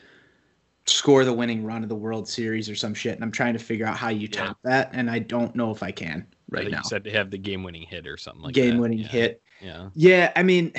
score 0.86 1.24
the 1.24 1.32
winning 1.32 1.64
run 1.64 1.82
of 1.82 1.88
the 1.88 1.94
World 1.94 2.28
Series 2.28 2.68
or 2.68 2.74
some 2.74 2.94
shit, 2.94 3.14
and 3.14 3.22
I'm 3.24 3.32
trying 3.32 3.54
to 3.54 3.58
figure 3.58 3.86
out 3.86 3.96
how 3.96 4.08
you 4.10 4.28
Yeah. 4.30 4.46
top 4.48 4.58
that, 4.64 4.90
and 4.92 5.10
I 5.10 5.18
don't 5.18 5.54
know 5.54 5.70
if 5.70 5.82
I 5.82 5.90
can 5.92 6.26
I 6.30 6.34
right 6.50 6.60
think 6.64 6.72
now. 6.72 6.78
You 6.84 6.88
said 6.88 7.04
to 7.04 7.10
have 7.10 7.30
the 7.30 7.38
game-winning 7.38 7.82
hit 7.82 8.06
or 8.06 8.16
something 8.16 8.42
like 8.42 8.54
that. 8.54 8.60
Game 8.60 8.78
winning 8.78 8.98
Yeah. 8.98 9.06
hit. 9.08 9.42
Yeah, 9.60 9.88
Yeah, 9.94 10.32
I 10.36 10.42
mean, 10.42 10.72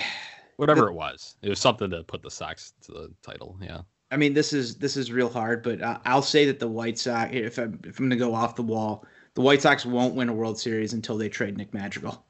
whatever 0.58 0.88
it 0.88 0.94
was, 0.94 1.36
it 1.42 1.50
was 1.50 1.60
something 1.60 1.90
to 1.90 2.04
put 2.04 2.22
the 2.22 2.32
Sox 2.32 2.74
to 2.84 2.92
the 2.92 3.14
title. 3.22 3.58
Yeah. 3.62 3.82
I 4.12 4.18
mean 4.18 4.34
this 4.34 4.54
is 4.54 4.76
this 4.76 4.98
is 4.98 5.12
real 5.12 5.30
hard, 5.30 5.64
but 5.64 5.82
uh, 5.82 6.00
I'll 6.06 6.22
say 6.22 6.46
that 6.46 6.60
the 6.60 6.68
White 6.68 6.98
Sox, 6.98 7.32
if 7.34 7.58
I'm 7.58 7.80
if 7.84 8.00
I'm 8.00 8.08
gonna 8.08 8.18
go 8.18 8.34
off 8.34 8.56
the 8.56 8.64
wall, 8.64 9.06
the 9.34 9.42
White 9.42 9.62
Sox 9.62 9.86
won't 9.86 10.16
win 10.16 10.30
a 10.30 10.34
World 10.34 10.60
Series 10.60 10.94
until 10.94 11.18
they 11.18 11.30
trade 11.30 11.58
Nick 11.58 11.74
Madrigal. 11.74 12.26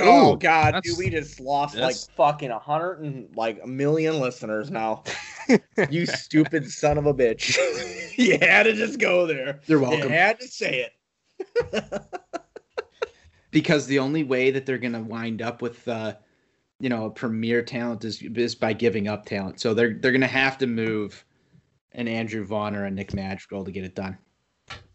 Oh 0.00 0.32
Ooh, 0.32 0.36
God, 0.36 0.82
dude, 0.82 0.98
we 0.98 1.10
just 1.10 1.38
lost 1.38 1.76
like 1.76 1.94
fucking 2.16 2.50
a 2.50 2.58
hundred 2.58 3.02
and 3.02 3.34
like 3.36 3.60
a 3.62 3.68
million 3.68 4.20
listeners 4.20 4.68
now. 4.68 5.04
you 5.90 6.06
stupid 6.06 6.68
son 6.68 6.98
of 6.98 7.06
a 7.06 7.14
bitch! 7.14 7.56
you 8.18 8.36
had 8.40 8.64
to 8.64 8.72
just 8.72 8.98
go 8.98 9.26
there. 9.26 9.60
You're 9.66 9.78
welcome. 9.78 10.00
You 10.00 10.08
welcome. 10.08 10.18
had 10.18 10.40
to 10.40 10.48
say 10.48 10.88
it. 10.88 10.92
because 13.52 13.86
the 13.86 14.00
only 14.00 14.24
way 14.24 14.50
that 14.50 14.66
they're 14.66 14.78
going 14.78 14.92
to 14.92 15.00
wind 15.00 15.40
up 15.40 15.62
with 15.62 15.86
uh 15.86 16.14
you 16.80 16.88
know 16.88 17.06
a 17.06 17.10
premier 17.10 17.62
talent 17.62 18.04
is, 18.04 18.22
is 18.22 18.54
by 18.54 18.72
giving 18.72 19.08
up 19.08 19.24
talent. 19.26 19.60
So 19.60 19.74
they're 19.74 19.94
they're 19.94 20.12
going 20.12 20.20
to 20.20 20.26
have 20.26 20.58
to 20.58 20.66
move 20.66 21.24
an 21.92 22.08
andrew 22.08 22.44
vaughn 22.44 22.76
or 22.76 22.84
a 22.84 22.90
nick 22.90 23.14
madrigal 23.14 23.64
to 23.64 23.72
get 23.72 23.84
it 23.84 23.94
done. 23.94 24.18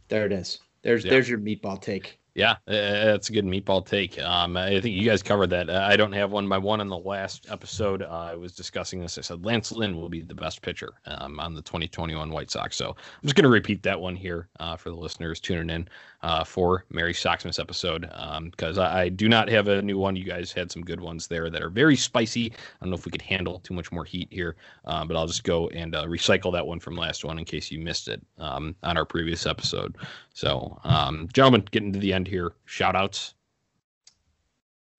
There 0.07 0.25
it 0.25 0.31
is. 0.31 0.59
There's 0.83 1.03
Yeah. 1.03 1.11
there's 1.11 1.29
your 1.29 1.39
meatball 1.39 1.81
take 1.81 2.19
Yeah, 2.33 2.51
uh, 2.51 2.55
that's 2.67 3.29
a 3.29 3.33
good 3.33 3.43
meatball 3.43 3.85
take. 3.85 4.17
Um, 4.21 4.55
I 4.55 4.79
think 4.79 4.95
you 4.95 5.03
guys 5.03 5.21
covered 5.21 5.49
that. 5.49 5.69
Uh, 5.69 5.85
I 5.85 5.97
don't 5.97 6.13
have 6.13 6.31
one. 6.31 6.47
My 6.47 6.57
one 6.57 6.79
in 6.79 6.87
the 6.87 6.97
last 6.97 7.47
episode, 7.49 8.03
uh, 8.03 8.07
I 8.31 8.35
was 8.35 8.55
discussing 8.55 9.01
this. 9.01 9.17
I 9.17 9.21
said 9.21 9.43
Lance 9.43 9.73
Lynn 9.73 9.97
will 9.97 10.07
be 10.07 10.21
the 10.21 10.33
best 10.33 10.61
pitcher 10.61 10.93
um, 11.05 11.41
on 11.41 11.53
the 11.53 11.61
2021 11.61 12.29
White 12.31 12.49
Sox. 12.49 12.77
So 12.77 12.91
I'm 12.91 13.23
just 13.23 13.35
going 13.35 13.43
to 13.43 13.49
repeat 13.49 13.83
that 13.83 13.99
one 13.99 14.15
here 14.15 14.47
uh, 14.61 14.77
for 14.77 14.91
the 14.91 14.95
listeners 14.95 15.41
tuning 15.41 15.69
in 15.75 15.89
uh, 16.21 16.45
for 16.45 16.85
Merry 16.89 17.13
Soxmas 17.13 17.59
episode 17.59 18.09
because 18.49 18.77
I, 18.77 19.01
I 19.01 19.09
do 19.09 19.27
not 19.27 19.49
have 19.49 19.67
a 19.67 19.81
new 19.81 19.97
one. 19.97 20.15
You 20.15 20.23
guys 20.23 20.53
had 20.53 20.71
some 20.71 20.83
good 20.83 21.01
ones 21.01 21.27
there 21.27 21.49
that 21.49 21.61
are 21.61 21.69
very 21.69 21.97
spicy. 21.97 22.53
I 22.53 22.85
don't 22.85 22.91
know 22.91 22.95
if 22.95 23.05
we 23.05 23.11
could 23.11 23.21
handle 23.21 23.59
too 23.59 23.73
much 23.73 23.91
more 23.91 24.05
heat 24.05 24.29
here, 24.31 24.55
uh, 24.85 25.03
but 25.03 25.17
I'll 25.17 25.27
just 25.27 25.43
go 25.43 25.67
and 25.69 25.93
recycle 25.93 26.53
that 26.53 26.65
one 26.65 26.79
from 26.79 26.95
last 26.95 27.25
one 27.25 27.39
in 27.39 27.43
case 27.43 27.71
you 27.71 27.79
missed 27.79 28.07
it 28.07 28.21
um, 28.37 28.73
on 28.83 28.95
our 28.95 29.05
previous 29.05 29.45
episode. 29.45 29.97
So, 30.33 30.79
um, 30.85 31.27
gentlemen, 31.33 31.65
getting 31.71 31.91
to 31.91 31.99
the 31.99 32.13
end 32.13 32.20
here. 32.27 32.53
Shout 32.65 32.95
outs. 32.95 33.33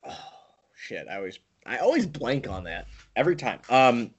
Oh 0.06 0.16
shit! 0.74 1.06
I 1.08 1.16
always 1.16 1.38
I 1.66 1.78
always 1.78 2.06
blank 2.06 2.48
on 2.48 2.64
that 2.64 2.86
every 3.16 3.36
time. 3.36 3.60
Um, 3.68 4.10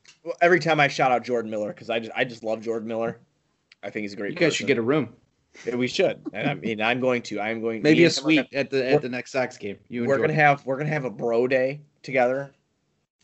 every 0.42 0.60
time 0.60 0.80
I 0.80 0.88
shout 0.88 1.12
out 1.12 1.24
Jordan 1.24 1.52
Miller 1.52 1.70
because 1.70 1.90
I 1.90 2.00
just 2.00 2.12
I 2.16 2.24
just 2.24 2.44
love 2.44 2.62
Jordan 2.62 2.88
Miller. 2.88 3.20
I 3.84 3.90
think 3.90 4.04
he's 4.04 4.14
a 4.14 4.16
great. 4.18 4.32
you 4.32 4.38
guys 4.38 4.56
should 4.56 4.68
get 4.68 4.78
a 4.78 4.82
room 4.82 5.14
Yeah, 5.66 5.76
we 5.76 5.88
should, 5.88 6.22
and 6.32 6.50
I 6.50 6.54
mean 6.54 6.82
I'm 6.82 7.00
going 7.02 7.22
to. 7.24 7.40
I'm 7.40 7.62
going 7.62 7.82
to 7.82 7.84
maybe 7.84 8.04
a 8.04 8.06
and 8.08 8.14
suite 8.14 8.38
gonna- 8.52 8.62
at 8.62 8.70
the 8.70 8.90
at 8.92 9.02
the 9.02 9.10
next 9.10 9.32
sox 9.32 9.58
game 9.58 9.78
you 9.90 10.06
we're 10.06 10.16
enjoy 10.16 10.28
gonna 10.28 10.34
have 10.40 10.66
we're 10.66 10.78
gonna 10.78 10.90
have 10.90 11.06
a 11.06 11.10
bro 11.12 11.48
day 11.48 11.82
together, 12.02 12.54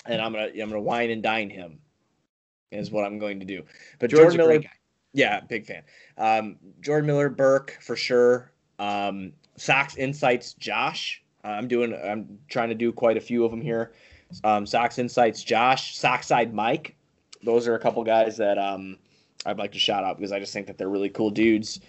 and 0.06 0.22
I'm 0.22 0.34
gonna 0.34 0.48
I'm 0.48 0.70
gonna 0.70 0.82
wine 0.82 1.12
and 1.12 1.24
dine 1.24 1.50
him. 1.50 1.80
Is 2.72 2.92
what 2.92 3.04
I'm 3.04 3.18
going 3.18 3.40
to 3.40 3.48
do. 3.48 3.64
But 3.98 4.12
Jordan's 4.12 4.36
Jordan 4.36 4.58
Miller, 4.62 4.72
yeah, 5.14 5.40
big 5.40 5.66
fan. 5.66 5.82
Um, 6.20 6.58
Jordan 6.82 7.08
Miller, 7.08 7.28
Burke 7.30 7.80
for 7.82 7.96
sure. 7.96 8.52
Um, 8.78 9.34
Sox 9.60 9.96
Insights, 9.98 10.54
Josh. 10.54 11.24
Uh, 11.44 11.50
I'm 11.50 11.68
doing. 11.68 11.94
I'm 11.94 12.40
trying 12.50 12.70
to 12.70 12.76
do 12.76 12.92
quite 12.92 13.18
a 13.18 13.22
few 13.22 13.44
of 13.46 13.52
them 13.52 13.62
here. 13.62 13.94
Um, 14.44 14.66
Sox 14.66 14.98
Insights, 14.98 15.44
Josh. 15.44 15.98
Sockside 15.98 16.54
Mike. 16.54 16.96
Those 17.44 17.68
are 17.68 17.76
a 17.76 17.80
couple 17.80 18.04
guys 18.04 18.38
that 18.38 18.58
um, 18.58 18.98
I'd 19.46 19.58
like 19.58 19.72
to 19.74 19.80
shout 19.80 20.04
out 20.04 20.18
because 20.18 20.32
I 20.32 20.40
just 20.40 20.54
think 20.54 20.68
that 20.68 20.78
they're 20.78 20.90
really 20.90 21.10
cool 21.10 21.30
dudes. 21.30 21.80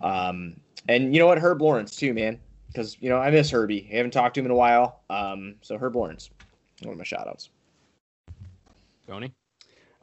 Um, 0.00 0.56
and 0.88 1.14
you 1.14 1.20
know 1.20 1.26
what, 1.26 1.38
Herb 1.38 1.62
Lawrence 1.62 1.96
too, 1.96 2.12
man. 2.14 2.40
Because 2.68 2.96
you 3.00 3.08
know 3.08 3.18
I 3.18 3.30
miss 3.30 3.50
Herbie. 3.50 3.88
I 3.92 3.96
haven't 3.96 4.12
talked 4.12 4.34
to 4.34 4.40
him 4.40 4.46
in 4.46 4.52
a 4.52 4.56
while. 4.56 5.00
Um, 5.10 5.56
so 5.62 5.78
Herb 5.78 5.96
Lawrence, 5.96 6.30
one 6.82 6.92
of 6.92 6.98
my 6.98 7.04
shout 7.04 7.26
outs. 7.28 7.50
Tony. 9.06 9.32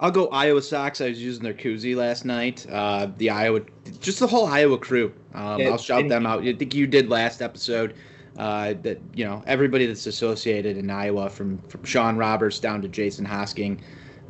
I'll 0.03 0.11
go 0.11 0.27
Iowa 0.27 0.61
Sox. 0.61 0.99
I 0.99 1.07
was 1.07 1.21
using 1.23 1.43
their 1.43 1.53
koozie 1.53 1.95
last 1.95 2.25
night. 2.25 2.67
Uh, 2.69 3.07
the 3.17 3.29
Iowa, 3.29 3.61
just 4.01 4.19
the 4.19 4.27
whole 4.27 4.45
Iowa 4.47 4.77
crew. 4.77 5.13
Um, 5.33 5.61
Yeah, 5.61 5.69
I'll 5.69 5.77
shout 5.77 6.09
them 6.09 6.25
out. 6.25 6.43
I 6.43 6.51
think 6.51 6.75
you 6.75 6.85
did 6.87 7.09
last 7.09 7.41
episode. 7.41 7.95
Uh, 8.37 8.73
that 8.81 8.99
you 9.13 9.23
know 9.23 9.43
everybody 9.47 9.85
that's 9.85 10.05
associated 10.05 10.75
in 10.75 10.89
Iowa, 10.89 11.29
from 11.29 11.59
from 11.69 11.83
Sean 11.85 12.17
Roberts 12.17 12.59
down 12.59 12.81
to 12.81 12.89
Jason 12.89 13.25
Hosking, 13.25 13.79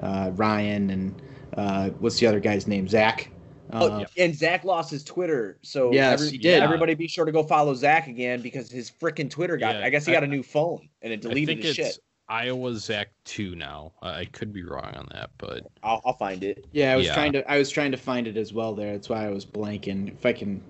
uh, 0.02 0.30
Ryan, 0.36 0.90
and 0.92 1.22
uh, 1.58 1.90
what's 2.00 2.20
the 2.20 2.28
other 2.28 2.40
guy's 2.40 2.68
name? 2.68 2.88
Zach. 2.88 3.32
Oh, 3.72 3.88
Uh, 3.88 4.06
and 4.18 4.36
Zach 4.36 4.66
lost 4.66 4.92
his 4.92 5.04
Twitter, 5.04 5.58
so 5.64 5.92
Yes, 5.92 6.30
he 6.30 6.38
did. 6.38 6.62
Everybody, 6.62 6.94
be 6.94 7.08
sure 7.08 7.26
to 7.26 7.32
go 7.32 7.42
follow 7.42 7.74
Zach 7.74 8.08
again 8.08 8.42
because 8.42 8.70
his 8.70 8.92
freaking 8.92 9.30
Twitter 9.30 9.58
got. 9.58 9.76
Yeah, 9.76 9.86
I 9.86 9.90
guess 9.90 10.06
he 10.06 10.12
got 10.12 10.24
a 10.24 10.28
new 10.28 10.44
phone 10.44 10.88
and 11.02 11.12
it 11.12 11.22
deleted 11.22 11.64
his 11.64 11.76
shit. 11.76 11.98
Iowa 12.30 12.76
Zach 12.76 13.10
two 13.26 13.56
now. 13.56 13.94
I 14.02 14.20
I 14.22 14.26
could 14.26 14.54
be 14.54 14.64
wrong 14.64 14.94
on 14.96 15.08
that, 15.14 15.32
but 15.38 15.64
I'll, 15.84 16.02
I'll 16.06 16.18
find 16.18 16.44
it. 16.44 16.66
Yeah, 16.72 16.94
I 16.94 16.96
was 16.96 17.08
Yeah. 17.08 17.14
trying 17.14 17.34
to 17.34 17.52
I 17.52 17.58
was 17.58 17.70
trying 17.70 17.92
to 17.92 17.98
find 17.98 18.28
it 18.28 18.38
as 18.38 18.54
well 18.54 18.74
there. 18.74 18.94
That's 18.94 19.10
why 19.10 19.26
I 19.26 19.30
was 19.30 19.46
blanking. 19.46 20.14
If 20.14 20.26
I 20.26 20.34
can 20.34 20.64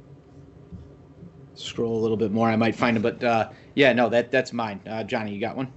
scroll 1.56 1.98
a 1.98 2.02
little 2.02 2.18
bit 2.18 2.32
more, 2.32 2.50
I 2.50 2.56
might 2.56 2.76
find 2.76 2.98
it. 2.98 3.04
But 3.04 3.24
uh, 3.24 3.50
yeah, 3.76 3.94
no, 3.94 4.10
that 4.10 4.32
that's 4.32 4.54
mine. 4.54 4.82
Uh, 4.88 5.04
Johnny, 5.04 5.34
you 5.34 5.40
got 5.40 5.56
one? 5.56 5.72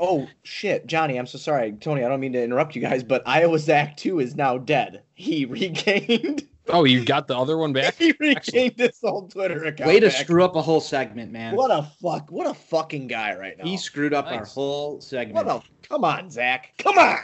Oh 0.00 0.26
shit, 0.42 0.86
Johnny, 0.86 1.16
I'm 1.16 1.26
so 1.26 1.38
sorry, 1.38 1.72
Tony. 1.80 2.04
I 2.04 2.08
don't 2.08 2.20
mean 2.20 2.32
to 2.32 2.42
interrupt 2.42 2.74
you 2.74 2.82
guys, 2.82 3.04
but 3.04 3.22
Iowa 3.26 3.58
Zach 3.58 3.96
two 3.96 4.18
is 4.18 4.34
now 4.34 4.58
dead. 4.58 5.02
He 5.14 5.44
regained. 5.46 6.48
Oh, 6.68 6.84
you 6.84 7.04
got 7.04 7.26
the 7.26 7.36
other 7.36 7.56
one 7.56 7.72
back. 7.72 7.94
he 7.98 8.14
regained 8.18 8.78
his 8.78 8.98
old 9.02 9.30
Twitter 9.30 9.64
account. 9.64 9.88
Way 9.88 10.00
to 10.00 10.08
back. 10.08 10.16
screw 10.16 10.44
up 10.44 10.56
a 10.56 10.62
whole 10.62 10.80
segment, 10.80 11.32
man. 11.32 11.56
What 11.56 11.70
a 11.70 11.82
fuck! 12.02 12.30
What 12.30 12.46
a 12.46 12.54
fucking 12.54 13.06
guy 13.06 13.36
right 13.36 13.56
now. 13.58 13.64
He 13.64 13.76
screwed 13.76 14.14
up 14.14 14.26
our 14.26 14.44
whole 14.44 15.00
segment. 15.00 15.46
what 15.46 15.64
a 15.64 15.86
come 15.88 16.04
on, 16.04 16.30
Zach. 16.30 16.72
Come 16.78 16.98
on. 16.98 17.18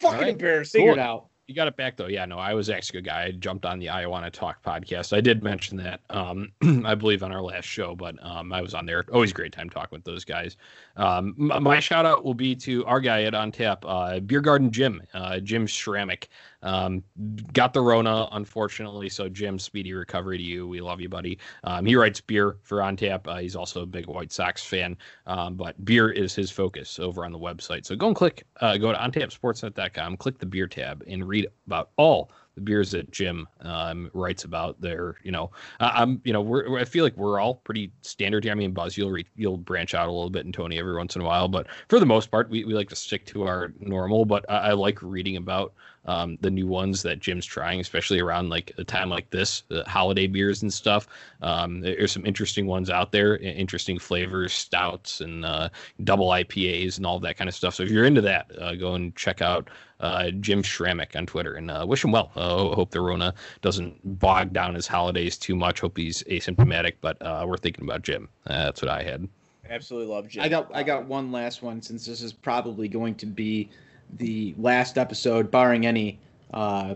Fucking 0.00 0.20
right. 0.20 0.28
embarrassing. 0.28 0.80
Figure 0.80 0.92
it 0.92 0.98
out. 0.98 1.28
You 1.46 1.54
got 1.54 1.68
it 1.68 1.76
back 1.76 1.98
though. 1.98 2.06
Yeah, 2.06 2.24
no, 2.24 2.38
I 2.38 2.54
was 2.54 2.70
actually 2.70 3.00
a 3.00 3.02
good 3.02 3.08
guy. 3.08 3.24
I 3.24 3.30
jumped 3.32 3.66
on 3.66 3.78
the 3.78 3.90
I 3.90 4.06
Wanna 4.06 4.30
Talk 4.30 4.62
podcast. 4.62 5.14
I 5.14 5.20
did 5.20 5.42
mention 5.42 5.76
that, 5.76 6.00
um, 6.08 6.50
I 6.86 6.94
believe 6.94 7.22
on 7.22 7.32
our 7.32 7.42
last 7.42 7.66
show, 7.66 7.94
but 7.94 8.14
um, 8.24 8.50
I 8.50 8.62
was 8.62 8.72
on 8.72 8.86
there. 8.86 9.04
Always 9.12 9.30
a 9.30 9.34
great 9.34 9.52
time 9.52 9.68
talking 9.68 9.94
with 9.94 10.04
those 10.04 10.24
guys. 10.24 10.56
Um, 10.96 11.50
m- 11.52 11.62
my 11.62 11.80
shout 11.80 12.06
out 12.06 12.24
will 12.24 12.34
be 12.34 12.56
to 12.56 12.84
our 12.86 12.98
guy 12.98 13.24
at 13.24 13.34
On 13.34 13.52
Tap, 13.52 13.84
uh, 13.86 14.20
Beer 14.20 14.40
Garden 14.40 14.70
Jim, 14.70 15.02
uh, 15.12 15.38
Jim 15.40 15.66
Schrammick. 15.66 16.28
Um, 16.64 17.04
got 17.52 17.72
the 17.72 17.80
Rona, 17.80 18.28
unfortunately. 18.32 19.08
So, 19.08 19.28
Jim, 19.28 19.58
speedy 19.58 19.92
recovery 19.92 20.38
to 20.38 20.44
you. 20.44 20.66
We 20.66 20.80
love 20.80 21.00
you, 21.00 21.08
buddy. 21.08 21.38
Um, 21.62 21.86
he 21.86 21.94
writes 21.94 22.20
beer 22.20 22.56
for 22.62 22.82
On 22.82 22.96
Tap. 22.96 23.28
Uh, 23.28 23.36
he's 23.36 23.54
also 23.54 23.82
a 23.82 23.86
big 23.86 24.06
White 24.06 24.32
Sox 24.32 24.64
fan, 24.64 24.96
um, 25.26 25.54
but 25.54 25.82
beer 25.84 26.10
is 26.10 26.34
his 26.34 26.50
focus 26.50 26.98
over 26.98 27.24
on 27.24 27.32
the 27.32 27.38
website. 27.38 27.84
So, 27.86 27.94
go 27.94 28.08
and 28.08 28.16
click, 28.16 28.44
uh, 28.60 28.76
go 28.78 28.90
to 28.90 28.98
ontapsportsnet.com, 28.98 30.16
click 30.16 30.38
the 30.38 30.46
beer 30.46 30.66
tab, 30.66 31.04
and 31.06 31.28
read 31.28 31.46
about 31.66 31.90
all 31.96 32.30
the 32.54 32.60
beers 32.60 32.92
that 32.92 33.10
Jim 33.10 33.48
um, 33.60 34.10
writes 34.14 34.44
about 34.44 34.80
there. 34.80 35.16
You 35.22 35.32
know, 35.32 35.50
I'm 35.80 36.20
you 36.24 36.32
know 36.32 36.40
we're, 36.40 36.78
I 36.78 36.84
feel 36.84 37.04
like 37.04 37.16
we're 37.16 37.40
all 37.40 37.56
pretty 37.56 37.92
standard 38.02 38.44
here. 38.44 38.52
I 38.52 38.56
mean, 38.56 38.72
Buzz, 38.72 38.96
you'll 38.96 39.10
re- 39.10 39.26
you'll 39.36 39.56
branch 39.56 39.94
out 39.94 40.08
a 40.08 40.12
little 40.12 40.30
bit, 40.30 40.44
and 40.44 40.54
Tony 40.54 40.78
every 40.78 40.96
once 40.96 41.16
in 41.16 41.22
a 41.22 41.24
while, 41.24 41.48
but 41.48 41.66
for 41.88 41.98
the 41.98 42.06
most 42.06 42.30
part, 42.30 42.48
we, 42.48 42.64
we 42.64 42.74
like 42.74 42.88
to 42.90 42.96
stick 42.96 43.26
to 43.26 43.46
our 43.46 43.72
normal. 43.80 44.24
But 44.24 44.48
I, 44.48 44.56
I 44.56 44.72
like 44.72 45.02
reading 45.02 45.36
about 45.36 45.74
um, 46.06 46.36
the 46.40 46.50
new 46.50 46.66
ones 46.66 47.02
that 47.02 47.18
Jim's 47.18 47.46
trying, 47.46 47.80
especially 47.80 48.20
around 48.20 48.50
like 48.50 48.72
a 48.78 48.84
time 48.84 49.08
like 49.08 49.30
this, 49.30 49.62
the 49.68 49.84
holiday 49.84 50.26
beers 50.26 50.62
and 50.62 50.72
stuff. 50.72 51.08
Um, 51.42 51.80
there's 51.80 52.12
some 52.12 52.26
interesting 52.26 52.66
ones 52.66 52.90
out 52.90 53.12
there, 53.12 53.38
interesting 53.38 53.98
flavors, 53.98 54.52
stouts 54.52 55.20
and 55.20 55.44
uh, 55.44 55.70
double 56.04 56.28
IPAs 56.28 56.98
and 56.98 57.06
all 57.06 57.18
that 57.20 57.36
kind 57.36 57.48
of 57.48 57.54
stuff. 57.54 57.74
So 57.74 57.82
if 57.82 57.90
you're 57.90 58.04
into 58.04 58.20
that, 58.22 58.50
uh, 58.60 58.74
go 58.74 58.94
and 58.94 59.14
check 59.16 59.40
out 59.40 59.70
uh, 60.04 60.30
Jim 60.32 60.62
Schrammick 60.62 61.16
on 61.16 61.26
Twitter 61.26 61.54
and 61.54 61.70
uh, 61.70 61.84
wish 61.88 62.04
him 62.04 62.12
well. 62.12 62.30
Uh, 62.36 62.74
hope 62.74 62.90
the 62.90 63.00
Rona 63.00 63.32
doesn't 63.62 64.18
bog 64.18 64.52
down 64.52 64.74
his 64.74 64.86
holidays 64.86 65.38
too 65.38 65.56
much. 65.56 65.80
Hope 65.80 65.96
he's 65.96 66.22
asymptomatic, 66.24 66.94
but 67.00 67.20
uh, 67.22 67.44
we're 67.48 67.56
thinking 67.56 67.84
about 67.84 68.02
Jim. 68.02 68.28
that's 68.44 68.82
what 68.82 68.90
I 68.90 69.02
had. 69.02 69.26
Absolutely 69.70 70.12
love 70.12 70.28
Jim. 70.28 70.42
I 70.42 70.48
got 70.48 70.70
I 70.74 70.82
got 70.82 71.06
one 71.06 71.32
last 71.32 71.62
one 71.62 71.80
since 71.80 72.04
this 72.04 72.20
is 72.20 72.32
probably 72.32 72.86
going 72.86 73.14
to 73.16 73.26
be 73.26 73.70
the 74.18 74.54
last 74.58 74.98
episode, 74.98 75.50
barring 75.50 75.86
any 75.86 76.18
uh, 76.52 76.94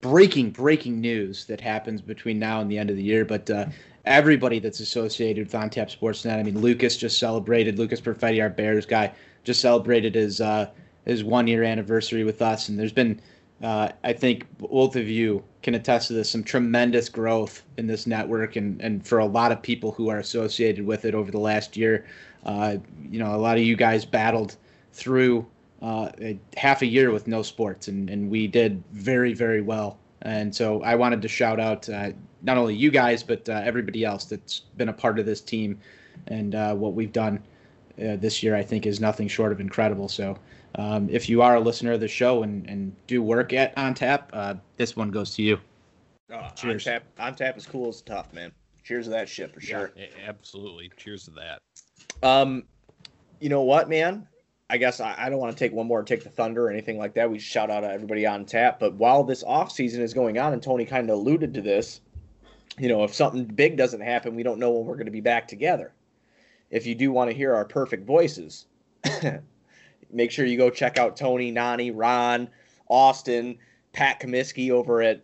breaking 0.00 0.50
breaking 0.50 1.00
news 1.00 1.44
that 1.44 1.60
happens 1.60 2.00
between 2.00 2.38
now 2.38 2.60
and 2.60 2.70
the 2.70 2.78
end 2.78 2.88
of 2.88 2.96
the 2.96 3.02
year. 3.02 3.26
But 3.26 3.50
uh, 3.50 3.66
everybody 4.06 4.60
that's 4.60 4.80
associated 4.80 5.46
with 5.46 5.54
On 5.54 5.68
Tap 5.68 5.88
Sportsnet, 5.88 6.38
I 6.38 6.42
mean, 6.42 6.58
Lucas 6.58 6.96
just 6.96 7.18
celebrated. 7.18 7.78
Lucas 7.78 8.00
Perfetti, 8.00 8.40
our 8.40 8.48
Bears 8.48 8.86
guy, 8.86 9.12
just 9.44 9.60
celebrated 9.60 10.14
his 10.14 10.40
uh, 10.40 10.70
his 11.06 11.24
one 11.24 11.46
year 11.46 11.62
anniversary 11.62 12.24
with 12.24 12.42
us, 12.42 12.68
and 12.68 12.78
there's 12.78 12.92
been. 12.92 13.20
Uh, 13.62 13.88
I 14.04 14.12
think 14.12 14.44
both 14.58 14.96
of 14.96 15.08
you 15.08 15.42
can 15.62 15.74
attest 15.74 16.08
to 16.08 16.12
this. 16.12 16.28
Some 16.28 16.44
tremendous 16.44 17.08
growth 17.08 17.62
in 17.78 17.86
this 17.86 18.06
network, 18.06 18.56
and, 18.56 18.78
and 18.82 19.06
for 19.06 19.18
a 19.18 19.24
lot 19.24 19.50
of 19.50 19.62
people 19.62 19.92
who 19.92 20.10
are 20.10 20.18
associated 20.18 20.84
with 20.84 21.06
it 21.06 21.14
over 21.14 21.30
the 21.30 21.38
last 21.38 21.74
year, 21.74 22.04
uh, 22.44 22.76
you 23.10 23.18
know, 23.18 23.34
a 23.34 23.38
lot 23.38 23.56
of 23.56 23.64
you 23.64 23.74
guys 23.74 24.04
battled 24.04 24.56
through 24.92 25.46
uh, 25.80 26.10
half 26.58 26.82
a 26.82 26.86
year 26.86 27.10
with 27.12 27.26
no 27.26 27.40
sports, 27.40 27.88
and, 27.88 28.10
and 28.10 28.30
we 28.30 28.46
did 28.46 28.82
very, 28.92 29.32
very 29.32 29.62
well. 29.62 29.96
And 30.20 30.54
so 30.54 30.82
I 30.82 30.94
wanted 30.94 31.22
to 31.22 31.28
shout 31.28 31.58
out 31.58 31.88
uh, 31.88 32.10
not 32.42 32.58
only 32.58 32.74
you 32.74 32.90
guys, 32.90 33.22
but 33.22 33.48
uh, 33.48 33.62
everybody 33.64 34.04
else 34.04 34.26
that's 34.26 34.60
been 34.76 34.90
a 34.90 34.92
part 34.92 35.18
of 35.18 35.24
this 35.24 35.40
team. 35.40 35.78
And 36.26 36.54
uh, 36.54 36.74
what 36.74 36.92
we've 36.92 37.12
done 37.12 37.42
this 37.96 38.42
year, 38.42 38.54
I 38.54 38.62
think, 38.62 38.84
is 38.84 39.00
nothing 39.00 39.28
short 39.28 39.52
of 39.52 39.60
incredible. 39.60 40.08
So 40.08 40.36
um, 40.76 41.08
if 41.10 41.28
you 41.28 41.42
are 41.42 41.56
a 41.56 41.60
listener 41.60 41.92
of 41.92 42.00
the 42.00 42.08
show 42.08 42.42
and, 42.42 42.68
and 42.68 42.94
do 43.06 43.22
work 43.22 43.52
at 43.52 43.76
On 43.76 43.94
Tap, 43.94 44.30
uh, 44.32 44.54
this 44.76 44.94
one 44.96 45.10
goes 45.10 45.34
to 45.34 45.42
you. 45.42 45.58
Oh, 46.30 46.48
Cheers. 46.54 46.86
On 46.86 46.92
tap, 46.92 47.04
on 47.18 47.34
tap 47.34 47.56
is 47.56 47.66
cool 47.66 47.88
as 47.88 48.02
tough, 48.02 48.32
man. 48.32 48.52
Cheers 48.84 49.06
to 49.06 49.10
that 49.10 49.28
shit 49.28 49.52
for 49.52 49.60
sure. 49.60 49.92
Yeah, 49.96 50.06
absolutely. 50.26 50.90
Cheers 50.96 51.24
to 51.24 51.30
that. 51.32 51.60
Um, 52.22 52.64
you 53.40 53.48
know 53.48 53.62
what, 53.62 53.88
man? 53.88 54.26
I 54.68 54.76
guess 54.76 55.00
I, 55.00 55.14
I 55.16 55.30
don't 55.30 55.38
want 55.38 55.56
to 55.56 55.58
take 55.58 55.72
one 55.72 55.86
more 55.86 56.00
and 56.00 56.08
take 56.08 56.24
the 56.24 56.30
thunder 56.30 56.66
or 56.66 56.70
anything 56.70 56.98
like 56.98 57.14
that. 57.14 57.30
We 57.30 57.38
shout 57.38 57.70
out 57.70 57.80
to 57.80 57.90
everybody 57.90 58.26
on 58.26 58.44
tap. 58.44 58.80
But 58.80 58.94
while 58.94 59.22
this 59.22 59.44
off 59.44 59.70
season 59.70 60.02
is 60.02 60.12
going 60.12 60.38
on, 60.38 60.52
and 60.52 60.62
Tony 60.62 60.84
kind 60.84 61.08
of 61.08 61.16
alluded 61.16 61.54
to 61.54 61.60
this, 61.62 62.00
you 62.78 62.88
know, 62.88 63.04
if 63.04 63.14
something 63.14 63.44
big 63.44 63.76
doesn't 63.76 64.00
happen, 64.00 64.34
we 64.34 64.42
don't 64.42 64.58
know 64.58 64.72
when 64.72 64.86
we're 64.86 64.96
going 64.96 65.06
to 65.06 65.12
be 65.12 65.20
back 65.20 65.46
together. 65.46 65.92
If 66.70 66.86
you 66.86 66.96
do 66.96 67.12
want 67.12 67.30
to 67.30 67.36
hear 67.36 67.54
our 67.54 67.64
perfect 67.64 68.04
voices, 68.04 68.66
make 70.10 70.30
sure 70.30 70.46
you 70.46 70.56
go 70.56 70.70
check 70.70 70.98
out 70.98 71.16
Tony, 71.16 71.50
Nani, 71.50 71.90
Ron, 71.90 72.48
Austin, 72.88 73.58
Pat 73.92 74.20
Comiskey 74.20 74.70
over 74.70 75.02
at 75.02 75.22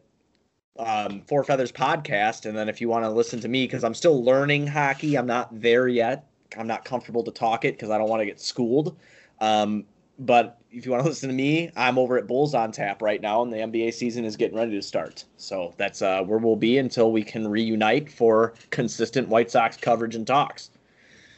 um, 0.78 1.22
Four 1.22 1.44
Feathers 1.44 1.72
podcast. 1.72 2.46
And 2.46 2.56
then 2.56 2.68
if 2.68 2.80
you 2.80 2.88
want 2.88 3.04
to 3.04 3.10
listen 3.10 3.40
to 3.40 3.48
me, 3.48 3.64
because 3.64 3.84
I'm 3.84 3.94
still 3.94 4.24
learning 4.24 4.66
hockey, 4.66 5.16
I'm 5.16 5.26
not 5.26 5.48
there 5.60 5.88
yet. 5.88 6.26
I'm 6.56 6.66
not 6.66 6.84
comfortable 6.84 7.22
to 7.24 7.30
talk 7.30 7.64
it 7.64 7.74
because 7.74 7.90
I 7.90 7.98
don't 7.98 8.08
want 8.08 8.20
to 8.20 8.26
get 8.26 8.40
schooled. 8.40 8.96
Um, 9.40 9.84
but 10.18 10.58
if 10.70 10.84
you 10.84 10.92
want 10.92 11.02
to 11.02 11.08
listen 11.10 11.28
to 11.28 11.34
me, 11.34 11.70
I'm 11.76 11.98
over 11.98 12.18
at 12.18 12.26
Bulls 12.26 12.54
on 12.54 12.72
Tap 12.72 13.02
right 13.02 13.20
now, 13.20 13.42
and 13.42 13.52
the 13.52 13.58
NBA 13.58 13.94
season 13.94 14.24
is 14.24 14.36
getting 14.36 14.56
ready 14.56 14.72
to 14.72 14.82
start. 14.82 15.24
So 15.36 15.74
that's 15.76 16.02
uh, 16.02 16.22
where 16.22 16.38
we'll 16.38 16.56
be 16.56 16.78
until 16.78 17.12
we 17.12 17.22
can 17.22 17.48
reunite 17.48 18.10
for 18.10 18.54
consistent 18.70 19.28
White 19.28 19.50
Sox 19.50 19.76
coverage 19.76 20.14
and 20.14 20.26
talks. 20.26 20.70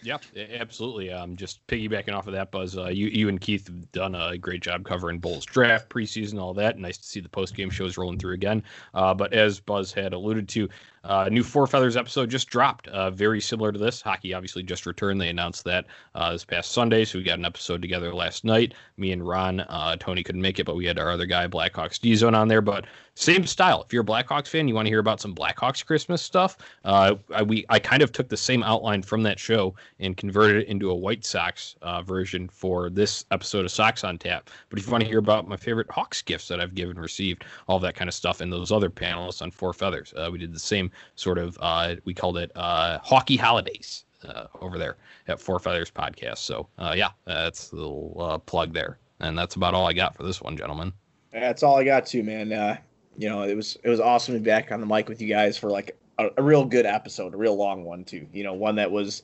Yeah, 0.05 0.19
absolutely. 0.61 1.11
Um, 1.11 1.35
just 1.35 1.67
piggybacking 1.67 2.13
off 2.13 2.27
of 2.27 2.35
that, 2.35 2.51
Buzz, 2.51 2.77
uh, 2.77 2.89
you 2.89 3.07
you 3.07 3.31
and 3.31 3.41
Keith 3.41 3.67
have 3.69 3.91
done 3.93 4.15
a 4.15 4.37
great 4.37 4.61
job 4.61 4.85
covering 4.85 5.19
Bulls 5.19 5.47
draft, 5.47 5.89
preseason, 5.89 6.39
all 6.39 6.53
that. 6.55 6.79
Nice 6.79 6.99
to 6.99 7.07
see 7.07 7.21
the 7.21 7.29
post 7.29 7.57
game 7.57 7.71
shows 7.71 7.97
rolling 7.97 8.19
through 8.19 8.35
again. 8.35 8.63
Uh, 8.93 9.15
but 9.15 9.33
as 9.33 9.61
Buzz 9.61 9.95
had 9.95 10.13
alluded 10.13 10.47
to, 10.51 10.69
uh, 11.05 11.29
new 11.31 11.43
Four 11.43 11.67
Feathers 11.67 11.97
episode 11.97 12.31
just 12.31 12.49
dropped, 12.49 12.89
uh, 12.89 13.11
very 13.11 13.41
similar 13.41 13.73
to 13.73 13.79
this. 13.79 14.03
Hockey 14.03 14.35
obviously 14.35 14.63
just 14.63 14.87
returned. 14.87 15.21
They 15.21 15.29
announced 15.29 15.65
that 15.65 15.87
uh, 16.15 16.33
this 16.33 16.45
past 16.45 16.73
Sunday, 16.73 17.05
so 17.05 17.19
we 17.19 17.25
got 17.25 17.39
an 17.39 17.45
episode 17.45 17.81
together 17.81 18.13
last 18.15 18.45
night. 18.45 18.75
Me 18.97 19.13
and 19.13 19.27
Ron, 19.27 19.61
uh, 19.61 19.97
Tony 19.99 20.23
couldn't 20.23 20.43
make 20.43 20.59
it, 20.59 20.65
but 20.65 20.77
we 20.77 20.87
had 20.87 20.99
our 20.99 21.11
other 21.11 21.27
guy, 21.27 21.47
Blackhawks 21.47 22.01
D 22.01 22.15
Zone, 22.15 22.35
on 22.35 22.49
there. 22.49 22.63
But 22.63 22.87
same 23.15 23.47
style. 23.47 23.83
If 23.83 23.93
you're 23.93 24.03
a 24.03 24.07
Blackhawks 24.07 24.49
fan, 24.49 24.67
you 24.67 24.75
want 24.75 24.87
to 24.87 24.91
hear 24.91 24.99
about 24.99 25.21
some 25.21 25.35
Blackhawks 25.35 25.85
Christmas 25.85 26.23
stuff. 26.23 26.57
Uh, 26.85 27.15
I, 27.35 27.43
we 27.43 27.65
I 27.69 27.79
kind 27.79 28.03
of 28.03 28.11
took 28.13 28.29
the 28.29 28.37
same 28.37 28.63
outline 28.63 29.03
from 29.03 29.23
that 29.23 29.39
show 29.39 29.75
and 30.01 30.17
converted 30.17 30.63
it 30.63 30.69
into 30.69 30.91
a 30.91 30.95
White 30.95 31.25
Sox 31.25 31.77
uh, 31.83 32.03
version 32.03 32.49
for 32.49 32.91
this 32.91 33.25
episode 33.31 33.65
of 33.65 33.71
Sox 33.71 34.05
on 34.05 34.19
Tap. 34.19 34.51
But 34.69 34.79
if 34.79 34.87
you 34.87 34.93
want 34.93 35.03
to 35.03 35.09
hear 35.09 35.19
about 35.19 35.49
my 35.49 35.57
favorite 35.57 35.91
Hawks 35.91 36.23
gifts 36.23 36.49
that 36.49 36.61
I've 36.61 36.75
given, 36.75 36.99
received, 36.99 37.45
all 37.69 37.79
that 37.81 37.95
kind 37.95 38.09
of 38.09 38.15
stuff, 38.15 38.41
and 38.41 38.53
those 38.53 38.73
other 38.73 38.91
panelists 38.91 39.43
on 39.43 39.51
Four 39.51 39.73
Feathers, 39.73 40.13
we 40.33 40.39
did 40.39 40.53
the 40.53 40.59
same 40.59 40.91
sort 41.15 41.39
of 41.39 41.57
uh, 41.61 41.97
we 42.05 42.15
called 42.15 42.39
it 42.39 42.51
uh, 42.55 42.99
hockey 43.03 43.37
holidays 43.37 44.05
uh, 44.25 44.47
over 44.61 44.79
there 44.79 44.97
at 45.29 45.41
Four 45.41 45.59
Feathers 45.59 45.91
podcast. 45.91 46.39
So 46.39 46.69
uh, 46.79 46.95
yeah, 46.97 47.11
that's 47.25 47.73
a 47.73 47.77
little 47.77 48.17
uh, 48.19 48.39
plug 48.39 48.73
there, 48.73 48.99
and 49.21 49.37
that's 49.39 49.57
about 49.57 49.75
all 49.75 49.87
I 49.87 49.93
got 49.93 50.15
for 50.15 50.23
this 50.23 50.41
one, 50.41 50.57
gentlemen. 50.57 50.93
That's 51.33 51.63
all 51.63 51.77
I 51.77 51.85
got 51.85 52.07
too, 52.07 52.23
man. 52.23 52.53
Uh, 52.53 52.77
you 53.17 53.29
know, 53.29 53.43
it 53.43 53.55
was 53.55 53.77
it 53.83 53.89
was 53.89 54.01
awesome 54.01 54.35
to 54.35 54.41
be 54.41 54.47
back 54.47 54.73
on 54.73 54.81
the 54.81 54.87
mic 54.87 55.09
with 55.09 55.21
you 55.21 55.29
guys 55.29 55.57
for 55.57 55.71
like 55.71 55.97
a, 56.19 56.29
a 56.37 56.43
real 56.43 56.65
good 56.65 56.87
episode, 56.87 57.35
a 57.35 57.37
real 57.37 57.57
long 57.57 57.85
one 57.85 58.05
too. 58.05 58.27
You 58.33 58.45
know, 58.45 58.53
one 58.53 58.77
that 58.77 58.91
was 58.91 59.23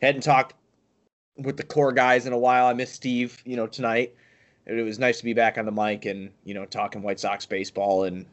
hadn't 0.00 0.22
talked 0.22 0.54
with 1.36 1.56
the 1.56 1.62
core 1.62 1.92
guys 1.92 2.26
in 2.26 2.32
a 2.32 2.38
while. 2.38 2.66
I 2.66 2.72
missed 2.72 2.94
Steve, 2.94 3.42
you 3.44 3.56
know, 3.56 3.66
tonight. 3.66 4.14
It 4.66 4.82
was 4.82 4.98
nice 4.98 5.18
to 5.18 5.24
be 5.24 5.34
back 5.34 5.58
on 5.58 5.66
the 5.66 5.72
mic 5.72 6.06
and 6.06 6.30
you 6.44 6.54
know 6.54 6.64
talking 6.64 7.02
White 7.02 7.20
Sox 7.20 7.44
baseball 7.44 8.04
and 8.04 8.24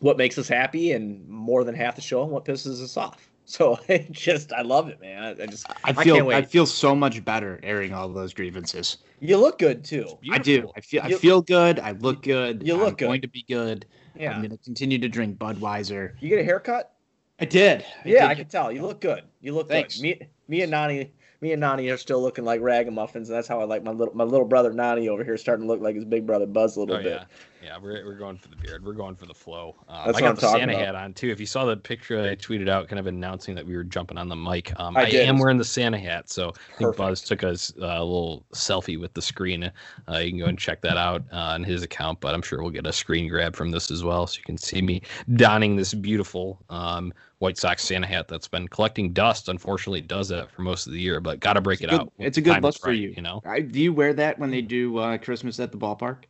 what 0.00 0.16
makes 0.16 0.36
us 0.38 0.48
happy 0.48 0.92
and 0.92 1.26
more 1.28 1.64
than 1.64 1.74
half 1.74 1.94
the 1.94 2.02
show 2.02 2.22
and 2.22 2.32
what 2.32 2.44
pisses 2.44 2.82
us 2.82 2.96
off. 2.96 3.26
So 3.50 3.80
I 3.88 4.06
just 4.12 4.52
I 4.52 4.62
love 4.62 4.88
it, 4.90 5.00
man. 5.00 5.36
I 5.42 5.46
just 5.46 5.66
I 5.82 5.92
feel 5.92 6.30
I, 6.30 6.36
I, 6.36 6.42
feel 6.42 6.66
so 6.66 6.94
much 6.94 7.24
better 7.24 7.58
airing 7.64 7.92
all 7.92 8.08
those 8.08 8.32
grievances. 8.32 8.98
You 9.18 9.38
look 9.38 9.58
good 9.58 9.82
too. 9.82 10.06
I 10.30 10.38
do. 10.38 10.70
I 10.76 10.80
feel 10.80 11.08
you, 11.08 11.16
I 11.16 11.18
feel 11.18 11.42
good. 11.42 11.80
I 11.80 11.90
look 11.92 12.22
good. 12.22 12.62
You 12.64 12.76
look 12.76 12.90
I'm 12.90 12.94
good. 12.94 13.06
going 13.06 13.20
to 13.22 13.28
be 13.28 13.44
good. 13.48 13.86
Yeah. 14.14 14.34
I'm 14.34 14.38
going 14.40 14.56
to 14.56 14.64
continue 14.64 14.98
to 14.98 15.08
drink 15.08 15.36
Budweiser. 15.36 16.12
You 16.20 16.28
get 16.28 16.38
a 16.38 16.44
haircut? 16.44 16.94
I 17.40 17.44
did. 17.44 17.82
I 17.82 18.08
yeah, 18.08 18.20
did 18.20 18.30
I 18.30 18.34
can 18.36 18.46
tell. 18.46 18.70
You 18.70 18.82
look 18.82 19.00
good. 19.00 19.24
You 19.40 19.54
look 19.54 19.68
Thanks. 19.68 19.96
good. 19.96 20.02
Me, 20.02 20.28
me 20.50 20.60
and 20.62 20.70
Nani 20.70 21.10
me 21.40 21.52
and 21.52 21.60
Nani 21.60 21.88
are 21.88 21.96
still 21.96 22.20
looking 22.20 22.44
like 22.44 22.60
ragamuffins, 22.60 23.30
and 23.30 23.36
that's 23.36 23.48
how 23.48 23.60
I 23.60 23.64
like 23.64 23.82
my 23.82 23.92
little 23.92 24.14
my 24.14 24.24
little 24.24 24.46
brother 24.46 24.72
Nani 24.72 25.08
over 25.08 25.24
here 25.24 25.38
starting 25.38 25.66
to 25.66 25.72
look 25.72 25.80
like 25.80 25.94
his 25.94 26.04
big 26.04 26.26
brother 26.26 26.46
Buzz 26.46 26.76
a 26.76 26.80
little 26.80 26.96
oh, 26.96 27.02
bit. 27.02 27.22
Yeah. 27.59 27.59
Yeah, 27.62 27.76
we're, 27.80 28.04
we're 28.04 28.14
going 28.14 28.36
for 28.36 28.48
the 28.48 28.56
beard. 28.56 28.84
We're 28.84 28.94
going 28.94 29.14
for 29.14 29.26
the 29.26 29.34
flow. 29.34 29.76
Um, 29.88 30.06
that's 30.06 30.18
I 30.18 30.20
got 30.20 30.36
the 30.36 30.48
Santa 30.48 30.72
about. 30.72 30.84
hat 30.86 30.94
on 30.94 31.12
too. 31.12 31.28
If 31.28 31.40
you 31.40 31.46
saw 31.46 31.64
the 31.64 31.76
picture 31.76 32.20
I 32.20 32.34
tweeted 32.36 32.68
out, 32.68 32.88
kind 32.88 32.98
of 32.98 33.06
announcing 33.06 33.54
that 33.54 33.66
we 33.66 33.76
were 33.76 33.84
jumping 33.84 34.18
on 34.18 34.28
the 34.28 34.36
mic, 34.36 34.72
um, 34.80 34.96
I, 34.96 35.02
I 35.02 35.08
am 35.08 35.38
wearing 35.38 35.58
the 35.58 35.64
Santa 35.64 35.98
hat. 35.98 36.30
So 36.30 36.52
I 36.74 36.78
think 36.78 36.96
Buzz 36.96 37.22
took 37.22 37.44
us 37.44 37.72
uh, 37.80 37.86
a 37.86 38.04
little 38.04 38.44
selfie 38.54 38.98
with 38.98 39.12
the 39.14 39.22
screen. 39.22 39.70
Uh, 40.08 40.18
you 40.18 40.30
can 40.30 40.38
go 40.38 40.46
and 40.46 40.58
check 40.58 40.80
that 40.82 40.96
out 40.96 41.22
uh, 41.32 41.36
on 41.36 41.64
his 41.64 41.82
account. 41.82 42.20
But 42.20 42.34
I'm 42.34 42.42
sure 42.42 42.62
we'll 42.62 42.70
get 42.70 42.86
a 42.86 42.92
screen 42.92 43.28
grab 43.28 43.54
from 43.54 43.70
this 43.70 43.90
as 43.90 44.02
well, 44.02 44.26
so 44.26 44.38
you 44.38 44.44
can 44.44 44.58
see 44.58 44.80
me 44.80 45.02
donning 45.34 45.76
this 45.76 45.92
beautiful 45.92 46.62
um, 46.70 47.12
White 47.40 47.58
Sox 47.58 47.84
Santa 47.84 48.06
hat 48.06 48.28
that's 48.28 48.48
been 48.48 48.68
collecting 48.68 49.12
dust. 49.12 49.48
Unfortunately, 49.48 50.00
does 50.00 50.28
that 50.28 50.50
for 50.50 50.62
most 50.62 50.86
of 50.86 50.92
the 50.92 51.00
year, 51.00 51.20
but 51.20 51.40
got 51.40 51.54
to 51.54 51.60
break 51.60 51.80
it's 51.80 51.84
it 51.84 51.90
good, 51.90 52.00
out. 52.00 52.12
It's 52.18 52.38
a 52.38 52.40
good 52.40 52.62
look 52.62 52.78
for 52.78 52.88
right, 52.88 52.98
you. 52.98 53.12
You 53.16 53.22
know, 53.22 53.42
I, 53.44 53.60
do 53.60 53.80
you 53.80 53.92
wear 53.92 54.12
that 54.14 54.38
when 54.38 54.50
they 54.50 54.62
do 54.62 54.98
uh, 54.98 55.18
Christmas 55.18 55.60
at 55.60 55.72
the 55.72 55.78
ballpark? 55.78 56.24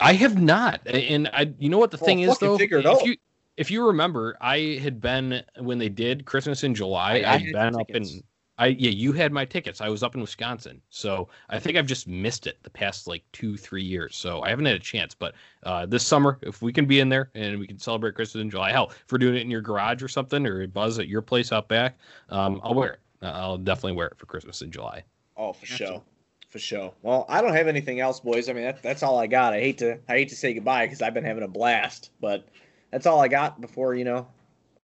I 0.00 0.14
have 0.14 0.40
not, 0.40 0.80
and 0.86 1.28
I. 1.32 1.52
You 1.58 1.68
know 1.68 1.78
what 1.78 1.90
the 1.90 1.98
well, 1.98 2.06
thing 2.06 2.20
is 2.20 2.38
though, 2.38 2.56
if 2.58 2.86
out. 2.86 3.04
you 3.04 3.16
if 3.56 3.70
you 3.70 3.86
remember, 3.86 4.36
I 4.40 4.80
had 4.82 5.00
been 5.00 5.42
when 5.58 5.78
they 5.78 5.88
did 5.88 6.24
Christmas 6.24 6.64
in 6.64 6.74
July. 6.74 7.20
I, 7.20 7.34
I 7.34 7.38
had 7.38 7.52
been 7.52 7.76
up 7.76 7.90
in 7.90 8.22
I 8.60 8.66
yeah, 8.66 8.90
you 8.90 9.12
had 9.12 9.32
my 9.32 9.46
tickets. 9.46 9.80
I 9.80 9.88
was 9.88 10.02
up 10.02 10.14
in 10.14 10.20
Wisconsin, 10.20 10.82
so 10.90 11.30
I 11.48 11.58
think 11.58 11.78
I've 11.78 11.86
just 11.86 12.06
missed 12.06 12.46
it 12.46 12.62
the 12.62 12.68
past 12.68 13.06
like 13.06 13.24
two, 13.32 13.56
three 13.56 13.82
years. 13.82 14.14
So 14.14 14.42
I 14.42 14.50
haven't 14.50 14.66
had 14.66 14.76
a 14.76 14.80
chance. 14.80 15.14
But 15.14 15.34
uh, 15.62 15.86
this 15.86 16.06
summer, 16.06 16.38
if 16.42 16.60
we 16.60 16.70
can 16.70 16.84
be 16.84 17.00
in 17.00 17.08
there 17.08 17.30
and 17.34 17.58
we 17.58 17.66
can 17.66 17.78
celebrate 17.78 18.14
Christmas 18.14 18.42
in 18.42 18.50
July, 18.50 18.70
hell, 18.70 18.90
if 18.90 19.10
we're 19.10 19.16
doing 19.16 19.36
it 19.36 19.40
in 19.40 19.50
your 19.50 19.62
garage 19.62 20.02
or 20.02 20.08
something, 20.08 20.46
or 20.46 20.66
Buzz 20.66 20.98
at 20.98 21.08
your 21.08 21.22
place 21.22 21.52
out 21.52 21.68
back, 21.68 21.96
um, 22.28 22.60
I'll 22.62 22.74
wear 22.74 22.92
it. 22.92 23.00
I'll 23.22 23.56
definitely 23.56 23.92
wear 23.92 24.08
it 24.08 24.18
for 24.18 24.26
Christmas 24.26 24.60
in 24.60 24.70
July. 24.70 25.04
Oh, 25.38 25.54
for 25.54 25.64
sure, 25.64 26.02
for 26.50 26.58
sure. 26.58 26.92
Well, 27.02 27.24
I 27.28 27.40
don't 27.40 27.54
have 27.54 27.68
anything 27.68 28.00
else, 28.00 28.20
boys. 28.20 28.48
I 28.48 28.52
mean, 28.52 28.64
that, 28.64 28.82
that's 28.82 29.02
all 29.02 29.18
I 29.18 29.26
got. 29.26 29.54
I 29.54 29.60
hate 29.60 29.78
to 29.78 29.98
I 30.08 30.12
hate 30.12 30.28
to 30.28 30.36
say 30.36 30.52
goodbye 30.52 30.86
because 30.86 31.00
I've 31.00 31.14
been 31.14 31.24
having 31.24 31.44
a 31.44 31.48
blast, 31.48 32.10
but 32.20 32.46
that's 32.90 33.06
all 33.06 33.20
I 33.20 33.28
got 33.28 33.60
before 33.60 33.94
you 33.94 34.04
know 34.04 34.26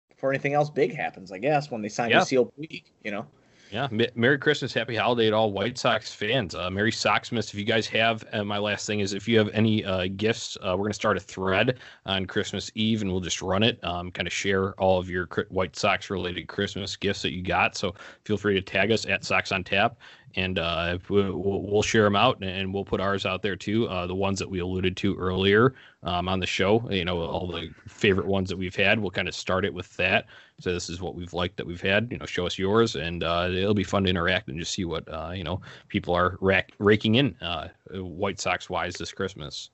before 0.08 0.30
anything 0.30 0.54
else 0.54 0.68
big 0.68 0.94
happens. 0.94 1.32
I 1.32 1.38
guess 1.38 1.70
when 1.70 1.80
they 1.80 1.88
sign 1.88 2.10
Yeah. 2.10 2.20
Yasiel 2.20 2.50
Puig, 2.58 2.82
you 3.02 3.10
know. 3.12 3.26
Yeah, 3.72 3.88
Merry 4.14 4.36
Christmas, 4.36 4.74
Happy 4.74 4.94
Holiday 4.94 5.30
to 5.30 5.36
all 5.36 5.50
White 5.50 5.78
Sox 5.78 6.12
fans. 6.12 6.54
Uh, 6.54 6.68
Merry 6.68 6.92
Soxmas. 6.92 7.48
If 7.48 7.54
you 7.54 7.64
guys 7.64 7.86
have, 7.86 8.22
and 8.30 8.46
my 8.46 8.58
last 8.58 8.86
thing 8.86 9.00
is 9.00 9.14
if 9.14 9.26
you 9.26 9.38
have 9.38 9.48
any 9.54 9.82
uh, 9.82 10.08
gifts, 10.14 10.58
uh, 10.60 10.72
we're 10.72 10.84
going 10.84 10.90
to 10.90 10.94
start 10.94 11.16
a 11.16 11.20
thread 11.20 11.78
on 12.04 12.26
Christmas 12.26 12.70
Eve 12.74 13.00
and 13.00 13.10
we'll 13.10 13.22
just 13.22 13.40
run 13.40 13.62
it, 13.62 13.82
um, 13.82 14.10
kind 14.10 14.28
of 14.28 14.32
share 14.32 14.78
all 14.78 14.98
of 14.98 15.08
your 15.08 15.26
White 15.48 15.74
Sox 15.74 16.10
related 16.10 16.48
Christmas 16.48 16.96
gifts 16.96 17.22
that 17.22 17.32
you 17.32 17.42
got. 17.42 17.74
So 17.74 17.94
feel 18.26 18.36
free 18.36 18.52
to 18.52 18.60
tag 18.60 18.92
us 18.92 19.06
at 19.06 19.24
Sox 19.24 19.52
on 19.52 19.64
Tap 19.64 19.96
and 20.36 20.58
uh, 20.58 20.98
we'll, 21.08 21.82
share 21.82 22.04
them 22.04 22.16
out 22.16 22.42
and 22.42 22.72
we'll 22.72 22.84
put 22.84 23.00
ours 23.00 23.26
out 23.26 23.42
there 23.42 23.56
too. 23.56 23.88
Uh, 23.88 24.06
the 24.06 24.14
ones 24.14 24.38
that 24.38 24.48
we 24.48 24.60
alluded 24.60 24.96
to 24.96 25.16
earlier 25.16 25.74
um, 26.02 26.28
on 26.28 26.40
the 26.40 26.46
show, 26.46 26.88
you 26.90 27.04
know, 27.04 27.20
all 27.20 27.46
the 27.46 27.70
favorite 27.88 28.26
ones 28.26 28.48
that 28.48 28.56
we've 28.56 28.76
had, 28.76 28.98
we'll 28.98 29.10
kind 29.10 29.28
of 29.28 29.34
start 29.34 29.64
it 29.64 29.74
with 29.74 29.94
that. 29.96 30.26
So 30.60 30.72
this 30.72 30.88
is 30.88 31.00
what 31.00 31.14
we've 31.14 31.32
liked 31.32 31.56
that 31.56 31.66
we've 31.66 31.80
had. 31.80 32.08
You 32.10 32.18
know, 32.18 32.26
show 32.26 32.46
us 32.46 32.58
yours, 32.58 32.94
and 32.94 33.24
uh, 33.24 33.48
it'll 33.50 33.74
be 33.74 33.84
fun 33.84 34.04
to 34.04 34.10
interact 34.10 34.48
and 34.48 34.58
just 34.58 34.72
see 34.72 34.84
what 34.84 35.12
uh, 35.12 35.32
you 35.34 35.42
know 35.44 35.60
people 35.88 36.14
are 36.14 36.38
rack- 36.40 36.72
raking 36.78 37.16
in 37.16 37.34
uh, 37.40 37.68
White 37.94 38.40
Sox 38.40 38.70
wise 38.70 38.94
this 38.94 39.12
Christmas. 39.12 39.70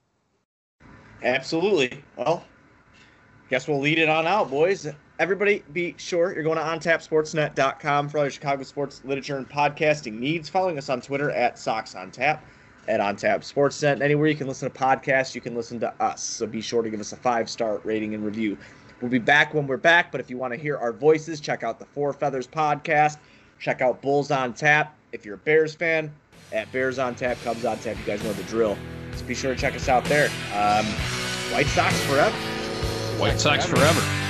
Absolutely. 1.23 2.03
Well, 2.17 2.45
guess 3.51 3.69
we'll 3.69 3.81
lead 3.81 3.99
it 3.99 4.09
on 4.09 4.27
out, 4.27 4.51
boys. 4.51 4.87
Everybody, 5.19 5.65
be 5.73 5.97
sure 5.99 6.33
you're 6.33 6.45
going 6.45 6.59
to 6.59 6.63
ontapsportsnet.com 6.63 8.09
for 8.09 8.19
all 8.19 8.25
your 8.25 8.31
Chicago 8.31 8.63
sports 8.63 9.01
literature 9.05 9.37
and 9.37 9.49
podcasting 9.49 10.13
needs. 10.13 10.49
Following 10.49 10.79
us 10.79 10.89
on 10.89 11.01
Twitter 11.01 11.33
at 11.33 11.59
Sox 11.59 11.97
on 11.97 12.13
Tap, 12.13 12.45
at 12.87 13.01
OnTap 13.01 13.41
Sportsnet. 13.41 13.95
And 13.95 14.03
anywhere 14.03 14.29
you 14.29 14.37
can 14.37 14.47
listen 14.47 14.71
to 14.71 14.79
podcasts, 14.79 15.35
you 15.35 15.41
can 15.41 15.57
listen 15.57 15.81
to 15.81 15.93
us. 16.01 16.23
So 16.23 16.47
be 16.47 16.61
sure 16.61 16.83
to 16.83 16.91
give 16.91 17.01
us 17.01 17.13
a 17.13 17.17
five 17.17 17.51
star 17.51 17.79
rating 17.83 18.15
and 18.15 18.25
review. 18.25 18.57
We'll 19.01 19.11
be 19.11 19.19
back 19.19 19.55
when 19.55 19.67
we're 19.67 19.77
back, 19.77 20.13
but 20.13 20.21
if 20.21 20.31
you 20.31 20.39
want 20.39 20.55
to 20.55 20.59
hear 20.59 20.77
our 20.77 20.93
voices, 20.93 21.41
check 21.41 21.65
out 21.65 21.81
the 21.81 21.87
Four 21.87 22.13
Feathers 22.13 22.47
podcast. 22.47 23.19
Check 23.59 23.81
out 23.81 24.01
Bulls 24.01 24.31
on 24.31 24.55
Tap. 24.55 24.97
If 25.11 25.25
you're 25.25 25.35
a 25.35 25.39
Bears 25.39 25.75
fan, 25.75 26.13
at 26.53 26.71
Bears 26.71 27.01
on 27.01 27.17
Tap, 27.17 27.39
Cubs 27.43 27.65
on 27.65 27.79
Tap, 27.79 27.97
you 27.99 28.05
guys 28.05 28.23
know 28.23 28.33
the 28.35 28.45
drill. 28.45 28.79
So 29.17 29.25
be 29.25 29.35
sure 29.35 29.53
to 29.53 29.61
check 29.61 29.75
us 29.75 29.89
out 29.89 30.05
there. 30.05 30.29
Um, 30.55 30.87
White 31.53 31.67
Sox 31.67 32.01
forever. 32.05 32.37
White 33.19 33.41
Sox 33.41 33.67
forever. 33.67 34.28